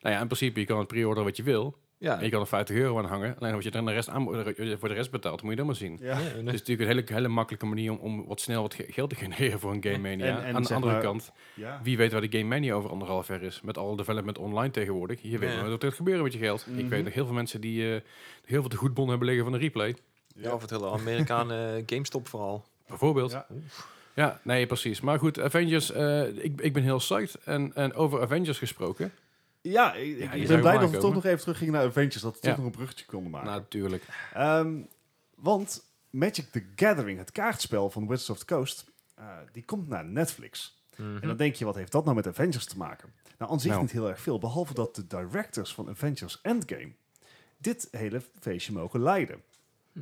Nou 0.00 0.14
ja, 0.14 0.20
in 0.20 0.26
principe, 0.26 0.60
je 0.60 0.66
kan 0.66 0.78
het 0.78 0.86
pre-orderen 0.86 1.24
wat 1.24 1.36
je 1.36 1.42
wil. 1.42 1.76
Ja. 2.00 2.18
En 2.18 2.24
je 2.24 2.30
kan 2.30 2.40
er 2.40 2.46
50 2.46 2.76
euro 2.76 2.98
aan 2.98 3.04
hangen. 3.04 3.36
Alleen 3.38 3.54
wat 3.54 3.62
je 3.62 3.70
dan 3.70 3.84
de 3.86 3.92
rest 3.92 4.08
aan, 4.08 4.24
voor 4.78 4.88
de 4.88 4.94
rest 4.94 5.10
betaalt, 5.10 5.42
moet 5.42 5.50
je 5.50 5.56
dan 5.56 5.66
maar 5.66 5.74
zien. 5.74 5.98
Ja. 6.00 6.06
Ja, 6.06 6.14
Het 6.24 6.36
is 6.36 6.44
natuurlijk 6.44 6.80
een 6.80 6.86
hele, 6.96 7.02
hele 7.06 7.28
makkelijke 7.28 7.66
manier 7.66 7.90
om, 7.90 7.98
om 7.98 8.26
wat 8.26 8.40
snel 8.40 8.62
wat 8.62 8.74
ge- 8.74 8.86
geld 8.88 9.10
te 9.10 9.16
genereren 9.24 9.60
voor 9.60 9.72
een 9.72 9.82
Game 9.84 9.98
Mania. 9.98 10.38
En- 10.38 10.44
en 10.44 10.54
aan 10.54 10.62
de 10.62 10.74
andere 10.74 10.92
maar- 10.92 11.02
kant, 11.02 11.32
ja. 11.54 11.80
wie 11.82 11.96
weet 11.96 12.12
waar 12.12 12.20
de 12.20 12.38
Game 12.38 12.44
Mania 12.48 12.74
over 12.74 12.90
anderhalf 12.90 13.28
jaar 13.28 13.42
is. 13.42 13.60
Met 13.60 13.78
alle 13.78 13.96
development 13.96 14.38
online 14.38 14.70
tegenwoordig. 14.70 15.22
Je 15.22 15.38
weet 15.38 15.50
Ja. 15.52 15.56
nooit 15.58 15.70
wat 15.70 15.82
er 15.82 15.88
gaat 15.88 15.96
gebeuren 15.96 16.22
met 16.22 16.32
je 16.32 16.38
geld. 16.38 16.66
Ik 16.66 16.74
Mhm. 16.74 16.88
weet 16.88 17.04
nog 17.04 17.12
heel 17.14 17.24
veel 17.24 17.34
mensen 17.34 17.60
die 17.60 17.94
eh, 17.94 18.00
heel 18.44 18.60
veel 18.60 18.68
te 18.70 18.76
goed 18.76 18.94
bon 18.94 19.08
hebben 19.08 19.26
liggen 19.26 19.44
van 19.44 19.52
de 19.52 19.58
replay. 19.58 19.96
Ja, 20.36 20.52
of 20.54 20.60
het 20.60 20.70
hele 20.70 20.90
Amerikaanse 20.90 21.82
GameStop 21.86 22.28
vooral. 22.28 22.64
Bijvoorbeeld. 22.88 23.30
Ja. 23.30 23.46
Ja, 24.14 24.40
nee, 24.44 24.66
precies. 24.66 25.00
Maar 25.00 25.18
goed, 25.18 25.40
Avengers, 25.40 25.92
eh, 25.92 26.22
ik, 26.44 26.60
ik 26.60 26.72
ben 26.72 26.82
heel 26.82 26.96
psyched. 26.96 27.34
En, 27.44 27.72
en 27.74 27.94
over 27.94 28.20
Avengers 28.22 28.58
gesproken, 28.58 29.12
Ja, 29.60 29.94
ik, 29.94 30.46
ben 30.48 30.60
blij 30.60 30.78
dat 30.78 30.90
we 30.90 30.98
toch 30.98 31.14
nog 31.14 31.24
even 31.24 31.38
teruggingen 31.40 31.72
naar 31.72 31.84
Avengers. 31.86 32.20
Dat 32.22 32.32
we 32.32 32.38
Ja. 32.42 32.48
toch 32.48 32.56
nog 32.56 32.66
een 32.66 32.72
bruggetje 32.72 33.04
konden 33.06 33.30
maken. 33.30 33.50
natuurlijk. 33.50 34.04
Ehm, 34.34 34.80
want 35.34 35.84
Magic 36.10 36.50
the 36.50 36.64
Gathering, 36.76 37.18
het 37.18 37.32
kaartspel 37.32 37.90
van 37.90 38.02
Wizards 38.02 38.30
of 38.30 38.38
the 38.38 38.44
Coast, 38.44 38.84
eh, 39.14 39.24
die 39.52 39.64
komt 39.64 39.88
naar 39.88 40.04
Netflix. 40.04 40.78
Mhm. 40.96 41.16
En 41.20 41.28
dan 41.28 41.36
denk 41.36 41.54
je, 41.54 41.64
wat 41.64 41.74
heeft 41.74 41.92
dat 41.92 42.04
nou 42.04 42.16
met 42.16 42.26
Avengers 42.26 42.64
te 42.64 42.76
maken? 42.76 43.12
Nou, 43.38 43.52
aan 43.52 43.60
zich 43.60 43.70
Nou. 43.70 43.82
niet 43.82 43.92
heel 43.92 44.08
erg 44.08 44.20
veel. 44.20 44.38
Behalve 44.38 44.74
dat 44.74 44.94
de 44.94 45.06
directors 45.06 45.74
van 45.74 45.88
Avengers 45.88 46.40
Endgame 46.42 46.92
dit 47.58 47.88
hele 47.90 48.22
feestje 48.40 48.72
mogen 48.72 49.02
leiden. 49.02 49.42
Hm. 49.92 50.00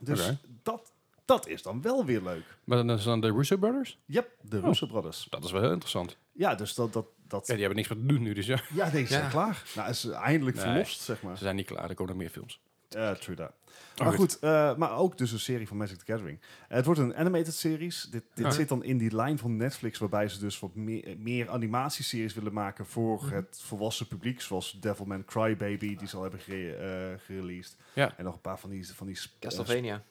Dus 0.00 0.32
dat, 0.62 0.92
dat 1.24 1.46
is 1.46 1.62
dan 1.62 1.82
wel 1.82 2.04
weer 2.04 2.22
leuk. 2.22 2.58
Maar 2.64 2.76
dan 2.86 2.90
is 2.98 3.04
dan 3.04 3.20
de 3.20 3.32
Russo 3.32 3.56
Brothers? 3.56 3.98
Yep, 4.04 4.30
de 4.40 4.56
Oh. 4.58 4.64
Russo 4.64 4.86
Brothers. 4.86 5.26
Dat 5.30 5.44
is 5.44 5.50
wel 5.50 5.60
heel 5.60 5.70
interessant. 5.72 6.16
Ja, 6.32 6.54
dus 6.54 6.74
dat... 6.74 6.92
dat, 6.92 7.06
dat 7.30 7.46
Ja, 7.46 7.52
die 7.54 7.64
hebben 7.64 7.76
niks 7.82 7.88
meer 7.94 8.06
te 8.06 8.14
doen 8.14 8.22
nu, 8.22 8.32
dus 8.32 8.46
ja. 8.46 8.60
ja, 8.74 8.90
deze 8.90 9.06
zijn 9.12 9.22
Ja. 9.24 9.28
klaar. 9.28 9.62
Nou, 9.74 9.88
is 9.90 10.08
eindelijk 10.08 10.56
Nee. 10.56 10.64
verlost, 10.64 11.00
zeg 11.00 11.22
maar. 11.22 11.36
Ze 11.36 11.42
zijn 11.42 11.56
niet 11.56 11.66
klaar, 11.66 11.88
er 11.88 11.94
komen 11.94 12.12
nog 12.12 12.22
meer 12.22 12.30
films. 12.32 12.60
Ja, 12.88 13.14
true 13.14 13.36
that. 13.36 13.52
Oh, 13.98 14.06
maar 14.06 14.14
goed, 14.14 14.38
eh, 14.38 14.76
maar 14.76 14.96
ook 14.96 15.18
dus 15.18 15.32
een 15.32 15.38
serie 15.38 15.68
van 15.68 15.76
Magic 15.76 15.98
the 15.98 16.04
Gathering. 16.12 16.40
Het 16.68 16.84
wordt 16.84 17.00
een 17.00 17.16
animated 17.16 17.54
series. 17.54 18.02
Dit, 18.10 18.24
dit 18.34 18.44
Ja. 18.44 18.50
zit 18.50 18.68
dan 18.68 18.84
in 18.84 18.98
die 18.98 19.14
lijn 19.14 19.38
van 19.38 19.56
Netflix, 19.56 19.98
waarbij 19.98 20.28
ze 20.28 20.38
dus 20.38 20.58
wat 20.60 20.74
meer, 20.74 21.14
meer 21.18 21.48
animatieseries 21.50 22.34
willen 22.34 22.52
maken 22.52 22.86
voor 22.86 23.24
Mhm. 23.24 23.34
het 23.34 23.60
volwassen 23.64 24.06
publiek, 24.06 24.40
zoals 24.40 24.76
Devilman 24.80 25.24
Crybaby, 25.24 25.96
die 25.96 26.08
ze 26.08 26.16
al 26.16 26.22
hebben 26.22 26.40
gere- 26.40 26.72
eh, 27.12 27.18
gereleased. 27.24 27.76
Ja. 27.94 28.14
En 28.16 28.24
nog 28.24 28.34
een 28.34 28.40
paar 28.40 28.58
van 28.58 28.70
die, 28.70 28.88
van 28.94 29.06
die 29.06 29.18
Castlevania. 29.40 30.02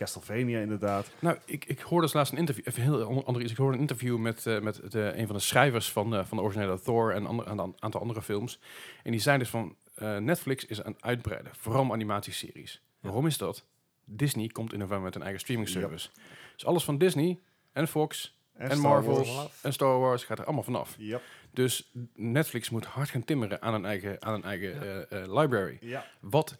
Castlevania 0.00 0.60
inderdaad. 0.60 1.10
Nou, 1.18 1.36
ik, 1.44 1.64
ik 1.64 1.80
hoorde 1.80 2.04
dus 2.06 2.14
laatst 2.14 2.32
een 2.32 2.38
interview, 2.38 2.66
even 2.68 2.82
heel 2.82 3.24
ander 3.26 3.42
iets. 3.42 3.50
Ik 3.52 3.56
hoorde 3.58 3.74
een 3.74 3.80
interview 3.80 4.18
met, 4.18 4.46
eh, 4.46 4.60
met 4.60 4.80
de, 4.90 5.12
een 5.16 5.26
van 5.26 5.36
de 5.36 5.42
schrijvers 5.42 5.92
van, 5.92 6.14
eh, 6.14 6.24
van 6.24 6.36
de 6.36 6.42
originele 6.42 6.80
Thor 6.80 7.12
en 7.14 7.26
ander, 7.26 7.48
een 7.48 7.74
aantal 7.78 8.00
andere 8.00 8.22
films. 8.22 8.58
En 9.02 9.10
die 9.10 9.20
zei 9.20 9.38
dus 9.38 9.48
van, 9.48 9.76
eh, 9.94 10.16
Netflix 10.16 10.64
is 10.66 10.82
aan 10.82 10.92
het 10.92 11.02
uitbreiden, 11.02 11.52
vooral 11.56 11.92
animatieseries. 11.92 12.82
Waarom 13.00 13.26
is 13.26 13.38
dat? 13.38 13.64
Disney 14.04 14.46
komt 14.48 14.72
in 14.72 14.78
november 14.78 15.04
met 15.04 15.14
een 15.14 15.22
eigen 15.22 15.40
streaming 15.40 15.68
service. 15.68 16.08
Dus 16.54 16.64
alles 16.66 16.84
van 16.84 16.98
Disney 16.98 17.38
en 17.72 17.88
Fox 17.88 18.38
en, 18.54 18.78
Marvel 18.78 19.50
en 19.62 19.72
Star 19.72 19.98
Wars 19.98 20.24
gaat 20.24 20.38
er 20.38 20.44
allemaal 20.44 20.62
vanaf. 20.64 20.94
Yep. 20.98 21.22
Dus 21.50 21.90
Netflix 22.14 22.70
moet 22.70 22.84
hard 22.84 23.08
gaan 23.08 23.24
timmeren 23.24 23.62
aan 23.62 23.74
een 23.74 23.84
eigen, 23.84 24.22
aan 24.22 24.34
een 24.34 24.44
eigen 24.44 24.74
Ja. 24.84 25.00
eh, 25.02 25.38
library. 25.40 25.78
Ja. 25.80 26.06
Wat, 26.20 26.58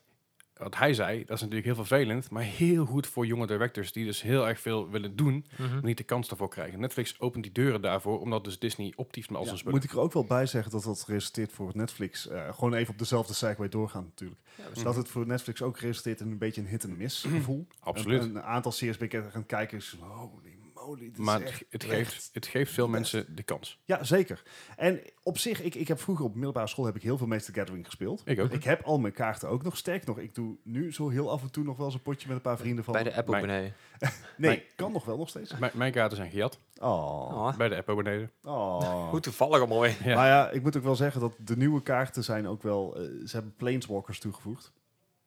wat 0.63 0.77
hij 0.77 0.95
zei, 0.95 1.19
dat 1.19 1.37
is 1.37 1.41
natuurlijk 1.41 1.65
heel 1.67 1.75
vervelend, 1.85 2.31
maar 2.31 2.43
heel 2.43 2.85
goed 2.87 3.07
voor 3.07 3.27
jonge 3.27 3.47
directors 3.47 3.93
die 3.93 4.05
dus 4.05 4.23
heel 4.23 4.49
erg 4.49 4.61
veel 4.61 4.91
willen 4.91 5.17
doen, 5.17 5.47
Mhm. 5.59 5.73
maar 5.73 5.85
niet 5.85 5.97
de 5.97 6.05
kans 6.05 6.29
daarvoor 6.29 6.49
krijgen. 6.49 6.81
Netflix 6.81 7.21
opent 7.21 7.43
die 7.45 7.53
deuren 7.53 7.81
daarvoor, 7.83 8.21
omdat 8.21 8.45
dus 8.45 8.59
Disney 8.59 8.93
optieft 8.97 9.29
met 9.29 9.37
al 9.39 9.43
Ja, 9.43 9.49
zijn 9.49 9.59
spullen. 9.59 9.79
moet 9.81 9.89
ik 9.89 9.95
er 9.97 10.01
ook 10.03 10.13
wel 10.13 10.25
bij 10.25 10.47
zeggen 10.47 10.73
dat 10.73 10.83
dat 10.83 11.05
resulteert 11.09 11.53
voor 11.53 11.71
Netflix. 11.75 12.29
eh, 12.29 12.55
gewoon 12.55 12.75
even 12.75 12.93
op 12.93 12.99
dezelfde 12.99 13.35
segue 13.35 13.69
doorgaan 13.69 14.05
natuurlijk. 14.05 14.41
Ja, 14.57 14.65
Mhm. 14.75 14.83
Dat 14.85 14.97
het 14.97 15.09
voor 15.09 15.27
Netflix 15.27 15.63
ook 15.63 15.79
resulteert 15.79 16.21
in 16.21 16.31
een 16.31 16.39
beetje 16.39 16.61
een 16.61 16.67
hit-and-miss 16.67 17.25
gevoel. 17.25 17.67
Absoluut. 17.81 18.23
Een, 18.23 18.35
een 18.37 18.43
aantal 18.43 18.73
series 18.73 18.97
ben 18.97 19.11
ik 19.11 19.23
gaan 19.33 19.47
kijken. 19.47 19.79
Is, 19.79 19.97
holy 20.01 20.50
moly, 20.87 20.99
dit 21.01 21.19
maar 21.19 21.37
is 21.43 21.43
het, 21.43 21.51
echt 21.53 21.65
het 21.71 21.85
echt- 21.85 21.93
geeft, 21.93 22.31
het 22.33 22.47
geeft 22.47 22.73
veel 22.73 22.89
best. 22.91 23.13
mensen 23.13 23.37
de 23.37 23.43
kans. 23.43 23.79
Ja, 23.85 24.05
zeker. 24.05 24.43
En 24.77 25.01
op 25.23 25.39
zich, 25.39 25.63
ik, 25.63 25.75
ik 25.75 25.89
heb 25.89 26.01
vroeger 26.01 26.25
op 26.25 26.35
middelbare 26.35 26.67
school 26.67 26.85
heb 26.85 26.97
ik 26.97 27.03
heel 27.03 27.19
veel 27.19 27.27
the 27.29 27.53
Gathering 27.53 27.85
gespeeld. 27.85 28.23
Ik 28.25 28.41
ook. 28.41 28.51
Ik 28.51 28.65
heb 28.65 28.83
al 28.83 28.99
mijn 28.99 29.13
kaarten 29.13 29.49
ook 29.49 29.63
nog. 29.63 29.77
Sterk 29.77 30.07
nog, 30.07 30.19
ik 30.19 30.35
doe 30.35 30.57
nu 30.63 30.93
zo 30.93 31.09
heel 31.09 31.31
af 31.31 31.43
en 31.43 31.51
toe 31.51 31.65
nog 31.65 31.77
wel 31.77 31.87
eens 31.87 31.95
een 31.95 32.03
potje 32.03 32.27
met 32.27 32.37
een 32.37 32.43
paar 32.43 32.59
vrienden 32.59 32.85
van. 32.85 32.93
Bij 32.93 33.03
de 33.03 33.15
app 33.15 33.29
ook 33.31 33.41
beneden. 33.41 33.75
nee, 34.01 34.11
Mijn- 34.37 34.63
kan 34.77 34.93
nog 34.93 35.05
wel 35.05 35.17
nog 35.17 35.29
steeds. 35.29 35.59
Mijn, 35.59 35.73
mijn 35.75 35.93
kaarten 35.93 36.17
zijn 36.17 36.31
gejat, 36.31 36.59
Oh. 36.79 36.89
Oh, 37.33 37.57
bij 37.57 37.69
de 37.69 37.77
app 37.77 37.89
ook 37.89 38.03
beneden. 38.03 38.31
oh. 38.45 39.11
Hoe 39.11 39.21
toevallig 39.21 39.67
mooi. 39.67 39.97
Ja. 40.05 40.15
Maar 40.15 40.27
ja, 40.27 40.51
ik 40.51 40.63
moet 40.63 40.77
ook 40.77 40.83
wel 40.83 40.97
zeggen 40.97 41.21
dat 41.21 41.33
de 41.39 41.57
nieuwe 41.57 41.83
kaarten 41.83 42.25
zijn 42.25 42.49
ook 42.49 42.63
wel... 42.63 42.95
eh, 42.97 43.03
ze 43.03 43.31
hebben 43.33 43.55
planeswalkers 43.57 44.19
toegevoegd. 44.21 44.73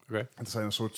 Oké. 0.04 0.28
Het 0.36 0.50
zijn 0.50 0.66
een 0.66 0.72
soort 0.72 0.98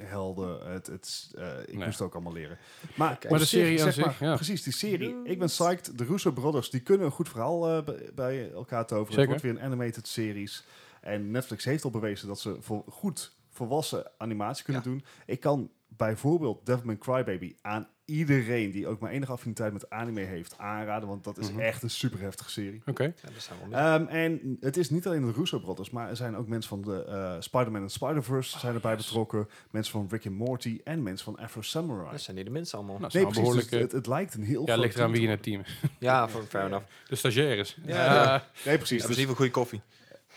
superhelden. 0.00 0.72
Het, 0.72 0.86
het, 0.86 1.30
eh, 1.38 1.60
ik 1.60 1.66
Nee. 1.74 1.84
moest 1.84 1.98
het 1.98 2.06
ook 2.06 2.14
allemaal 2.14 2.32
leren. 2.32 2.58
Maar, 2.96 3.18
Maar 3.30 3.38
de 3.38 3.44
serie 3.44 3.78
zeg 3.78 3.92
zich, 3.94 4.04
maar, 4.04 4.28
ja. 4.28 4.34
Precies, 4.34 4.62
die 4.62 4.72
serie. 4.72 5.16
Ik 5.24 5.38
ben 5.38 5.46
psyched. 5.48 5.98
De 5.98 6.04
Russo 6.04 6.30
Brothers, 6.32 6.70
die 6.70 6.80
kunnen 6.80 7.06
een 7.06 7.12
goed 7.12 7.28
verhaal 7.28 7.68
eh, 7.76 7.84
bij- 7.84 8.10
bij 8.14 8.50
elkaar 8.52 8.86
toveren. 8.86 9.12
Zeker. 9.14 9.20
Het 9.20 9.28
wordt 9.42 9.42
weer 9.42 9.52
een 9.66 9.72
animated 9.72 10.08
series. 10.08 10.64
En 11.00 11.30
Netflix 11.30 11.64
heeft 11.64 11.84
al 11.84 11.90
bewezen 11.90 12.28
dat 12.28 12.40
ze 12.40 12.56
voor 12.60 12.84
goed 12.88 13.32
volwassen 13.50 14.10
animatie 14.18 14.64
kunnen 14.64 14.82
Ja. 14.84 14.88
doen. 14.90 15.04
Ik 15.26 15.40
kan 15.40 15.70
bijvoorbeeld 15.96 16.66
Devilman 16.66 16.98
Crybaby 16.98 17.54
aan 17.62 17.88
iedereen 18.04 18.70
die 18.70 18.86
ook 18.86 19.00
maar 19.00 19.10
enige 19.10 19.32
affiniteit 19.32 19.72
met 19.72 19.90
anime 19.90 20.20
heeft 20.20 20.54
aanraden, 20.58 21.08
want 21.08 21.24
dat 21.24 21.38
is 21.38 21.50
Mhm. 21.50 21.60
echt 21.60 21.82
een 21.82 21.90
super 21.90 22.20
heftige 22.20 22.50
serie. 22.50 22.82
Oké. 22.86 23.02
Ja, 23.02 23.10
dat 23.34 23.42
zijn 23.42 23.58
wel 23.58 23.68
meer. 23.68 23.78
Ehm, 23.78 24.04
en 24.06 24.56
het 24.60 24.76
is 24.76 24.90
niet 24.90 25.06
alleen 25.06 25.24
de 25.26 25.32
Russo 25.32 25.58
Brothers, 25.58 25.90
maar 25.90 26.08
er 26.08 26.16
zijn 26.16 26.36
ook 26.36 26.48
mensen 26.48 26.68
van 26.68 26.82
de 26.82 27.04
eh, 27.04 27.36
Spider-Man 27.40 27.82
en 27.82 27.90
Spider-Verse 27.90 28.58
zijn 28.58 28.74
erbij 28.74 28.94
yes. 28.94 29.04
betrokken, 29.04 29.48
mensen 29.70 29.92
van 29.92 30.06
Rick 30.10 30.26
and 30.26 30.34
Morty 30.34 30.80
en 30.84 31.02
mensen 31.02 31.24
van 31.24 31.36
Afro 31.44 31.62
Samurai. 31.62 32.10
dat 32.10 32.20
zijn 32.20 32.36
niet 32.36 32.44
de 32.44 32.50
minste 32.50 32.76
allemaal. 32.76 32.98
Nou, 32.98 33.10
nee, 33.14 33.22
dat 33.22 33.32
is 33.32 33.38
precies. 33.38 33.54
dus 33.60 33.64
behoorlijk... 33.68 33.92
het, 33.92 33.98
het 34.00 34.06
lijkt 34.06 34.34
een 34.34 34.42
heel 34.42 34.66
ja, 34.66 34.76
ligt 34.76 34.94
eraan 34.96 35.10
wie 35.12 35.22
in 35.22 35.30
het 35.30 35.42
team 35.42 35.60
is. 35.60 35.80
ja, 35.98 36.28
fair 36.28 36.44
fair 36.44 36.66
enough. 36.66 36.86
De 37.08 37.16
stagiaires. 37.16 37.76
Ja. 37.86 38.04
Ja. 38.14 38.44
Nee, 38.64 38.76
precies. 38.76 38.88
Ja, 38.90 38.96
Dus 38.96 39.04
precies 39.06 39.24
voor 39.26 39.36
goede 39.36 39.50
koffie. 39.50 39.80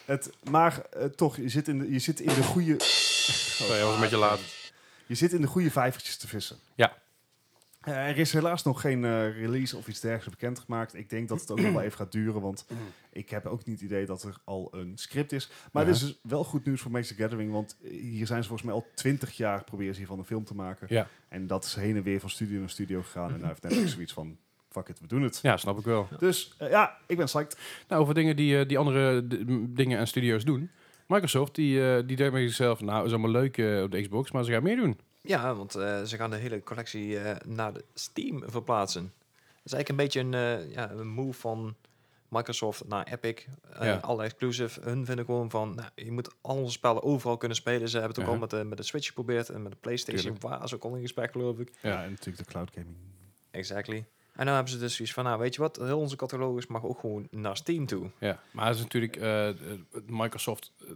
het, 0.06 0.30
maar 0.50 0.82
eh, 0.92 1.06
toch, 1.06 1.36
je 1.38 1.50
zit, 1.50 1.68
in 1.68 1.80
de, 1.80 1.92
je 1.92 2.00
zit 2.00 2.20
in 2.20 2.34
de 2.36 2.44
goede... 2.44 2.76
Sorry, 2.78 3.74
hij 3.74 3.84
was 3.84 3.96
een 3.96 4.02
beetje 4.02 4.18
laat. 4.18 4.40
Je 5.14 5.20
zit 5.20 5.34
in 5.34 5.42
de 5.42 5.48
goede 5.48 5.72
vijvertjes 5.72 6.18
te 6.18 6.28
vissen. 6.28 6.58
Ja. 6.76 6.94
Eh, 7.82 8.08
er 8.10 8.18
is 8.18 8.34
helaas 8.34 8.64
nog 8.64 8.82
geen 8.82 9.06
eh, 9.06 9.38
release 9.40 9.78
of 9.78 9.88
iets 9.88 10.00
dergelijks 10.00 10.40
bekendgemaakt. 10.40 10.94
Ik 10.96 11.10
denk 11.10 11.28
dat 11.30 11.42
het 11.42 11.52
ook 11.52 11.60
nog 11.62 11.72
wel 11.74 11.82
even 11.82 11.98
gaat 11.98 12.12
duren, 12.12 12.42
want 12.42 12.66
ik 13.12 13.30
heb 13.30 13.46
ook 13.46 13.66
niet 13.66 13.76
het 13.80 13.90
idee 13.90 14.06
dat 14.06 14.24
er 14.24 14.36
al 14.44 14.68
een 14.72 14.92
script 14.98 15.32
is. 15.32 15.50
Maar 15.72 15.84
Ja. 15.86 15.92
dit 15.92 16.02
is 16.02 16.08
dus 16.08 16.20
wel 16.22 16.44
goed 16.44 16.66
nieuws 16.66 16.82
voor 16.82 16.92
Magic 16.92 17.08
the 17.08 17.22
Gathering, 17.24 17.52
want 17.52 17.78
eh, 17.84 17.90
hier 17.90 18.28
zijn 18.28 18.42
ze 18.42 18.48
volgens 18.48 18.68
mij 18.70 18.78
al 18.80 18.88
twintig 18.96 19.32
jaar 19.38 19.64
proberen 19.64 19.94
ze 19.94 20.00
hiervan 20.00 20.20
een 20.20 20.26
film 20.26 20.44
te 20.44 20.56
maken. 20.56 20.88
Ja. 20.90 21.08
En 21.30 21.48
dat 21.48 21.64
is 21.66 21.76
heen 21.76 21.96
en 21.96 22.04
weer 22.04 22.20
van 22.20 22.30
studio 22.30 22.60
naar 22.60 22.70
studio 22.70 23.02
gegaan. 23.02 23.34
En 23.34 23.40
daar 23.40 23.48
heeft 23.50 23.62
Netflix 23.64 23.92
zoiets 23.94 24.14
van, 24.14 24.38
fuck 24.70 24.88
it, 24.88 25.00
we 25.00 25.08
doen 25.08 25.22
het. 25.22 25.40
ja, 25.42 25.58
snap 25.58 25.78
ik 25.80 25.86
wel. 25.86 26.08
Dus 26.20 26.56
ja, 26.60 26.98
ik 27.08 27.18
ben 27.18 27.26
psyched. 27.26 27.58
Nou, 27.88 28.02
over 28.02 28.14
dingen 28.14 28.36
die, 28.36 28.66
die 28.66 28.78
andere 28.78 29.28
dingen 29.74 30.00
en 30.00 30.08
studio's 30.08 30.44
doen. 30.46 30.70
Microsoft, 31.08 31.56
die, 31.56 31.92
eh 31.96 32.04
die 32.08 32.16
denkt 32.18 32.34
bij 32.34 32.42
zichzelf, 32.46 32.82
nou, 32.82 33.06
is 33.06 33.12
allemaal 33.12 33.30
leuk 33.32 33.58
eh, 33.58 33.82
op 33.82 33.92
de 33.92 34.02
Xbox, 34.02 34.32
maar 34.32 34.44
ze 34.44 34.52
gaan 34.52 34.64
meer 34.64 34.76
doen. 34.76 35.00
Ja, 35.22 35.56
want 35.56 35.76
eh, 35.76 36.04
ze 36.04 36.18
gaan 36.18 36.30
de 36.30 36.36
hele 36.36 36.64
collectie 36.64 37.18
naar 37.46 37.74
de 37.74 37.84
Steam 37.94 38.44
verplaatsen. 38.46 39.14
Dat 39.34 39.66
is 39.66 39.74
eigenlijk 39.74 39.90
een 39.90 39.96
beetje 39.96 40.38
een, 40.38 40.70
ja, 40.72 40.92
een 40.92 41.08
move 41.08 41.40
van 41.40 41.76
Microsoft 42.30 42.88
naar 42.88 43.08
Epic. 43.08 43.46
Ja. 43.82 43.96
Alle 43.98 44.24
exclusive. 44.24 44.82
Hun 44.82 45.06
vinden 45.06 45.26
gewoon 45.26 45.50
van, 45.50 45.76
nou, 45.76 45.90
je 45.96 46.12
moet 46.12 46.30
al 46.42 46.56
onze 46.56 46.72
spellen 46.72 47.04
overal 47.04 47.38
kunnen 47.38 47.58
spelen. 47.58 47.90
Ze 47.90 47.98
hebben 48.00 48.16
het 48.16 48.20
ook 48.20 48.26
Ja. 48.26 48.34
al 48.34 48.40
met 48.40 48.50
de, 48.50 48.64
met 48.64 48.78
de 48.78 48.84
Switch 48.84 49.08
geprobeerd 49.08 49.50
en 49.50 49.62
met 49.62 49.72
de 49.72 49.78
PlayStation. 49.82 50.22
Tuurlijk. 50.34 50.42
Waar 50.60 50.68
ze 50.68 50.76
ook 50.76 50.84
al 50.84 50.96
in 50.96 51.02
gesprek, 51.02 51.32
geloof 51.32 51.60
ik. 51.60 51.72
Ja, 51.82 52.04
en 52.04 52.10
natuurlijk 52.10 52.46
de 52.46 52.52
cloud 52.52 52.70
gaming. 52.74 52.96
Exactly. 53.52 54.06
En 54.34 54.46
nu 54.46 54.52
hebben 54.52 54.72
ze 54.72 54.78
dus 54.80 54.96
zoiets 54.96 55.14
van, 55.14 55.24
nou, 55.24 55.40
weet 55.40 55.56
je 55.56 55.62
wat? 55.62 55.76
Heel 55.78 56.00
onze 56.00 56.16
catalogus 56.16 56.68
mag 56.68 56.84
ook 56.84 57.00
gewoon 57.00 57.28
naar 57.32 57.58
Steam 57.58 57.86
toe. 57.86 58.10
Ja, 58.20 58.40
maar 58.52 58.66
het 58.68 58.76
is 58.76 58.82
natuurlijk 58.82 59.16
eh, 59.16 59.50
Microsoft 60.08 60.72
eh, 60.80 60.88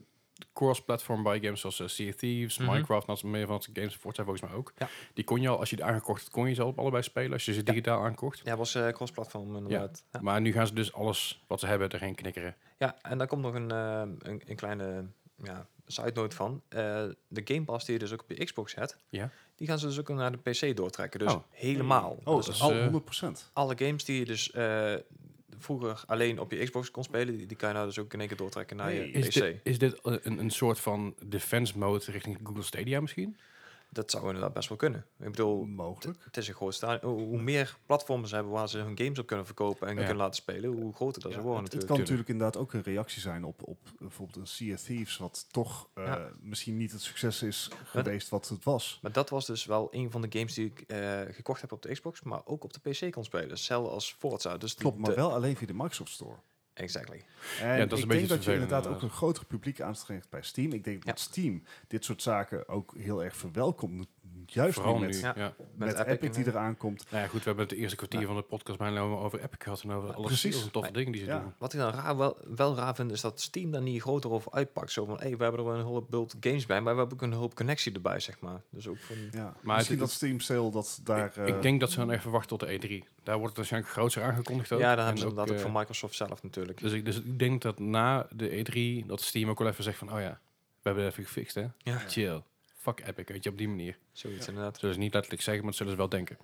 cross-platform 0.53 1.23
bij 1.23 1.39
games 1.39 1.59
zoals 1.59 1.79
eh, 1.79 1.87
Sea 1.87 2.09
of 2.09 2.15
Thieves, 2.15 2.57
Mhm. 2.57 2.71
Minecraft, 2.71 3.07
dat 3.07 3.15
is 3.15 3.23
meer 3.23 3.47
van 3.47 3.61
de 3.73 3.79
games, 3.81 3.95
Forza 3.95 4.23
volgens 4.23 4.49
mij 4.49 4.57
ook. 4.57 4.73
Ja. 4.77 4.89
Die 5.13 5.23
kon 5.23 5.41
je 5.41 5.47
al, 5.49 5.59
als 5.59 5.69
je 5.69 5.75
die 5.75 5.85
aangekocht 5.85 6.21
had, 6.21 6.31
kon 6.31 6.47
je 6.47 6.53
ze 6.53 6.65
op 6.65 6.79
allebei 6.79 7.03
spelen 7.03 7.31
als 7.33 7.45
je 7.45 7.51
ze 7.53 7.57
Ja. 7.59 7.63
digitaal 7.65 8.03
aankocht. 8.03 8.41
Ja, 8.43 8.55
was 8.57 8.71
cross-platform 8.91 9.55
inderdaad. 9.55 10.03
Ja. 10.11 10.19
Maar 10.21 10.41
nu 10.41 10.51
gaan 10.51 10.67
ze 10.67 10.73
dus 10.73 10.93
alles 10.93 11.43
wat 11.47 11.59
ze 11.59 11.67
hebben 11.67 11.89
erheen 11.89 12.15
knikkeren. 12.15 12.55
Ja, 12.77 12.95
en 13.01 13.17
daar 13.17 13.27
komt 13.27 13.41
nog 13.41 13.53
een, 13.53 13.69
een, 13.69 14.21
een 14.45 14.55
kleine 14.55 15.05
ja, 15.43 15.67
side 15.87 16.11
note 16.13 16.35
van. 16.35 16.61
Eh, 16.69 17.03
de 17.27 17.41
Game 17.43 17.63
Pass 17.63 17.85
die 17.85 17.93
je 17.93 17.99
dus 17.99 18.13
ook 18.13 18.21
op 18.21 18.29
je 18.31 18.43
Xbox 18.45 18.75
hebt, 18.75 18.97
Ja. 19.09 19.29
die 19.55 19.67
gaan 19.67 19.79
ze 19.79 19.85
dus 19.87 19.99
ook 19.99 20.09
naar 20.09 20.31
de 20.31 20.37
PC 20.51 20.75
doortrekken. 20.75 21.19
Dus 21.19 21.33
Oh. 21.33 21.43
helemaal. 21.49 22.17
Oh, 22.23 22.35
Dus 22.35 22.45
dat 22.45 22.55
is 22.55 22.61
al- 22.61 22.71
al 22.73 22.81
100%. 22.83 23.49
alle 23.53 23.73
games 23.77 24.03
die 24.05 24.19
je 24.19 24.25
dus 24.25 24.51
eh, 24.51 24.93
vroeger 25.59 26.03
alleen 26.07 26.39
op 26.39 26.51
je 26.51 26.63
Xbox 26.63 26.91
kon 26.91 27.03
spelen, 27.03 27.37
die, 27.37 27.45
die 27.45 27.57
kan 27.57 27.67
je 27.69 27.75
nou 27.75 27.87
dus 27.87 27.99
ook 27.99 28.13
in 28.13 28.19
één 28.19 28.27
keer 28.27 28.37
doortrekken 28.37 28.77
naar 28.77 28.93
je 28.93 29.11
Is 29.11 29.27
PC. 29.27 29.33
dit, 29.33 29.59
is 29.63 29.77
dit 29.79 30.01
eh, 30.01 30.15
een, 30.21 30.39
een 30.39 30.49
soort 30.51 30.79
van 30.79 31.15
defense 31.25 31.77
mode 31.77 32.03
richting 32.11 32.39
Google 32.43 32.63
Stadia 32.63 33.01
misschien? 33.01 33.37
Dat 33.89 34.11
zou 34.11 34.25
inderdaad 34.25 34.53
best 34.53 34.69
wel 34.69 34.77
kunnen. 34.77 35.05
Ik 35.19 35.31
bedoel, 35.31 35.65
Mogelijk. 35.65 36.23
het 36.23 36.37
is 36.37 36.47
een 36.47 36.53
groot 36.53 36.73
stadion. 36.73 37.13
Hoe 37.13 37.41
meer 37.41 37.77
platformen 37.85 38.29
ze 38.29 38.35
hebben 38.35 38.53
waar 38.53 38.69
ze 38.69 38.77
hun 38.77 38.97
games 38.97 39.19
op 39.19 39.25
kunnen 39.27 39.45
verkopen 39.45 39.87
en 39.87 39.93
Ja. 39.93 39.99
kunnen 39.99 40.17
laten 40.17 40.35
spelen, 40.35 40.71
hoe 40.71 40.93
groter 40.93 41.21
dat 41.21 41.33
ze 41.33 41.41
worden 41.41 41.63
het, 41.63 41.73
het 41.73 41.81
natuurlijk. 41.81 41.87
kan 41.87 41.97
natuurlijk 41.99 42.29
inderdaad 42.29 42.57
ook 42.61 42.73
een 42.73 42.93
reactie 42.93 43.21
zijn 43.21 43.43
op, 43.43 43.67
op 43.67 43.77
bijvoorbeeld 43.99 44.37
een 44.37 44.47
Sea 44.47 44.73
of 44.73 44.81
Thieves, 44.81 45.17
wat 45.17 45.45
toch 45.51 45.89
eh, 45.93 46.03
Ja. 46.05 46.29
misschien 46.39 46.77
niet 46.77 46.91
het 46.91 47.01
succes 47.01 47.43
is 47.43 47.69
geweest 47.85 48.29
wat 48.29 48.47
het 48.49 48.63
was. 48.63 48.99
Maar 49.01 49.11
dat 49.11 49.29
was 49.29 49.45
dus 49.45 49.65
wel 49.65 49.87
een 49.91 50.11
van 50.11 50.21
de 50.21 50.27
games 50.37 50.53
die 50.53 50.65
ik 50.65 50.81
eh, 50.81 51.21
gekocht 51.29 51.61
heb 51.61 51.71
op 51.71 51.81
de 51.81 51.91
Xbox, 51.91 52.21
maar 52.21 52.41
ook 52.45 52.63
op 52.63 52.73
de 52.73 52.89
PC 52.89 53.11
kon 53.11 53.23
spelen. 53.23 53.49
Hetzelfde 53.49 53.89
als 53.91 54.13
Forza. 54.19 54.57
Dus 54.57 54.75
de- 54.75 54.81
Klopt, 54.81 54.97
maar 54.97 55.15
wel 55.15 55.33
alleen 55.33 55.55
via 55.57 55.67
de 55.67 55.73
Microsoft 55.73 56.11
Store. 56.11 56.35
Exactly. 56.77 57.25
En 57.61 57.77
Ja, 57.77 57.85
dat 57.85 57.91
is 57.91 57.97
ik 57.97 58.03
een 58.03 58.07
beetje 58.07 58.27
denk 58.27 58.29
dat 58.29 58.43
je 58.43 58.53
inderdaad 58.53 58.87
ook 58.87 59.01
een 59.01 59.09
groter 59.09 59.45
publiek 59.45 59.81
aanstrengt 59.81 60.29
bij 60.29 60.41
Steam. 60.41 60.71
Ik 60.71 60.83
denk 60.83 61.05
dat. 61.05 61.19
Steam 61.19 61.63
dit 61.87 62.05
soort 62.05 62.21
zaken 62.21 62.67
ook 62.67 62.93
heel 62.97 63.23
erg 63.23 63.35
verwelkomt. 63.35 64.07
Juist 64.49 64.73
Vooral 64.73 64.93
nu 64.99 64.99
nu. 64.99 65.05
met, 65.07 65.21
Ja. 65.21 65.33
Met, 65.33 65.53
Met 65.75 65.93
Epic, 65.99 66.11
Epic 66.13 66.29
die 66.35 66.47
eraan 66.47 66.77
komt. 66.77 67.05
Nou 67.11 67.23
ja, 67.23 67.29
goed, 67.29 67.39
we 67.39 67.45
hebben 67.45 67.65
het 67.67 67.75
eerste 67.77 67.95
kwartier 67.95 68.25
van 68.27 68.35
de 68.35 68.41
podcast 68.41 68.77
bijna 68.77 68.99
over 68.99 69.39
Epic 69.39 69.57
gehad 69.59 69.81
en 69.81 69.91
over 69.91 70.13
alles 70.13 70.27
precies. 70.27 70.67
toffe 70.71 70.91
dingen 70.91 71.11
die 71.11 71.21
ze 71.21 71.27
Ja. 71.27 71.39
doen. 71.39 71.53
Wat 71.57 71.73
ik 71.73 71.79
dan 71.79 71.91
raar, 71.91 72.17
wel, 72.17 72.37
wel 72.55 72.75
raar 72.75 72.95
vind, 72.95 73.11
is 73.11 73.21
dat 73.21 73.41
Steam 73.41 73.71
daar 73.71 73.81
niet 73.81 74.01
groter 74.01 74.31
over 74.31 74.51
uitpakt. 74.51 74.91
Zo 74.91 75.05
van, 75.05 75.17
hey, 75.19 75.37
we 75.37 75.43
hebben 75.43 75.61
er 75.61 75.65
wel 75.67 75.75
een 75.79 75.85
hulp 75.85 76.09
bult 76.09 76.35
games 76.39 76.65
bij, 76.65 76.81
maar 76.81 76.93
we 76.93 76.99
hebben 76.99 77.17
ook 77.17 77.23
een 77.23 77.31
hulp 77.37 77.55
connectie 77.55 77.93
erbij, 77.93 78.19
zeg 78.19 78.39
maar. 78.39 78.61
Dus 78.69 78.87
ook 78.87 78.97
van... 78.99 79.15
Ja. 79.31 79.53
Maar 79.61 79.75
misschien 79.75 79.97
het- 79.97 80.05
dat 80.07 80.15
Steam 80.15 80.39
Sale 80.39 80.71
dat 80.71 80.99
daar... 81.03 81.25
ik, 81.25 81.35
ik 81.35 81.55
eh, 81.55 81.61
denk 81.61 81.79
dat 81.79 81.91
ze 81.91 81.97
dan 81.97 82.11
even 82.11 82.31
wachten 82.31 82.57
tot 82.57 82.67
de 82.69 82.79
E3. 83.03 83.07
Daar 83.23 83.35
wordt 83.35 83.47
het 83.49 83.57
waarschijnlijk 83.57 83.93
grootser 83.93 84.23
aangekondigd 84.23 84.71
ook. 84.71 84.79
Ja, 84.79 84.89
dan 84.89 84.97
En 84.97 85.03
hebben 85.03 85.21
ze 85.21 85.27
inderdaad 85.27 85.51
ook 85.53 85.57
eh, 85.59 85.63
van 85.71 85.79
Microsoft 85.79 86.15
zelf 86.15 86.43
natuurlijk. 86.43 86.79
dus, 86.79 86.91
ik, 86.93 87.05
dus 87.05 87.17
ik 87.21 87.39
denk 87.39 87.61
dat 87.61 87.79
na 87.79 88.27
de 88.35 88.65
E3 89.03 89.05
dat 89.07 89.21
Steam 89.21 89.49
ook 89.49 89.59
wel 89.59 89.67
even 89.67 89.83
zegt 89.83 89.97
van, 89.97 90.13
oh 90.13 90.19
ja, 90.19 90.39
we 90.81 90.93
hebben 90.93 91.03
het 91.03 91.11
even 91.11 91.25
gefixt 91.25 91.55
hè. 91.55 91.65
Ja, 91.77 91.97
Chill. 92.07 92.41
Fuck 92.87 93.07
Epic, 93.07 93.25
weet 93.27 93.43
je, 93.43 93.49
op 93.49 93.57
die 93.57 93.67
manier. 93.67 93.97
zoiets 94.11 94.41
Ja. 94.41 94.47
inderdaad. 94.47 94.71
Dat 94.71 94.79
zullen 94.79 94.95
ze 94.95 95.01
niet 95.01 95.13
letterlijk 95.13 95.43
zeggen, 95.43 95.63
maar 95.63 95.71
dat 95.71 95.79
zullen 95.81 95.93
ze 95.93 95.99
wel 95.99 96.09
denken. 96.09 96.37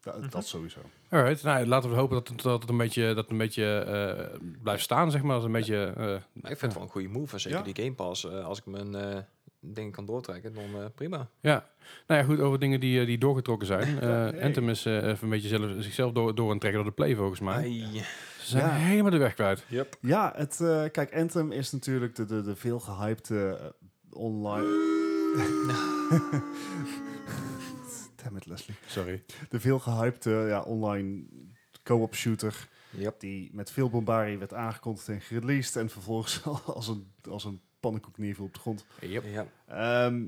da- 0.00 0.16
Mhm. 0.18 0.28
Dat 0.30 0.46
sowieso. 0.46 0.80
Alright, 1.08 1.42
nou, 1.42 1.66
laten 1.66 1.90
we 1.90 1.96
hopen 1.96 2.14
dat 2.16 2.28
het, 2.28 2.42
dat 2.42 2.60
het 2.60 2.70
een 2.70 2.76
beetje, 2.76 3.06
dat 3.06 3.16
het 3.16 3.30
een 3.30 3.38
beetje 3.38 3.78
eh, 3.78 4.38
blijft 4.62 4.82
staan, 4.82 5.10
zeg 5.10 5.22
maar. 5.22 5.32
Dat 5.40 5.42
het 5.42 5.52
een 5.54 5.58
beetje... 5.58 5.84
eh, 5.96 6.04
Maar 6.32 6.50
ik 6.50 6.58
vind 6.58 6.60
het 6.60 6.74
wel 6.74 6.82
een 6.82 6.88
goede 6.88 7.08
move. 7.08 7.32
En 7.34 7.40
zeker 7.40 7.58
Ja. 7.58 7.64
die 7.64 7.74
Game 7.84 7.94
Pass, 7.94 8.24
eh, 8.30 8.44
als 8.44 8.58
ik 8.58 8.66
mijn 8.66 8.94
eh 8.94 9.18
dingen 9.60 9.92
kan 9.92 10.06
doortrekken, 10.06 10.54
dan 10.54 10.64
eh, 10.64 10.84
prima. 10.94 11.28
Ja, 11.40 11.68
nou 12.06 12.20
ja, 12.20 12.26
goed, 12.26 12.40
over 12.40 12.58
dingen 12.58 12.80
die, 12.80 13.00
eh, 13.00 13.06
die 13.06 13.18
doorgetrokken 13.18 13.66
zijn. 13.66 14.00
Eh 14.00 14.08
hey. 14.08 14.42
Anthem 14.42 14.68
is 14.68 14.86
eh, 14.86 14.94
even 14.96 15.18
een 15.20 15.28
beetje 15.28 15.48
zelf, 15.48 15.70
zichzelf 15.82 16.12
door, 16.12 16.34
door 16.34 16.44
aan 16.46 16.50
het 16.50 16.60
trekken 16.60 16.82
door 16.82 16.90
de 16.90 16.96
play, 16.96 17.14
volgens 17.16 17.40
mij. 17.40 17.54
Ai. 17.54 18.02
Ze 18.40 18.48
zijn 18.48 18.64
Ja. 18.64 18.70
helemaal 18.74 19.10
de 19.10 19.16
weg 19.16 19.34
kwijt. 19.34 19.64
Yep. 19.68 19.96
Ja, 20.00 20.32
het, 20.36 20.60
eh, 20.60 20.84
kijk, 20.90 21.14
Anthem 21.14 21.52
is 21.52 21.72
natuurlijk 21.72 22.14
de, 22.14 22.24
de, 22.24 22.42
de 22.42 22.56
veel 22.56 22.80
gehypte 22.80 23.58
eh, 23.60 23.66
online... 24.12 25.00
Damn 28.22 28.36
it, 28.36 28.46
Leslie. 28.46 28.76
Sorry. 28.86 29.24
De 29.48 29.60
veel 29.60 29.78
gehypte 29.78 30.30
ja, 30.30 30.60
online 30.60 31.24
co-op 31.82 32.14
shooter... 32.14 32.70
Yep. 32.96 33.20
die 33.20 33.50
met 33.52 33.70
veel 33.70 33.90
bombarie 33.90 34.38
werd 34.38 34.54
aangekondigd 34.54 35.08
en 35.08 35.20
gereleased... 35.20 35.76
en 35.76 35.90
vervolgens 35.90 36.42
als 36.74 36.88
een, 36.88 37.12
als 37.30 37.44
een 37.44 37.60
pannenkoek 37.80 38.18
neerviel 38.18 38.44
op 38.44 38.54
de 38.54 38.60
grond. 38.60 38.84
Yep. 39.00 39.24
Ja. 39.24 39.46
Ehm, 39.66 40.24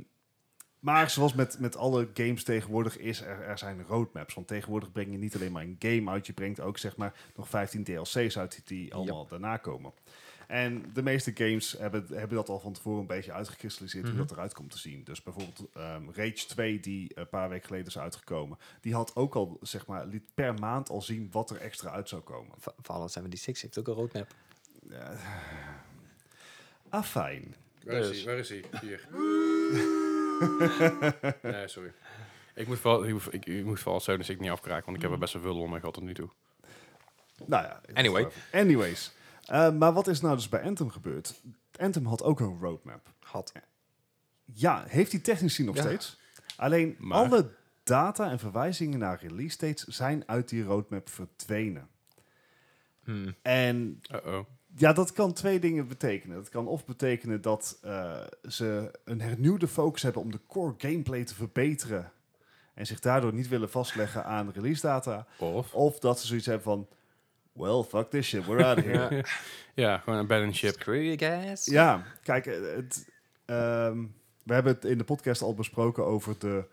maar 0.79 1.11
zoals 1.11 1.35
met, 1.35 1.59
met 1.59 1.77
alle 1.77 2.09
games 2.15 2.45
tegenwoordig 2.45 2.99
is, 2.99 3.21
er, 3.21 3.41
er 3.41 3.59
zijn 3.59 3.85
roadmaps. 3.87 4.35
Want 4.35 4.47
tegenwoordig 4.47 4.93
breng 4.93 5.11
je 5.11 5.19
niet 5.19 5.35
alleen 5.35 5.53
maar 5.53 5.63
een 5.63 5.77
game 5.79 6.11
uit, 6.11 6.27
je 6.27 6.33
brengt 6.33 6.61
ook 6.61 6.79
zeg 6.79 6.97
maar 6.97 7.15
nog 7.37 7.49
15 7.49 7.85
DLC's 7.85 8.39
uit 8.39 8.63
die 8.65 8.95
allemaal 8.95 9.27
daarna 9.27 9.57
komen. 9.57 9.93
En 10.49 10.91
de 10.93 11.03
meeste 11.03 11.31
games 11.35 11.73
hebben, 11.79 12.07
hebben 12.13 12.37
dat 12.37 12.49
al 12.49 12.59
van 12.61 12.73
tevoren 12.73 13.01
een 13.01 13.07
beetje 13.07 13.33
uitgekristalliseerd 13.33 14.05
Mhm. 14.05 14.17
hoe 14.17 14.27
dat 14.27 14.37
eruit 14.37 14.55
komt 14.55 14.71
te 14.71 14.79
zien. 14.79 15.05
Dus 15.05 15.23
bijvoorbeeld 15.23 15.63
ehm, 15.75 16.03
Rage 16.13 16.47
2, 16.47 16.81
die 16.81 17.11
een 17.15 17.29
paar 17.29 17.49
weken 17.49 17.67
geleden 17.67 17.87
is 17.87 17.99
uitgekomen, 17.99 18.59
die 18.81 18.95
had 18.95 19.17
ook 19.17 19.35
al, 19.35 19.59
zeg 19.61 19.87
maar, 19.87 20.07
liet 20.07 20.25
per 20.35 20.55
maand 20.55 20.89
al 20.89 21.03
zien 21.03 21.29
wat 21.31 21.51
er 21.51 21.57
extra 21.57 21.91
uit 21.91 22.09
zou 22.09 22.23
komen. 22.23 22.55
Va- 22.59 22.75
Fallout 22.83 23.13
76 23.13 23.63
heeft 23.63 23.79
ook 23.79 23.87
een 23.89 23.95
roadmap. 23.95 24.35
Ja. 24.89 25.13
Afijn. 26.89 27.55
Waar 27.85 27.95
is 27.95 28.09
Dus. 28.09 28.17
hij? 28.17 28.27
Waar 28.27 28.39
is 28.39 28.49
hij? 28.49 28.65
Hier. 28.81 29.09
nee, 31.53 31.69
sorry. 31.69 31.93
Ik 32.55 32.67
moet 32.67 32.79
vooral, 32.79 33.05
ik, 33.07 33.13
moet- 33.13 33.35
ik, 33.35 33.47
ik 33.47 33.65
moet 33.65 33.81
vooral 33.81 34.01
76 34.01 34.45
niet 34.45 34.55
afkraken, 34.55 34.85
want 34.85 34.97
ik 34.97 35.03
heb 35.03 35.13
er 35.13 35.19
best 35.19 35.33
wel 35.33 35.43
veel 35.43 35.55
lol 35.55 35.67
mee 35.67 35.79
gehad 35.79 35.95
tot 35.95 36.03
nu 36.03 36.15
toe. 36.15 36.29
Nou 37.47 37.65
ja. 37.65 37.81
Anyway. 37.95 38.29
Anyways. 38.53 39.13
Eh, 39.47 39.73
maar 39.73 39.93
wat 39.93 40.07
is 40.07 40.21
nou 40.21 40.35
dus 40.37 40.49
bij 40.49 40.63
Anthem 40.63 40.91
gebeurd? 40.91 41.43
Anthem 41.77 42.07
had 42.07 42.23
ook 42.23 42.41
een 42.41 42.59
roadmap. 42.61 43.13
Had. 43.21 43.53
Ja, 44.45 44.85
heeft 44.89 45.11
die 45.11 45.21
technisch 45.21 45.51
gezien 45.55 45.67
nog 45.67 45.77
Ja. 45.77 45.83
steeds. 45.83 46.19
Alleen 46.57 46.97
Maar- 46.99 47.19
alle 47.19 47.51
data 47.83 48.31
en 48.31 48.39
verwijzingen 48.39 48.99
naar 48.99 49.19
release 49.23 49.59
dates 49.59 49.85
zijn 49.85 50.23
uit 50.27 50.49
die 50.49 50.65
roadmap 50.65 51.09
verdwenen. 51.09 51.89
Hmm. 53.05 53.35
En 53.43 54.01
Uh-oh. 54.13 54.45
ja, 54.77 54.93
dat 54.93 55.13
kan 55.13 55.33
twee 55.33 55.59
dingen 55.61 55.89
betekenen. 55.89 56.37
Dat 56.37 56.49
kan 56.49 56.67
of 56.67 56.85
betekenen 56.85 57.41
dat 57.41 57.79
eh, 57.83 58.21
ze 58.49 58.91
een 59.05 59.21
hernieuwde 59.21 59.69
focus 59.69 60.03
hebben 60.03 60.23
om 60.23 60.31
de 60.31 60.41
core 60.47 60.75
gameplay 60.79 61.25
te 61.25 61.35
verbeteren. 61.35 62.13
En 62.75 62.87
zich 62.87 63.01
daardoor 63.01 63.33
niet 63.35 63.49
willen 63.49 63.71
vastleggen 63.71 64.25
aan 64.25 64.51
release 64.51 64.81
data. 64.81 65.27
Of? 65.39 65.75
Of 65.75 65.99
dat 65.99 66.21
ze 66.21 66.27
zoiets 66.27 66.47
hebben 66.47 66.65
van, 66.65 66.89
well, 67.55 67.83
fuck 67.83 68.11
this 68.11 68.27
shit, 68.27 68.47
we're 68.47 68.65
out 68.65 68.79
of 68.79 68.85
here. 68.85 69.09
Ja. 69.17 69.25
Ja, 69.75 69.99
gewoon 69.99 70.19
een 70.19 70.27
balance 70.27 70.59
ship. 70.59 70.75
Screw 70.81 71.03
you 71.15 71.19
guys. 71.19 71.65
Ja, 71.65 72.05
kijk, 72.23 72.47
eh, 72.47 72.55
het, 72.77 73.09
ehm, 73.45 73.99
we 74.43 74.55
hebben 74.55 74.73
het 74.75 74.85
in 74.85 74.99
de 74.99 75.05
podcast 75.05 75.43
al 75.43 75.55
besproken 75.55 76.05
over 76.05 76.35
de 76.39 76.65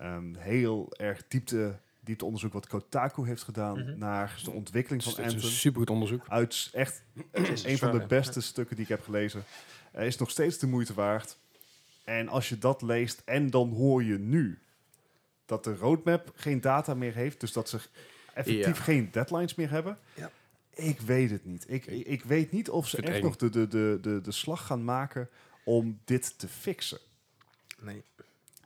Ehm, 0.00 0.34
heel 0.38 0.92
erg 0.96 1.22
diepte, 1.28 1.74
diepteonderzoek 2.00 2.52
wat 2.52 2.66
Kotaku 2.66 3.26
heeft 3.26 3.42
gedaan 3.42 3.78
Mhm. 3.78 3.98
naar 3.98 4.40
de 4.44 4.50
ontwikkeling 4.50 5.02
van 5.02 5.12
Het 5.12 5.20
is 5.20 5.26
een 5.26 5.34
Anthem. 5.34 5.50
supergoed 5.50 5.90
onderzoek. 5.90 6.24
Uit 6.28 6.70
echt 6.72 7.02
een 7.32 7.78
van 7.78 7.90
de 7.92 7.98
ja. 7.98 8.06
beste 8.06 8.40
stukken 8.40 8.76
die 8.76 8.84
ik 8.84 8.90
heb 8.90 9.02
gelezen. 9.04 9.44
Eh, 9.92 10.06
is 10.06 10.16
nog 10.16 10.30
steeds 10.30 10.58
de 10.58 10.66
moeite 10.66 10.94
waard. 10.94 11.36
En 12.04 12.28
als 12.28 12.48
je 12.48 12.58
dat 12.58 12.82
leest 12.82 13.22
en 13.24 13.50
dan 13.50 13.68
hoor 13.72 14.04
je 14.04 14.18
nu 14.18 14.58
dat 15.46 15.64
de 15.64 15.76
roadmap 15.76 16.32
geen 16.34 16.60
data 16.60 16.94
meer 16.94 17.14
heeft, 17.14 17.40
dus 17.40 17.52
dat 17.52 17.68
ze 17.68 17.78
effectief 18.40 18.76
Ja. 18.76 18.82
geen 18.82 19.08
deadlines 19.10 19.54
meer 19.54 19.70
hebben. 19.70 19.98
Ja. 20.14 20.30
Ik 20.74 21.00
weet 21.00 21.30
het 21.30 21.44
niet. 21.44 21.64
Ik, 21.68 21.86
ik, 21.86 22.24
weet 22.24 22.52
niet 22.52 22.70
of 22.70 22.88
ze 22.88 22.96
echt 22.96 23.16
eng. 23.16 23.22
nog 23.22 23.36
de, 23.36 23.50
de, 23.50 23.68
de, 23.68 23.98
de, 24.02 24.20
de 24.20 24.32
slag 24.32 24.66
gaan 24.66 24.84
maken 24.84 25.28
om 25.64 26.00
dit 26.04 26.38
te 26.38 26.48
fixen. 26.48 26.98
Nee. 27.80 28.02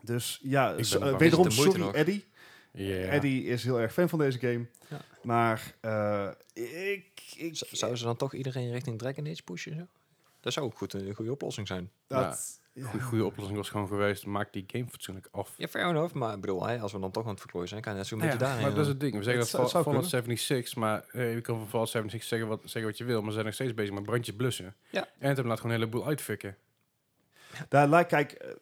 Dus 0.02 0.40
ja, 0.42 0.74
er 0.76 1.18
wederom 1.18 1.50
sorry 1.50 1.80
nog? 1.80 1.94
Eddie. 1.94 2.24
Ja. 2.72 2.96
Eddie 2.96 3.44
is 3.44 3.64
heel 3.64 3.80
erg 3.80 3.92
fan 3.92 4.08
van 4.08 4.18
deze 4.18 4.38
game. 4.38 4.66
Ja. 4.88 5.00
Maar 5.22 5.74
eh, 5.80 6.28
ik... 6.52 7.06
ik 7.36 7.62
Zouden 7.70 7.98
ze 7.98 8.04
dan 8.04 8.16
toch 8.16 8.34
iedereen 8.34 8.70
richting 8.70 8.98
Dragon 8.98 9.26
Age 9.26 9.42
pushen? 9.42 9.76
Zo? 9.76 9.86
Dat 10.40 10.52
zou 10.52 10.66
ook 10.66 10.76
goed, 10.76 10.92
een 10.92 11.14
goede 11.14 11.32
oplossing 11.32 11.66
zijn. 11.66 11.90
dat, 12.06 12.60
ja. 12.74 12.86
Goede 13.00 13.24
oplossing 13.24 13.56
was 13.58 13.68
gewoon 13.68 13.88
geweest, 13.88 14.26
maak 14.26 14.52
die 14.52 14.64
game 14.66 14.86
fatsoenlijk 14.88 15.28
af. 15.30 15.54
Ja, 15.56 15.68
fair 15.68 15.88
enough. 15.88 16.14
Maar 16.14 16.34
ik 16.34 16.40
bedoel, 16.40 16.66
hè, 16.66 16.78
als 16.78 16.92
we 16.92 16.98
dan 17.00 17.10
toch 17.10 17.22
aan 17.24 17.30
het 17.30 17.40
verklooien 17.40 17.68
zijn, 17.68 17.80
kan 17.80 17.92
je 17.92 17.98
net 17.98 18.06
zo 18.06 18.16
Ja, 18.16 18.22
met 18.22 18.32
je 18.32 18.38
daarin. 18.38 18.62
maar 18.62 18.70
dat 18.74 18.80
is 18.82 18.88
het 18.88 19.00
ding. 19.00 19.12
We 19.16 19.22
zeggen 19.22 19.42
Het 19.42 19.50
dat 19.52 19.70
Fallout 19.82 20.06
76, 20.06 20.76
maar 20.76 21.04
eh, 21.12 21.34
je 21.34 21.40
kan 21.40 21.58
van 21.58 21.68
Fallout 21.68 21.88
76 21.88 22.28
zeggen 22.28 22.48
wat, 22.48 22.60
zeggen 22.64 22.84
wat 22.90 22.98
je 22.98 23.04
wil, 23.04 23.18
maar 23.18 23.26
ze 23.28 23.32
zijn 23.32 23.44
nog 23.44 23.54
steeds 23.54 23.74
bezig 23.74 23.94
met 23.94 24.02
brandjes 24.02 24.36
blussen. 24.36 24.74
Ja. 24.90 25.08
En 25.18 25.28
het 25.28 25.44
laat 25.44 25.56
gewoon 25.60 25.74
een 25.74 25.78
heleboel 25.78 26.06
uitfikken. 26.06 26.56
Daar 27.68 27.88
lijkt, 27.88 28.08
kijk, 28.08 28.32
eh, 28.32 28.48
In 28.48 28.56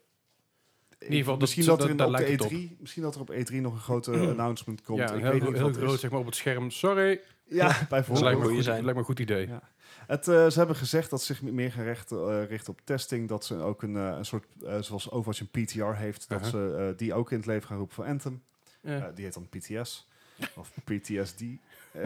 ieder 1.08 1.18
geval, 1.18 1.36
misschien 1.36 1.64
dat- 1.64 1.76
dat, 1.78 1.84
er 1.86 1.90
in, 1.90 1.96
dat- 1.96 2.06
op 2.06 2.12
daar 2.12 2.20
de 2.22 2.26
lijkt 2.28 2.42
het 2.44 2.52
E3, 2.52 2.76
misschien 2.80 3.02
dat 3.02 3.14
er 3.14 3.20
op 3.20 3.30
E3 3.32 3.54
nog 3.60 3.72
een 3.72 3.80
grote 3.80 4.10
announcement 4.36 4.82
komt. 4.82 4.98
ja, 4.98 5.04
ik 5.04 5.10
heel, 5.10 5.20
weet 5.32 5.42
niet 5.42 5.52
heel 5.56 5.72
groot 5.72 5.94
is. 5.94 6.00
zeg 6.00 6.10
maar 6.10 6.20
op 6.20 6.26
het 6.26 6.34
scherm. 6.36 6.70
Sorry. 6.70 7.20
Ja, 7.53 7.66
Dat 7.68 7.76
lijkt 7.76 7.88
bijvoorbeeld. 7.88 8.38
me, 8.38 8.44
goed, 8.55 8.64
zijn. 8.64 8.74
lijkt 8.76 8.92
me 8.92 8.98
een 8.98 9.05
goed 9.05 9.18
idee. 9.20 9.46
Ja. 9.48 9.62
Het, 10.07 10.28
eh, 10.28 10.46
ze 10.50 10.59
hebben 10.59 10.76
gezegd 10.76 11.11
dat 11.11 11.22
ze 11.22 11.34
zich 11.34 11.42
meer 11.42 11.72
gaan 11.72 11.84
recht, 11.84 12.12
eh, 12.12 12.44
richten 12.48 12.72
op 12.72 12.80
testing. 12.84 13.28
Dat 13.28 13.44
ze 13.44 13.57
ook 13.57 13.82
een, 13.82 13.96
eh, 13.96 14.14
een 14.18 14.24
soort, 14.24 14.44
zoals 14.80 15.11
Overwatch 15.11 15.40
een 15.40 15.64
PTR 15.64 15.84
heeft, 15.84 16.28
dat 16.28 16.38
Uh-huh. 16.46 16.53
ze 16.70 16.76
eh, 16.92 16.98
die 16.98 17.14
ook 17.14 17.30
in 17.30 17.36
het 17.36 17.46
leven 17.46 17.66
gaan 17.68 17.76
roepen 17.78 17.94
voor 17.94 18.05
Anthem. 18.05 18.42
Ja. 18.80 19.11
Die 19.14 19.24
heet 19.24 19.34
dan 19.34 19.48
PTS. 19.48 20.09
Of 20.55 20.70
PTSD. 20.84 21.42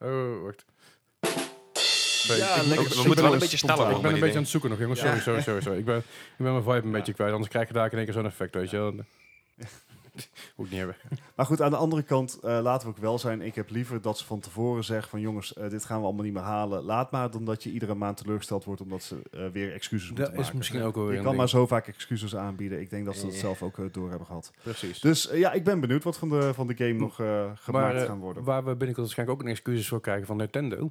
Oh, 0.00 0.42
wacht. 0.42 0.64
Ja, 2.28 2.54
ik- 2.54 2.66
lekker 2.66 2.86
ik- 2.86 2.92
we 2.92 3.02
moeten 3.06 3.24
wel 3.24 3.32
een 3.32 3.38
beetje 3.38 3.56
sneller 3.56 3.90
Ik 3.90 4.02
ben 4.02 4.12
een 4.14 4.20
beetje 4.20 4.34
aan 4.36 4.40
het 4.42 4.50
zoeken 4.50 4.70
nog, 4.70 4.78
jongens. 4.78 5.00
Sorry, 5.00 5.14
Ja. 5.16 5.20
sorry, 5.22 5.40
sorry. 5.42 5.60
sorry. 5.60 5.78
Ik, 5.78 5.84
ben, 5.84 5.96
ik 5.98 6.04
ben 6.36 6.52
mijn 6.52 6.62
vibe 6.62 6.76
een 6.76 6.84
Ja. 6.84 6.90
beetje 6.90 7.12
kwijt. 7.12 7.32
Anders 7.32 7.50
krijg 7.50 7.66
je 7.68 7.74
daar 7.74 7.90
in 7.92 7.96
één 7.96 8.04
keer 8.04 8.14
zo'n 8.14 8.26
effect, 8.26 8.54
weet 8.54 8.70
je 8.70 8.76
wel. 8.76 8.94
Moet 10.56 10.66
ik 10.66 10.72
niet 10.72 10.80
hebben. 10.80 10.96
Maar 11.34 11.46
goed, 11.46 11.62
aan 11.62 11.70
de 11.70 11.76
andere 11.76 12.02
kant, 12.02 12.38
eh, 12.42 12.58
laten 12.62 12.88
we 12.88 12.94
ook 12.94 13.00
wel 13.00 13.18
zijn. 13.18 13.42
Ik 13.42 13.54
heb 13.54 13.70
liever 13.70 14.00
dat 14.02 14.18
ze 14.18 14.24
van 14.24 14.40
tevoren 14.40 14.84
zeggen 14.84 15.08
van 15.10 15.20
jongens, 15.20 15.54
eh, 15.54 15.68
dit 15.70 15.84
gaan 15.84 15.98
we 15.98 16.04
allemaal 16.04 16.24
niet 16.24 16.32
meer 16.32 16.42
halen. 16.42 16.82
Laat 16.82 17.10
maar, 17.10 17.30
dan 17.30 17.44
dat 17.44 17.62
je 17.62 17.70
iedere 17.70 17.94
maand 17.94 18.16
teleurgesteld 18.16 18.64
wordt 18.64 18.80
omdat 18.80 19.02
ze 19.02 19.16
eh, 19.30 19.46
weer 19.52 19.72
excuses 19.72 20.06
moeten 20.06 20.24
Dat 20.24 20.34
is 20.34 20.40
maken. 20.40 20.58
misschien 20.58 20.82
ook 20.82 20.94
wel 20.94 21.04
weer 21.04 21.12
Je 21.12 21.18
kan 21.18 21.26
ding. 21.26 21.36
maar 21.38 21.48
zo 21.48 21.66
vaak 21.66 21.86
excuses 21.86 22.36
aanbieden. 22.36 22.80
Ik 22.80 22.90
denk 22.90 23.04
dat 23.04 23.16
ze 23.16 23.26
dat 23.26 23.34
zelf 23.34 23.62
ook 23.62 23.92
door 23.92 24.08
hebben 24.08 24.26
gehad. 24.26 24.50
Precies. 24.62 25.00
Dus 25.00 25.30
ja, 25.32 25.52
ik 25.52 25.64
ben 25.64 25.80
benieuwd 25.80 26.04
wat 26.04 26.18
van 26.18 26.28
de, 26.28 26.54
van 26.54 26.66
de 26.66 26.76
game 26.76 26.92
nog 26.92 27.20
eh, 27.20 27.50
gemaakt 27.54 27.94
Maar, 27.94 28.06
gaan 28.06 28.18
worden. 28.18 28.44
Waar 28.44 28.64
we 28.64 28.70
binnenkort 28.70 28.96
waarschijnlijk 29.06 29.38
ook 29.38 29.44
een 29.46 29.52
excuses 29.52 29.88
voor 29.88 30.00
krijgen 30.00 30.26
van 30.26 30.36
Nintendo. 30.36 30.90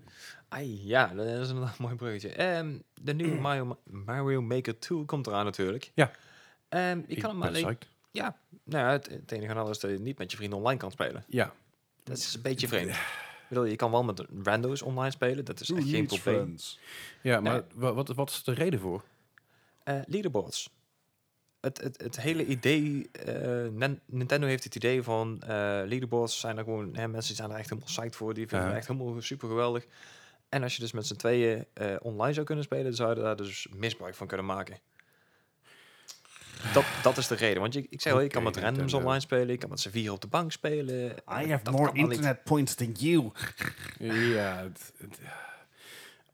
Ai, 0.49 0.87
ja, 0.87 1.07
dat 1.15 1.25
is 1.25 1.49
een 1.49 1.67
mooi 1.77 1.95
bruggetje. 1.95 2.29
Ehm, 2.29 2.77
de 3.01 3.13
nieuwe 3.13 3.39
Mario, 3.39 3.77
Mario 3.83 4.41
Maker 4.41 4.79
2 4.79 5.05
komt 5.05 5.27
eraan 5.27 5.45
natuurlijk. 5.45 5.91
Ja. 5.93 6.11
Ehm, 6.69 6.97
je 6.97 7.03
Ik 7.07 7.19
kan 7.19 7.29
hem 7.29 7.39
ben 7.39 7.49
alleen... 7.49 7.77
Ja, 8.17 8.37
nou 8.63 8.85
ja, 8.85 8.91
het, 8.91 9.09
het 9.09 9.31
enige 9.31 9.53
alles 9.53 9.69
is 9.69 9.79
dat 9.79 9.91
je 9.91 9.99
niet 9.99 10.17
met 10.17 10.31
je 10.31 10.37
vrienden 10.37 10.57
online 10.57 10.79
kan 10.79 10.91
spelen. 10.91 11.23
Ja. 11.27 11.53
Dat 12.03 12.17
is 12.17 12.33
een 12.33 12.41
beetje 12.41 12.67
vreemd. 12.67 12.89
Ik 12.89 13.53
bedoel, 13.53 13.65
je 13.65 13.75
kan 13.75 13.91
wel 13.91 14.03
met 14.03 14.23
rando's 14.43 14.81
online 14.81 15.11
spelen, 15.11 15.45
dat 15.45 15.59
is 15.59 15.71
echt 15.71 15.89
geen 15.89 16.05
probleem. 16.05 16.35
friends? 16.35 16.79
Ja, 17.21 17.39
maar 17.39 17.63
Nee. 17.75 17.93
wat, 17.93 18.07
wat 18.07 18.29
is 18.29 18.43
de 18.43 18.53
reden 18.53 18.79
voor? 18.79 19.03
Eh, 19.83 19.99
leaderboards. 20.07 20.69
Het, 21.59 21.81
het, 21.81 22.01
het 22.01 22.21
hele 22.21 22.45
idee, 22.45 23.09
eh, 23.11 23.89
Nintendo 24.05 24.47
heeft 24.47 24.63
het 24.63 24.75
idee 24.75 25.03
van 25.03 25.41
eh, 25.41 25.47
leaderboards 25.85 26.39
zijn 26.39 26.57
er 26.57 26.63
gewoon, 26.63 26.95
hè, 26.95 27.07
mensen 27.07 27.35
zijn 27.35 27.49
er 27.51 27.57
echt 27.57 27.69
helemaal 27.69 27.89
psyched 27.89 28.15
voor, 28.15 28.33
die 28.33 28.47
vinden 28.47 28.67
het 28.67 28.77
echt 28.77 28.87
helemaal 28.87 29.21
super 29.21 29.47
geweldig. 29.47 29.85
En 30.49 30.63
als 30.63 30.75
je 30.75 30.81
dus 30.81 30.91
met 30.91 31.07
z'n 31.07 31.15
tweeën 31.15 31.65
online 32.01 32.33
zou 32.33 32.45
kunnen 32.45 32.63
spelen, 32.63 32.93
zou 32.93 33.15
je 33.15 33.21
daar 33.21 33.35
dus 33.35 33.67
misbruik 33.75 34.15
van 34.15 34.27
kunnen 34.27 34.45
maken. 34.45 34.77
Dat, 36.73 36.85
dat 37.03 37.17
is 37.17 37.27
de 37.27 37.35
reden. 37.35 37.61
Want 37.61 37.73
je, 37.73 37.85
ik 37.89 38.01
zei 38.01 38.15
al, 38.15 38.21
je 38.21 38.27
kan 38.29 38.43
met 38.43 38.55
randoms 38.55 38.77
Nintendo. 38.77 39.03
online 39.05 39.21
spelen, 39.21 39.47
je 39.47 39.57
kan 39.57 39.69
met 39.69 39.79
z'n 39.79 39.89
vier 39.89 40.11
op 40.11 40.21
de 40.21 40.27
bank 40.27 40.51
spelen. 40.51 41.05
I 41.09 41.13
Eh, 41.25 41.49
have 41.49 41.63
dat 41.63 41.73
more 41.73 41.91
internet 41.93 42.43
points 42.43 42.75
than 42.75 42.91
you. 42.91 43.31
Ja, 43.99 44.63
het, 44.63 44.93
het- 44.97 45.19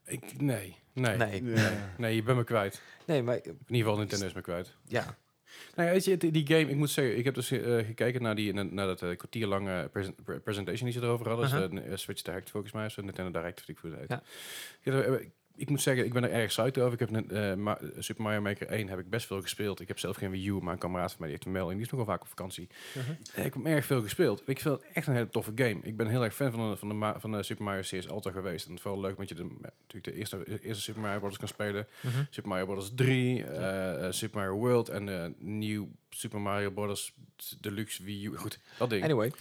ik, 0.06 0.40
nee, 0.40 0.76
nee, 0.92 1.16
nee. 1.16 1.42
Nee. 1.96 2.14
Je 2.14 2.22
bent 2.22 2.36
me 2.38 2.44
kwijt. 2.44 2.82
nee, 3.06 3.22
maar 3.22 3.34
In 3.36 3.42
ieder 3.66 3.76
geval, 3.76 3.96
Nintendo 3.96 4.26
is 4.26 4.32
me 4.32 4.40
kwijt. 4.40 4.76
ja, 4.86 5.16
Nou, 5.74 5.88
ja, 5.88 5.94
weet 5.94 6.04
je, 6.04 6.16
die 6.16 6.30
die 6.32 6.46
game, 6.46 6.70
ik 6.70 6.76
moet 6.76 6.90
zeggen, 6.90 7.16
ik 7.18 7.24
heb 7.24 7.34
dus 7.34 7.50
eh, 7.50 7.76
gekeken 7.86 8.22
naar, 8.22 8.34
die, 8.34 8.52
naar, 8.52 8.66
naar 8.66 8.86
dat 8.86 9.02
eh, 9.02 9.16
kwartier 9.16 9.46
lange 9.46 9.88
present- 9.88 10.24
pre- 10.24 10.40
presentation 10.40 10.90
die 10.90 10.98
ze 11.00 11.04
erover 11.06 11.28
hadden. 11.28 11.46
Uh-huh. 11.46 11.70
Dus, 11.70 11.82
eh, 11.84 11.96
Switch 11.96 12.22
Direct 12.22 12.50
volgens 12.50 12.72
mij, 12.72 12.88
zo 12.88 13.02
Nintendo 13.02 13.30
Direct, 13.40 13.60
wat 13.60 13.68
ik 13.68 13.78
voor 13.78 13.90
het 13.90 14.08
Ja. 14.08 14.22
Ja, 14.80 15.02
eh, 15.02 15.26
ik 15.56 15.68
moet 15.70 15.82
zeggen, 15.82 16.04
ik 16.04 16.12
ben 16.12 16.22
er 16.24 16.30
erg 16.30 16.46
psyched 16.46 16.78
over. 16.78 16.92
Ik 16.92 16.98
heb 16.98 17.10
net, 17.10 17.32
eh, 17.32 17.54
Ma- 17.54 17.78
Super 17.98 18.22
Mario 18.22 18.40
Maker 18.40 18.66
1 18.70 18.88
heb 18.88 18.98
ik 18.98 19.10
best 19.10 19.26
veel 19.26 19.40
gespeeld. 19.42 19.80
Ik 19.80 19.88
heb 19.88 19.98
zelf 19.98 20.16
geen 20.16 20.30
Wii 20.30 20.48
U, 20.48 20.52
maar 20.52 20.72
een 20.72 20.78
kameraad 20.78 21.10
van 21.10 21.16
mij 21.20 21.28
die 21.28 21.38
heeft 21.44 21.56
een 21.58 21.62
en 21.70 21.76
die 21.76 21.84
is 21.86 21.90
nogal 21.90 22.06
vaak 22.06 22.20
op 22.20 22.28
vakantie. 22.28 22.68
Eh, 23.34 23.44
Ik 23.44 23.54
heb 23.54 23.64
erg 23.66 23.84
veel 23.84 24.02
gespeeld. 24.02 24.42
Ik 24.46 24.60
vind 24.60 24.74
het 24.80 24.86
echt 24.92 25.06
een 25.06 25.14
hele 25.14 25.28
toffe 25.28 25.52
game. 25.54 25.78
Ik 25.82 25.96
ben 25.96 26.06
heel 26.06 26.24
erg 26.24 26.34
fan 26.34 26.50
van 26.50 26.70
de, 26.70 26.76
van 26.76 26.88
de, 26.88 27.14
van 27.18 27.32
de 27.32 27.42
Super 27.42 27.64
Mario 27.64 27.82
series 27.82 28.08
altijd 28.08 28.34
geweest. 28.34 28.64
En 28.64 28.68
het 28.70 28.78
is 28.78 28.84
vooral 28.84 29.00
leuk 29.00 29.16
dat 29.16 29.28
je 29.28 29.34
de, 29.34 29.42
natuurlijk 29.60 30.04
de 30.04 30.14
eerste, 30.14 30.42
de 30.44 30.60
eerste 30.62 30.82
Super 30.82 31.00
Mario 31.02 31.18
Bros. 31.20 31.38
kan 31.38 31.48
spelen. 31.48 31.86
Super 32.30 32.48
Mario 32.50 32.66
Bros. 32.66 32.92
3, 32.94 33.44
eh, 33.44 34.06
eh, 34.06 34.12
Super 34.12 34.38
Mario 34.40 34.54
World 34.56 34.88
en 34.88 35.08
eh 35.22 35.30
New 35.38 35.84
Super 36.10 36.40
Mario 36.40 36.70
Bros. 36.70 37.14
Deluxe 37.60 38.02
Wii 38.04 38.26
U. 38.26 38.36
Goed, 38.36 38.58
dat 38.78 38.90
ding. 38.90 39.04
anyway. 39.04 39.32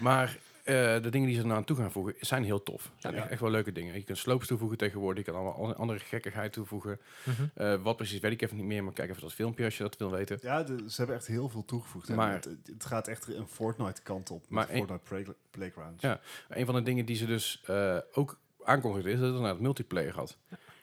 Maar 0.00 0.36
eh, 0.64 0.74
de 1.02 1.08
dingen 1.10 1.28
die 1.28 1.40
ze 1.40 1.52
aan 1.52 1.64
toe 1.64 1.76
gaan 1.76 1.92
voegen 1.92 2.14
zijn 2.20 2.44
heel 2.44 2.62
tof. 2.62 2.90
Zijn 2.96 3.14
Ja. 3.14 3.20
echt, 3.20 3.30
echt 3.30 3.40
wel 3.40 3.50
leuke 3.50 3.72
dingen. 3.72 3.94
Je 3.94 4.02
kunt 4.02 4.18
slopes 4.18 4.46
toevoegen 4.46 4.78
tegenwoordig. 4.78 5.24
Je 5.24 5.30
kan 5.32 5.40
allemaal 5.40 5.64
an- 5.66 5.76
andere 5.76 5.98
gekkigheid 5.98 6.52
toevoegen. 6.52 7.00
Mhm. 7.24 7.42
Eh, 7.54 7.82
wat 7.82 7.96
precies 7.96 8.20
weet 8.20 8.32
ik 8.32 8.42
even 8.42 8.56
niet 8.56 8.64
meer. 8.66 8.84
Maar 8.84 8.92
kijk 8.92 9.10
even 9.10 9.22
dat 9.22 9.32
filmpje 9.34 9.64
als 9.64 9.76
je 9.76 9.82
dat 9.82 9.96
wil 9.96 10.10
weten. 10.10 10.38
Ja, 10.42 10.62
de- 10.62 10.84
ze 10.88 10.96
hebben 10.96 11.16
echt 11.16 11.26
heel 11.26 11.48
veel 11.48 11.64
toegevoegd. 11.64 12.08
hè. 12.08 12.14
Maar- 12.14 12.32
het, 12.32 12.48
het 12.66 12.84
gaat 12.84 13.08
echt 13.08 13.28
een 13.28 13.46
Fortnite 13.48 14.02
kant 14.02 14.30
op. 14.30 14.44
Maar 14.48 14.66
Met 14.66 14.70
een- 14.70 14.86
Fortnite 14.86 15.02
Play- 15.08 15.34
Playgrounds. 15.50 16.02
Ja. 16.02 16.20
Een 16.48 16.66
van 16.66 16.74
de 16.74 16.82
dingen 16.82 17.04
die 17.06 17.16
ze 17.16 17.26
dus 17.26 17.62
eh, 17.66 17.96
ook 18.12 18.38
aankondigden 18.64 19.12
is 19.12 19.18
dat 19.18 19.26
het 19.28 19.36
inderdaad 19.36 19.60
multiplayer 19.60 20.14
had. 20.14 20.36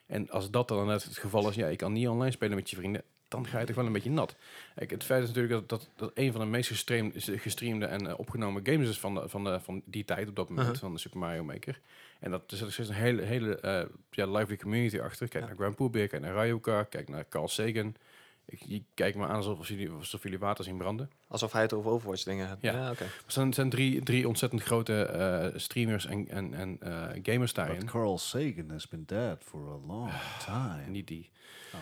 En 0.06 0.30
als 0.30 0.52
dat 0.52 0.68
dan 0.68 0.88
net 0.88 1.04
het 1.04 1.18
geval 1.18 1.50
is, 1.50 1.56
ja, 1.56 1.68
je 1.68 1.76
kan 1.76 1.94
niet 1.94 2.08
online 2.08 2.32
spelen 2.32 2.56
met 2.56 2.70
je 2.70 2.76
vrienden, 2.76 3.04
dan 3.32 3.48
ga 3.48 3.60
je 3.60 3.66
toch 3.66 3.76
wel 3.76 3.86
een 3.86 3.92
beetje 3.92 4.10
nat. 4.10 4.36
Kijk, 4.76 4.90
het 4.92 5.04
feit 5.04 5.22
is 5.22 5.28
natuurlijk 5.28 5.54
dat, 5.54 5.70
dat, 5.70 5.90
dat 5.96 6.12
een 6.14 6.32
van 6.32 6.42
de 6.42 6.48
meest 6.48 6.70
gestream, 6.70 7.12
gestreamde 7.16 7.86
en 7.86 8.08
eh, 8.08 8.20
opgenomen 8.20 8.66
games 8.66 8.90
is 8.90 9.00
van, 9.00 9.14
de, 9.14 9.30
van, 9.30 9.44
de, 9.44 9.60
van 9.60 9.82
die 9.86 10.06
tijd 10.06 10.28
op 10.30 10.36
dat 10.36 10.50
moment, 10.50 10.66
Uh-huh. 10.68 10.82
van 10.82 10.94
de 10.94 11.00
Super 11.00 11.20
Mario 11.20 11.44
Maker. 11.44 11.80
En 12.20 12.32
dat 12.32 12.52
er 12.52 12.58
zit 12.58 12.72
steeds 12.72 12.90
een 12.90 12.96
hele, 12.96 13.22
hele 13.22 13.60
eh, 13.60 13.86
ja, 14.10 14.26
lively 14.32 14.58
community 14.58 15.00
achter. 15.00 15.28
Kijk 15.28 15.44
Ja. 15.44 15.50
naar 15.50 15.58
Grand 15.60 15.76
Poobie, 15.76 16.08
kijk 16.08 16.22
naar 16.22 16.46
Ryuka, 16.46 16.84
kijk 16.84 17.10
naar 17.10 17.26
Carl 17.30 17.48
Sagan. 17.48 17.96
Ik, 18.46 18.60
je 18.66 18.84
kijkt 18.94 19.18
me 19.18 19.26
aan 19.28 19.36
alsof 19.36 19.68
jullie, 19.68 19.90
alsof 19.90 20.24
jullie 20.24 20.40
water 20.40 20.64
zien 20.64 20.78
branden. 20.78 21.10
Alsof 21.28 21.52
hij 21.52 21.62
het 21.62 21.74
over 21.74 21.92
Overwatch 21.92 22.24
dingen 22.24 22.48
heeft. 22.48 22.62
Ja. 22.62 22.72
Ja, 22.72 22.92
oké. 22.92 23.04
Er 23.04 23.12
zijn, 23.28 23.54
zijn 23.54 23.70
drie, 23.70 24.04
drie 24.04 24.28
ontzettend 24.28 24.62
grote 24.62 25.04
eh, 25.04 25.60
streamers 25.60 26.06
en, 26.06 26.28
en, 26.30 26.54
en 26.54 26.78
eh, 26.80 27.20
gamers 27.24 27.54
daarin. 27.54 27.80
But 27.80 27.90
Carl 27.90 28.18
Sagan 28.18 28.70
has 28.70 28.88
been 28.88 29.04
dead 29.06 29.44
for 29.44 29.60
a 29.60 29.88
long 29.88 30.12
time. 30.46 30.84
Niet 30.88 31.08
die. 31.08 31.30
Oh. 31.74 31.80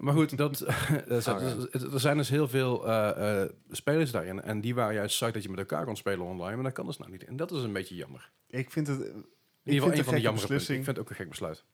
Maar 0.00 0.14
goed, 0.14 0.36
dat, 0.36 0.60
er, 1.08 1.22
zijn, 1.22 1.36
Oh, 1.36 1.42
ja. 1.72 1.78
er- 1.92 2.00
zijn 2.00 2.16
dus 2.16 2.28
heel 2.28 2.48
veel 2.48 2.86
eh, 2.88 3.42
eh, 3.42 3.50
spelers 3.70 4.10
daarin. 4.10 4.42
En 4.42 4.60
die 4.60 4.74
waren 4.74 4.94
juist 4.94 5.14
psyched 5.14 5.34
dat 5.34 5.42
je 5.42 5.48
met 5.48 5.58
elkaar 5.58 5.84
kon 5.84 5.96
spelen 5.96 6.26
online. 6.26 6.54
Maar 6.54 6.64
dat 6.64 6.72
kan 6.72 6.86
dus 6.86 6.98
nou 6.98 7.10
niet. 7.10 7.24
En 7.24 7.36
dat 7.36 7.50
is 7.52 7.62
een 7.62 7.72
beetje 7.72 7.94
jammer. 7.94 8.30
Ik 8.46 8.70
vind 8.70 8.86
het... 8.86 8.98
In 9.00 9.04
ieder 9.72 9.82
geval 9.82 9.98
een 9.98 10.04
van 10.04 10.14
de 10.14 10.20
jammere. 10.20 10.54
Ik 10.54 10.60
vind 10.60 10.86
het 10.86 10.98
ook 10.98 11.10
een 11.10 11.16
gek 11.16 11.28
besluit. 11.28 11.64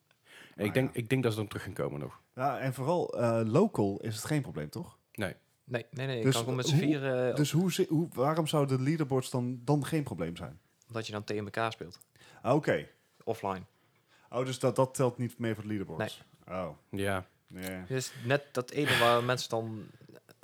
En 0.55 0.65
ik, 0.65 0.75
denk, 0.75 0.95
ja. 0.95 1.01
ik 1.01 1.09
denk 1.09 1.23
dat 1.23 1.33
ze 1.33 1.39
dan 1.39 1.49
terug 1.49 1.63
gaan 1.63 1.73
komen 1.73 2.01
nog. 2.01 2.21
Ja, 2.35 2.59
en 2.59 2.75
vooral 2.75 3.19
eh, 3.21 3.41
local 3.45 4.01
is 4.01 4.15
het 4.15 4.25
geen 4.25 4.43
probleem, 4.43 4.71
toch? 4.71 4.99
Nee. 5.15 5.35
Nee, 5.65 5.87
nee, 5.91 6.07
nee. 6.07 6.23
Dus 6.23 6.33
kan 6.33 6.41
gewoon 6.41 6.57
met 6.57 6.67
z'n 6.67 6.75
hoe- 6.75 6.83
vier, 6.85 7.29
eh, 7.29 7.35
Dus 7.35 7.51
hoe, 7.53 7.87
hoe, 7.89 8.09
waarom 8.13 8.47
zouden 8.47 8.77
de 8.79 8.83
leaderboards 8.85 9.31
dan, 9.31 9.61
dan 9.65 9.85
geen 9.87 10.03
probleem 10.03 10.37
zijn? 10.37 10.61
omdat 10.89 11.07
je 11.07 11.13
dan 11.13 11.25
tegen 11.25 11.45
elkaar 11.45 11.73
speelt. 11.73 11.99
Ah, 12.43 12.55
Oké. 12.55 12.87
Offline. 13.25 13.63
Oh, 14.31 14.45
dus 14.45 14.59
dat, 14.59 14.77
dat 14.77 14.95
telt 14.95 15.19
niet 15.19 15.39
mee 15.39 15.55
voor 15.55 15.63
de 15.63 15.69
leaderboards? 15.69 16.25
Oh, 16.49 16.69
Ja. 16.91 17.27
Nee. 17.51 17.83
Dus 17.89 18.13
net 18.25 18.45
dat 18.53 18.71
ene 18.71 18.99
waar 18.99 19.25
mensen 19.33 19.49
dan 19.49 19.87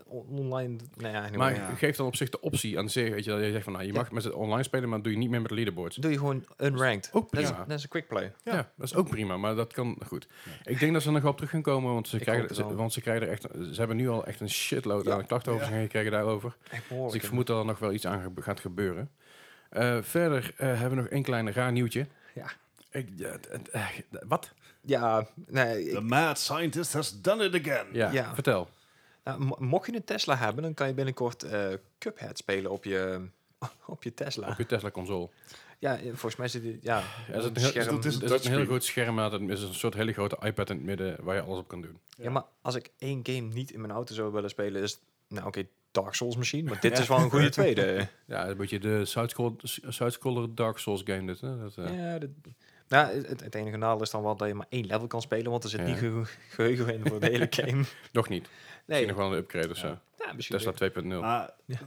on- 0.06 0.26
online... 0.28 0.76
Nou 0.96 1.12
ja, 1.14 1.18
anyway. 1.20 1.38
Maar 1.38 1.54
ja. 1.54 1.74
geef 1.74 1.96
dan 1.96 2.06
op 2.06 2.16
zich 2.16 2.28
de 2.28 2.40
optie 2.40 2.78
aan 2.78 2.90
zich, 2.90 3.10
weet 3.10 3.24
je, 3.24 3.30
dat 3.30 3.40
je 3.40 3.50
zegt 3.50 3.64
van, 3.64 3.72
nou, 3.72 3.84
je 3.84 3.92
Ja. 3.92 3.98
mag 3.98 4.10
met 4.10 4.24
het 4.24 4.32
online 4.32 4.62
spelen, 4.62 4.88
maar 4.88 5.02
doe 5.02 5.12
je 5.12 5.18
niet 5.18 5.30
meer 5.30 5.40
met 5.40 5.48
de 5.48 5.54
leaderboards. 5.54 5.96
doe 5.96 6.10
je 6.10 6.18
gewoon 6.18 6.44
unranked. 6.58 7.10
Ook 7.12 7.30
Dat 7.30 7.40
is, 7.42 7.48
prima. 7.48 7.64
dat 7.64 7.76
is 7.76 7.82
een 7.82 7.88
quick 7.88 8.08
play. 8.08 8.32
Ja. 8.44 8.54
dat 8.76 8.86
is 8.86 8.94
ook 8.94 9.08
prima, 9.08 9.36
maar 9.36 9.54
dat 9.54 9.72
kan 9.72 9.96
goed. 10.06 10.26
Ik 10.64 10.78
denk 10.78 10.92
dat 10.92 11.02
ze 11.02 11.06
er 11.08 11.14
nog 11.14 11.22
wel 11.22 11.30
op 11.30 11.36
terug 11.36 11.52
gaan 11.52 11.62
komen, 11.62 11.92
want 11.92 12.08
ze, 12.08 12.16
Ik 12.16 12.22
krijgen, 12.22 12.54
ze, 12.54 12.74
want 12.74 12.92
ze 12.92 13.00
krijgen 13.00 13.26
er 13.26 13.32
echt, 13.32 13.42
ze 13.42 13.74
hebben 13.78 13.96
nu 13.96 14.08
al 14.08 14.26
echt 14.26 14.40
een 14.40 14.50
shitload 14.50 15.04
Ja. 15.04 15.12
aan 15.14 15.26
klachten 15.26 15.52
over 15.52 15.64
Ja. 15.66 15.72
zich 15.72 15.80
gekregen 15.82 16.10
daarover. 16.10 16.56
Dus 16.88 17.14
ik 17.14 17.24
vermoed 17.24 17.46
dat 17.46 17.58
er 17.58 17.64
nog 17.66 17.78
wel 17.78 17.92
iets 17.92 18.06
aan 18.06 18.22
ge- 18.22 18.42
gaat 18.42 18.60
gebeuren. 18.60 19.10
Eh, 19.70 19.98
verder 20.02 20.54
eh, 20.56 20.66
hebben 20.68 20.90
we 20.90 20.94
nog 21.02 21.06
een 21.10 21.22
klein 21.22 21.52
raar 21.52 21.72
nieuwtje. 21.72 22.06
Ja. 22.34 22.50
Ik, 22.90 23.08
eh, 23.20 23.82
wat? 24.26 24.52
Ja, 24.86 25.26
nee, 25.46 25.84
ik- 25.84 25.94
The 25.94 26.00
mad 26.00 26.38
scientist 26.38 26.92
has 26.92 27.20
done 27.20 27.44
it 27.44 27.54
again. 27.66 27.86
Ja, 27.92 28.10
Ja. 28.10 28.34
vertel. 28.34 28.68
nou, 29.24 29.40
mo- 29.44 29.56
mocht 29.58 29.86
je 29.86 29.94
een 29.96 30.04
Tesla 30.04 30.36
hebben, 30.36 30.62
dan 30.62 30.74
kan 30.74 30.86
je 30.88 30.94
binnenkort 30.94 31.42
eh, 31.42 31.68
Cuphead 31.98 32.38
spelen 32.38 32.70
op 32.70 32.84
je, 32.84 33.28
op 33.86 34.02
je 34.02 34.14
Tesla. 34.14 34.48
Op 34.48 34.58
je 34.58 34.66
Tesla 34.66 34.90
console. 34.90 35.28
Ja, 35.78 35.96
eh, 35.98 36.04
volgens 36.06 36.36
mij 36.36 36.48
zit 36.48 36.62
die, 36.62 36.78
ja, 36.82 36.98
Ja, 36.98 37.04
er 37.34 37.44
een 37.44 37.56
heel, 37.56 37.68
scherm. 37.68 37.94
dat 37.94 38.04
is- 38.04 38.20
er 38.22 38.28
zit 38.28 38.44
een 38.44 38.50
heel 38.52 38.64
groot 38.64 38.84
scherm. 38.84 39.18
Het 39.18 39.40
is 39.48 39.62
een 39.62 39.74
soort 39.74 39.94
hele 39.94 40.12
grote 40.12 40.36
iPad 40.42 40.70
in 40.70 40.76
het 40.76 40.84
midden 40.84 41.16
waar 41.24 41.34
je 41.34 41.40
alles 41.42 41.58
op 41.58 41.68
kan 41.68 41.80
doen. 41.82 41.98
Ja, 42.16 42.30
maar 42.30 42.44
als 42.62 42.74
ik 42.74 42.90
één 42.98 43.20
game 43.22 43.40
niet 43.40 43.70
in 43.70 43.80
mijn 43.80 43.92
auto 43.92 44.14
zou 44.14 44.32
willen 44.32 44.50
spelen, 44.50 44.82
is 44.82 44.90
het- 44.92 45.00
nou 45.28 45.46
oké, 45.46 45.66
Dark 45.90 46.14
Souls 46.14 46.36
misschien, 46.36 46.64
maar 46.64 46.80
dit 46.80 46.98
is 46.98 47.08
wel 47.08 47.18
een 47.18 47.30
goede 47.30 47.48
tweede. 47.48 48.08
Ja, 48.26 48.48
een 48.48 48.56
beetje 48.56 48.78
de 48.78 49.04
side-scroll- 49.04 49.56
side-scroller 49.62 50.54
Dark 50.54 50.78
Souls 50.78 51.02
game 51.04 51.26
dit. 51.26 51.40
Hè? 51.40 51.58
Dat, 51.58 51.76
eh, 51.76 51.98
Ja, 51.98 52.18
dit- 52.18 52.30
nou, 52.88 53.14
het, 53.26 53.40
het 53.40 53.54
enige 53.54 53.76
nadeel 53.76 54.02
is 54.02 54.10
dan 54.10 54.22
wel 54.22 54.36
dat 54.36 54.48
je 54.48 54.54
maar 54.54 54.66
één 54.68 54.86
level 54.86 55.06
kan 55.06 55.20
spelen, 55.22 55.50
want 55.50 55.64
er 55.64 55.70
zit 55.70 55.80
Ja. 55.80 55.86
niet 55.86 55.98
ge- 55.98 56.22
geheugen 56.48 56.94
in 56.94 57.06
voor 57.06 57.20
de 57.20 57.26
hele 57.26 57.46
game. 57.60 57.82
Nog 58.12 58.28
niet. 58.28 58.42
Nee, 58.48 58.50
Misschien 58.86 59.08
nog 59.08 59.16
wel 59.16 59.32
een 59.32 59.38
upgrade 59.42 59.70
of 59.70 59.76
zo. 59.76 59.98
ja, 60.18 60.32
misschien 60.32 60.56
Tesla 60.56 60.72
weer. 60.78 60.90
2.0. 61.16 61.20
Maar 61.20 61.50
Ja. 61.64 61.78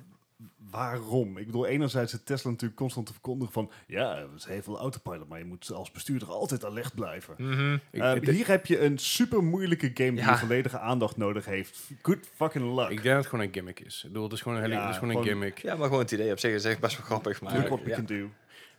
waarom? 0.69 1.37
Ik 1.37 1.45
bedoel, 1.45 1.65
enerzijds 1.65 2.11
zit 2.11 2.25
Tesla 2.25 2.49
natuurlijk 2.51 2.79
constant 2.79 3.05
te 3.05 3.11
verkondigen 3.13 3.53
van... 3.53 3.71
Ja, 3.87 4.25
ze 4.37 4.51
heeft 4.51 4.65
wel 4.65 4.79
autopilot, 4.79 5.27
maar 5.27 5.39
je 5.39 5.45
moet 5.45 5.71
als 5.71 5.91
bestuurder 5.91 6.27
altijd 6.31 6.65
alert 6.65 6.95
blijven. 6.95 7.33
Mhm. 7.37 7.77
Eh, 7.91 8.15
ik, 8.15 8.25
denk- 8.25 8.37
hier 8.37 8.47
heb 8.47 8.65
je 8.65 8.79
een 8.79 8.97
super 8.97 9.43
moeilijke 9.43 9.91
game 9.93 10.11
die 10.11 10.19
Ja. 10.23 10.37
volledige 10.37 10.79
aandacht 10.79 11.17
nodig 11.17 11.45
heeft. 11.45 11.79
Good 12.01 12.29
fucking 12.35 12.75
luck. 12.75 12.89
ik 12.89 12.95
denk 12.95 13.03
dat 13.03 13.15
het 13.17 13.27
gewoon 13.27 13.45
een 13.45 13.53
gimmick 13.53 13.79
is. 13.79 13.97
Ik 14.03 14.07
bedoel, 14.11 14.23
het 14.23 14.33
is 14.33 14.41
gewoon 14.41 14.57
een, 14.57 14.63
hele, 14.63 14.75
Ja, 14.75 14.81
het 14.85 14.89
is 14.93 14.97
gewoon 14.99 15.15
een 15.15 15.23
gimmick. 15.23 15.57
Ja, 15.57 15.75
maar 15.75 15.85
gewoon 15.87 16.01
het 16.01 16.11
idee 16.11 16.31
op 16.31 16.39
zich 16.39 16.53
is 16.53 16.65
echt 16.65 16.79
best 16.79 16.97
wel 16.97 17.05
grappig. 17.05 17.41
Maar, 17.41 17.53
Look 17.57 17.67
what 17.67 17.83
we 17.83 17.89
ja. 17.89 17.95
can 17.95 18.05
do. 18.05 18.29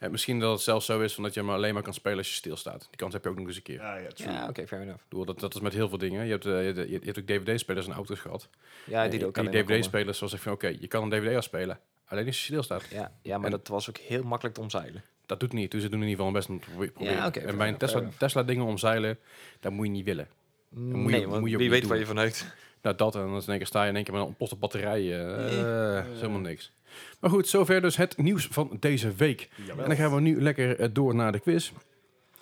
Eh, 0.01 0.09
misschien 0.11 0.39
dat 0.41 0.53
het 0.53 0.61
zelfs 0.61 0.87
zo 0.87 1.01
is 1.01 1.15
van 1.15 1.23
dat 1.25 1.35
je 1.35 1.43
maar 1.43 1.55
alleen 1.55 1.75
maar 1.75 1.83
kan 1.83 1.95
spelen 1.95 2.19
als 2.19 2.29
je 2.29 2.35
stilstaat. 2.35 2.81
Die 2.89 2.97
kans 2.97 3.13
heb 3.13 3.23
je 3.25 3.29
ook 3.31 3.37
nog 3.39 3.47
eens 3.47 3.57
een 3.57 3.63
keer. 3.63 3.75
Ja, 3.81 3.97
ja, 3.97 4.09
true. 4.09 4.33
Ja, 4.33 4.49
oké, 4.49 4.67
fair 4.67 4.83
enough. 4.83 5.01
Ik 5.03 5.09
bedoel, 5.09 5.25
dat, 5.25 5.41
dat 5.41 5.55
is 5.55 5.61
met 5.61 5.73
heel 5.73 5.89
veel 5.89 5.99
dingen. 5.99 6.25
Je 6.25 6.31
hebt, 6.31 6.47
eh, 6.47 6.67
je, 6.75 6.89
je 6.91 7.01
hebt 7.05 7.19
ook 7.19 7.27
DVD-spelers 7.27 7.87
en 7.87 7.93
auto's 7.93 8.19
gehad. 8.19 8.49
Ja, 8.85 9.03
die 9.09 9.13
Eh, 9.15 9.21
er 9.21 9.27
ook 9.27 9.37
en 9.37 9.51
die. 9.51 9.63
DVD-spelers 9.63 10.19
zoals 10.19 10.33
ik 10.33 10.41
van, 10.41 10.53
oké, 10.53 10.67
je 10.81 10.87
kan 10.87 11.03
een 11.03 11.09
DVD 11.11 11.37
afspelen. 11.37 11.79
Alleen 12.07 12.27
als 12.27 12.39
je 12.39 12.45
stilstaat. 12.45 12.85
Ja, 12.91 13.13
ja, 13.23 13.37
maar 13.37 13.45
En- 13.45 13.51
dat 13.51 13.69
was 13.69 13.89
ook 13.89 13.97
heel 13.99 14.23
makkelijk 14.23 14.55
te 14.55 14.61
omzeilen. 14.61 15.03
Dat 15.27 15.41
doet 15.41 15.53
niet. 15.53 15.71
Dus 15.71 15.83
ze 15.83 15.89
doen 15.89 16.03
in 16.03 16.09
ieder 16.09 16.25
geval 16.25 16.33
best 16.39 16.49
een 16.49 16.59
probe- 16.59 16.91
proberen. 16.91 17.17
Ja, 17.17 17.27
oké, 17.27 17.41
en 17.41 17.57
bij 17.57 17.69
een 17.69 17.77
Tesla. 17.77 18.03
Tesla 18.19 18.43
dingen 18.43 18.65
omzeilen, 18.65 19.19
dat 19.61 19.73
moet 19.73 19.87
je 19.87 19.93
niet 19.93 20.05
willen. 20.05 20.29
moet 20.69 21.13
je- 21.13 21.27
want 21.29 21.41
moet 21.41 21.51
je 21.51 21.57
wie 21.57 21.65
niet 21.65 21.71
weet 21.71 21.81
doen. 21.81 21.91
waar 21.91 21.99
je 21.99 22.07
vanuit. 22.07 22.55
Nou, 22.83 22.97
dat 22.97 23.15
en 23.15 23.21
dan 23.21 23.37
is 23.37 23.43
in 23.43 23.49
één 23.49 23.59
keer 23.59 23.67
sta 23.67 23.83
je 23.83 23.89
in 23.89 23.95
één 23.95 24.05
keer 24.05 24.13
met 24.13 24.23
een 24.23 24.29
ontplofte 24.29 24.57
batterij. 24.57 25.01
eh, 25.01 25.99
eh, 25.99 26.05
is 26.13 26.21
helemaal 26.21 26.41
niks. 26.41 26.73
Maar 27.21 27.31
goed, 27.31 27.49
zover 27.49 27.81
dus 27.81 27.97
het 27.97 28.17
nieuws 28.17 28.47
van 28.51 28.77
deze 28.81 29.13
week. 29.15 29.49
Jawel. 29.67 29.83
En 29.83 29.89
dan 29.89 29.99
gaan 29.99 30.15
we 30.15 30.21
nu 30.21 30.43
lekker 30.43 30.79
eh, 30.81 30.89
door 30.93 31.15
naar 31.15 31.33
de 31.33 31.41
quiz 31.41 31.73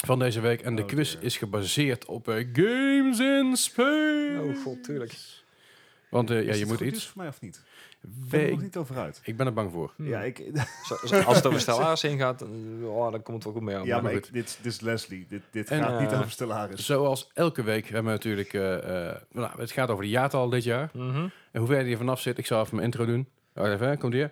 van 0.07 0.19
deze 0.19 0.41
week. 0.41 0.61
En 0.61 0.75
de 0.77 0.83
Oh, 0.83 0.89
quiz 0.89 1.13
dear. 1.13 1.25
is 1.25 1.37
gebaseerd 1.37 2.05
op 2.05 2.29
eh, 2.29 2.47
Games 2.53 3.19
in 3.21 3.57
Space. 3.57 4.41
Oh, 4.43 4.63
god, 4.63 4.85
tuurlijk. 4.85 5.15
Want 6.11 6.31
eh, 6.31 6.43
ja, 6.43 6.49
Is 6.49 6.55
je 6.55 6.61
het 6.61 6.69
moet 6.69 6.77
goed 6.77 6.87
iets... 6.87 6.91
nieuws 6.97 7.07
voor 7.07 7.21
mij 7.23 7.29
of 7.31 7.41
niet? 7.41 7.63
Ik 8.03 8.31
ben 8.31 8.41
er 8.41 8.51
nog 8.51 8.63
niet 8.63 8.77
over 8.77 8.97
uit. 8.99 9.21
Ik 9.25 9.37
ben 9.37 9.47
er 9.47 9.53
bang 9.53 9.73
voor. 9.73 9.93
Hmm. 9.97 10.09
Ja, 10.09 10.21
ik, 10.21 10.43
als 11.27 11.37
het 11.37 11.47
over 11.47 11.61
Stellaris 11.61 12.03
heen 12.03 12.19
gaat, 12.19 12.39
dan, 12.39 12.79
oh, 12.85 13.11
dan 13.13 13.23
komt 13.23 13.37
het 13.37 13.45
wel 13.45 13.53
goed 13.53 13.63
mee. 13.63 13.77
aan. 13.77 13.85
ja, 13.85 13.95
Maar 13.95 14.03
maar 14.03 14.13
goed. 14.13 14.27
ik, 14.27 14.33
dit, 14.33 14.59
dit 14.63 14.73
is 14.73 14.81
Leslie. 14.81 15.27
Dit, 15.29 15.43
dit 15.51 15.71
En, 15.71 15.83
gaat 15.83 16.01
niet 16.01 16.13
over 16.13 16.31
Stellaris. 16.31 16.87
Zoals 16.87 17.31
elke 17.35 17.63
week 17.63 17.85
hebben 17.85 18.05
we 18.05 18.11
natuurlijk... 18.11 18.53
eh, 18.53 19.09
eh, 19.09 19.17
nou, 19.33 19.61
het 19.61 19.71
gaat 19.71 19.89
over 19.91 20.05
de 20.05 20.11
jaartal 20.11 20.49
dit 20.49 20.65
jaar. 20.65 20.91
Mhm. 20.93 21.29
En 21.53 21.61
hoe 21.61 21.67
ver 21.67 21.83
die 21.83 21.93
er 21.93 21.99
vanaf 21.99 22.21
zit, 22.21 22.39
ik 22.39 22.47
zal 22.47 22.61
even 22.63 22.75
mijn 22.75 22.87
intro 22.87 23.05
doen. 23.07 23.29
Even, 23.55 23.99
komt 23.99 24.13
hier. 24.13 24.31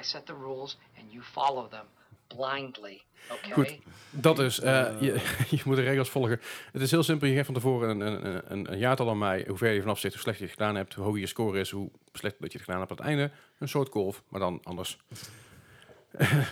I 0.00 0.02
set 0.02 0.26
the 0.26 0.34
rules 0.40 0.78
and 0.98 1.12
you 1.12 1.22
follow 1.24 1.70
them 1.70 1.84
blindly. 2.26 3.02
Okay? 3.32 3.50
Goed. 3.50 3.78
Dat 4.10 4.38
is, 4.38 4.60
eh, 4.60 5.00
je, 5.00 5.12
je 5.56 5.62
moet 5.64 5.76
de 5.76 5.82
regels 5.82 6.08
volgen. 6.08 6.40
Het 6.72 6.82
is 6.82 6.90
heel 6.90 7.02
simpel. 7.02 7.26
Je 7.28 7.34
geeft 7.34 7.44
van 7.46 7.54
tevoren 7.54 7.88
een, 8.00 8.00
een, 8.26 8.42
een, 8.52 8.72
een 8.72 8.78
jaartal 8.78 9.08
aan 9.10 9.18
mij. 9.18 9.44
Hoe 9.48 9.56
ver 9.58 9.72
je 9.72 9.80
vanaf 9.80 9.98
zit, 9.98 10.12
hoe 10.12 10.20
slecht 10.20 10.38
je 10.38 10.44
het 10.44 10.52
gedaan 10.52 10.74
hebt, 10.74 10.94
hoe 10.94 11.04
hoog 11.04 11.18
je 11.18 11.26
score 11.26 11.58
is, 11.60 11.70
hoe 11.70 11.90
slecht 12.12 12.34
dat 12.40 12.52
je 12.52 12.58
het 12.58 12.66
gedaan 12.66 12.80
hebt 12.80 12.90
aan 12.90 12.96
het 12.96 13.06
einde. 13.06 13.30
Een 13.58 13.68
soort 13.68 13.88
golf, 13.88 14.22
maar 14.28 14.40
dan 14.40 14.60
anders. 14.62 14.98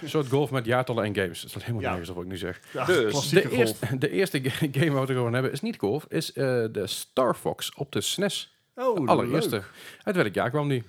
een 0.03 0.09
soort 0.09 0.29
golf 0.29 0.51
met 0.51 0.65
jaartallen 0.65 1.05
en 1.05 1.15
games. 1.15 1.41
Dat 1.43 1.55
is 1.57 1.63
helemaal 1.63 1.81
Ja. 1.83 1.89
nergens 1.89 2.09
op 2.09 2.15
wat 2.15 2.25
ik 2.25 2.31
nu 2.31 2.37
zeg. 2.37 2.61
Ja, 2.73 2.85
dus, 2.85 3.29
De 3.31 3.49
golf. 3.49 3.79
de 3.79 4.11
eerste 4.11 4.51
ga- 4.51 4.67
game 4.73 4.91
waar 4.91 4.95
we 4.95 5.01
het 5.01 5.11
over 5.11 5.23
gaan 5.23 5.33
hebben 5.33 5.53
is 5.53 5.61
niet 5.61 5.77
golf, 5.79 6.05
is 6.09 6.33
eh, 6.33 6.45
de 6.73 6.87
Star 6.87 7.35
Fox 7.35 7.75
op 7.75 7.93
de 7.93 8.01
SNES. 8.01 8.57
Oh, 8.75 9.01
De 9.01 9.07
allereerste. 9.11 9.51
leuk. 9.51 9.71
Uit 10.03 10.17
welk 10.17 10.35
jaar 10.35 10.51
kwam 10.51 10.69
die? 10.69 10.83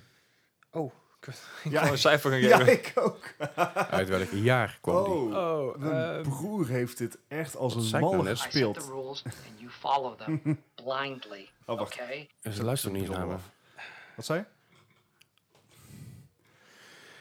Oh. 0.70 0.92
ik 1.64 1.70
Ja. 1.72 1.90
een 1.90 1.98
cijfer 1.98 2.30
gaan 2.30 2.40
Ja, 2.48 2.56
geven. 2.56 2.72
ik 2.72 2.92
ook. 2.94 3.34
Uit 3.90 4.08
welk 4.08 4.30
jaar 4.30 4.78
kwam 4.80 5.04
die? 5.04 5.12
Oh, 5.12 5.34
Oh, 5.36 5.76
mijn 5.76 6.14
ehm, 6.14 6.22
broer 6.22 6.68
heeft 6.68 6.98
dit 6.98 7.18
echt 7.28 7.56
als 7.56 7.74
een 7.74 7.84
ik 7.84 7.90
nou 7.90 8.16
mal? 8.16 8.24
I 8.24 8.28
set 8.28 8.38
gespeeld. 8.40 8.74
the 8.80 8.86
rules 8.86 9.22
and 9.24 9.34
you 9.56 9.70
follow 9.70 10.18
them 10.18 10.40
blindly. 10.74 11.48
Oh, 11.66 11.78
wacht. 11.78 11.92
Okay? 12.00 12.28
Ze 12.52 12.64
luisteren 12.64 12.96
niet 13.00 13.08
naar 13.08 13.26
me. 13.26 13.34
Wat 14.16 14.24
zei 14.24 14.38
je? 14.38 14.44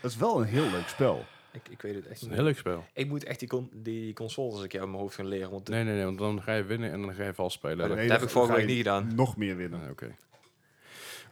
Dat 0.01 0.11
is 0.11 0.17
wel 0.17 0.39
een 0.41 0.47
heel 0.47 0.69
leuk 0.69 0.87
spel. 0.87 1.25
ik, 1.51 1.61
ik 1.69 1.81
weet 1.81 1.95
het 1.95 2.07
echt 2.07 2.21
een 2.21 2.27
niet. 2.27 2.35
heel 2.35 2.45
leuk 2.45 2.57
spel. 2.57 2.85
Ik 2.93 3.07
moet 3.07 3.23
echt 3.23 3.39
die, 3.39 3.47
con 3.47 3.69
die 3.73 4.13
consoles 4.13 4.61
een 4.61 4.67
keer 4.67 4.79
uit 4.79 4.89
mijn 4.89 5.01
hoofd 5.01 5.15
gaan 5.15 5.25
leren. 5.27 5.49
Want 5.51 5.67
Nee, 5.69 5.83
nee, 5.83 5.95
nee, 5.95 6.05
want 6.05 6.17
dan 6.17 6.41
ga 6.41 6.53
je 6.53 6.63
winnen 6.63 6.91
en 6.91 7.01
dan 7.01 7.13
ga 7.13 7.23
je 7.23 7.33
vals 7.33 7.53
spelen. 7.53 7.77
Dat- 7.77 7.87
Nee, 7.87 7.95
dat 7.97 8.07
dan 8.07 8.15
heb 8.17 8.25
ik 8.25 8.29
vorige 8.29 8.53
week 8.55 8.65
niet 8.65 8.77
gedaan. 8.77 9.15
Nog 9.15 9.37
meer 9.37 9.55
winnen. 9.55 9.81
Ah, 9.83 9.89
Oké. 9.89 10.15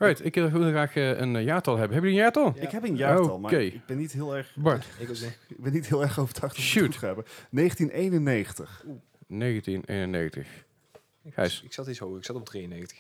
Right, 0.02 0.26
ik 0.26 0.36
wil 0.36 0.50
graag 0.50 0.96
eh, 0.96 1.20
een 1.20 1.36
eh, 1.36 1.44
jaartal 1.44 1.78
hebben. 1.78 1.94
Hebben 1.94 2.12
jullie 2.12 2.26
een 2.26 2.32
jaartal? 2.34 2.54
Ja. 2.56 2.62
Ik 2.62 2.72
heb 2.72 2.84
een 2.84 2.96
jaartal, 2.96 3.40
maar 3.40 3.52
Oké. 3.52 3.62
ik 3.62 3.86
ben 3.86 3.98
niet 3.98 4.12
heel 4.12 4.36
erg, 4.36 4.56
Bart, 4.56 4.86
ik 5.00 5.10
ook 5.10 5.20
niet. 5.20 5.38
ik 5.48 5.58
ben 5.58 5.74
niet 5.74 5.88
heel 5.88 6.02
erg 6.02 6.20
overtuigd 6.20 6.56
we 6.56 6.62
Shoot. 6.62 6.84
het 6.84 6.94
goed 6.94 7.02
hebben. 7.02 7.26
1991. 7.50 8.84
1991. 9.28 10.48
Ik, 11.24 11.34
Gijs. 11.34 11.62
ik 11.66 11.74
zat 11.74 11.88
iets 11.88 12.00
hoger, 12.00 12.18
ik 12.18 12.26
zat 12.26 12.36
op 12.36 12.46
93. 12.46 12.98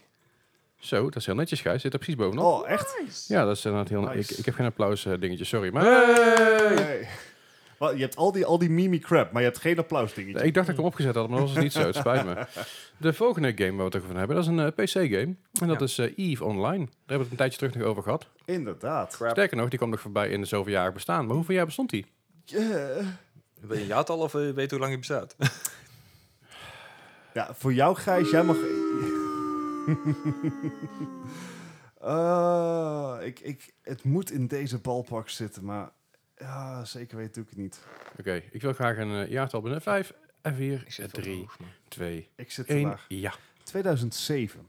Zo, 0.78 1.04
dat 1.04 1.16
is 1.16 1.26
heel 1.26 1.36
netjes, 1.36 1.62
Gijs. 1.62 1.82
Zit 1.82 1.93
er 1.93 1.99
precies 1.99 2.16
bovenop. 2.18 2.45
Oh, 2.45 2.70
echt? 2.70 3.26
Ja, 3.28 3.45
dat 3.45 3.58
is 3.58 3.66
inderdaad 3.66 3.89
heel... 3.89 4.02
Nice. 4.02 4.32
Ik, 4.32 4.38
ik 4.39 4.45
heb 4.45 4.54
geen 4.54 4.66
applaus 4.66 5.06
eh, 5.06 5.14
dingetje, 5.20 5.45
sorry. 5.45 5.74
Maar 5.74 5.84
Hey. 5.86 7.08
Je 7.89 8.01
hebt 8.01 8.15
al 8.15 8.32
die, 8.32 8.45
al 8.45 8.57
die 8.57 8.69
mimi 8.69 8.99
crap, 8.99 9.32
maar 9.32 9.41
je 9.41 9.47
hebt 9.47 9.61
geen 9.61 9.77
applaus 9.77 10.13
dingetje. 10.13 10.38
Nee, 10.38 10.47
ik 10.47 10.53
dacht 10.53 10.65
dat 10.65 10.75
ik 10.75 10.82
hem 10.82 10.89
opgezet 10.91 11.15
had, 11.15 11.27
maar 11.29 11.38
dat 11.38 11.47
was 11.47 11.55
het 11.55 11.63
niet 11.63 11.73
zo. 11.73 11.82
Het 11.86 11.95
spijt 12.05 12.25
me. 12.25 12.45
De 12.97 13.13
volgende 13.13 13.51
game 13.55 13.69
waar 13.69 13.77
we 13.77 13.84
het 13.84 13.95
over 13.95 14.07
gaan 14.07 14.17
hebben, 14.17 14.36
dat 14.36 14.45
is 14.45 14.51
een 14.51 14.59
eh, 14.59 14.67
PC-game. 14.86 15.36
En 15.61 15.67
dat 15.67 15.79
Ja. 15.79 15.86
is 15.86 15.97
eh, 15.97 16.17
EVE 16.17 16.43
Online. 16.43 16.86
Daar 16.86 16.88
hebben 17.05 17.17
we 17.17 17.23
het 17.23 17.32
een 17.32 17.38
tijdje 17.38 17.57
terug 17.57 17.75
nog 17.75 17.84
over 17.84 18.03
gehad. 18.03 18.27
Inderdaad. 18.45 19.15
Crap. 19.15 19.32
Sterker 19.32 19.57
nog, 19.57 19.69
die 19.69 19.77
kwam 19.77 19.89
nog 19.89 19.99
voorbij 20.01 20.29
in 20.29 20.41
de 20.41 20.47
zoveel 20.47 20.73
jaar 20.73 20.91
bestaan. 20.93 21.25
Maar 21.25 21.36
hoeveel 21.36 21.55
jaar 21.55 21.65
bestond 21.65 21.89
die? 21.89 22.05
Yeah. 22.45 23.05
Wil 23.61 23.75
je 23.75 23.82
een 23.82 23.88
jaartal 23.88 24.17
of 24.19 24.36
eh, 24.36 24.41
weet 24.41 24.69
je 24.69 24.75
hoe 24.75 24.79
lang 24.79 24.91
je 24.91 24.97
bestaat? 24.97 25.36
Ja, 27.34 27.53
voor 27.53 27.73
jou 27.73 27.95
Gijs, 27.95 28.29
jij 28.29 28.43
mag... 28.43 28.57
Eh, 32.01 33.15
ik, 33.21 33.39
ik, 33.39 33.73
het 33.82 34.03
moet 34.03 34.32
in 34.32 34.47
deze 34.47 34.77
balpak 34.79 35.29
zitten, 35.29 35.65
maar 35.65 35.89
ja, 36.42 36.86
zeker 36.86 37.18
weet 37.18 37.34
doe 37.34 37.44
ik 37.44 37.50
het 37.50 37.60
niet. 37.60 37.80
Oké, 38.20 38.44
ik 38.52 38.62
wil 38.62 38.74
graag 38.74 38.98
een 38.98 39.12
eh, 39.26 39.30
jaartal 39.32 39.62
binnen 39.62 39.82
5 39.82 40.14
en 40.42 40.56
4, 40.56 40.82
Ik 40.86 40.92
zit 40.92 41.14
3, 41.14 41.38
hoog, 41.38 41.60
man. 41.60 41.70
2, 41.88 42.30
Ik 42.36 42.52
zit 42.52 42.68
te 42.68 42.74
1. 42.74 42.88
laag. 42.88 43.06
Ja, 43.08 43.34
2007. 43.64 44.68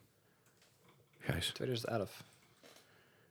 Gijs. 1.18 1.46
2011. 1.48 2.22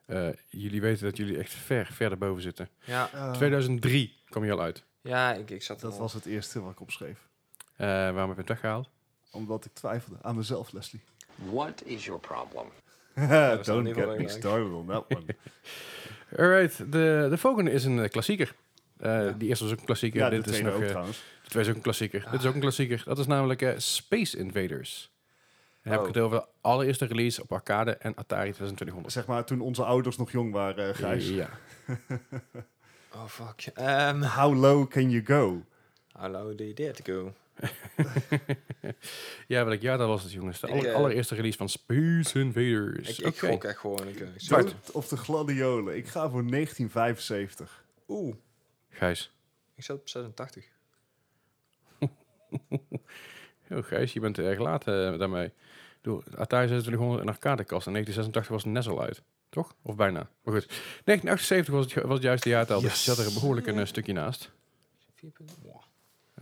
eh, 0.05 0.29
jullie 0.49 0.81
weten 0.81 1.03
dat 1.03 1.17
jullie 1.17 1.37
echt 1.37 1.51
ver, 1.53 1.85
ver 1.85 2.17
boven 2.17 2.41
zitten. 2.41 2.69
Ja, 2.83 3.09
Eh, 3.13 3.31
2003 3.31 4.17
kwam 4.29 4.45
je 4.45 4.51
al 4.51 4.61
uit. 4.61 4.83
ja 5.01 5.33
ik, 5.33 5.49
ik 5.49 5.63
zat 5.63 5.79
dat 5.79 5.97
was 5.97 6.13
het 6.13 6.25
eerste 6.25 6.61
wat 6.61 6.71
ik 6.71 6.79
opschreef. 6.81 7.27
Eh, 7.75 7.87
waarom 7.87 8.17
heb 8.27 8.29
je 8.35 8.35
het 8.41 8.47
weggehaald? 8.47 8.89
Omdat 9.31 9.65
ik 9.65 9.73
twijfelde 9.73 10.17
aan 10.21 10.35
mezelf, 10.35 10.71
Leslie. 10.71 11.01
What 11.35 11.83
is 11.85 12.05
your 12.05 12.19
problem? 12.21 12.67
Don't 13.63 13.83
niet 13.83 13.95
get 13.95 14.17
me 14.17 14.27
started 14.27 14.71
on 14.71 14.87
that 14.87 15.05
one. 15.15 15.25
Alright, 16.37 16.77
de, 16.91 17.27
de 17.29 17.37
volgende 17.37 17.71
is 17.71 17.85
een 17.85 17.99
eh, 17.99 18.09
klassieker. 18.09 18.55
Eh, 18.97 19.09
Ja. 19.25 19.31
Die 19.31 19.47
eerste 19.49 19.63
was 19.63 19.73
ook 19.73 19.79
een 19.79 19.85
klassieker. 19.85 20.19
ja, 20.19 20.29
de 20.29 20.35
Dit 20.35 20.47
is 20.47 20.61
nog, 20.61 20.73
ook 20.73 20.81
eh, 20.81 20.87
trouwens. 20.87 21.17
de 21.43 21.49
tweede 21.49 21.59
is 21.61 21.69
ook 21.69 21.75
een 21.75 21.83
klassieker. 21.83 22.27
Dit 22.31 22.39
is 22.39 22.45
ook 22.45 22.53
een 22.53 22.59
klassieker. 22.59 23.01
Dat 23.05 23.17
is 23.19 23.27
namelijk 23.27 23.73
Space 23.77 24.37
Invaders. 24.37 25.11
Dan 25.83 25.91
heb 25.93 26.01
Oh. 26.01 26.07
ik 26.07 26.13
het 26.15 26.23
over 26.23 26.37
de 26.39 26.45
allereerste 26.61 27.05
release 27.05 27.41
op 27.41 27.51
arcade 27.51 27.91
en 27.91 28.15
Atari 28.15 28.51
2200. 28.51 29.13
Zeg 29.13 29.25
maar 29.25 29.43
toen 29.45 29.61
onze 29.61 29.83
ouders 29.83 30.17
nog 30.17 30.31
jong 30.31 30.51
waren, 30.53 30.95
Gijs. 30.95 31.29
Ja. 31.29 31.49
Oh, 33.15 33.25
fuck. 33.27 33.71
Ehm 33.75 34.21
How 34.21 34.55
low 34.55 34.87
can 34.89 35.09
you 35.09 35.25
go? 35.25 35.63
how 36.11 36.31
low 36.31 36.57
do 36.57 36.63
you 36.63 36.73
dare 36.73 36.91
to 36.91 37.13
go? 37.13 37.33
ja, 39.47 39.65
welk 39.65 39.81
jaar 39.81 39.97
dat 39.97 40.07
was 40.07 40.23
het, 40.23 40.31
jongens? 40.31 40.59
De 40.59 40.67
Ik, 40.67 40.73
aller- 40.73 40.87
eh, 40.89 40.95
allereerste 40.95 41.35
release 41.35 41.57
van 41.57 41.69
Space 41.69 42.39
Invaders. 42.39 43.09
Ik, 43.09 43.17
ik 43.17 43.25
Oké. 43.25 43.47
gok 43.47 43.63
echt 43.63 43.79
gewoon. 43.79 44.07
Ik, 44.07 44.47
Dood 44.47 44.75
of 44.91 45.07
de 45.07 45.17
gladiolen. 45.17 45.95
Ik 45.97 46.07
ga 46.07 46.29
voor 46.29 46.43
1975. 46.49 47.85
Oeh, 48.07 48.35
Gijs. 48.89 49.31
ik 49.75 49.83
zat 49.83 49.97
op 49.99 50.09
86. 50.09 50.65
Oh, 53.69 53.83
Gijs, 53.83 54.13
je 54.13 54.19
bent 54.19 54.37
erg 54.39 54.59
laat 54.59 54.87
eh, 54.87 55.17
daarmee. 55.17 55.51
Doe, 56.01 56.17
Atari 56.35 56.65
2600 56.67 57.21
en 57.21 57.27
arcadekast. 57.27 57.87
In 57.87 57.91
1986 57.93 58.47
was 58.47 58.63
het 58.63 58.73
NES 58.73 58.87
al 58.87 59.01
uit. 59.05 59.21
Toch? 59.49 59.75
Of 59.81 59.95
bijna. 59.95 60.19
Maar 60.43 60.53
goed. 60.53 60.67
1978 60.67 61.73
was 61.73 61.93
het, 61.93 62.03
was 62.03 62.13
het 62.13 62.23
juiste 62.23 62.49
jaartal. 62.49 62.81
Dus 62.81 62.89
Yes. 62.91 63.05
je 63.05 63.11
zat 63.13 63.25
er 63.25 63.33
behoorlijk 63.33 63.67
een 63.67 63.79
eh, 63.79 63.85
stukje 63.85 64.13
naast. 64.13 64.51
4 65.15 65.31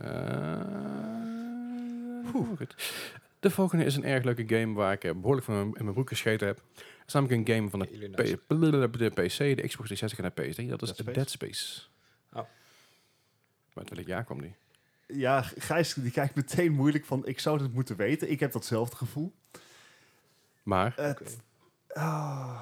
Eh, 0.00 0.60
goed. 2.32 2.74
De 3.40 3.50
volgende 3.50 3.84
is 3.84 3.96
een 3.96 4.04
erg 4.04 4.24
leuke 4.24 4.44
game 4.58 4.74
waar 4.74 4.92
ik 4.92 5.04
eh, 5.04 5.12
behoorlijk 5.14 5.46
van 5.46 5.54
in 5.54 5.72
mijn 5.82 5.92
broek 5.92 6.08
gescheten 6.08 6.46
heb. 6.46 6.56
Het 6.74 6.84
is 7.06 7.12
namelijk 7.12 7.48
een 7.48 7.54
game 7.56 7.70
van 7.70 7.78
de. 7.78 7.86
P- 8.88 8.98
de 8.98 9.10
PC, 9.10 9.38
de 9.38 9.68
Xbox 9.68 9.88
360 9.88 10.18
en 10.18 10.32
de 10.34 10.42
PS3. 10.42 10.68
Dat 10.68 10.82
is 10.82 10.88
Dead 10.88 10.96
Space? 10.96 11.12
Dead 11.12 11.30
Space. 11.30 11.80
Oh. 12.32 12.42
Maar 13.74 13.84
welk 13.94 14.06
jaar 14.06 14.24
kwam 14.24 14.40
die? 14.40 14.54
Ja, 15.06 15.42
Gijs 15.42 15.94
die 15.94 16.10
kijkt 16.10 16.34
meteen 16.34 16.72
moeilijk 16.72 17.04
van... 17.04 17.26
Ik 17.26 17.40
zou 17.40 17.62
het 17.62 17.72
moeten 17.72 17.96
weten. 17.96 18.30
Ik 18.30 18.40
heb 18.40 18.52
datzelfde 18.52 18.96
gevoel. 18.96 19.32
Maar, 20.62 20.92
Het, 20.96 21.20
Oké. 21.20 21.30
ah. 22.00 22.60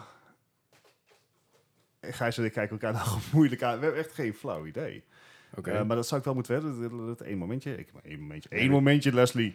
Gijs 2.00 2.38
en 2.38 2.44
ik 2.44 2.52
kijken 2.52 2.78
elkaar 2.80 2.92
nou 3.06 3.18
moeilijk 3.32 3.62
aan. 3.62 3.78
We 3.78 3.84
hebben 3.84 4.04
echt 4.04 4.14
geen 4.14 4.34
flauw 4.34 4.66
idee. 4.66 5.04
Oké. 5.54 5.70
Eh, 5.70 5.82
maar 5.84 5.96
dat 5.96 6.06
zou 6.06 6.20
ik 6.20 6.26
wel 6.26 6.34
moeten 6.34 6.54
weten. 6.54 6.80
Dat, 6.80 6.90
dat, 6.90 7.06
dat 7.06 7.20
één 7.20 7.38
momentje. 7.38 7.76
Ik, 7.76 7.92
maar 7.92 8.02
één 8.04 8.20
momentje. 8.20 8.48
Eén 8.52 8.70
momentje, 8.70 9.12
Leslie. 9.12 9.54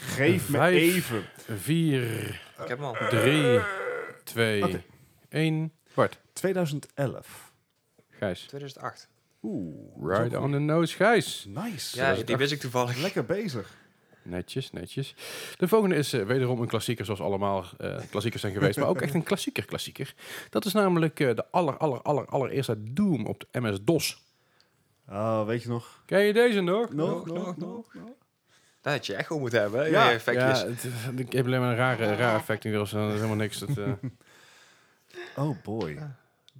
Geef 0.00 0.48
me 0.48 0.56
Vijf. 0.56 0.74
even. 0.76 1.24
4, 1.58 2.02
Ik 2.62 2.68
heb 2.68 2.78
hem 2.78 2.84
al. 2.84 2.96
3, 3.08 3.60
2, 4.24 4.64
Oké. 4.64 4.82
1. 5.28 5.72
Bart. 5.94 6.18
2011. 6.32 7.52
Gijs. 8.10 8.40
2008. 8.40 9.08
Oeh. 9.42 10.18
Right 10.18 10.36
on 10.36 10.50
the 10.50 10.58
nose, 10.58 10.96
Gijs. 10.96 11.46
Nice. 11.48 11.96
Ja, 11.96 12.14
die 12.14 12.36
wist 12.36 12.52
ik 12.52 12.60
toevallig. 12.60 12.96
Lekker 12.96 13.24
bezig. 13.24 13.78
Netjes, 14.22 14.70
netjes. 14.72 15.14
De 15.56 15.68
volgende 15.68 15.94
is 15.94 16.12
eh, 16.12 16.26
wederom 16.26 16.60
een 16.60 16.68
klassieker, 16.68 17.04
zoals 17.04 17.20
allemaal 17.20 17.64
eh, 17.78 17.96
klassiekers 18.10 18.42
zijn 18.42 18.54
geweest. 18.54 18.78
maar 18.78 18.88
ook 18.88 19.00
echt 19.00 19.14
een 19.14 19.22
klassieker 19.22 19.64
klassieker. 19.64 20.14
Dat 20.50 20.64
is 20.64 20.72
namelijk 20.72 21.20
eh, 21.20 21.34
de 21.34 21.44
aller, 21.50 21.76
aller, 21.76 22.02
aller, 22.02 22.26
allereerste 22.26 22.92
Doom 22.92 23.26
op 23.26 23.44
de 23.50 23.60
MS-DOS. 23.60 24.22
Ah, 25.10 25.46
weet 25.46 25.62
je 25.62 25.68
nog? 25.68 26.02
Ken 26.06 26.20
je 26.20 26.32
deze 26.32 26.60
nog? 26.60 26.92
Nog, 26.92 27.26
nog, 27.26 27.36
nog, 27.36 27.56
nog. 27.56 27.94
nog. 27.94 28.12
Dat 28.80 28.92
had 28.92 29.06
je 29.06 29.14
echt 29.14 29.26
gewoon 29.26 29.42
moeten 29.42 29.60
hebben. 29.60 29.80
hè? 29.80 29.86
Ja. 29.86 30.04
Ja, 30.04 30.12
effectjes. 30.12 30.60
Ja, 30.60 30.66
het, 30.66 30.86
ik 31.20 31.32
heb 31.32 31.46
alleen 31.46 31.60
maar 31.60 31.70
een 31.70 31.76
rare, 31.76 32.14
rare 32.14 32.36
effect 32.38 32.64
in, 32.64 32.72
dus 32.72 32.90
dat 32.90 33.08
is 33.08 33.14
helemaal 33.14 33.36
niks. 33.36 33.58
Dat, 33.58 33.78
eh, 33.78 33.92
Oh 35.44 35.62
boy. 35.62 35.98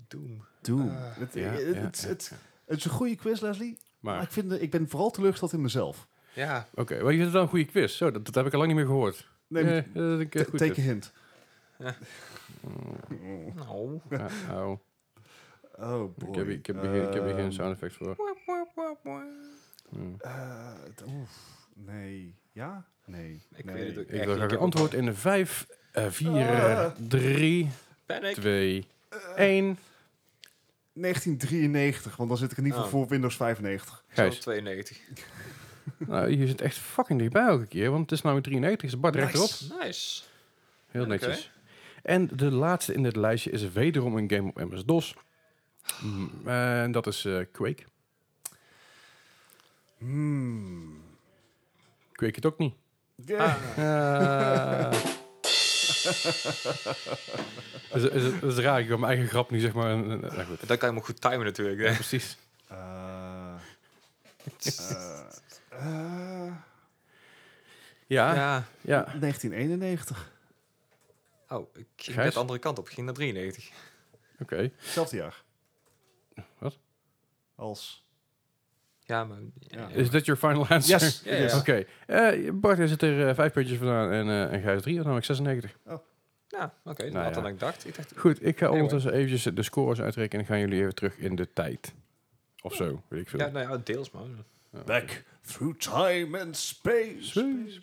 Doom. 0.09 0.45
Doom. 0.61 0.89
Ah. 0.89 1.17
het, 1.19 1.35
ja, 1.35 1.41
het, 1.51 1.61
ja, 1.61 1.67
het, 1.67 1.75
ja, 2.03 2.09
het- 2.09 2.27
ja. 2.31 2.37
het 2.67 2.79
is 2.79 2.85
een 2.85 2.91
goede 2.91 3.17
quiz, 3.17 3.41
Leslie. 3.41 3.79
Maar, 4.01 4.15
Maar, 4.15 4.23
ik, 4.23 4.31
vind, 4.33 4.51
de- 4.51 4.61
ik 4.61 4.71
ben 4.71 4.89
vooral 4.89 5.11
teleurgesteld 5.11 5.53
in 5.53 5.61
mezelf. 5.61 6.07
Ja, 6.33 6.67
oké, 6.75 6.95
maar 7.03 7.13
je 7.13 7.19
vindt 7.19 7.23
het 7.25 7.33
wel 7.33 7.43
een 7.43 7.49
goede 7.49 7.65
quiz. 7.65 7.97
Zo, 7.97 8.11
dat, 8.11 8.25
dat 8.25 8.35
heb 8.35 8.47
ik 8.47 8.53
al 8.53 8.59
lang 8.59 8.71
niet 8.71 8.81
meer 8.81 8.89
gehoord. 8.91 9.29
Nee, 9.47 9.65
Eh, 9.65 9.85
dat 9.93 10.21
ik, 10.21 10.35
eh, 10.35 10.45
goed 10.45 10.59
take 10.59 10.81
a 10.81 10.85
hint. 10.85 11.13
Mm, 12.61 13.53
nou. 13.55 14.01
ah, 14.11 14.51
au. 14.51 14.79
Oh 15.81 16.17
boy. 16.17 16.29
Ik 16.29 16.35
heb, 16.37 16.47
hier- 16.47 16.55
ik, 16.57 16.67
heb 16.67 16.81
hier 16.81 16.91
geen- 16.91 17.07
ik 17.09 17.13
heb 17.15 17.25
hier 17.25 17.35
geen 17.35 17.53
sound 17.53 17.73
effect 17.73 17.95
voor. 17.95 18.17
Oef, 21.07 21.31
nee. 21.75 22.35
Ja? 22.53 22.85
Nee. 23.07 23.43
Ik 23.55 23.65
nee. 23.65 23.75
weet 23.75 23.87
het 23.89 23.99
ook 23.99 24.05
Ik 24.05 24.11
echt 24.11 24.25
wil 24.25 24.35
graag 24.35 24.47
Ik 24.51 24.53
een 24.53 24.59
antwoord 24.59 24.95
in 24.95 25.15
5, 25.15 25.67
4, 25.93 26.29
Ah. 26.49 26.91
3, 27.09 27.69
Panic. 28.07 28.35
2, 28.35 28.87
1. 29.37 29.79
1993, 30.93 32.17
want 32.17 32.29
dan 32.29 32.39
zit 32.39 32.53
ik 32.53 32.59
in 32.59 32.65
ieder 32.65 32.81
geval 32.81 32.95
Oh. 32.95 33.03
voor 33.05 33.11
Windows 33.13 33.37
95. 33.37 34.05
Gijs. 34.09 34.39
92. 34.41 34.99
Nou, 35.99 36.29
je 36.37 36.47
zit 36.47 36.61
echt 36.61 36.77
fucking 36.77 37.19
dichtbij 37.19 37.47
elke 37.47 37.67
keer, 37.67 37.91
want 37.91 38.03
het 38.03 38.13
is 38.13 38.23
namelijk 38.23 38.47
93, 38.47 38.89
is 38.89 39.01
Bart 39.01 39.15
Nice. 39.15 39.27
rechterop. 39.27 39.81
Nice. 39.83 40.23
Heel 40.87 41.01
Oké. 41.01 41.11
netjes. 41.11 41.51
En 42.03 42.27
de 42.37 42.51
laatste 42.51 42.95
in 42.95 43.03
dit 43.03 43.17
lijstje 43.17 43.51
is 43.51 43.73
wederom 43.73 44.17
een 44.17 44.31
game 44.31 44.49
op 44.49 44.71
MS-DOS. 44.71 45.15
Mm, 46.03 46.49
En 46.49 46.93
dat 46.93 47.07
is 47.07 47.25
eh, 47.25 47.41
Quake. 47.53 47.83
Hmm. 49.99 51.03
Quake 52.13 52.35
het 52.35 52.47
ook 52.47 52.59
niet. 52.59 52.75
Ja. 53.27 53.59
Ah. 53.77 54.93
is, 57.95 58.03
is, 58.03 58.25
is, 58.25 58.43
is 58.43 58.57
raar, 58.57 58.81
ik 58.81 58.89
wil 58.89 58.99
mijn 58.99 59.13
eigen 59.13 59.29
grap 59.31 59.51
nu 59.51 59.59
zeg 59.61 59.73
maar... 59.73 59.91
Een, 59.91 60.11
een- 60.11 60.21
nou 60.21 60.45
goed. 60.45 60.69
Dat 60.69 60.79
kan 60.79 60.89
je 60.89 60.95
maar 60.95 61.05
goed 61.05 61.21
timen 61.21 61.45
natuurlijk. 61.45 61.81
Hè. 61.89 61.95
precies. 61.95 62.37
Eh, 62.67 63.55
eh, 64.65 65.21
eh, 65.71 66.53
Ja, 68.07 68.35
ja. 68.35 68.65
Ja. 68.81 69.05
1991. 69.05 70.33
Oh, 71.49 71.77
ik 71.77 71.87
ging 71.97 72.15
Gijs? 72.15 72.17
net 72.25 72.33
de 72.33 72.39
andere 72.41 72.59
kant 72.59 72.79
op. 72.79 72.87
Ik 72.89 72.93
ging 72.95 73.07
naar 73.07 73.15
93. 73.15 73.71
oké. 74.41 74.71
Hetzelfde 74.77 75.17
jaar. 75.17 75.43
Als... 77.61 78.05
Ja, 79.01 79.25
maar... 79.25 79.39
Ja. 79.59 79.89
Is 79.89 80.11
that 80.11 80.25
your 80.25 80.41
final 80.41 80.67
answer? 80.69 81.01
Yes, 81.01 81.23
Ja, 81.25 81.31
it 81.31 81.45
is. 81.45 81.53
ja. 81.53 81.59
Oké. 81.59 81.85
Eh, 82.07 82.51
Bart 82.53 82.79
is 82.79 82.91
het 82.91 83.03
er 83.03 83.29
eh, 83.29 83.35
vijf 83.35 83.53
puntjes 83.53 83.79
vandaan 83.79 84.11
en, 84.11 84.29
eh 84.29 84.53
en 84.53 84.61
Gijs 84.63 84.83
drie, 84.83 84.95
dan 84.95 85.03
namelijk 85.03 85.27
96. 85.27 85.77
Ja, 86.49 86.75
oké. 86.85 87.03
Nou 87.03 87.13
Nou, 87.13 87.25
ja. 87.25 87.31
dan 87.31 87.47
ik 87.47 87.59
dacht. 87.59 87.87
Ik 87.87 87.97
dacht... 87.97 88.13
Goed, 88.17 88.47
ik 88.47 88.59
ga 88.59 88.67
Anyway. 88.67 88.83
ondertussen 88.83 89.13
eventjes 89.13 89.55
de 89.55 89.63
scores 89.63 90.01
uitrekenen 90.01 90.41
en 90.41 90.51
gaan 90.51 90.61
jullie 90.61 90.81
even 90.81 90.95
terug 90.95 91.17
in 91.19 91.37
de 91.37 91.53
tijd. 91.53 91.95
Of 92.63 92.75
zo, 92.75 93.03
weet 93.09 93.21
ik 93.21 93.29
veel. 93.29 93.39
Ja, 93.41 93.49
nou 93.49 93.71
ja, 93.71 93.81
deels 93.85 94.11
maar. 94.11 94.23
Ja, 94.73 94.83
Back 94.85 95.25
through 95.47 95.79
time 95.79 96.41
and 96.41 96.57
space. 96.57 97.17
Space, 97.21 97.81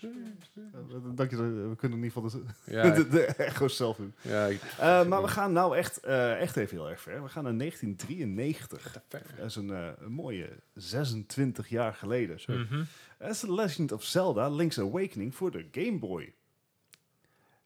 Dank 1.16 1.30
je, 1.32 1.38
we 1.38 1.76
kunnen 1.78 1.98
in 1.98 2.04
ieder 2.04 2.22
geval 2.22 2.30
de, 2.30 2.72
Ja, 2.72 2.90
de, 2.96 3.08
de 3.08 3.26
echo's 3.26 3.76
zelf 3.76 3.98
doen. 3.98 4.14
ja, 4.22 4.46
ik- 4.46 4.62
Eh, 4.80 5.06
maar 5.06 5.22
we 5.22 5.28
gaan 5.28 5.52
nou 5.54 5.78
echt, 5.78 6.00
eh, 6.00 6.42
echt 6.42 6.56
even 6.58 6.78
heel 6.78 6.90
erg 6.90 7.02
ver. 7.02 7.24
We 7.24 7.30
gaan 7.30 7.44
naar 7.44 7.54
1993. 7.54 8.98
Dat 9.38 9.46
is 9.46 9.56
een, 9.56 9.72
eh, 9.72 9.88
een 10.00 10.12
mooie 10.12 10.50
26 10.74 11.70
jaar 11.70 11.94
geleden. 11.94 12.40
Mhm. 12.48 12.84
Dat 13.20 13.30
is 13.30 13.40
The 13.40 13.54
Legend 13.54 13.92
of 13.92 14.04
Zelda 14.04 14.50
Link's 14.50 14.80
Awakening 14.80 15.36
voor 15.36 15.52
de 15.52 15.66
Game 15.72 15.98
Boy. 16.00 16.34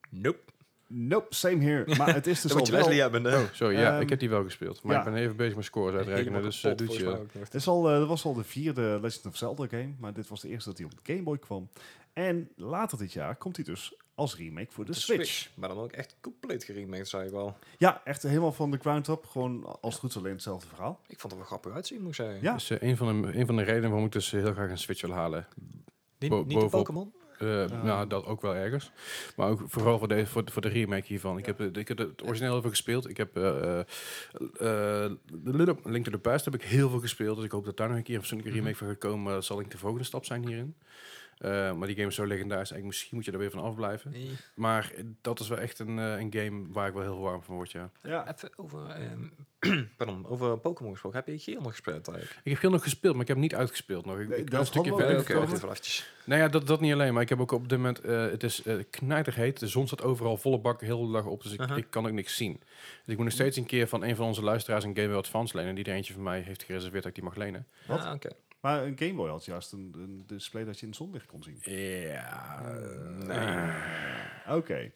Nope. 0.09 0.50
Nope, 0.93 1.35
same 1.35 1.63
here. 1.63 1.95
Maar 1.95 2.13
het 2.13 2.27
is 2.27 2.41
dus 2.41 2.53
al 2.53 2.65
je 2.65 2.71
wel... 2.71 2.89
Hebben. 2.89 3.23
hè. 3.23 3.37
Oh, 3.37 3.43
sorry, 3.51 3.77
ja, 3.77 3.91
Ehm, 3.93 4.01
ik 4.01 4.09
heb 4.09 4.19
die 4.19 4.29
wel 4.29 4.43
gespeeld. 4.43 4.83
Maar 4.83 4.93
ja. 4.93 4.99
ik 4.99 5.05
ben 5.13 5.15
even 5.21 5.35
bezig 5.35 5.55
met 5.55 5.65
scores 5.65 5.95
uitrekenen, 5.95 6.41
dus 6.41 6.57
uh, 6.57 6.61
kapot, 6.63 6.77
doe 6.77 6.87
volgens 6.87 7.33
je. 7.33 7.39
Het 7.39 7.53
is 7.53 7.67
al, 7.67 7.89
eh, 7.89 7.97
dat 7.97 8.07
was 8.07 8.25
al 8.25 8.33
de 8.33 8.43
vierde 8.43 8.99
Legend 9.01 9.25
of 9.25 9.37
Zelda 9.37 9.67
game, 9.67 9.93
maar 9.99 10.13
dit 10.13 10.27
was 10.27 10.41
de 10.41 10.47
eerste 10.47 10.69
dat 10.69 10.77
hij 10.77 10.87
op 10.87 10.91
de 10.91 11.11
Game 11.13 11.23
Boy 11.23 11.37
kwam. 11.39 11.69
En 12.13 12.49
later 12.55 12.97
dit 12.97 13.13
jaar 13.13 13.35
komt 13.35 13.55
hij 13.55 13.65
dus 13.65 13.95
als 14.15 14.35
remake 14.37 14.71
voor 14.71 14.85
de, 14.85 14.91
De 14.91 14.97
Switch. 14.97 15.49
Maar 15.55 15.69
dan 15.69 15.77
ook 15.77 15.91
echt 15.91 16.15
compleet 16.21 16.63
geremaked, 16.63 17.07
zei 17.07 17.25
ik 17.25 17.31
wel. 17.31 17.57
Ja, 17.77 18.01
echt 18.03 18.23
helemaal 18.23 18.51
van 18.51 18.71
de 18.71 18.77
ground 18.77 19.07
up. 19.07 19.25
Gewoon 19.25 19.65
als 19.81 19.93
het 19.93 20.01
goed 20.01 20.09
is 20.09 20.17
alleen 20.17 20.31
hetzelfde 20.31 20.67
verhaal. 20.67 20.99
Ik 21.07 21.19
vond 21.19 21.31
het 21.33 21.41
wel 21.41 21.45
grappig 21.49 21.73
uitzien, 21.73 21.99
moet 21.99 22.07
ik 22.09 22.15
zeggen. 22.15 22.41
Ja. 22.41 22.51
Dat 22.51 22.61
is 22.61 22.69
eh, 22.69 22.89
een, 22.89 22.97
van 22.97 23.21
de, 23.21 23.37
een 23.37 23.45
van 23.45 23.55
de 23.55 23.63
redenen 23.63 23.89
waarom 23.89 24.05
ik 24.05 24.11
dus 24.11 24.31
heel 24.31 24.53
graag 24.53 24.69
een 24.69 24.77
Switch 24.77 25.01
wil 25.01 25.11
halen. 25.11 25.47
Niet, 26.19 26.29
Bo- 26.29 26.43
niet 26.47 26.59
de. 26.59 26.67
Pokémon? 26.69 27.13
Eh, 27.41 27.61
Ah. 27.71 27.83
Nou, 27.83 28.07
dat 28.07 28.25
ook 28.25 28.41
wel 28.41 28.55
ergens. 28.55 28.91
Maar 29.35 29.49
ook 29.49 29.61
vooral 29.65 29.99
voor 29.99 30.07
de, 30.07 30.25
voor, 30.25 30.43
voor 30.51 30.61
de 30.61 30.67
remake 30.69 31.07
hiervan. 31.07 31.37
Ik, 31.37 31.45
heb, 31.45 31.61
ik 31.61 31.87
heb 31.87 31.97
het 31.97 32.23
origineel 32.23 32.57
even 32.57 32.69
gespeeld. 32.69 33.09
Ik 33.09 33.17
heb 33.17 33.33
The 33.33 33.85
Little 35.43 35.75
Link 35.83 36.05
to 36.05 36.11
the 36.11 36.17
Past 36.17 36.45
heb 36.45 36.53
ik 36.53 36.61
heel 36.63 36.89
veel 36.89 36.99
gespeeld. 36.99 37.35
Dus 37.35 37.45
ik 37.45 37.51
hoop 37.51 37.65
dat 37.65 37.77
daar 37.77 37.87
nog 37.87 37.97
een 37.97 38.03
keer 38.03 38.13
een 38.15 38.19
fatsoenlijke 38.21 38.53
remake 38.57 38.75
van 38.75 38.87
gaat 38.87 38.97
komen. 38.97 39.23
Maar 39.23 39.33
dat 39.33 39.45
zal 39.45 39.59
ik 39.59 39.71
de 39.71 39.77
volgende 39.77 40.05
stap 40.05 40.25
zijn 40.25 40.47
hierin. 40.47 40.75
Eh, 41.41 41.73
maar 41.73 41.87
die 41.87 41.95
game 41.95 42.07
is 42.07 42.15
zo 42.15 42.25
legendarisch. 42.25 42.71
Eigenlijk 42.71 42.85
misschien 42.85 43.15
moet 43.15 43.25
je 43.25 43.31
er 43.31 43.37
weer 43.37 43.51
van 43.51 43.59
afblijven. 43.59 44.11
Nee. 44.11 44.29
Maar 44.53 44.91
dat 45.21 45.39
is 45.39 45.47
wel 45.47 45.57
echt 45.57 45.79
een, 45.79 45.99
eh, 45.99 46.19
een 46.19 46.33
game 46.33 46.65
waar 46.69 46.87
ik 46.87 46.93
wel 46.93 47.03
heel 47.03 47.19
warm 47.19 47.43
van 47.43 47.55
word, 47.55 47.71
ja. 47.71 47.91
Ja. 48.03 48.33
Even 48.33 48.51
over, 48.55 48.89
ehm, 48.89 49.27
pardon, 49.97 50.27
over 50.27 50.57
Pokémon 50.57 50.91
gesproken. 50.91 51.19
Heb 51.19 51.27
je 51.27 51.39
Geel 51.39 51.61
nog 51.61 51.71
gespeeld 51.71 52.07
eigenlijk? 52.07 52.39
Ik 52.43 52.51
heb 52.51 52.59
veel 52.59 52.69
nog 52.69 52.83
gespeeld, 52.83 53.13
maar 53.13 53.21
ik 53.21 53.27
heb 53.27 53.37
hem 53.37 53.45
niet 53.45 53.55
uitgespeeld 53.55 54.05
nog. 54.05 54.19
Ik, 54.19 54.27
Nee, 54.27 54.37
ik 54.37 54.43
ben 54.43 54.53
dat 54.53 54.59
een 54.59 54.65
stukje 54.65 54.95
verder 54.95 55.17
even 55.17 55.41
eventjes. 55.41 56.13
Nou 56.25 56.41
ja, 56.41 56.47
dat, 56.47 56.67
dat 56.67 56.79
niet 56.79 56.93
alleen, 56.93 57.13
maar 57.13 57.21
ik 57.21 57.29
heb 57.29 57.39
ook 57.39 57.51
op 57.51 57.69
dit 57.69 57.77
moment, 57.77 57.99
eh, 57.99 58.21
het 58.21 58.43
is 58.43 58.65
uh, 58.65 58.83
knijterheet, 58.89 59.59
de 59.59 59.67
zon 59.67 59.87
staat 59.87 60.03
overal 60.03 60.37
volle 60.37 60.59
bak, 60.59 60.81
heel 60.81 61.05
de 61.05 61.11
dag 61.11 61.25
op, 61.25 61.43
dus 61.43 61.51
ik, 61.51 61.69
ik 61.69 61.87
kan 61.89 62.05
ook 62.05 62.11
niks 62.11 62.35
zien. 62.35 62.53
Dus 62.59 63.05
ik 63.05 63.15
moet 63.15 63.25
nog 63.25 63.33
steeds 63.33 63.57
een 63.57 63.65
keer 63.65 63.87
van 63.87 64.03
een 64.03 64.15
van 64.15 64.25
onze 64.25 64.43
luisteraars 64.43 64.83
een 64.83 64.95
Game 64.95 65.07
Boy 65.07 65.17
Advance 65.17 65.57
lenen, 65.57 65.75
die 65.75 65.83
er 65.83 65.93
eentje 65.93 66.13
van 66.13 66.23
mij 66.23 66.39
heeft 66.39 66.63
gereserveerd 66.63 67.03
dat 67.03 67.11
ik 67.11 67.17
die 67.17 67.27
mag 67.27 67.35
lenen. 67.35 67.67
Wat? 67.87 67.99
Ah, 67.99 68.13
oké. 68.13 68.29
Maar 68.61 68.83
een 68.85 68.97
Game 68.97 69.13
Boy 69.13 69.29
had 69.29 69.45
juist 69.45 69.71
een, 69.71 69.91
een 69.97 70.23
display 70.27 70.63
dat 70.63 70.75
je 70.75 70.81
in 70.81 70.87
het 70.87 70.97
zonlicht 70.97 71.25
kon 71.25 71.43
zien. 71.43 71.57
Ja, 71.61 72.61
Nee. 73.27 74.57
Oké. 74.57 74.91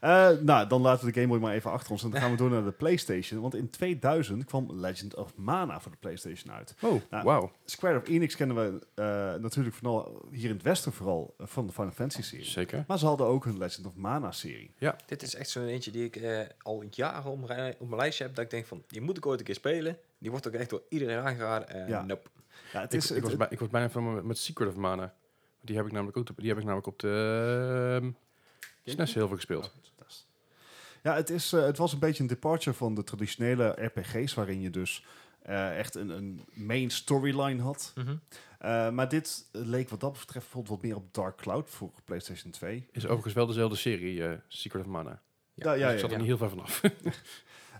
Eh, 0.00 0.30
nou, 0.40 0.68
dan 0.68 0.80
laten 0.80 1.06
we 1.06 1.12
de 1.12 1.20
Game 1.20 1.32
Boy 1.32 1.42
maar 1.42 1.54
even 1.54 1.70
achter 1.70 1.90
ons. 1.90 2.02
En 2.04 2.10
dan 2.10 2.20
gaan 2.20 2.30
we 2.30 2.36
door 2.36 2.50
naar 2.50 2.64
de 2.64 2.70
PlayStation. 2.72 3.40
Want 3.40 3.54
in 3.54 3.70
2000 3.70 4.44
kwam 4.44 4.80
Legend 4.80 5.14
of 5.14 5.36
Mana 5.36 5.80
voor 5.80 5.90
de 5.92 5.96
PlayStation 6.00 6.54
uit. 6.54 6.74
Oh, 6.80 7.00
Nou, 7.10 7.24
wauw. 7.24 7.52
Square 7.64 7.98
of 7.98 8.08
Enix 8.08 8.36
kennen 8.36 8.56
we 8.56 8.86
eh, 8.94 9.04
natuurlijk 9.40 9.74
vooral 9.76 10.26
hier 10.32 10.48
in 10.48 10.54
het 10.54 10.62
westen 10.62 10.92
vooral 10.92 11.34
eh, 11.38 11.46
van 11.46 11.66
de 11.66 11.72
Final 11.72 11.90
Fantasy 11.90 12.22
serie. 12.22 12.44
Zeker. 12.44 12.84
Maar 12.86 12.98
ze 12.98 13.06
hadden 13.06 13.26
ook 13.26 13.44
een 13.44 13.58
Legend 13.58 13.86
of 13.86 13.94
Mana 13.94 14.32
serie. 14.32 14.70
Dit 15.06 15.22
is 15.22 15.34
echt 15.34 15.50
zo'n 15.50 15.66
eentje 15.66 15.90
die 15.90 16.04
ik 16.04 16.16
eh, 16.16 16.40
al 16.62 16.84
jaren 16.90 17.30
op 17.30 17.36
mijn, 17.46 17.58
rij- 17.60 17.76
op 17.78 17.88
mijn 17.88 18.00
lijstje 18.00 18.24
heb. 18.24 18.34
Dat 18.34 18.44
ik 18.44 18.50
denk 18.50 18.66
van, 18.66 18.82
die 18.86 19.00
moet 19.00 19.16
ik 19.16 19.26
ooit 19.26 19.38
een 19.38 19.44
keer 19.44 19.54
spelen. 19.54 19.98
Die 20.18 20.30
wordt 20.30 20.46
ook 20.46 20.52
echt 20.54 20.70
door 20.70 20.82
iedereen 20.88 21.18
aangeraden. 21.18 21.68
En 21.68 21.88
Ja. 21.88 22.02
nope. 22.02 22.28
Ja, 22.72 22.80
het 22.80 22.92
Ik, 22.92 22.98
is, 23.00 23.08
ik, 23.10 23.14
het- 23.16 23.24
was 23.24 23.36
bij, 23.36 23.46
ik 23.50 23.58
was 23.58 23.68
bijna 23.68 23.90
van 23.90 24.14
met, 24.14 24.24
met 24.24 24.38
Secret 24.38 24.68
of 24.68 24.76
Mana. 24.76 25.14
Die 25.60 25.76
heb 25.76 25.86
ik 25.86 25.92
namelijk 25.92 26.16
ook 26.16 26.28
op- 26.30 26.36
die 26.38 26.48
heb 26.48 26.56
ik 26.58 26.62
namelijk 26.64 26.86
op 26.86 26.98
de 26.98 27.98
ehm, 28.02 28.10
SNES 28.84 29.14
heel 29.14 29.26
veel 29.26 29.36
gespeeld. 29.36 29.74
Ja, 31.02 31.14
het, 31.14 31.30
is, 31.30 31.52
eh, 31.52 31.62
het 31.62 31.78
was 31.78 31.92
een 31.92 31.98
beetje 31.98 32.22
een 32.22 32.28
departure 32.28 32.76
van 32.76 32.94
de 32.94 33.04
traditionele 33.04 33.74
RPG's, 33.84 34.34
waarin 34.34 34.60
je 34.60 34.70
dus 34.70 35.04
eh, 35.42 35.78
echt 35.78 35.94
een, 35.94 36.08
een 36.08 36.44
main 36.52 36.90
storyline 36.90 37.62
had. 37.62 37.92
Mhm. 37.94 38.16
Eh, 38.58 38.90
maar 38.90 39.08
dit 39.08 39.48
leek 39.52 39.88
wat 39.88 40.00
dat 40.00 40.12
betreft 40.12 40.32
bijvoorbeeld 40.44 40.74
wat 40.80 40.82
meer 40.90 40.96
op 40.96 41.14
Dark 41.14 41.36
Cloud 41.36 41.70
voor 41.70 41.90
PlayStation 42.04 42.50
2. 42.52 42.86
Is 42.92 43.04
overigens 43.04 43.34
wel 43.34 43.46
dezelfde 43.46 43.76
serie, 43.76 44.24
eh, 44.26 44.32
Secret 44.48 44.82
of 44.82 44.88
Mana. 44.88 45.20
Ja, 45.54 45.72
ja, 45.72 45.72
Dus 45.72 45.80
ja, 45.80 45.90
ik 45.90 45.98
zat 45.98 46.10
er 46.12 46.16
niet 46.18 46.26
heel 46.26 46.36
ver 46.36 46.48
vanaf. 46.50 46.80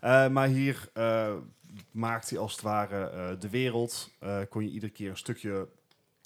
Eh, 0.00 0.28
maar 0.28 0.48
hier 0.48 0.88
eh, 1.78 1.84
maakt 1.90 2.30
hij 2.30 2.38
als 2.38 2.52
het 2.52 2.60
ware 2.60 3.04
eh, 3.10 3.40
de 3.40 3.48
wereld, 3.48 4.10
eh, 4.18 4.40
kon 4.48 4.62
je 4.64 4.70
iedere 4.70 4.92
keer 4.92 5.10
een 5.10 5.16
stukje 5.16 5.68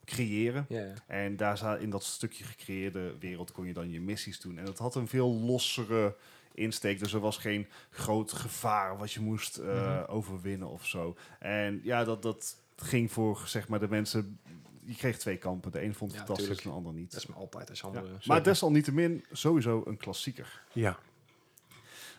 creëren. 0.04 0.66
En 1.06 1.36
daar 1.36 1.80
in 1.80 1.90
dat 1.90 2.02
stukje 2.04 2.44
gecreëerde 2.44 3.14
wereld 3.18 3.52
kon 3.52 3.66
je 3.66 3.72
dan 3.72 3.90
je 3.90 4.00
missies 4.00 4.40
doen. 4.40 4.58
En 4.58 4.64
dat 4.64 4.78
had 4.78 4.94
een 4.94 5.08
veel 5.08 5.32
lossere 5.34 6.16
insteek. 6.54 6.98
Dus 6.98 7.12
er 7.12 7.20
was 7.20 7.36
geen 7.36 7.66
groot 7.90 8.32
gevaar 8.32 8.98
wat 8.98 9.12
je 9.12 9.20
moest 9.20 9.56
eh, 9.56 9.66
Mhm. 10.00 10.10
overwinnen 10.10 10.68
of 10.68 10.86
zo. 10.86 11.16
En 11.38 11.80
ja, 11.84 12.04
dat, 12.04 12.22
dat 12.22 12.56
ging 12.76 13.12
voor 13.12 13.42
zeg 13.46 13.68
maar 13.68 13.80
de 13.80 13.88
mensen. 13.88 14.38
Je 14.84 14.94
kreeg 14.94 15.18
twee 15.18 15.36
kampen. 15.36 15.72
De 15.72 15.82
een 15.82 15.94
vond 15.94 16.10
het 16.10 16.20
Ja, 16.20 16.26
fantastisch, 16.26 16.56
tuurlijk. 16.56 16.68
de 16.76 16.82
ander 16.88 16.92
niet. 17.00 17.12
Dat 17.12 17.20
is 17.20 17.26
me 17.26 17.34
altijd 17.34 17.70
als 17.70 17.80
Ja. 17.80 17.86
andere... 17.86 18.06
Maar 18.26 18.42
desalniettemin 18.42 19.24
sowieso 19.32 19.82
een 19.86 19.96
klassieker. 19.96 20.62
ja. 20.72 20.98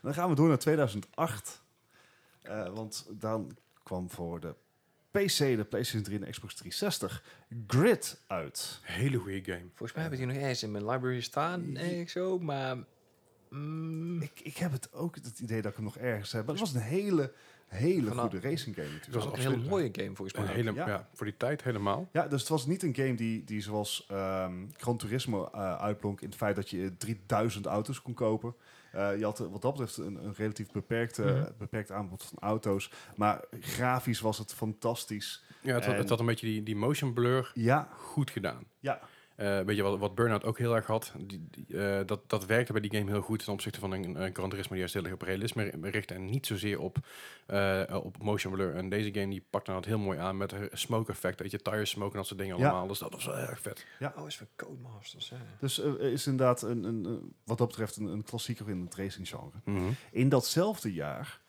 Dan 0.01 0.14
gaan 0.14 0.30
we 0.30 0.35
door 0.35 0.47
naar 0.47 0.57
2008. 0.60 1.61
Eh, 2.43 2.67
want 2.73 3.07
dan 3.11 3.57
kwam 3.83 4.09
voor 4.09 4.39
de 4.39 4.55
PC, 5.11 5.37
de 5.37 5.65
PlayStation 5.69 6.03
3 6.03 6.17
en 6.19 6.25
de 6.25 6.31
Xbox 6.31 6.53
360 6.55 7.23
Grid 7.67 8.21
uit. 8.27 8.79
Hele 8.81 9.17
goede 9.17 9.43
game. 9.43 9.65
Volgens 9.73 9.93
mij 9.93 10.03
heb 10.03 10.11
ik 10.11 10.17
die 10.17 10.27
nog 10.27 10.35
ergens 10.37 10.63
in 10.63 10.71
mijn 10.71 10.89
library 10.89 11.21
staan. 11.21 11.75
Ergens 11.77 12.11
zo, 12.11 12.39
maar... 12.39 12.77
mm, 13.49 14.21
Ik, 14.21 14.39
ik 14.43 14.57
heb 14.57 14.71
het 14.71 14.93
ook 14.93 15.15
het 15.15 15.39
idee 15.39 15.61
dat 15.61 15.71
ik 15.71 15.75
hem 15.77 15.85
nog 15.85 15.97
ergens 15.97 16.31
heb. 16.31 16.45
Maar 16.45 16.55
het 16.55 16.63
was 16.63 16.73
een 16.73 16.81
hele, 16.81 17.33
hele 17.67 18.07
Vanaf- 18.07 18.29
goede 18.31 18.47
racing 18.49 18.75
game 18.75 18.87
het 18.87 18.95
natuurlijk. 18.97 19.25
was 19.25 19.33
ook 19.33 19.35
een 19.45 19.51
hele 19.53 19.69
mooie 19.69 19.89
game 19.91 20.15
volgens 20.15 20.37
mij. 20.37 20.53
hele, 20.55 20.73
Ja. 20.73 20.87
ja. 20.87 21.07
voor 21.13 21.25
die 21.25 21.37
tijd 21.37 21.63
helemaal. 21.63 22.09
Ja, 22.11 22.27
dus 22.27 22.39
het 22.39 22.49
was 22.49 22.65
niet 22.65 22.83
een 22.83 22.95
game 22.95 23.15
die, 23.15 23.43
die 23.43 23.61
zoals 23.61 24.05
ehm 24.09 24.53
Gran 24.77 24.97
Turismo 24.97 25.49
eh 25.53 25.75
uitblonk 25.81 26.21
in 26.21 26.27
het 26.27 26.37
feit 26.37 26.55
dat 26.55 26.69
je 26.69 26.97
3000 26.97 27.65
auto's 27.65 28.01
kon 28.01 28.13
kopen. 28.13 28.55
Eh, 28.93 29.17
je 29.17 29.23
had 29.23 29.37
wat 29.37 29.61
dat 29.61 29.71
betreft 29.71 29.97
een, 29.97 30.25
een 30.25 30.33
relatief 30.33 30.71
beperkte, 30.71 31.21
Mhm. 31.23 31.51
beperkt 31.57 31.91
aanbod 31.91 32.23
van 32.23 32.37
auto's. 32.39 32.91
Maar 33.15 33.43
grafisch 33.59 34.19
was 34.19 34.37
het 34.37 34.53
fantastisch. 34.53 35.43
Ja, 35.61 35.73
het, 35.73 35.83
had, 35.85 35.93
En- 35.93 35.99
het 35.99 36.09
had 36.09 36.19
een 36.19 36.25
beetje 36.25 36.45
die, 36.47 36.63
die 36.63 36.75
motion 36.75 37.13
blur 37.13 37.51
Ja, 37.53 37.87
goed 37.97 38.31
gedaan. 38.31 38.63
ja. 38.79 38.99
Eh 39.35 39.60
weet 39.60 39.76
je 39.76 39.81
wat, 39.84 39.99
wat 39.99 40.15
Burnout 40.15 40.43
ook 40.43 40.57
heel 40.57 40.76
erg 40.76 40.85
had? 40.85 41.14
Die, 41.18 41.47
die, 41.51 41.80
eh, 41.81 42.05
dat, 42.05 42.30
dat 42.30 42.45
werkte 42.45 42.72
bij 42.72 42.81
die 42.81 42.95
game 42.97 43.11
heel 43.11 43.22
goed 43.22 43.43
ten 43.43 43.53
opzichte 43.53 43.80
van 43.80 43.91
een, 43.91 44.22
een 44.23 44.34
Gran 44.35 44.49
Turismo 44.49 44.69
die 44.72 44.80
juist 44.80 44.93
heel 44.93 45.03
erg 45.03 45.14
op 45.14 45.22
realisme 45.22 45.72
richt 45.81 46.11
en 46.11 46.26
niet 46.26 46.45
zozeer 46.45 46.80
op, 46.80 46.97
eh, 47.45 47.99
op 48.03 48.18
motion 48.23 48.53
blur. 48.53 48.76
En 48.76 48.89
deze 48.89 49.14
game 49.14 49.30
die 49.30 49.45
pakt 49.49 49.68
het 49.68 49.85
heel 49.85 49.97
mooi 49.99 50.19
aan 50.19 50.38
met 50.38 50.51
een 50.51 50.69
smoke 50.72 51.11
effect, 51.11 51.38
dat 51.38 51.51
je 51.51 51.61
tires 51.61 51.89
smoke 51.89 52.11
en 52.11 52.18
dat 52.18 52.27
soort 52.27 52.39
dingen 52.39 52.57
Ja. 52.57 52.64
allemaal. 52.69 52.88
Dus 52.88 52.99
dat 52.99 53.11
was 53.14 53.26
wel 53.26 53.38
erg 53.38 53.61
vet. 53.61 53.85
Oh, 54.18 54.27
is 54.27 54.38
van 54.38 54.47
Codemasters. 54.55 55.30
Ja. 55.30 55.38
Dus 55.60 55.80
is 55.99 56.27
inderdaad 56.27 56.61
een, 56.61 56.84
een, 56.84 57.05
een- 57.05 57.34
wat 57.43 57.57
dat 57.57 57.68
betreft 57.68 57.95
een, 57.95 58.05
een 58.05 58.23
klassieker 58.23 58.69
in 58.69 58.81
het 58.81 58.95
racing 58.95 59.27
genre. 59.27 59.51
Mhm. 59.65 59.91
In 60.11 60.30
datzelfde 60.30 60.93
jaar 60.93 61.41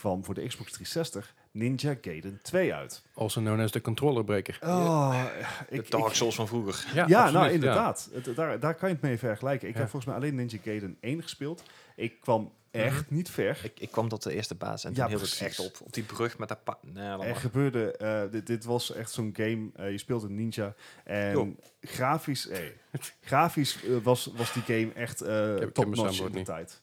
kwam 0.00 0.24
voor 0.24 0.34
de 0.34 0.46
Xbox 0.46 0.72
360 0.72 1.34
Ninja 1.52 1.94
Gaiden 2.00 2.38
2 2.42 2.74
uit. 2.74 3.02
Also 3.14 3.40
known 3.40 3.60
as 3.60 3.70
de 3.72 3.80
controllerbreker. 3.80 4.58
Oh, 4.62 5.24
De 5.68 5.76
ik, 5.76 5.90
Dark 5.90 6.06
ik- 6.06 6.14
Souls 6.14 6.34
van 6.34 6.46
vroeger. 6.46 6.84
Ja, 6.94 7.02
absoluut, 7.02 7.32
nou 7.32 7.44
ja. 7.46 7.50
inderdaad. 7.50 8.08
Het- 8.12 8.36
daar, 8.36 8.60
daar 8.60 8.74
kan 8.74 8.88
je 8.88 8.94
het 8.94 9.04
mee 9.04 9.18
vergelijken. 9.18 9.68
Ik 9.68 9.74
Ja. 9.74 9.80
heb 9.80 9.90
volgens 9.90 10.12
mij 10.12 10.20
alleen 10.20 10.34
Ninja 10.34 10.58
Gaiden 10.64 10.96
1 11.00 11.22
gespeeld. 11.22 11.62
Ik 11.96 12.20
kwam 12.20 12.52
echt 12.70 13.10
niet 13.10 13.30
ver. 13.30 13.60
Ik, 13.62 13.80
ik 13.80 13.90
kwam 13.90 14.08
tot 14.08 14.22
de 14.22 14.34
eerste 14.34 14.54
baas 14.54 14.84
en 14.84 14.94
Ja, 14.94 15.06
toen 15.06 15.16
hield 15.16 15.32
ik 15.32 15.40
echt 15.40 15.58
op. 15.58 15.76
Op 15.82 15.92
die 15.92 16.02
brug 16.02 16.38
met 16.38 16.48
dat 16.48 16.64
pa... 16.64 16.78
Nee, 16.82 17.04
Er 17.18 17.36
gebeurde, 17.36 17.96
eh, 17.96 18.22
dit, 18.30 18.46
dit 18.46 18.64
was 18.64 18.92
echt 18.92 19.10
zo'n 19.12 19.30
game. 19.36 19.70
eh, 19.76 19.90
je 19.90 19.98
speelt 19.98 20.22
een 20.22 20.34
ninja. 20.34 20.74
En 21.04 21.30
Jo. 21.30 21.54
grafisch, 21.80 22.48
eh, 22.48 22.58
grafisch 23.20 23.84
eh, 23.84 23.96
was, 24.02 24.30
was 24.36 24.52
die 24.52 24.62
game 24.62 24.92
echt 24.92 25.20
eh 25.20 25.58
heb 25.58 25.74
top 25.74 25.84
mijn 25.86 26.02
notch 26.02 26.18
in 26.20 26.24
de 26.32 26.36
niet. 26.36 26.44
tijd. 26.46 26.80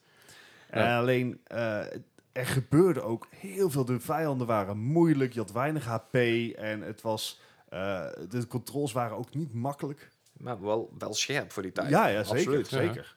Alleen, 0.72 1.40
eh, 1.44 1.80
er 2.38 2.46
gebeurde 2.46 3.02
ook 3.02 3.28
heel 3.36 3.70
veel. 3.70 3.86
De 3.86 4.00
vijanden 4.00 4.48
waren 4.48 4.78
moeilijk. 4.78 5.34
Je 5.34 5.40
had 5.40 5.52
weinig 5.52 5.86
HP. 5.86 6.14
En 6.56 6.82
het 6.82 7.02
was, 7.02 7.42
eh, 7.70 8.06
de 8.30 8.48
controls 8.48 8.92
waren 8.92 9.18
ook 9.18 9.34
niet 9.34 9.54
makkelijk. 9.54 10.10
Maar 10.38 10.62
wel, 10.62 10.94
wel 10.98 11.14
scherp 11.14 11.52
voor 11.52 11.64
die 11.64 11.72
tijd. 11.72 11.90
Ja, 11.90 12.08
ja, 12.08 12.24
zeker. 12.24 12.38
Absoluut. 12.38 12.68
Zeker. 12.68 13.16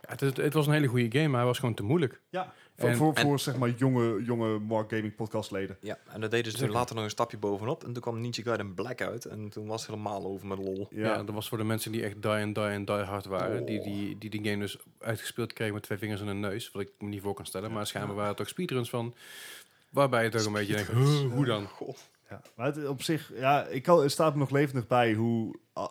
Ja, 0.00 0.26
het, 0.26 0.36
het 0.36 0.52
was 0.52 0.66
een 0.66 0.72
hele 0.72 0.86
goede 0.86 1.10
game, 1.10 1.28
maar 1.28 1.38
hij 1.38 1.46
was 1.46 1.58
gewoon 1.58 1.74
te 1.74 1.82
moeilijk. 1.82 2.20
Ja, 2.28 2.52
En- 2.86 2.96
voor, 2.96 3.14
en- 3.14 3.22
voor 3.22 3.38
zeg 3.38 3.56
maar 3.56 3.70
jonge, 3.70 4.22
jonge 4.24 4.58
Mark 4.58 4.90
Gaming 4.90 5.14
podcastleden. 5.14 5.76
Ja, 5.80 5.98
en 6.12 6.20
dat 6.20 6.30
deden 6.30 6.52
ze 6.52 6.58
toen 6.58 6.70
later 6.70 6.94
nog 6.94 7.04
een 7.04 7.10
stapje 7.10 7.36
bovenop. 7.36 7.84
En 7.84 7.92
toen 7.92 8.02
kwam 8.02 8.20
Ninja 8.20 8.42
Gaiden 8.42 8.74
Black 8.74 9.00
uit. 9.00 9.24
En 9.24 9.48
toen 9.48 9.66
was 9.66 9.80
het 9.80 9.90
helemaal 9.90 10.24
over 10.24 10.46
met 10.46 10.58
lol. 10.58 10.86
Ja. 10.90 11.06
Ja, 11.06 11.22
dat 11.22 11.34
was 11.34 11.48
voor 11.48 11.58
de 11.58 11.64
mensen 11.64 11.92
die 11.92 12.02
echt 12.02 12.22
die 12.22 12.30
en 12.30 12.52
die 12.52 12.64
en 12.64 12.84
die 12.84 12.94
hard 12.94 13.24
waren. 13.24 13.64
Die, 13.64 13.80
die, 13.82 14.18
die 14.18 14.30
die 14.30 14.44
game 14.44 14.58
dus 14.58 14.78
uitgespeeld 14.98 15.52
kregen 15.52 15.74
met 15.74 15.82
twee 15.82 15.98
vingers 15.98 16.20
en 16.20 16.26
een 16.26 16.40
neus. 16.40 16.70
Wat 16.70 16.82
ik 16.82 16.90
me 16.98 17.08
niet 17.08 17.22
voor 17.22 17.34
kan 17.34 17.46
stellen. 17.46 17.72
Maar 17.72 17.86
schijnbaar 17.86 18.16
waren 18.16 18.30
het 18.30 18.40
ook 18.40 18.48
speedruns 18.48 18.90
van. 18.90 19.14
Waarbij 19.90 20.24
je 20.24 20.30
toch 20.30 20.44
een 20.44 20.52
beetje 20.52 20.74
denkt, 20.74 20.90
"Huh, 20.90 21.32
hoe 21.32 21.44
dan? 21.44 21.68
ja. 22.30 22.42
Maar 22.54 22.66
het, 22.66 22.86
op 22.88 23.02
zich, 23.02 23.32
ja, 23.34 23.64
ik 23.66 23.82
kan, 23.82 24.00
het 24.02 24.10
staat 24.12 24.32
me 24.32 24.38
nog 24.38 24.50
levendig 24.50 24.86
bij 24.86 25.14
hoe 25.14 25.54
uh, 25.78 25.86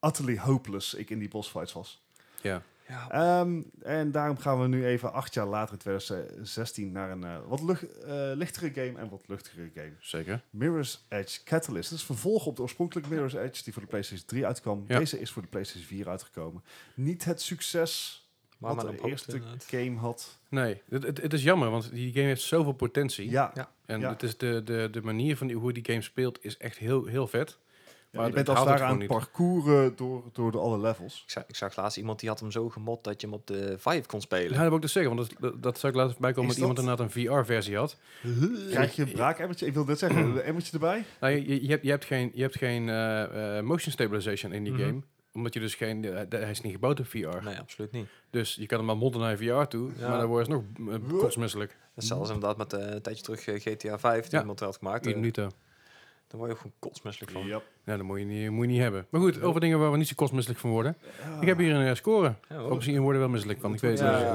utterly 0.00 0.38
hopeless 0.38 0.94
ik 0.94 1.10
in 1.10 1.18
die 1.18 1.28
bossfights 1.28 1.72
was. 1.72 2.02
Ja, 2.40 2.62
Ja, 2.88 3.10
Ehm, 3.10 3.62
en 3.82 4.10
daarom 4.10 4.38
gaan 4.38 4.60
we 4.60 4.68
nu 4.68 4.86
even 4.86 5.12
acht 5.12 5.34
jaar 5.34 5.46
later, 5.46 5.72
in 5.72 5.78
2016, 5.78 6.92
naar 6.92 7.10
een 7.10 7.24
eh, 7.24 7.36
wat 7.46 7.62
lucht, 7.62 7.98
eh, 7.98 8.30
lichtere 8.34 8.70
game 8.74 8.98
en 8.98 9.08
wat 9.08 9.22
luchtigere 9.26 9.70
game. 9.74 9.92
zeker. 10.00 10.42
Mirror's 10.50 11.04
Edge 11.08 11.42
Catalyst. 11.44 11.90
Dat 11.90 11.98
is 11.98 12.04
vervolg 12.04 12.46
op 12.46 12.56
de 12.56 12.62
oorspronkelijke 12.62 13.10
Mirror's 13.10 13.34
Edge, 13.34 13.62
die 13.64 13.72
voor 13.72 13.82
de 13.82 13.88
PlayStation 13.88 14.26
3 14.26 14.46
uitkwam. 14.46 14.84
Ja. 14.88 14.98
Deze 14.98 15.20
is 15.20 15.30
voor 15.30 15.42
de 15.42 15.48
PlayStation 15.48 15.86
4 15.88 16.08
uitgekomen. 16.08 16.62
Niet 16.94 17.24
het 17.24 17.42
succes 17.42 18.22
maar 18.58 18.74
wat 18.74 18.86
de 18.86 19.02
een 19.02 19.08
eerste 19.08 19.32
inderdaad. 19.32 19.64
game 19.64 19.96
had. 19.96 20.38
Nee, 20.48 20.82
het, 20.88 21.02
het, 21.02 21.22
het 21.22 21.32
is 21.32 21.42
jammer, 21.42 21.70
want 21.70 21.90
die 21.90 22.12
game 22.12 22.26
heeft 22.26 22.42
zoveel 22.42 22.72
potentie. 22.72 23.30
Ja, 23.30 23.50
Ja. 23.54 23.70
En 23.86 24.00
ja. 24.00 24.08
het 24.08 24.22
is 24.22 24.36
de, 24.36 24.62
de, 24.64 24.88
de 24.90 25.02
manier 25.02 25.36
van 25.36 25.46
die, 25.46 25.56
hoe 25.56 25.72
die 25.72 25.84
game 25.84 26.02
speelt 26.02 26.44
is 26.44 26.56
echt 26.56 26.78
heel, 26.78 27.04
heel 27.04 27.26
vet. 27.26 27.58
Ja, 28.10 28.18
Maar 28.18 28.28
je 28.28 28.36
het 28.36 28.44
bent 28.46 28.48
als 28.58 28.58
het 28.58 28.78
ware 28.78 28.82
het 28.82 28.92
aan 28.92 28.98
het 29.00 29.08
parcouren 29.08 29.96
door, 29.96 30.22
door 30.32 30.50
de 30.52 30.58
alle 30.58 30.78
levels. 30.80 31.22
Ik 31.26 31.30
zag, 31.30 31.44
ik 31.46 31.56
zag 31.56 31.76
laatst 31.76 31.96
iemand 31.98 32.20
die 32.20 32.28
had 32.28 32.40
hem 32.40 32.50
zo 32.50 32.68
gemod 32.68 33.04
dat 33.04 33.20
je 33.20 33.26
hem 33.26 33.36
op 33.36 33.46
de 33.46 33.74
Vive 33.78 34.06
kon 34.06 34.18
Ja, 34.18 34.24
spelen. 34.24 34.52
dat 34.58 34.66
wil 34.66 34.74
ik 34.76 34.82
dus 34.82 34.92
zeggen, 34.92 35.16
want 35.16 35.28
dat, 35.30 35.40
dat, 35.40 35.62
dat 35.62 35.78
zou 35.78 35.92
ik 35.92 35.98
laten 35.98 36.16
bijkomen 36.20 36.50
Is 36.50 36.56
dat 36.56 36.68
iemand 36.68 36.78
inderdaad 36.88 37.06
een 37.16 37.22
VR-versie 37.22 37.76
had. 37.76 37.96
Krijg 38.70 38.96
je 38.96 39.02
een 39.02 39.12
braakemmertje? 39.12 39.66
Ik 39.66 39.74
wil 39.74 39.84
net 39.84 39.98
zeggen, 39.98 40.20
een 40.24 40.40
emmertje 40.40 40.72
erbij. 40.72 41.04
Nou, 41.20 41.32
je, 41.34 41.62
je, 41.62 41.68
hebt, 41.70 41.82
je 41.84 41.90
hebt 41.90 42.04
geen, 42.04 42.30
je 42.34 42.42
hebt 42.42 42.56
geen 42.56 42.88
eh, 42.88 43.56
eh, 43.58 43.64
motion 43.64 43.92
stabilization 43.92 44.52
in 44.52 44.64
die 44.64 44.72
Mhm. 44.72 44.82
game. 44.82 45.00
Omdat 45.32 45.54
je 45.54 45.60
dus 45.60 45.74
geen... 45.74 46.04
eh, 46.04 46.40
hij 46.40 46.50
is 46.50 46.60
niet 46.60 46.72
gebouwd 46.72 47.00
op 47.00 47.06
VR. 47.06 47.16
Nee, 47.44 47.58
absoluut 47.58 47.92
niet. 47.92 48.06
Dus 48.30 48.54
je 48.54 48.66
kan 48.66 48.78
hem 48.78 48.86
maar 48.86 48.96
modden 48.96 49.20
naar 49.20 49.36
VR 49.36 49.62
toe. 49.68 49.90
Ja. 49.98 50.08
Maar 50.08 50.18
dan 50.18 50.28
word 50.28 50.46
je 50.46 50.52
nog 50.52 50.62
uh, 50.78 50.94
kotsmisselijk. 51.18 51.76
Zelfs 51.96 52.30
inderdaad 52.30 52.56
met 52.56 52.72
eh, 52.72 52.94
een 52.94 53.02
tijdje 53.02 53.22
terug 53.22 53.62
GTA 53.62 53.98
5 53.98 54.22
die 54.22 54.32
Ja. 54.34 54.40
iemand 54.40 54.60
had 54.60 54.76
gemaakt. 54.76 55.04
Daar 56.28 56.38
word 56.40 56.50
je 56.50 56.56
gewoon 56.56 56.72
kotsmisselijk 56.78 57.32
van. 57.32 57.46
Yep. 57.46 57.62
Ja, 57.84 57.96
dat 57.96 58.06
moet 58.06 58.18
je, 58.18 58.24
niet, 58.24 58.50
moet 58.50 58.64
je 58.66 58.70
niet 58.70 58.80
hebben. 58.80 59.06
Maar 59.10 59.20
goed, 59.20 59.42
over 59.42 59.60
dingen 59.60 59.78
waar 59.78 59.90
we 59.90 59.96
niet 59.96 60.08
zo 60.08 60.14
kotsmisselijk 60.16 60.60
van 60.60 60.70
worden. 60.70 60.96
Ik 61.40 61.46
heb 61.46 61.58
hier 61.58 61.74
een 61.74 61.86
eh, 61.86 61.94
score. 61.94 62.34
Ja, 62.48 62.56
hoor. 62.56 62.74
misschien 62.74 62.94
worden 63.00 63.14
we 63.14 63.18
wel 63.18 63.28
misselijk 63.28 63.60
van. 63.60 63.74
Ik 63.74 63.80
weet 63.80 63.90
het 63.90 64.08
Ja, 64.08 64.12
niet. 64.12 64.20
ja, 64.22 64.34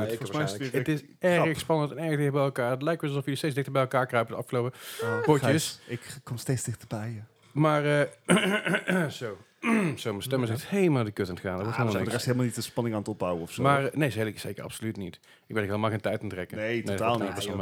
het 0.78 0.88
is 0.88 1.04
grap. 1.20 1.46
erg 1.46 1.60
spannend 1.60 1.92
en 1.92 1.98
erg 1.98 2.18
dicht 2.18 2.32
bij 2.32 2.42
elkaar. 2.44 2.72
Het 2.72 2.82
lijkt 2.82 3.02
wel 3.02 3.10
alsof 3.10 3.24
jullie 3.24 3.40
steeds 3.40 3.54
dichter 3.56 3.74
bij 3.74 3.82
elkaar 3.82 4.06
kruipen 4.06 4.34
de 4.36 4.40
afgelopen 4.42 4.72
Oh, 5.02 5.22
potjes. 5.24 5.80
Ik 5.88 6.18
kom 6.24 6.38
steeds 6.38 6.64
dichterbij 6.64 7.10
je. 7.10 7.22
Maar 7.52 8.08
eh, 8.26 9.08
zo. 9.22 9.38
zo, 9.98 10.10
mijn 10.10 10.22
stem 10.24 10.44
is 10.44 10.50
echt 10.50 10.68
helemaal 10.68 11.04
de 11.04 11.12
kut 11.12 11.28
aan 11.30 11.34
het 11.36 11.44
gaan. 11.44 11.58
Dat 11.58 11.68
Ah, 11.68 11.90
zijn 11.92 12.04
de 12.04 12.10
rest 12.10 12.26
helemaal 12.26 12.46
niet 12.46 12.56
de 12.56 12.62
spanning 12.62 12.96
aan 12.96 13.02
het 13.02 13.10
opbouwen 13.10 13.42
of 13.42 13.52
zo. 13.52 13.62
Maar 13.64 13.90
nee, 13.94 14.10
zeker, 14.10 14.40
zeker 14.40 14.64
absoluut 14.64 14.98
niet. 14.98 15.16
Ik 15.16 15.56
ben 15.56 15.58
er 15.58 15.70
helemaal 15.70 15.90
geen 15.90 16.02
tijd 16.02 16.16
aan 16.16 16.26
het 16.26 16.34
trekken. 16.34 16.58
nee, 16.58 16.84
totaal 16.84 17.18
niet. 17.18 17.56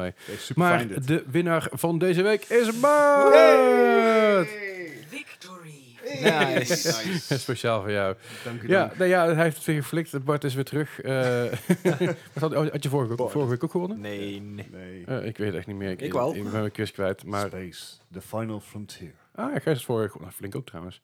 Maar 0.55 0.77
fijn 0.77 0.87
dit. 0.87 1.07
de 1.07 1.23
winnaar 1.27 1.67
van 1.71 1.97
deze 1.97 2.21
week 2.21 2.43
is 2.43 2.79
Bart! 2.79 3.33
Hey! 3.33 4.45
Victory! 5.07 5.79
Nice. 6.21 7.37
Speciaal 7.37 7.81
voor 7.81 7.91
jou. 7.91 8.15
Dank 8.43 8.61
u 8.61 8.67
Ja, 8.69 8.79
dank. 8.85 8.97
nou 8.97 9.09
ja, 9.09 9.25
hij 9.33 9.43
heeft 9.43 9.55
het 9.57 9.65
weer 9.65 9.75
geflikt. 9.75 10.23
Bart 10.23 10.43
is 10.43 10.53
weer 10.53 10.63
terug. 10.63 11.01
Eh, 11.01 11.43
wat 12.39 12.53
had, 12.53 12.69
had 12.71 12.83
je 12.83 12.89
vorige, 12.89 13.15
Bart. 13.15 13.31
vorige 13.31 13.49
week 13.51 13.63
ook 13.63 13.71
gewonnen? 13.71 13.99
Nee, 13.99 14.41
nee. 14.41 14.67
Nee. 14.71 15.03
Eh, 15.05 15.25
ik 15.25 15.37
weet 15.37 15.47
het 15.47 15.55
echt 15.57 15.67
niet 15.67 15.75
meer. 15.75 16.01
Ik 16.01 16.13
wel. 16.13 16.35
Ik 16.35 16.43
ben 16.43 16.51
mijn 16.51 16.71
quiz 16.71 16.91
kwijt. 16.91 17.25
Maar, 17.25 17.47
Space, 17.47 17.85
the 18.11 18.21
final 18.21 18.59
frontier. 18.59 19.11
ah, 19.35 19.53
ja, 19.53 19.59
Gijs 19.59 19.77
is 19.77 19.85
vorige 19.85 20.11
week. 20.11 20.21
Nou, 20.21 20.31
flink 20.33 20.55
ook 20.55 20.65
trouwens. 20.65 21.01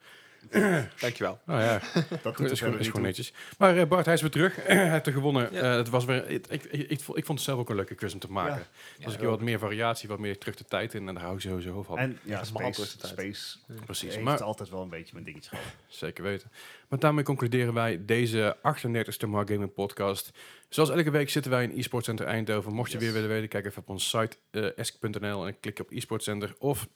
Dankjewel. 0.99 1.39
Nou 1.45 1.61
ja, 1.61 1.81
Dat 2.21 2.39
is, 2.39 2.59
gewoon, 2.59 2.79
is 2.79 2.85
gewoon 2.87 3.01
netjes. 3.01 3.33
Maar 3.57 3.77
eh, 3.77 3.87
Bart, 3.87 4.05
hij 4.05 4.13
is 4.13 4.21
weer 4.21 4.29
terug. 4.29 4.55
hij 4.65 4.89
heeft 4.91 5.07
er 5.07 5.13
gewonnen. 5.13 5.53
Ja. 5.53 5.61
Eh, 5.61 5.75
het 5.77 5.89
was 5.89 6.05
weer, 6.05 6.29
ik, 6.29 6.47
ik, 6.47 6.63
ik, 6.63 6.89
ik 6.89 7.01
vond 7.01 7.17
ik 7.17 7.27
het 7.27 7.41
zelf 7.41 7.59
ook 7.59 7.69
een 7.69 7.75
leuke 7.75 7.95
quiz 7.95 8.13
om 8.13 8.19
te 8.19 8.31
maken. 8.31 8.55
Ja. 8.55 8.59
Er 8.59 8.67
Ja, 8.97 9.11
een 9.11 9.17
keer 9.19 9.29
wat 9.29 9.41
meer 9.41 9.59
variatie, 9.59 10.09
wat 10.09 10.19
meer 10.19 10.37
terug 10.37 10.55
de 10.55 10.65
tijd 10.65 10.93
in. 10.93 11.07
En 11.07 11.13
daar 11.13 11.23
hou 11.23 11.35
ik 11.35 11.41
sowieso 11.41 11.83
van. 11.83 11.97
En 11.97 12.19
ja, 12.23 12.41
is 12.41 12.47
Space, 12.47 12.97
tijd. 12.97 13.11
Space 13.11 13.57
Precies. 13.85 14.11
heeft 14.13 14.23
Maar 14.23 14.43
altijd 14.43 14.69
wel 14.69 14.81
een 14.81 14.89
beetje 14.89 15.13
mijn 15.13 15.25
dingetje 15.25 15.49
gehad. 15.49 15.65
Zeker 15.87 16.23
weten. 16.23 16.51
Maar 16.87 16.99
daarmee 16.99 17.23
concluderen 17.23 17.73
wij 17.73 18.05
deze 18.05 18.57
38e 18.57 19.27
Mark 19.27 19.49
Gaming 19.49 19.73
podcast. 19.73 20.31
Zoals 20.69 20.89
elke 20.89 21.11
week 21.11 21.29
zitten 21.29 21.51
wij 21.51 21.63
in 21.63 21.77
eSports 21.77 22.05
Center 22.05 22.25
Eindhoven. 22.25 22.73
Mocht 22.73 22.91
je 22.91 22.97
Yes. 22.97 23.05
weer 23.05 23.13
willen 23.13 23.29
weten, 23.29 23.49
kijk 23.49 23.65
even 23.65 23.81
op 23.81 23.89
onze 23.89 24.07
site 24.19 24.37
uh, 24.51 24.77
esk.nl 24.77 25.47
en 25.47 25.59
klik 25.59 25.79
op 25.79 25.91
eSports 25.91 26.25
Center. 26.25 26.55
Of 26.57 26.87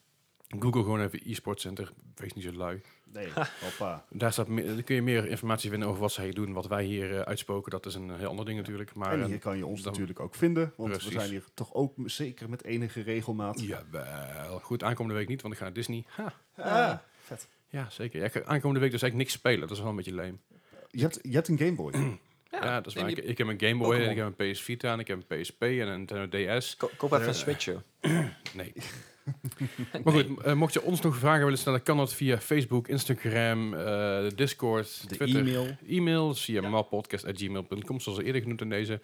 google 0.60 0.84
gewoon 0.84 1.02
even 1.02 1.20
eSports 1.26 1.62
Center. 1.62 1.92
Wees 2.16 2.34
niet 2.34 2.44
zo 2.44 2.52
lui. 2.52 2.82
Nee, 3.14 3.28
hoppa. 3.64 4.06
Daar, 4.10 4.32
staat 4.34 4.48
meer, 4.48 4.66
daar 4.66 4.84
kun 4.84 4.96
je 4.96 5.02
meer 5.02 5.28
informatie 5.28 5.70
vinden 5.70 5.88
over 5.88 6.02
wat 6.02 6.12
zij 6.12 6.24
hier 6.24 6.34
doen. 6.34 6.54
Wat 6.54 6.68
wij 6.68 6.84
hier 6.84 7.16
eh, 7.16 7.20
uitspoken, 7.22 7.72
dat 7.72 7.86
is 7.86 7.96
een 7.96 8.12
heel 8.16 8.28
ander 8.30 8.46
ding 8.46 8.58
natuurlijk. 8.58 8.94
Maar 8.94 9.12
en 9.14 9.20
eh, 9.22 9.26
hier 9.26 9.40
kan 9.40 9.58
je 9.58 9.66
ons 9.66 9.82
dan- 9.82 9.92
natuurlijk 9.92 10.20
ook 10.20 10.36
vinden, 10.36 10.74
want 10.78 10.90
Precies. 10.92 11.14
we 11.14 11.20
zijn 11.20 11.30
hier 11.32 11.44
toch 11.54 11.74
ook 11.74 11.94
zeker 12.06 12.50
met 12.50 12.64
enige 12.64 13.02
regelmaat. 13.02 13.62
Jawel. 13.62 14.60
Goed, 14.60 14.84
aankomende 14.84 15.18
week 15.20 15.28
niet, 15.28 15.42
want 15.42 15.54
ik 15.54 15.60
ga 15.60 15.66
naar 15.66 15.74
Disney. 15.76 16.04
Ha. 16.08 16.34
Ah, 16.56 16.98
vet. 17.22 17.48
Ja, 17.70 17.90
zeker. 17.90 18.20
Ja, 18.22 18.30
aankomende 18.46 18.80
week 18.80 18.92
dus 18.92 19.02
eigenlijk 19.02 19.16
niks 19.16 19.32
spelen. 19.34 19.60
Dat 19.68 19.72
is 19.72 19.80
wel 19.80 19.90
een 19.90 19.96
beetje 19.96 20.14
leem. 20.16 20.42
Je 20.90 21.02
hebt, 21.02 21.20
je 21.22 21.34
hebt 21.34 21.48
een 21.48 21.58
Game 21.58 21.76
Boy. 21.76 21.94
Ja, 22.52 22.76
dat 22.76 22.88
is 22.88 22.94
waar. 22.94 23.04
en 23.04 23.28
Ik, 23.30 23.38
heb 23.38 23.48
een 23.48 23.60
Game 23.60 23.78
Boy, 23.78 23.94
en 23.94 23.98
Pokémon. 24.00 24.10
ik 24.10 24.18
heb 24.18 24.40
een 24.40 24.52
PS 24.54 24.62
Vita 24.62 24.94
en 24.94 25.00
ik 25.00 25.08
heb 25.08 25.24
een 25.28 25.42
PSP 25.42 25.62
en 25.62 25.88
een 25.88 25.98
Nintendo 25.98 26.58
DS. 26.60 26.78
Ko- 26.78 26.90
Koop 26.98 27.12
even 27.14 27.28
een 27.28 27.34
Switch, 27.34 27.64
joh. 27.66 27.80
Nee. 28.54 28.74
maar 30.04 30.14
goed, 30.14 30.42
eh, 30.44 30.54
mocht 30.54 30.74
je 30.74 30.82
ons 30.84 31.02
nog 31.02 31.16
vragen 31.18 31.44
willen 31.44 31.60
stellen, 31.60 31.84
kan 31.84 31.98
dat 31.98 32.14
via 32.14 32.38
Facebook, 32.40 32.88
Instagram, 32.88 33.74
eh, 33.74 34.24
Discord, 34.36 35.10
De 35.10 35.16
Twitter. 35.16 35.40
e-mail. 35.40 35.68
E-mail 35.88 36.34
via 36.36 36.70
mapodcast.gmail.com, 36.70 38.00
zoals 38.00 38.18
al 38.20 38.24
eerder 38.26 38.42
genoemd 38.42 38.62
in 38.62 38.70
deze 38.70 39.02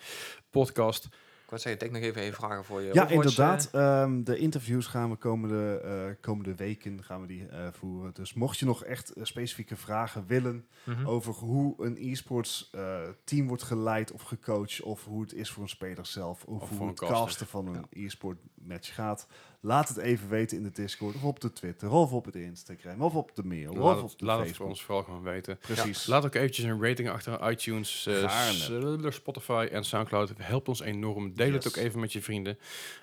podcast. 0.50 1.06
Ik 1.06 1.54
wou 1.54 1.66
zeggen, 1.66 1.82
denk 1.82 1.92
nog 2.04 2.12
even 2.12 2.22
even 2.22 2.36
vragen 2.36 2.66
voor 2.66 2.82
je. 2.82 2.90
Ja, 2.94 3.08
inderdaad. 3.08 3.70
ehm, 3.72 4.24
de 4.24 4.38
interviews 4.38 4.86
gaan 4.88 5.10
we 5.10 5.16
komende, 5.16 5.82
eh, 5.84 6.16
komende 6.22 6.56
weken 6.56 7.04
gaan 7.04 7.22
we 7.22 7.28
die, 7.28 7.48
eh, 7.48 7.68
voeren. 7.72 8.14
Dus 8.14 8.34
mocht 8.34 8.58
je 8.60 8.66
nog 8.66 8.84
echt 8.84 9.10
eh, 9.14 9.24
specifieke 9.24 9.76
vragen 9.76 10.24
willen 10.28 10.66
eh, 10.86 10.94
mhm. 10.96 11.08
over 11.08 11.34
hoe 11.34 11.76
een 11.86 11.98
e-sports 12.00 12.70
eh, 12.72 13.00
team 13.24 13.48
wordt 13.48 13.64
geleid 13.64 14.12
of 14.12 14.22
gecoacht, 14.22 14.82
of 14.82 15.06
hoe 15.06 15.22
het 15.22 15.34
is 15.34 15.50
voor 15.52 15.64
een 15.64 15.70
speler 15.70 16.06
zelf, 16.06 16.44
of, 16.44 16.62
Of 16.62 16.70
hoe 16.70 16.78
voor 16.78 16.86
een 16.88 16.92
het 16.92 17.00
caster. 17.00 17.18
casten 17.18 17.48
van 17.48 17.68
een 17.68 17.86
e-sport 17.90 18.38
match 18.64 18.94
gaat, 18.94 19.28
laat 19.60 19.88
het 19.88 19.98
even 19.98 20.30
weten 20.30 20.58
in 20.58 20.64
de 20.64 20.72
Discord, 20.72 21.16
of 21.16 21.24
op 21.24 21.40
de 21.40 21.54
Twitter, 21.54 21.90
of 21.92 22.12
op 22.14 22.26
het 22.26 22.36
Instagram, 22.36 23.02
of 23.02 23.16
op 23.16 23.32
de 23.36 23.44
mail, 23.44 23.74
Laat 23.74 23.84
of 23.96 24.02
het, 24.02 24.12
op 24.12 24.20
de 24.20 24.26
laat 24.26 24.36
het 24.38 24.46
voor 24.48 24.48
Facebook. 24.48 24.70
ons 24.70 24.84
vooral 24.84 25.04
gewoon 25.04 25.22
weten. 25.22 25.58
Precies. 25.58 26.06
Laat 26.06 26.26
ook 26.26 26.36
eventjes 26.36 26.66
een 26.66 26.84
rating 26.84 27.10
achter 27.10 27.50
iTunes, 27.52 28.06
eh, 28.06 28.30
s- 28.52 28.72
Spotify 29.16 29.68
en 29.72 29.84
Soundcloud. 29.84 30.30
Het 30.30 30.38
helpt 30.42 30.68
ons 30.68 30.82
enorm. 30.82 31.34
Deel 31.36 31.54
het 31.54 31.68
ook 31.68 31.76
even 31.76 32.00
met 32.00 32.14
je 32.14 32.22
vrienden. 32.22 32.58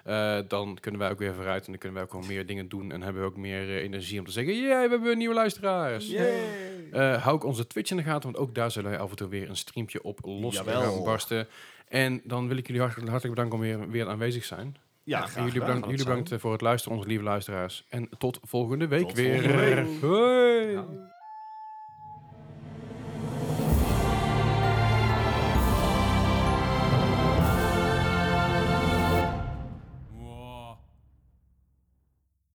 Eh, 0.05 0.39
dan 0.49 0.79
kunnen 0.81 1.01
wij 1.01 1.11
ook 1.11 1.19
weer 1.19 1.35
vooruit 1.35 1.65
en 1.65 1.71
dan 1.71 1.79
kunnen 1.81 1.95
wij 1.99 2.03
ook 2.07 2.13
gewoon 2.13 2.27
meer 2.27 2.47
dingen 2.47 2.69
doen. 2.69 2.93
En 2.93 3.03
hebben 3.03 3.23
we 3.23 3.29
ook 3.29 3.37
meer 3.37 3.69
eh, 3.69 3.83
energie 3.83 4.19
om 4.19 4.25
te 4.27 4.33
zeggen, 4.33 4.55
ja, 4.55 4.83
we 4.85 4.89
hebben 4.91 5.19
nieuwe 5.19 5.35
luisteraars. 5.35 6.09
Eh, 6.93 7.23
hou 7.23 7.35
ook 7.35 7.45
onze 7.45 7.67
Twitch 7.67 7.91
in 7.91 7.97
de 7.97 8.03
gaten, 8.03 8.23
want 8.33 8.37
ook 8.37 8.55
daar 8.55 8.71
zullen 8.71 8.91
wij 8.91 8.99
af 9.01 9.11
en 9.11 9.17
toe 9.17 9.29
weer 9.29 9.49
een 9.49 9.57
streampje 9.57 10.03
op 10.03 10.19
los 10.23 10.59
gaan 10.59 11.05
barsten. 11.05 11.49
En 11.89 12.21
dan 12.25 12.49
wil 12.49 12.57
ik 12.57 12.67
jullie 12.67 12.83
hartelijk, 12.83 13.11
hartelijk 13.11 13.37
bedanken 13.41 13.59
om 13.61 13.65
weer, 13.79 13.91
weer 13.91 14.09
aanwezig 14.09 14.41
te 14.41 14.47
zijn. 14.55 14.77
Ja, 15.05 15.21
graag 15.27 15.45
jullie 15.45 15.61
bedankt, 15.61 15.87
jullie 15.87 16.05
bedankt 16.05 16.33
eh, 16.33 16.39
voor 16.39 16.53
het 16.53 16.61
luisteren, 16.61 16.97
onze 16.97 17.09
lieve 17.09 17.25
luisteraars. 17.25 17.85
En 17.89 18.09
tot 18.19 18.39
volgende 18.43 18.89
week 18.89 19.07
Tot 19.07 19.13
weer. 19.17 19.43
volgende 19.43 19.57
week. 19.75 20.01
Hoi! 20.01 20.79